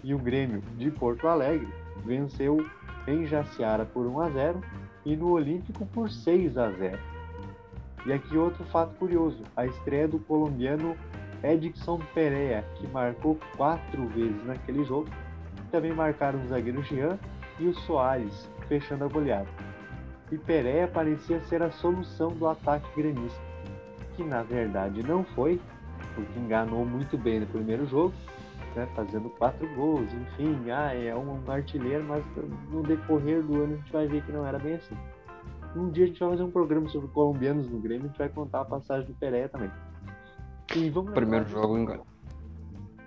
e 0.03 0.13
o 0.13 0.17
Grêmio 0.17 0.61
de 0.77 0.91
Porto 0.91 1.27
Alegre 1.27 1.71
venceu 2.03 2.65
em 3.07 3.25
Jaciara 3.25 3.85
por 3.85 4.05
1 4.05 4.19
a 4.19 4.29
0 4.29 4.61
e 5.05 5.15
no 5.15 5.31
Olímpico 5.31 5.85
por 5.87 6.09
6 6.09 6.57
a 6.57 6.71
0. 6.71 6.99
E 8.05 8.13
aqui 8.13 8.37
outro 8.37 8.63
fato 8.65 8.95
curioso: 8.97 9.43
a 9.55 9.65
estreia 9.65 10.07
do 10.07 10.19
colombiano 10.19 10.95
Edson 11.43 11.99
Pereira, 12.13 12.63
que 12.75 12.87
marcou 12.87 13.37
quatro 13.55 14.07
vezes 14.07 14.43
naquele 14.45 14.83
jogo. 14.83 15.09
Também 15.75 15.91
marcaram 15.91 16.41
o 16.41 16.47
zagueiro 16.47 16.81
Jean 16.83 17.19
e 17.59 17.67
o 17.67 17.73
Soares, 17.73 18.49
fechando 18.69 19.03
a 19.03 19.07
goleada. 19.09 19.49
E 20.31 20.37
Pereira 20.37 20.87
parecia 20.87 21.41
ser 21.41 21.61
a 21.61 21.69
solução 21.69 22.29
do 22.29 22.47
ataque 22.47 22.87
gremista, 22.95 23.41
que 24.15 24.23
na 24.23 24.41
verdade 24.41 25.03
não 25.03 25.25
foi, 25.25 25.59
porque 26.15 26.39
enganou 26.39 26.85
muito 26.85 27.17
bem 27.17 27.41
no 27.41 27.47
primeiro 27.47 27.85
jogo, 27.87 28.13
né, 28.73 28.87
fazendo 28.95 29.29
quatro 29.31 29.67
gols, 29.75 30.07
enfim, 30.13 30.71
ah, 30.71 30.93
é 30.93 31.13
um 31.13 31.43
artilheiro, 31.51 32.05
mas 32.05 32.23
no 32.71 32.81
decorrer 32.81 33.43
do 33.43 33.61
ano 33.61 33.73
a 33.73 33.75
gente 33.75 33.91
vai 33.91 34.07
ver 34.07 34.23
que 34.23 34.31
não 34.31 34.47
era 34.47 34.57
bem 34.57 34.75
assim. 34.75 34.95
Um 35.75 35.89
dia 35.89 36.05
a 36.05 36.07
gente 36.07 36.21
vai 36.21 36.29
fazer 36.29 36.43
um 36.43 36.51
programa 36.51 36.87
sobre 36.87 37.09
colombianos 37.09 37.69
no 37.69 37.81
Grêmio, 37.81 38.05
a 38.05 38.07
gente 38.07 38.17
vai 38.17 38.29
contar 38.29 38.61
a 38.61 38.65
passagem 38.65 39.07
do 39.07 39.13
Pereira 39.15 39.49
também. 39.49 39.69
E 40.73 40.89
vamos 40.89 41.11
Primeiro 41.11 41.45
jogo 41.49 41.77
engana. 41.77 42.03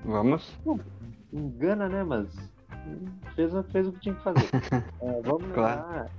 Vamos? 0.05 0.61
engana, 1.33 1.89
né? 1.89 2.05
Mas 2.05 2.58
fez, 3.35 3.53
fez 3.71 3.87
o 3.87 3.93
que 3.93 4.01
tinha 4.01 4.15
que 4.15 4.23
fazer. 4.23 4.49
é, 5.01 5.21
vamos 5.23 5.53
claro. 5.53 6.11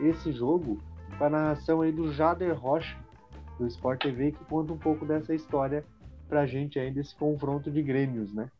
esse 0.00 0.32
jogo 0.32 0.80
com 1.18 1.24
a 1.24 1.30
narração 1.30 1.80
aí 1.80 1.92
do 1.92 2.12
Jader 2.12 2.54
Rocha, 2.58 2.96
do 3.58 3.66
Sport 3.66 4.02
TV, 4.02 4.32
que 4.32 4.44
conta 4.44 4.72
um 4.72 4.78
pouco 4.78 5.04
dessa 5.04 5.34
história 5.34 5.84
pra 6.28 6.46
gente 6.46 6.78
aí, 6.78 6.90
desse 6.90 7.14
confronto 7.14 7.70
de 7.70 7.82
Grêmios, 7.82 8.32
né? 8.34 8.50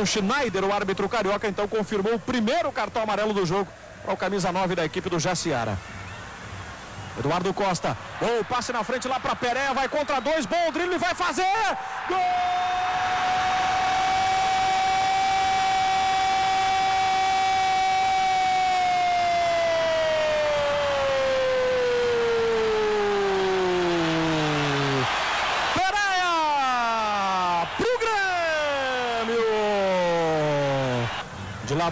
O 0.00 0.06
Schneider, 0.06 0.64
o 0.64 0.72
árbitro 0.72 1.08
carioca, 1.08 1.46
então 1.46 1.68
confirmou 1.68 2.14
o 2.14 2.18
primeiro 2.18 2.72
cartão 2.72 3.02
amarelo 3.02 3.32
do 3.32 3.44
jogo 3.46 3.70
para 4.02 4.14
o 4.14 4.16
camisa 4.16 4.50
9 4.50 4.74
da 4.74 4.84
equipe 4.84 5.08
do 5.08 5.18
Jaciara. 5.18 5.78
Eduardo 7.18 7.52
Costa, 7.52 7.96
bom 8.18 8.42
passe 8.48 8.72
na 8.72 8.82
frente 8.82 9.06
lá 9.06 9.20
para 9.20 9.36
Pereira, 9.36 9.74
vai 9.74 9.88
contra 9.88 10.18
dois, 10.20 10.46
bom 10.46 10.72
drible, 10.72 10.98
vai 10.98 11.14
fazer! 11.14 11.76
Gol! 12.08 12.71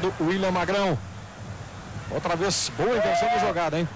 Lado, 0.01 0.15
William 0.21 0.51
Magrão. 0.51 0.99
Outra 2.11 2.35
vez, 2.35 2.73
boa 2.77 2.97
invenção 2.97 3.29
de 3.29 3.39
jogada, 3.41 3.79
hein? 3.79 3.89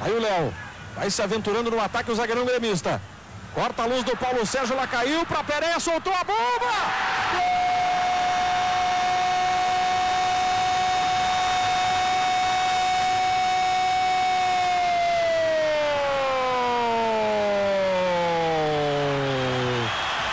Aí 0.00 0.12
o 0.12 0.20
Léo 0.20 0.52
vai 0.94 1.10
se 1.10 1.22
aventurando 1.22 1.70
no 1.70 1.80
ataque 1.80 2.10
o 2.10 2.14
zagueirão 2.14 2.46
gremista. 2.46 3.00
Corta 3.54 3.82
a 3.82 3.86
luz 3.86 4.02
do 4.02 4.16
Paulo 4.16 4.44
Sérgio, 4.44 4.74
lá 4.76 4.86
caiu 4.86 5.24
para 5.26 5.44
Pereira, 5.44 5.78
soltou 5.80 6.12
a 6.12 6.24
bomba! 6.24 6.72
Gol! 7.32 7.66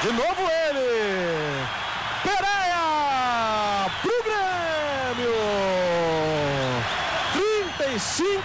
De 0.02 0.12
novo 0.12 0.50
ele! 0.68 1.66
Pereira 2.24 3.90
pro 4.02 4.24
Grêmio! 4.24 5.34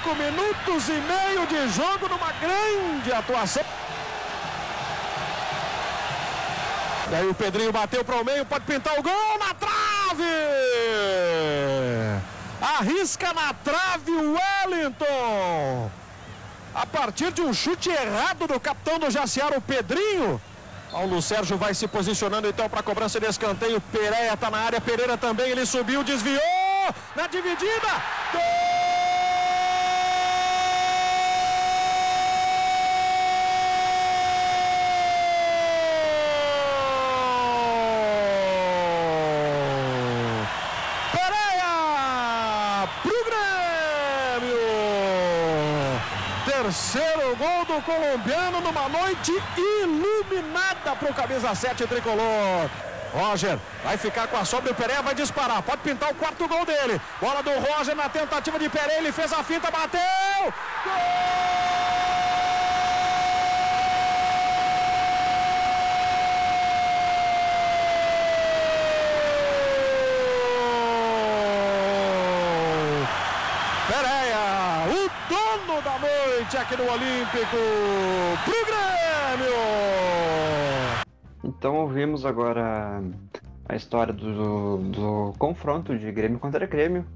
35 0.08 0.14
minutos 0.14 0.88
e 0.88 0.92
meio 0.92 1.46
de 1.46 1.68
jogo 1.68 2.08
numa 2.08 2.32
grande 2.32 3.12
atuação. 3.12 3.62
E 7.10 7.14
aí 7.14 7.26
o 7.26 7.34
Pedrinho 7.34 7.72
bateu 7.72 8.04
para 8.04 8.16
o 8.16 8.24
meio, 8.24 8.44
pode 8.44 8.64
pintar 8.64 8.98
o 8.98 9.02
gol 9.02 9.38
na 9.38 9.54
trave! 9.54 10.24
Arrisca 12.60 13.32
na 13.32 13.52
trave 13.54 14.10
o 14.10 14.34
Wellington! 14.34 15.90
A 16.74 16.86
partir 16.86 17.32
de 17.32 17.40
um 17.40 17.52
chute 17.52 17.90
errado 17.90 18.46
do 18.46 18.60
capitão 18.60 18.98
do 18.98 19.10
Jaciara, 19.10 19.56
o 19.58 19.60
Pedrinho, 19.60 20.40
Paulo 20.92 21.20
Sérgio 21.20 21.56
vai 21.56 21.74
se 21.74 21.88
posicionando 21.88 22.46
então 22.46 22.68
para 22.68 22.80
a 22.80 22.82
cobrança 22.82 23.18
de 23.18 23.26
escanteio. 23.26 23.80
Pereira 23.80 24.34
está 24.34 24.50
na 24.50 24.58
área, 24.58 24.80
Pereira 24.80 25.16
também, 25.16 25.50
ele 25.50 25.66
subiu, 25.66 26.04
desviou 26.04 26.40
na 27.16 27.26
dividida. 27.26 27.88
Gol! 28.32 28.78
Terceiro 46.68 47.34
gol 47.36 47.64
do 47.64 47.72
colombiano 47.88 48.60
numa 48.60 48.86
noite 48.86 49.32
iluminada 49.56 50.94
para 50.94 51.10
o 51.10 51.14
camisa 51.14 51.54
7 51.54 51.86
tricolor. 51.86 52.68
Roger 53.14 53.58
vai 53.82 53.96
ficar 53.96 54.26
com 54.28 54.36
a 54.36 54.44
sobra, 54.44 54.72
o 54.72 54.74
Pereira 54.74 55.00
vai 55.00 55.14
disparar, 55.14 55.62
pode 55.62 55.80
pintar 55.80 56.10
o 56.10 56.14
quarto 56.14 56.46
gol 56.46 56.66
dele. 56.66 57.00
Bola 57.18 57.42
do 57.42 57.50
Roger 57.50 57.96
na 57.96 58.10
tentativa 58.10 58.58
de 58.58 58.68
Pereira, 58.68 59.00
ele 59.00 59.12
fez 59.12 59.32
a 59.32 59.42
finta, 59.42 59.70
bateu! 59.70 60.00
Gol! 60.84 61.38
da 75.82 75.98
aqui 76.68 76.76
no 76.76 76.92
Olímpico 76.92 77.56
pro 78.44 78.66
Grêmio. 78.66 79.54
Então 81.42 81.76
ouvimos 81.76 82.26
agora 82.26 83.02
a 83.66 83.74
história 83.74 84.12
do, 84.12 84.76
do 84.76 85.32
confronto 85.38 85.96
de 85.96 86.12
Grêmio 86.12 86.38
contra 86.38 86.66
Grêmio, 86.66 87.06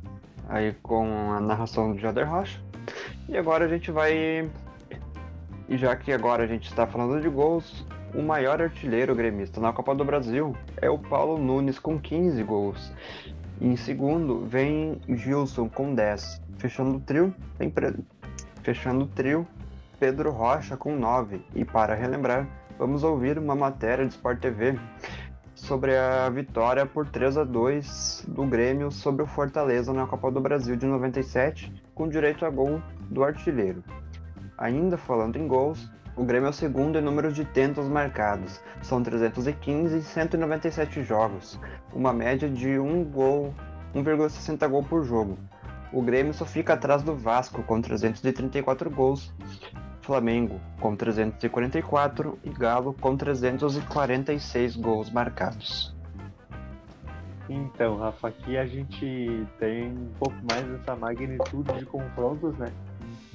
aí 0.49 0.73
com 0.83 1.33
a 1.33 1.41
narração 1.41 1.93
do 1.93 1.99
Jader 1.99 2.31
Rocha. 2.31 2.63
E 3.29 3.37
agora 3.37 3.67
a 3.67 3.69
gente 3.69 3.91
vai. 3.91 4.51
E 5.69 5.77
já 5.77 5.95
que 5.97 6.13
agora 6.13 6.45
a 6.45 6.47
gente 6.47 6.71
está 6.71 6.87
falando 6.87 7.21
de 7.21 7.29
gols, 7.29 7.85
o 8.15 8.23
maior 8.23 8.63
artilheiro 8.63 9.15
gremista 9.15 9.61
na 9.61 9.71
Copa 9.71 9.95
do 9.95 10.05
Brasil 10.05 10.57
é 10.81 10.89
o 10.89 10.97
Paulo 10.99 11.37
Nunes 11.37 11.79
com 11.79 12.01
15 12.01 12.43
gols. 12.43 12.91
Em 13.61 13.77
segundo 13.77 14.47
vem 14.47 14.99
Gilson 15.09 15.69
com 15.69 15.95
10. 15.95 16.41
Fechando 16.57 16.97
o 16.97 17.01
trio, 17.01 17.35
tem 17.59 17.69
Fechando 18.63 19.05
o 19.05 19.09
trio, 19.09 19.47
Pedro 19.99 20.31
Rocha 20.31 20.77
com 20.77 20.97
9. 20.97 21.45
E 21.55 21.65
para 21.65 21.95
relembrar, 21.95 22.47
vamos 22.79 23.03
ouvir 23.03 23.39
uma 23.39 23.57
matéria 23.57 24.07
de 24.07 24.15
Sport 24.15 24.41
TV 24.41 24.79
sobre 25.55 25.97
a 25.97 26.29
vitória 26.29 26.87
por 26.87 27.09
3 27.09 27.39
a 27.39 27.45
2 27.45 28.27
do 28.29 28.45
Grêmio 28.45 28.91
sobre 28.91 29.23
o 29.23 29.27
Fortaleza 29.27 29.93
na 29.93 30.07
Copa 30.07 30.31
do 30.31 30.41
Brasil 30.41 30.77
de 30.77 30.87
97, 30.87 31.73
com 31.95 32.09
direito 32.09 32.47
a 32.47 32.51
gol 32.51 32.81
do 33.11 33.25
artilheiro. 33.25 33.83
Ainda 34.57 34.97
falando 34.97 35.37
em 35.37 35.47
gols, 35.47 35.91
o 36.17 36.25
Grêmio 36.25 36.47
é 36.47 36.51
o 36.51 36.53
segundo 36.53 36.99
em 36.99 37.03
número 37.03 37.33
de 37.33 37.45
tentos 37.45 37.89
marcados, 37.89 38.61
são 38.81 39.03
315 39.03 39.97
em 39.97 40.03
197 40.03 41.03
jogos, 41.03 41.59
uma 41.93 42.13
média 42.13 42.49
de 42.49 42.79
1 42.79 43.05
gol, 43.05 43.55
1,60 43.95 44.69
gol 44.69 44.85
por 44.85 45.05
jogo. 45.05 45.37
O 45.93 46.01
Grêmio 46.01 46.33
só 46.33 46.45
fica 46.45 46.73
atrás 46.73 47.03
do 47.03 47.15
Vasco 47.15 47.63
com 47.63 47.81
334 47.81 48.91
gols 48.91 49.33
Flamengo 50.03 50.61
com 50.81 50.97
344 50.97 52.39
e 52.45 52.51
Galo 52.51 52.93
com 52.93 53.17
346 53.17 54.77
gols 54.77 55.11
marcados. 55.11 55.95
Então, 57.49 57.97
Rafa, 57.97 58.29
aqui 58.29 58.57
a 58.57 58.67
gente 58.67 59.47
tem 59.59 59.93
um 59.93 60.11
pouco 60.19 60.37
mais 60.51 60.65
dessa 60.67 60.97
magnitude 60.97 61.73
de 61.79 61.87
confrontos, 61.87 62.57
né? 62.59 62.73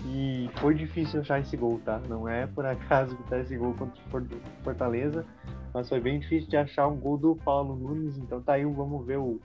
E 0.06 0.50
foi 0.56 0.74
difícil 0.76 1.22
achar 1.22 1.40
esse 1.40 1.56
gol, 1.56 1.80
tá? 1.86 2.02
Não 2.08 2.28
é 2.28 2.48
por 2.48 2.66
acaso 2.66 3.16
que 3.16 3.24
tá 3.24 3.40
esse 3.40 3.56
gol 3.56 3.74
contra 3.74 4.02
o 4.02 4.64
Fortaleza, 4.64 5.26
mas 5.74 5.88
foi 5.88 6.00
bem 6.00 6.20
difícil 6.20 6.50
de 6.50 6.58
achar 6.58 6.88
um 6.88 6.98
gol 6.98 7.18
do 7.18 7.36
Paulo 7.36 7.76
Nunes. 7.76 8.18
Então 8.18 8.42
tá 8.42 8.54
aí, 8.54 8.66
vamos 8.66 9.06
ver 9.06 9.18
o, 9.18 9.40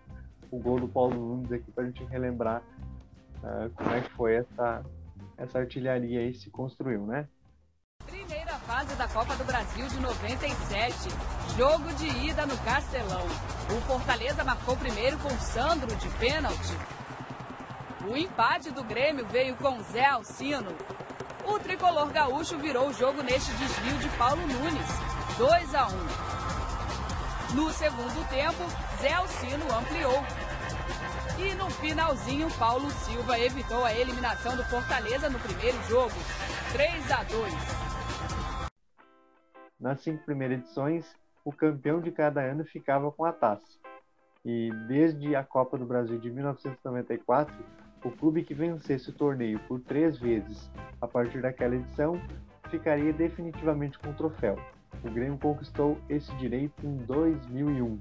o 0.50 0.58
gol 0.58 0.80
do 0.80 0.88
Paulo 0.88 1.14
Nunes 1.14 1.52
aqui 1.52 1.70
pra 1.70 1.84
gente 1.84 2.02
relembrar 2.04 2.62
uh, 3.42 3.70
como 3.74 3.90
é 3.90 4.00
que 4.00 4.10
foi 4.10 4.36
essa, 4.36 4.84
essa 5.36 5.58
artilharia 5.58 6.20
aí 6.20 6.34
se 6.34 6.50
construiu, 6.50 7.06
né? 7.06 7.28
Primeira 8.06 8.52
fase 8.60 8.94
da 8.96 9.06
Copa 9.08 9.36
do 9.36 9.44
Brasil 9.44 9.86
de 9.88 10.00
97. 10.00 10.94
Jogo 11.56 11.92
de 11.94 12.08
ida 12.26 12.46
no 12.46 12.56
Castelão. 12.58 13.24
O 13.70 13.80
Fortaleza 13.82 14.42
marcou 14.42 14.76
primeiro 14.76 15.18
com 15.18 15.30
Sandro 15.38 15.94
de 15.96 16.08
pênalti. 16.18 16.76
O 18.08 18.16
empate 18.16 18.70
do 18.70 18.82
Grêmio 18.82 19.24
veio 19.26 19.54
com 19.56 19.80
Zé 19.84 20.04
Alcino. 20.06 20.74
O 21.44 21.58
tricolor 21.58 22.10
gaúcho 22.10 22.58
virou 22.58 22.88
o 22.88 22.92
jogo 22.92 23.22
neste 23.22 23.52
desvio 23.52 23.98
de 23.98 24.08
Paulo 24.16 24.42
Nunes, 24.46 24.88
2 25.38 25.74
a 25.74 25.86
1. 25.88 27.54
No 27.54 27.70
segundo 27.70 28.28
tempo, 28.28 28.64
Zé 29.00 29.12
Alcino 29.12 29.64
ampliou. 29.76 30.24
E 31.44 31.56
no 31.56 31.68
finalzinho, 31.68 32.48
Paulo 32.56 32.88
Silva 32.88 33.36
evitou 33.36 33.84
a 33.84 33.92
eliminação 33.92 34.56
do 34.56 34.62
Fortaleza 34.62 35.28
no 35.28 35.40
primeiro 35.40 35.76
jogo, 35.88 36.14
3 36.72 37.10
a 37.10 37.24
2. 37.24 37.52
Nas 39.80 40.00
cinco 40.02 40.24
primeiras 40.24 40.60
edições, 40.60 41.04
o 41.44 41.52
campeão 41.52 42.00
de 42.00 42.12
cada 42.12 42.40
ano 42.40 42.64
ficava 42.64 43.10
com 43.10 43.24
a 43.24 43.32
taça. 43.32 43.76
E 44.44 44.70
desde 44.86 45.34
a 45.34 45.42
Copa 45.42 45.76
do 45.76 45.84
Brasil 45.84 46.16
de 46.16 46.30
1994, 46.30 47.52
o 48.04 48.10
clube 48.12 48.44
que 48.44 48.54
vencesse 48.54 49.10
o 49.10 49.12
torneio 49.12 49.58
por 49.66 49.80
três 49.80 50.16
vezes 50.16 50.70
a 51.00 51.08
partir 51.08 51.42
daquela 51.42 51.74
edição 51.74 52.22
ficaria 52.70 53.12
definitivamente 53.12 53.98
com 53.98 54.10
o 54.10 54.14
troféu. 54.14 54.56
O 55.02 55.10
Grêmio 55.10 55.38
conquistou 55.38 55.98
esse 56.08 56.32
direito 56.36 56.86
em 56.86 56.98
2001. 56.98 58.00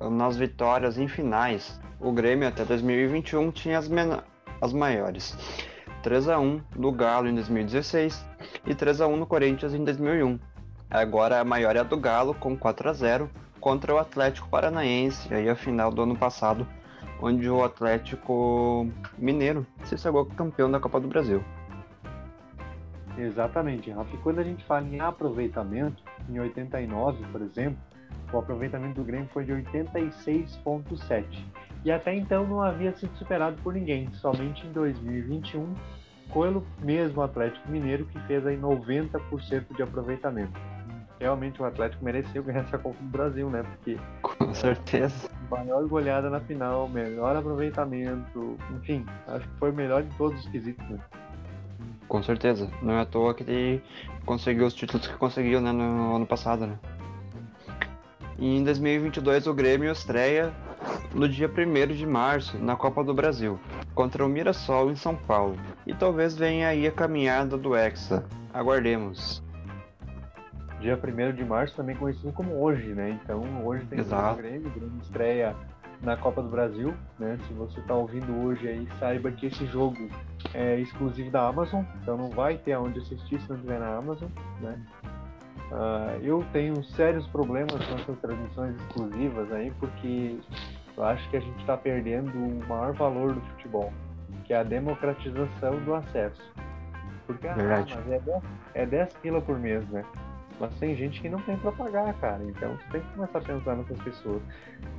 Nas 0.00 0.36
vitórias 0.36 0.98
em 0.98 1.08
finais, 1.08 1.80
o 2.00 2.12
Grêmio 2.12 2.48
até 2.48 2.64
2021 2.64 3.50
tinha 3.50 3.78
as, 3.78 3.88
as 4.60 4.72
maiores. 4.72 5.36
3 6.02 6.28
a 6.28 6.38
1 6.38 6.60
no 6.76 6.92
Galo 6.92 7.28
em 7.28 7.34
2016 7.34 8.24
e 8.66 8.74
3 8.74 9.00
a 9.00 9.06
1 9.06 9.16
no 9.16 9.26
Corinthians 9.26 9.72
em 9.72 9.82
2001. 9.82 10.38
Agora 10.90 11.40
a 11.40 11.44
maior 11.44 11.74
é 11.76 11.78
a 11.78 11.82
do 11.82 11.96
Galo 11.96 12.34
com 12.34 12.56
4 12.56 12.90
a 12.90 12.92
0 12.92 13.30
contra 13.58 13.94
o 13.94 13.98
Atlético 13.98 14.48
Paranaense, 14.48 15.32
aí 15.32 15.48
a 15.48 15.56
final 15.56 15.90
do 15.90 16.02
ano 16.02 16.14
passado, 16.14 16.68
onde 17.22 17.48
o 17.48 17.64
Atlético 17.64 18.86
Mineiro 19.16 19.66
se 19.84 19.96
sagrou 19.96 20.26
campeão 20.26 20.70
da 20.70 20.78
Copa 20.78 21.00
do 21.00 21.08
Brasil. 21.08 21.42
Exatamente, 23.16 23.90
Rafa. 23.90 24.16
Quando 24.18 24.40
a 24.40 24.44
gente 24.44 24.62
fala 24.64 24.86
em 24.86 25.00
aproveitamento, 25.00 26.02
em 26.28 26.38
89, 26.38 27.24
por 27.32 27.40
exemplo, 27.40 27.78
o 28.32 28.38
aproveitamento 28.38 28.94
do 28.94 29.04
Grêmio 29.04 29.28
foi 29.32 29.44
de 29.44 29.52
86,7. 29.52 31.24
E 31.84 31.92
até 31.92 32.14
então 32.14 32.46
não 32.46 32.62
havia 32.62 32.92
sido 32.92 33.14
superado 33.16 33.56
por 33.62 33.74
ninguém, 33.74 34.10
somente 34.14 34.66
em 34.66 34.72
2021, 34.72 35.74
pelo 36.32 36.66
mesmo 36.80 37.22
Atlético 37.22 37.70
Mineiro, 37.70 38.06
que 38.06 38.18
fez 38.20 38.46
aí 38.46 38.56
90% 38.56 39.76
de 39.76 39.82
aproveitamento 39.82 40.58
realmente 41.24 41.60
o 41.62 41.64
Atlético 41.64 42.04
mereceu 42.04 42.42
ganhar 42.42 42.60
essa 42.60 42.78
Copa 42.78 42.96
do 43.00 43.08
Brasil, 43.08 43.48
né? 43.48 43.62
Porque. 43.62 43.98
Com 44.22 44.54
certeza. 44.54 45.30
Maior 45.50 45.86
goleada 45.86 46.28
na 46.28 46.40
final, 46.40 46.88
melhor 46.88 47.36
aproveitamento, 47.36 48.56
enfim, 48.76 49.04
acho 49.28 49.48
que 49.48 49.58
foi 49.58 49.70
o 49.70 49.74
melhor 49.74 50.02
de 50.02 50.14
todos 50.16 50.38
os 50.40 50.48
quesitos, 50.48 50.86
né? 50.88 50.98
Com 52.08 52.22
certeza. 52.22 52.70
Não 52.82 52.94
é 52.94 53.00
à 53.00 53.06
toa 53.06 53.34
que 53.34 53.42
ele 53.42 53.82
conseguiu 54.26 54.66
os 54.66 54.74
títulos 54.74 55.06
que 55.06 55.14
conseguiu 55.16 55.60
né, 55.60 55.72
no 55.72 56.16
ano 56.16 56.26
passado, 56.26 56.66
né? 56.66 56.78
E 58.38 58.56
em 58.56 58.64
2022 58.64 59.46
o 59.46 59.54
Grêmio 59.54 59.90
estreia 59.90 60.52
no 61.14 61.28
dia 61.28 61.48
1 61.48 61.94
de 61.94 62.06
março 62.06 62.58
na 62.58 62.76
Copa 62.76 63.04
do 63.04 63.14
Brasil, 63.14 63.58
contra 63.94 64.24
o 64.24 64.28
Mirassol 64.28 64.90
em 64.90 64.96
São 64.96 65.14
Paulo. 65.14 65.56
E 65.86 65.94
talvez 65.94 66.36
venha 66.36 66.68
aí 66.68 66.86
a 66.86 66.92
caminhada 66.92 67.56
do 67.56 67.76
Hexa. 67.76 68.24
Aguardemos 68.52 69.44
dia 70.84 71.00
1 71.02 71.32
de 71.32 71.44
março, 71.44 71.74
também 71.74 71.96
conhecido 71.96 72.30
como 72.32 72.62
hoje, 72.62 72.92
né? 72.92 73.18
Então 73.22 73.42
hoje 73.64 73.86
tem 73.86 74.00
Exato. 74.00 74.34
o 74.34 74.42
Grêmio, 74.42 74.68
o 74.68 74.70
Grêmio 74.70 75.00
estreia 75.00 75.56
na 76.02 76.14
Copa 76.14 76.42
do 76.42 76.48
Brasil, 76.50 76.92
né? 77.18 77.38
Se 77.48 77.54
você 77.54 77.80
está 77.80 77.94
ouvindo 77.94 78.44
hoje 78.44 78.68
aí, 78.68 78.86
saiba 79.00 79.30
que 79.30 79.46
esse 79.46 79.64
jogo 79.66 80.10
é 80.52 80.78
exclusivo 80.78 81.30
da 81.30 81.48
Amazon, 81.48 81.82
então 82.02 82.18
não 82.18 82.28
vai 82.28 82.58
ter 82.58 82.72
aonde 82.72 82.98
assistir 82.98 83.40
se 83.40 83.48
não 83.48 83.56
tiver 83.56 83.80
na 83.80 83.96
Amazon, 83.96 84.28
né? 84.60 84.78
Uh, 85.70 86.22
eu 86.22 86.44
tenho 86.52 86.82
sérios 86.84 87.26
problemas 87.28 87.84
com 87.86 87.94
essas 87.94 88.18
transmissões 88.18 88.76
exclusivas 88.76 89.50
aí, 89.52 89.72
porque 89.80 90.38
eu 90.96 91.04
acho 91.04 91.28
que 91.30 91.36
a 91.36 91.40
gente 91.40 91.58
está 91.60 91.76
perdendo 91.76 92.30
o 92.32 92.68
maior 92.68 92.92
valor 92.92 93.32
do 93.32 93.40
futebol, 93.40 93.92
que 94.44 94.52
é 94.52 94.58
a 94.58 94.62
democratização 94.62 95.82
do 95.84 95.94
acesso. 95.94 96.42
Porque 97.26 97.48
ah, 97.48 97.54
Verdade. 97.54 97.94
mas 97.96 98.12
é 98.12 98.18
10, 98.20 98.42
é 98.74 98.86
10 98.86 99.14
pila 99.14 99.40
por 99.40 99.58
mês, 99.58 99.88
né? 99.88 100.04
Mas 100.60 100.72
tem 100.78 100.94
gente 100.94 101.20
que 101.20 101.28
não 101.28 101.40
tem 101.40 101.56
para 101.56 101.72
pagar, 101.72 102.14
cara. 102.14 102.42
Então 102.44 102.76
você 102.76 102.84
tem 102.92 103.00
que 103.00 103.12
começar 103.14 103.38
a 103.38 103.42
pensar 103.42 103.76
nessas 103.76 103.98
pessoas. 104.02 104.42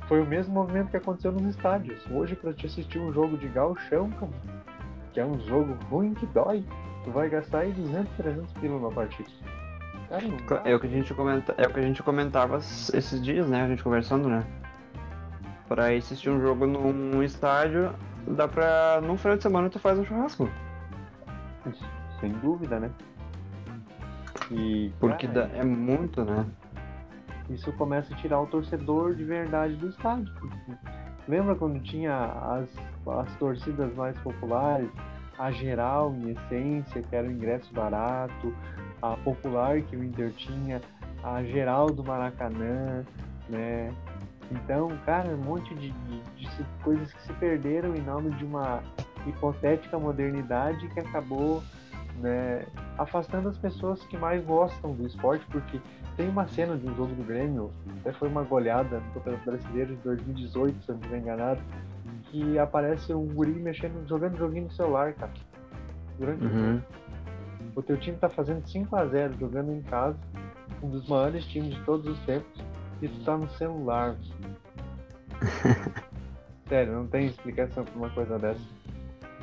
Foi 0.06 0.20
o 0.20 0.26
mesmo 0.26 0.52
movimento 0.52 0.90
que 0.90 0.96
aconteceu 0.98 1.32
nos 1.32 1.54
estádios. 1.54 2.04
Hoje, 2.10 2.36
para 2.36 2.52
te 2.52 2.66
assistir 2.66 2.98
um 2.98 3.12
jogo 3.12 3.38
de 3.38 3.48
galchão, 3.48 4.10
cara, 4.10 4.32
que 5.12 5.20
é 5.20 5.24
um 5.24 5.40
jogo 5.40 5.74
ruim 5.88 6.12
que 6.12 6.26
dói, 6.26 6.62
tu 7.04 7.10
vai 7.10 7.30
gastar 7.30 7.60
aí 7.60 7.72
200, 7.72 8.12
300 8.16 8.52
quilos 8.54 8.82
na 8.82 8.90
partida. 8.90 9.30
É 10.64 10.74
o 10.74 10.80
que 10.80 10.86
a 10.86 10.90
gente 10.90 11.12
comenta, 11.14 11.54
é 11.58 11.66
o 11.66 11.72
que 11.72 11.80
a 11.80 11.82
gente 11.82 12.02
comentava 12.02 12.58
esses 12.58 13.22
dias, 13.22 13.48
né? 13.48 13.62
A 13.62 13.68
gente 13.68 13.82
conversando, 13.82 14.28
né? 14.28 14.44
Pra 15.68 15.88
assistir 15.92 16.30
um 16.30 16.40
jogo 16.40 16.66
num 16.66 17.22
estádio, 17.22 17.92
dá 18.26 18.46
pra. 18.46 19.00
num 19.02 19.16
final 19.16 19.36
de 19.36 19.42
semana 19.42 19.68
tu 19.68 19.78
faz 19.78 19.98
um 19.98 20.04
churrasco. 20.04 20.48
Sem 22.20 22.32
dúvida, 22.34 22.78
né? 22.78 22.90
E, 24.50 24.92
Porque 25.00 25.26
cara, 25.26 25.50
é 25.54 25.64
muito, 25.64 26.24
né? 26.24 26.46
Isso 27.50 27.72
começa 27.72 28.12
a 28.12 28.16
tirar 28.16 28.40
o 28.40 28.46
torcedor 28.46 29.14
de 29.14 29.24
verdade 29.24 29.74
do 29.76 29.88
estádio. 29.88 30.32
Lembra 31.28 31.56
quando 31.56 31.80
tinha 31.80 32.14
as, 32.14 32.68
as 33.06 33.34
torcidas 33.36 33.92
mais 33.94 34.16
populares, 34.18 34.88
a 35.38 35.50
geral 35.50 36.14
em 36.14 36.30
essência, 36.30 37.02
que 37.02 37.14
era 37.14 37.26
o 37.26 37.30
ingresso 37.30 37.72
barato, 37.74 38.54
a 39.02 39.16
popular 39.16 39.80
que 39.82 39.96
o 39.96 40.04
Inter 40.04 40.32
tinha, 40.32 40.80
a 41.22 41.42
geral 41.42 41.86
do 41.86 42.04
Maracanã, 42.04 43.04
né? 43.48 43.92
Então, 44.50 44.88
cara, 45.04 45.30
um 45.30 45.38
monte 45.38 45.74
de, 45.74 45.90
de, 45.90 46.20
de 46.36 46.48
coisas 46.82 47.12
que 47.12 47.22
se 47.22 47.32
perderam 47.34 47.94
em 47.96 48.00
nome 48.00 48.30
de 48.36 48.44
uma 48.44 48.82
hipotética 49.26 49.98
modernidade 49.98 50.86
que 50.88 51.00
acabou 51.00 51.62
né, 52.20 52.64
afastando 52.96 53.48
as 53.48 53.58
pessoas 53.58 54.02
que 54.04 54.16
mais 54.16 54.44
gostam 54.44 54.92
do 54.92 55.06
esporte, 55.06 55.44
porque 55.50 55.80
tem 56.16 56.28
uma 56.28 56.46
cena 56.48 56.76
de 56.76 56.88
um 56.88 56.94
jogo 56.94 57.14
do 57.14 57.24
Grêmio, 57.24 57.70
até 58.00 58.12
foi 58.12 58.28
uma 58.28 58.42
goleada 58.42 59.00
no 59.00 59.12
Campeonato 59.14 59.44
Brasileiro 59.44 59.96
de 59.96 60.02
2018, 60.02 60.82
se 60.82 60.88
eu 60.88 60.94
não 60.94 61.00
estiver 61.02 61.18
enganado, 61.20 61.60
que 62.24 62.58
aparece 62.58 63.12
um 63.12 63.26
guri 63.26 63.52
mexendo, 63.52 64.06
jogando 64.08 64.36
joguinho 64.36 64.64
no 64.64 64.70
celular, 64.70 65.12
cara. 65.14 65.32
Durante 66.18 66.44
uhum. 66.44 66.48
o 66.48 66.72
jogo. 66.72 66.82
O 67.76 67.82
teu 67.82 67.98
time 67.98 68.16
tá 68.16 68.28
fazendo 68.28 68.66
5 68.66 68.96
a 68.96 69.04
0 69.06 69.34
jogando 69.38 69.70
em 69.70 69.82
casa, 69.82 70.16
um 70.82 70.88
dos 70.88 71.06
maiores 71.06 71.44
times 71.44 71.74
de 71.74 71.84
todos 71.84 72.06
os 72.06 72.18
tempos, 72.24 72.64
e 73.02 73.08
tu 73.08 73.22
tá 73.22 73.36
no 73.36 73.48
celular. 73.50 74.16
Sério, 76.66 76.94
não 76.94 77.06
tem 77.06 77.26
explicação 77.26 77.84
pra 77.84 77.94
uma 77.94 78.10
coisa 78.10 78.38
dessa. 78.38 78.60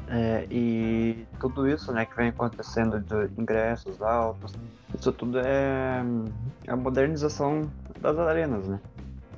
É, 0.07 0.47
e 0.49 1.25
tudo 1.39 1.69
isso 1.69 1.93
né, 1.93 2.05
que 2.05 2.15
vem 2.17 2.29
acontecendo 2.29 2.99
de 2.99 3.39
ingressos 3.39 4.01
altos, 4.01 4.53
isso 4.99 5.11
tudo 5.13 5.39
é 5.39 6.03
a 6.67 6.75
modernização 6.75 7.71
das 8.01 8.17
arenas, 8.17 8.67
né? 8.67 8.79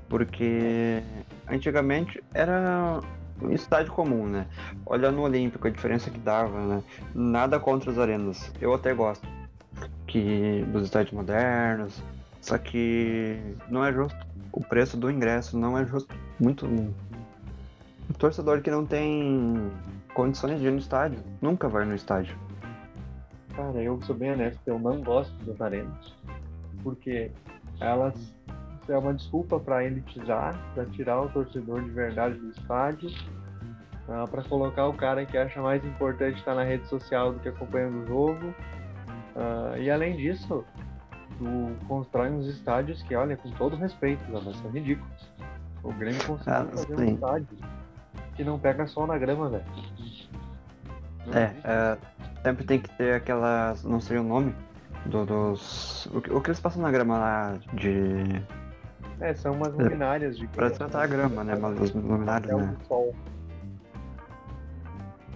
Porque 0.07 1.03
antigamente 1.47 2.23
era 2.33 2.99
um 3.41 3.51
estádio 3.51 3.91
comum, 3.91 4.27
né? 4.27 4.47
Olha 4.85 5.11
no 5.11 5.21
Olímpico 5.21 5.67
a 5.67 5.71
diferença 5.71 6.09
que 6.09 6.19
dava, 6.19 6.59
né? 6.61 6.83
Nada 7.13 7.59
contra 7.59 7.91
as 7.91 7.97
arenas, 7.97 8.51
eu 8.61 8.73
até 8.73 8.93
gosto 8.93 9.27
que 10.07 10.63
dos 10.71 10.83
estádios 10.83 11.13
modernos, 11.13 12.01
só 12.41 12.57
que 12.57 13.37
não 13.69 13.83
é 13.83 13.91
justo. 13.91 14.17
O 14.51 14.63
preço 14.63 14.95
do 14.95 15.11
ingresso 15.11 15.57
não 15.57 15.77
é 15.77 15.85
justo. 15.85 16.15
Muito. 16.39 16.67
Torcedor 18.17 18.61
que 18.61 18.71
não 18.71 18.85
tem 18.85 19.69
condições 20.13 20.59
de 20.59 20.67
ir 20.67 20.71
no 20.71 20.77
estádio. 20.77 21.19
Nunca 21.41 21.67
vai 21.67 21.85
no 21.85 21.95
estádio. 21.95 22.37
Cara, 23.53 23.81
eu 23.81 24.01
sou 24.03 24.15
bem 24.15 24.31
honesto, 24.31 24.61
eu 24.65 24.79
não 24.79 25.01
gosto 25.01 25.33
das 25.45 25.59
arenas, 25.61 26.13
porque 26.83 27.31
elas 27.79 28.34
é 28.89 28.97
uma 28.97 29.13
desculpa 29.13 29.59
para 29.59 29.83
elitizar, 29.83 30.55
para 30.73 30.85
tirar 30.87 31.21
o 31.21 31.29
torcedor 31.29 31.81
de 31.83 31.89
verdade 31.89 32.35
do 32.35 32.49
estádio, 32.51 33.09
uh, 34.07 34.27
para 34.29 34.43
colocar 34.43 34.87
o 34.87 34.93
cara 34.93 35.25
que 35.25 35.37
acha 35.37 35.61
mais 35.61 35.83
importante 35.85 36.37
estar 36.37 36.55
na 36.55 36.63
rede 36.63 36.87
social 36.87 37.33
do 37.33 37.39
que 37.39 37.49
acompanhando 37.49 38.03
o 38.03 38.07
jogo. 38.07 38.47
Uh, 39.35 39.77
e 39.79 39.89
além 39.91 40.15
disso, 40.15 40.63
tu 41.37 41.71
constrói 41.87 42.29
uns 42.29 42.45
estádios 42.47 43.01
que, 43.03 43.15
olha, 43.15 43.35
com 43.35 43.49
todo 43.51 43.75
respeito, 43.75 44.23
mas 44.31 44.43
são 44.57 44.71
ridículos. 44.71 45.29
O 45.83 45.91
Grêmio 45.93 46.23
conseguiu 46.25 46.53
Ah, 46.53 46.65
fazer 46.71 46.95
sim. 46.97 47.03
um 47.11 47.13
estádio 47.15 47.47
que 48.35 48.43
não 48.43 48.57
pega 48.59 48.87
sol 48.87 49.05
na 49.07 49.17
grama, 49.17 49.49
velho. 49.49 49.63
É, 51.33 51.51
é, 51.63 51.97
sempre 52.43 52.65
tem 52.65 52.79
que 52.79 52.89
ter 52.89 53.13
aquelas. 53.15 53.83
Não 53.83 53.99
sei 53.99 54.17
o 54.17 54.23
nome. 54.23 54.53
do- 55.07 55.23
dos. 55.25 56.07
O 56.07 56.17
o 56.37 56.41
que 56.41 56.47
eles 56.49 56.59
passam 56.59 56.81
na 56.81 56.89
grama 56.91 57.17
lá 57.19 57.57
de. 57.73 58.41
É, 59.19 59.33
são 59.33 59.53
umas 59.53 59.73
É, 59.73 59.77
luminárias 59.83 60.37
de 60.37 60.47
Pra 60.47 60.69
tratar 60.69 61.03
a 61.03 61.07
grama, 61.07 61.43
né? 61.43 61.55
Mas 61.55 61.91
papel 61.91 62.59
né? 62.59 62.77
sol. 62.87 63.15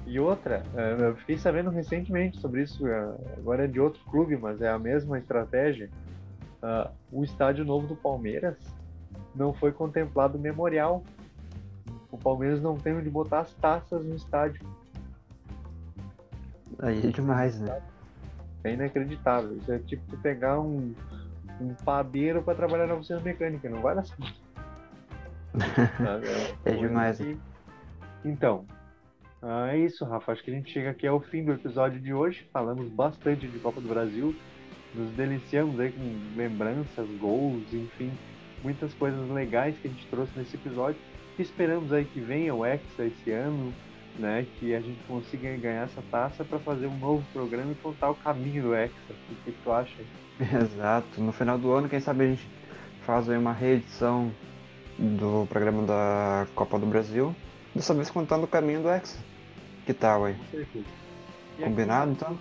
E 0.05 0.19
outra, 0.19 0.63
eh, 0.75 0.95
eu 0.99 1.15
fiquei 1.17 1.37
sabendo 1.37 1.69
recentemente 1.69 2.39
sobre 2.39 2.63
isso, 2.63 2.87
eh, 2.87 3.15
agora 3.37 3.65
é 3.65 3.67
de 3.67 3.79
outro 3.79 4.01
clube, 4.09 4.35
mas 4.35 4.59
é 4.59 4.67
a 4.67 4.79
mesma 4.79 5.19
estratégia. 5.19 5.89
Ah, 6.61 6.89
o 7.11 7.23
estádio 7.23 7.63
novo 7.63 7.87
do 7.87 7.95
Palmeiras 7.95 8.57
não 9.35 9.53
foi 9.53 9.71
contemplado 9.71 10.37
memorial. 10.39 11.03
O 12.11 12.17
Palmeiras 12.17 12.59
não 12.59 12.75
tem 12.75 12.95
onde 12.95 13.09
botar 13.09 13.41
as 13.41 13.53
taças 13.53 14.03
no 14.03 14.15
estádio. 14.15 14.65
Aí 16.79 17.07
é 17.07 17.11
demais, 17.11 17.59
né? 17.59 17.79
É 18.63 18.73
inacreditável. 18.73 19.55
Isso 19.57 19.71
é 19.71 19.79
tipo 19.79 20.17
pegar 20.17 20.59
um, 20.59 20.93
um 21.59 21.73
padeiro 21.73 22.41
para 22.43 22.55
trabalhar 22.55 22.87
na 22.87 22.95
oficina 22.95 23.19
mecânica, 23.19 23.69
não 23.69 23.81
vai 23.81 23.95
dar 23.95 24.03
certo. 24.05 24.33
É 26.65 26.71
uma 26.71 26.87
demais. 26.87 27.17
que- 27.17 27.37
Então, 28.23 28.65
ah, 29.41 29.69
é 29.73 29.77
isso, 29.79 30.05
Rafa. 30.05 30.31
Acho 30.31 30.43
que 30.43 30.51
a 30.51 30.53
gente 30.53 30.71
chega 30.71 30.91
aqui 30.91 31.07
ao 31.07 31.19
fim 31.19 31.43
do 31.43 31.53
episódio 31.53 31.99
de 31.99 32.13
hoje. 32.13 32.47
Falamos 32.51 32.87
bastante 32.89 33.47
de 33.47 33.59
Copa 33.59 33.79
do 33.81 33.87
Brasil. 33.87 34.35
Nos 34.93 35.11
deliciamos 35.11 35.79
aí 35.79 35.91
com 35.91 36.37
lembranças, 36.37 37.07
gols, 37.19 37.71
enfim, 37.73 38.11
muitas 38.63 38.93
coisas 38.95 39.29
legais 39.29 39.77
que 39.77 39.87
a 39.87 39.91
gente 39.91 40.05
trouxe 40.07 40.31
nesse 40.37 40.55
episódio. 40.55 40.99
Esperamos 41.37 41.93
aí 41.93 42.05
que 42.05 42.19
venha 42.19 42.53
o 42.53 42.65
Hexa 42.65 43.05
esse 43.05 43.31
ano, 43.31 43.71
né? 44.19 44.45
Que 44.59 44.75
a 44.75 44.79
gente 44.79 44.99
consiga 45.07 45.55
ganhar 45.57 45.83
essa 45.83 46.03
taça 46.11 46.43
para 46.43 46.59
fazer 46.59 46.87
um 46.87 46.97
novo 46.97 47.23
programa 47.33 47.71
e 47.71 47.75
contar 47.75 48.09
o 48.09 48.15
caminho 48.15 48.63
do 48.63 48.75
Hexa. 48.75 48.93
O 49.09 49.13
que, 49.13 49.51
que 49.51 49.57
tu 49.63 49.71
acha? 49.71 49.95
Exato. 50.39 51.21
No 51.21 51.31
final 51.31 51.57
do 51.57 51.71
ano, 51.71 51.89
quem 51.89 51.99
sabe 51.99 52.23
a 52.25 52.27
gente 52.27 52.47
faz 53.05 53.29
aí 53.29 53.37
uma 53.37 53.53
reedição 53.53 54.31
do 54.97 55.47
programa 55.49 55.83
da 55.83 56.47
Copa 56.53 56.77
do 56.77 56.85
Brasil. 56.85 57.35
Dessa 57.73 57.93
vez 57.93 58.09
contando 58.09 58.43
o 58.43 58.47
caminho 58.47 58.81
do 58.81 58.89
Hexa. 58.89 59.17
Que 59.85 59.93
tal 59.93 60.25
aí? 60.25 60.35
Combinado, 61.59 62.11
então? 62.11 62.37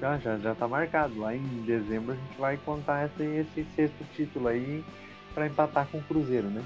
Já, 0.00 0.18
já, 0.18 0.38
já 0.38 0.54
tá 0.54 0.68
marcado. 0.68 1.18
Lá 1.18 1.34
em 1.34 1.42
dezembro 1.64 2.12
a 2.12 2.16
gente 2.16 2.38
vai 2.38 2.56
contar 2.58 3.06
esse, 3.06 3.22
esse 3.22 3.66
sexto 3.74 4.04
título 4.14 4.48
aí 4.48 4.84
para 5.34 5.46
empatar 5.46 5.86
com 5.86 5.98
o 5.98 6.02
Cruzeiro, 6.02 6.48
né? 6.48 6.62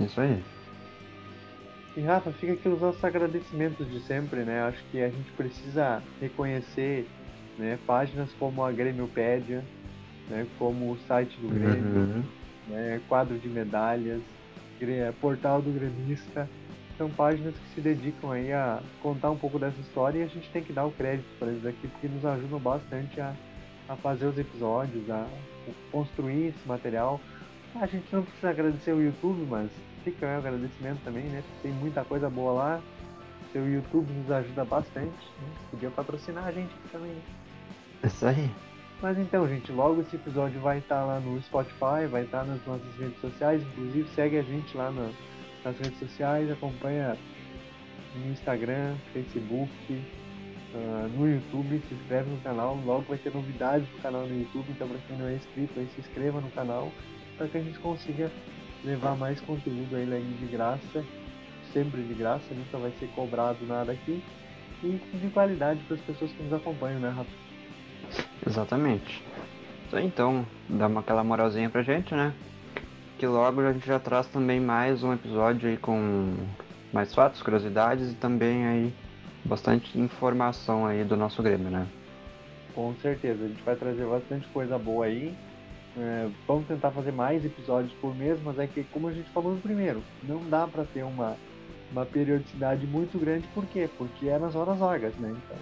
Isso 0.00 0.20
aí. 0.20 0.42
E 1.96 2.00
Rafa, 2.02 2.30
fica 2.32 2.52
aqui 2.52 2.68
os 2.68 2.80
nossos 2.80 3.02
agradecimentos 3.02 3.90
de 3.90 4.00
sempre, 4.00 4.40
né? 4.40 4.62
Acho 4.62 4.82
que 4.90 5.00
a 5.02 5.08
gente 5.08 5.30
precisa 5.32 6.02
reconhecer 6.20 7.08
né, 7.58 7.78
páginas 7.86 8.30
como 8.38 8.62
a 8.62 8.70
Grêmiopédia, 8.70 9.64
né, 10.28 10.46
como 10.58 10.92
o 10.92 10.98
site 11.08 11.34
do 11.40 11.48
Grêmio, 11.48 12.00
Uhum. 12.00 12.22
né, 12.68 13.00
quadro 13.08 13.38
de 13.38 13.48
medalhas, 13.48 14.20
portal 15.20 15.62
do 15.62 15.70
gremista. 15.70 16.46
São 16.98 17.08
páginas 17.10 17.54
que 17.54 17.74
se 17.74 17.80
dedicam 17.80 18.30
aí 18.32 18.52
a 18.52 18.80
contar 19.02 19.30
um 19.30 19.36
pouco 19.38 19.58
dessa 19.58 19.78
história 19.80 20.18
e 20.18 20.22
a 20.22 20.26
gente 20.26 20.50
tem 20.50 20.62
que 20.62 20.72
dar 20.72 20.84
o 20.84 20.92
crédito 20.92 21.26
para 21.38 21.48
eles 21.48 21.64
aqui 21.64 21.88
porque 21.88 22.08
nos 22.08 22.24
ajudam 22.24 22.58
bastante 22.58 23.20
a, 23.20 23.34
a 23.88 23.96
fazer 23.96 24.26
os 24.26 24.36
episódios, 24.38 25.08
a 25.10 25.26
construir 25.92 26.48
esse 26.48 26.68
material. 26.68 27.20
A 27.74 27.86
gente 27.86 28.06
não 28.12 28.22
precisa 28.22 28.50
agradecer 28.50 28.92
o 28.92 29.02
YouTube, 29.02 29.46
mas 29.48 29.70
fica 30.10 30.26
aí 30.26 30.36
o 30.36 30.38
agradecimento 30.38 31.00
também, 31.04 31.24
né? 31.24 31.42
Tem 31.62 31.72
muita 31.72 32.04
coisa 32.04 32.30
boa 32.30 32.52
lá. 32.52 32.80
Seu 33.52 33.68
YouTube 33.68 34.12
nos 34.12 34.30
ajuda 34.30 34.64
bastante. 34.64 35.06
Né? 35.08 35.48
Podia 35.70 35.90
patrocinar 35.90 36.46
a 36.46 36.52
gente 36.52 36.72
aqui 36.72 36.88
também. 36.92 37.16
Isso 38.04 38.24
aí. 38.24 38.50
Mas 39.02 39.18
então, 39.18 39.48
gente, 39.48 39.72
logo 39.72 40.00
esse 40.00 40.14
episódio 40.14 40.60
vai 40.60 40.78
estar 40.78 41.04
lá 41.04 41.18
no 41.18 41.42
Spotify, 41.42 42.06
vai 42.08 42.22
estar 42.22 42.44
nas 42.44 42.64
nossas 42.64 42.94
redes 42.96 43.20
sociais. 43.20 43.60
Inclusive, 43.62 44.08
segue 44.14 44.38
a 44.38 44.42
gente 44.42 44.76
lá 44.76 44.90
na- 44.90 45.10
nas 45.64 45.76
redes 45.78 45.98
sociais, 45.98 46.50
acompanha 46.50 47.16
no 48.14 48.32
Instagram, 48.32 48.94
Facebook, 49.12 49.70
ah, 50.74 51.08
no 51.14 51.28
YouTube, 51.28 51.82
se 51.88 51.94
inscreve 51.94 52.30
no 52.30 52.40
canal. 52.42 52.78
Logo 52.86 53.02
vai 53.08 53.18
ter 53.18 53.34
novidades 53.34 53.88
no 53.92 53.98
canal 53.98 54.22
no 54.22 54.38
YouTube, 54.38 54.66
então 54.70 54.88
para 54.88 54.98
quem 55.08 55.18
não 55.18 55.26
é 55.26 55.34
inscrito, 55.34 55.78
aí 55.78 55.88
se 55.94 56.00
inscreva 56.00 56.40
no 56.40 56.50
canal 56.52 56.90
para 57.36 57.48
que 57.48 57.58
a 57.58 57.60
gente 57.62 57.78
consiga 57.80 58.30
levar 58.84 59.16
mais 59.16 59.40
conteúdo 59.40 59.96
aí, 59.96 60.12
aí 60.12 60.36
de 60.40 60.46
graça, 60.46 61.04
sempre 61.72 62.02
de 62.02 62.14
graça, 62.14 62.54
nunca 62.54 62.78
vai 62.78 62.92
ser 62.98 63.08
cobrado 63.08 63.64
nada 63.66 63.92
aqui. 63.92 64.22
E 64.82 65.00
de 65.14 65.28
qualidade 65.30 65.80
para 65.84 65.96
as 65.96 66.02
pessoas 66.02 66.30
que 66.32 66.42
nos 66.42 66.52
acompanham, 66.52 67.00
né, 67.00 67.08
Rafa? 67.08 67.30
Exatamente. 68.46 69.22
Aí, 69.92 70.04
então, 70.04 70.46
dá 70.68 70.86
uma, 70.86 71.00
aquela 71.00 71.24
moralzinha 71.24 71.70
pra 71.70 71.82
gente, 71.82 72.14
né? 72.14 72.34
Que 73.18 73.26
logo 73.26 73.62
a 73.62 73.72
gente 73.72 73.86
já 73.86 73.98
traz 73.98 74.26
também 74.26 74.60
mais 74.60 75.02
um 75.02 75.12
episódio 75.14 75.68
aí 75.68 75.76
com 75.76 76.34
mais 76.92 77.14
fatos, 77.14 77.40
curiosidades 77.40 78.12
e 78.12 78.14
também 78.14 78.66
aí 78.66 78.94
bastante 79.44 79.98
informação 79.98 80.86
aí 80.86 81.04
do 81.04 81.16
nosso 81.16 81.42
Grêmio, 81.42 81.70
né? 81.70 81.86
Com 82.74 82.94
certeza, 82.96 83.44
a 83.44 83.48
gente 83.48 83.62
vai 83.62 83.74
trazer 83.74 84.04
bastante 84.04 84.46
coisa 84.48 84.78
boa 84.78 85.06
aí. 85.06 85.34
É, 85.98 86.28
vamos 86.46 86.66
tentar 86.66 86.90
fazer 86.90 87.12
mais 87.12 87.44
episódios 87.44 87.92
por 88.00 88.14
mês, 88.14 88.38
mas 88.44 88.58
é 88.58 88.66
que, 88.66 88.84
como 88.84 89.08
a 89.08 89.12
gente 89.12 89.30
falou 89.30 89.54
no 89.54 89.60
primeiro, 89.60 90.02
não 90.22 90.46
dá 90.48 90.66
para 90.66 90.84
ter 90.84 91.02
uma, 91.02 91.36
uma 91.90 92.04
periodicidade 92.04 92.86
muito 92.86 93.18
grande, 93.18 93.48
por 93.54 93.64
quê? 93.66 93.88
Porque 93.96 94.28
é 94.28 94.38
nas 94.38 94.54
horas 94.54 94.78
vagas, 94.78 95.14
né? 95.16 95.30
Então, 95.30 95.56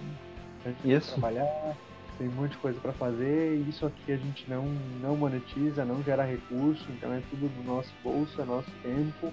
a 0.65 0.69
gente 0.69 0.81
tem 0.81 0.91
que 0.91 0.97
Isso. 0.97 1.11
trabalhar, 1.13 1.77
tem 2.17 2.27
um 2.27 2.31
monte 2.31 2.51
de 2.51 2.57
coisa 2.57 2.79
para 2.81 2.91
fazer, 2.93 3.55
e 3.55 3.69
isso 3.69 3.85
aqui 3.85 4.11
a 4.11 4.17
gente 4.17 4.49
não, 4.49 4.65
não 5.01 5.15
monetiza, 5.15 5.85
não 5.85 6.03
gera 6.03 6.23
recurso, 6.23 6.85
então 6.89 7.13
é 7.13 7.21
tudo 7.29 7.47
do 7.47 7.63
nosso 7.63 7.93
bolso, 8.03 8.41
é 8.41 8.45
nosso 8.45 8.71
tempo. 8.83 9.31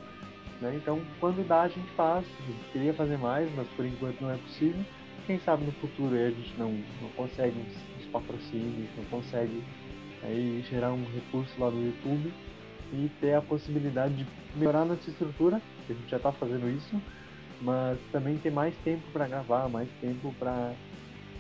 Né? 0.61 0.77
Então, 0.77 1.01
quando 1.19 1.47
dá, 1.47 1.63
a 1.63 1.69
gente 1.69 1.91
faz. 1.97 2.25
A 2.25 2.47
gente 2.47 2.65
queria 2.73 2.95
fazer 2.95 3.19
mais, 3.19 3.53
mas 3.57 3.67
por 3.71 3.85
enquanto 3.85 4.21
não 4.21 4.31
é 4.31 4.37
possível. 4.37 4.85
Quem 5.27 5.39
sabe 5.41 5.65
no 5.65 5.73
futuro 5.73 6.15
a 6.15 6.31
gente 6.31 6.55
não, 6.59 6.71
não 7.01 7.09
consegue 7.17 7.57
uns, 7.59 8.03
uns 8.03 8.07
patrocínios, 8.11 8.89
não 8.97 9.05
consegue 9.05 9.63
aí 10.23 10.65
gerar 10.71 10.93
um 10.93 11.05
recurso 11.05 11.53
lá 11.59 11.71
no 11.71 11.85
YouTube 11.85 12.33
e 12.93 13.11
ter 13.21 13.35
a 13.35 13.41
possibilidade 13.41 14.15
de 14.15 14.27
melhorar 14.55 14.85
nossa 14.85 15.09
estrutura, 15.09 15.61
que 15.87 15.93
a 15.93 15.97
gente 15.97 16.11
já 16.11 16.17
está 16.19 16.33
fazendo 16.33 16.69
isso, 16.69 17.01
mas 17.61 17.99
também 18.11 18.37
ter 18.37 18.51
mais 18.51 18.75
tempo 18.85 19.03
para 19.13 19.27
gravar, 19.27 19.69
mais 19.69 19.89
tempo 20.01 20.35
para 20.39 20.73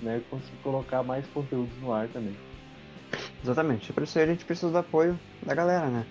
né, 0.00 0.20
conseguir 0.30 0.56
colocar 0.62 1.02
mais 1.02 1.26
conteúdos 1.28 1.76
no 1.80 1.92
ar 1.92 2.08
também. 2.08 2.34
Exatamente. 3.42 3.92
Por 3.92 4.02
isso 4.04 4.18
aí 4.18 4.24
a 4.24 4.28
gente 4.28 4.44
precisa 4.44 4.70
do 4.70 4.78
apoio 4.78 5.18
da 5.44 5.54
galera, 5.54 5.88
né? 5.88 6.06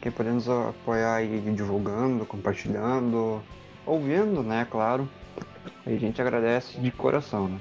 Quem 0.00 0.12
puder 0.12 0.32
nos 0.32 0.48
apoiar 0.48 1.16
aí 1.16 1.40
divulgando, 1.54 2.24
compartilhando, 2.24 3.42
ouvindo, 3.84 4.42
né? 4.42 4.66
Claro. 4.70 5.08
A 5.84 5.90
gente 5.90 6.20
agradece 6.20 6.78
de 6.78 6.90
coração, 6.90 7.48
né? 7.48 7.58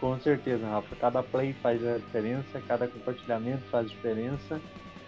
Com 0.00 0.18
certeza, 0.20 0.66
Rafa. 0.66 0.94
Cada 0.96 1.22
play 1.22 1.52
faz 1.54 1.84
a 1.86 1.98
diferença, 1.98 2.62
cada 2.66 2.86
compartilhamento 2.86 3.62
faz 3.70 3.90
diferença. 3.90 4.60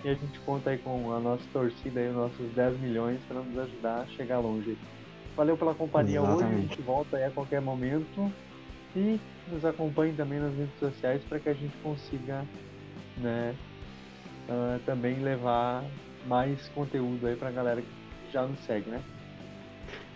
E 0.03 0.09
a 0.09 0.15
gente 0.15 0.39
conta 0.41 0.71
aí 0.71 0.79
com 0.79 1.15
a 1.15 1.21
nossa 1.21 1.45
torcida, 1.53 2.01
aí, 2.01 2.09
os 2.09 2.17
nossos 2.17 2.51
10 2.55 2.81
milhões, 2.81 3.21
para 3.29 3.41
nos 3.41 3.59
ajudar 3.59 4.01
a 4.01 4.07
chegar 4.07 4.39
longe. 4.39 4.77
Valeu 5.37 5.57
pela 5.57 5.75
companhia 5.75 6.23
hoje, 6.23 6.31
a 6.31 6.35
Exatamente. 6.37 6.69
gente 6.69 6.83
volta 6.83 7.17
aí 7.17 7.25
a 7.25 7.31
qualquer 7.31 7.61
momento. 7.61 8.33
E 8.97 9.21
nos 9.49 9.65
acompanhe 9.65 10.12
também 10.15 10.41
nas 10.41 10.55
redes 10.57 10.79
sociais 10.81 11.23
para 11.29 11.39
que 11.39 11.49
a 11.49 11.55
gente 11.55 11.77
consiga 11.83 12.45
né, 13.19 13.55
ah, 14.49 14.79
também 14.85 15.21
levar 15.21 15.85
mais 16.27 16.69
conteúdo 16.71 17.27
aí 17.27 17.37
pra 17.37 17.51
galera 17.51 17.81
que 17.81 18.33
já 18.33 18.45
nos 18.45 18.59
segue, 18.61 18.91
né? 18.91 19.01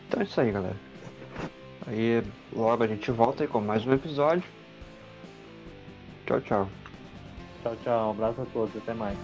Então 0.09 0.21
é 0.21 0.25
isso 0.25 0.41
aí, 0.41 0.51
galera. 0.51 0.77
Aí 1.87 2.23
logo 2.53 2.83
a 2.83 2.87
gente 2.87 3.11
volta 3.11 3.45
aí 3.45 3.49
com 3.49 3.61
mais 3.61 3.87
um 3.87 3.93
episódio. 3.93 4.54
Tchau, 6.27 6.41
tchau. 6.41 6.69
Tchau, 7.63 7.77
tchau. 7.77 8.09
Um 8.09 8.11
abraço 8.11 8.43
a 8.43 8.47
todos. 8.47 8.77
Até 8.77 8.95
mais. 8.95 9.19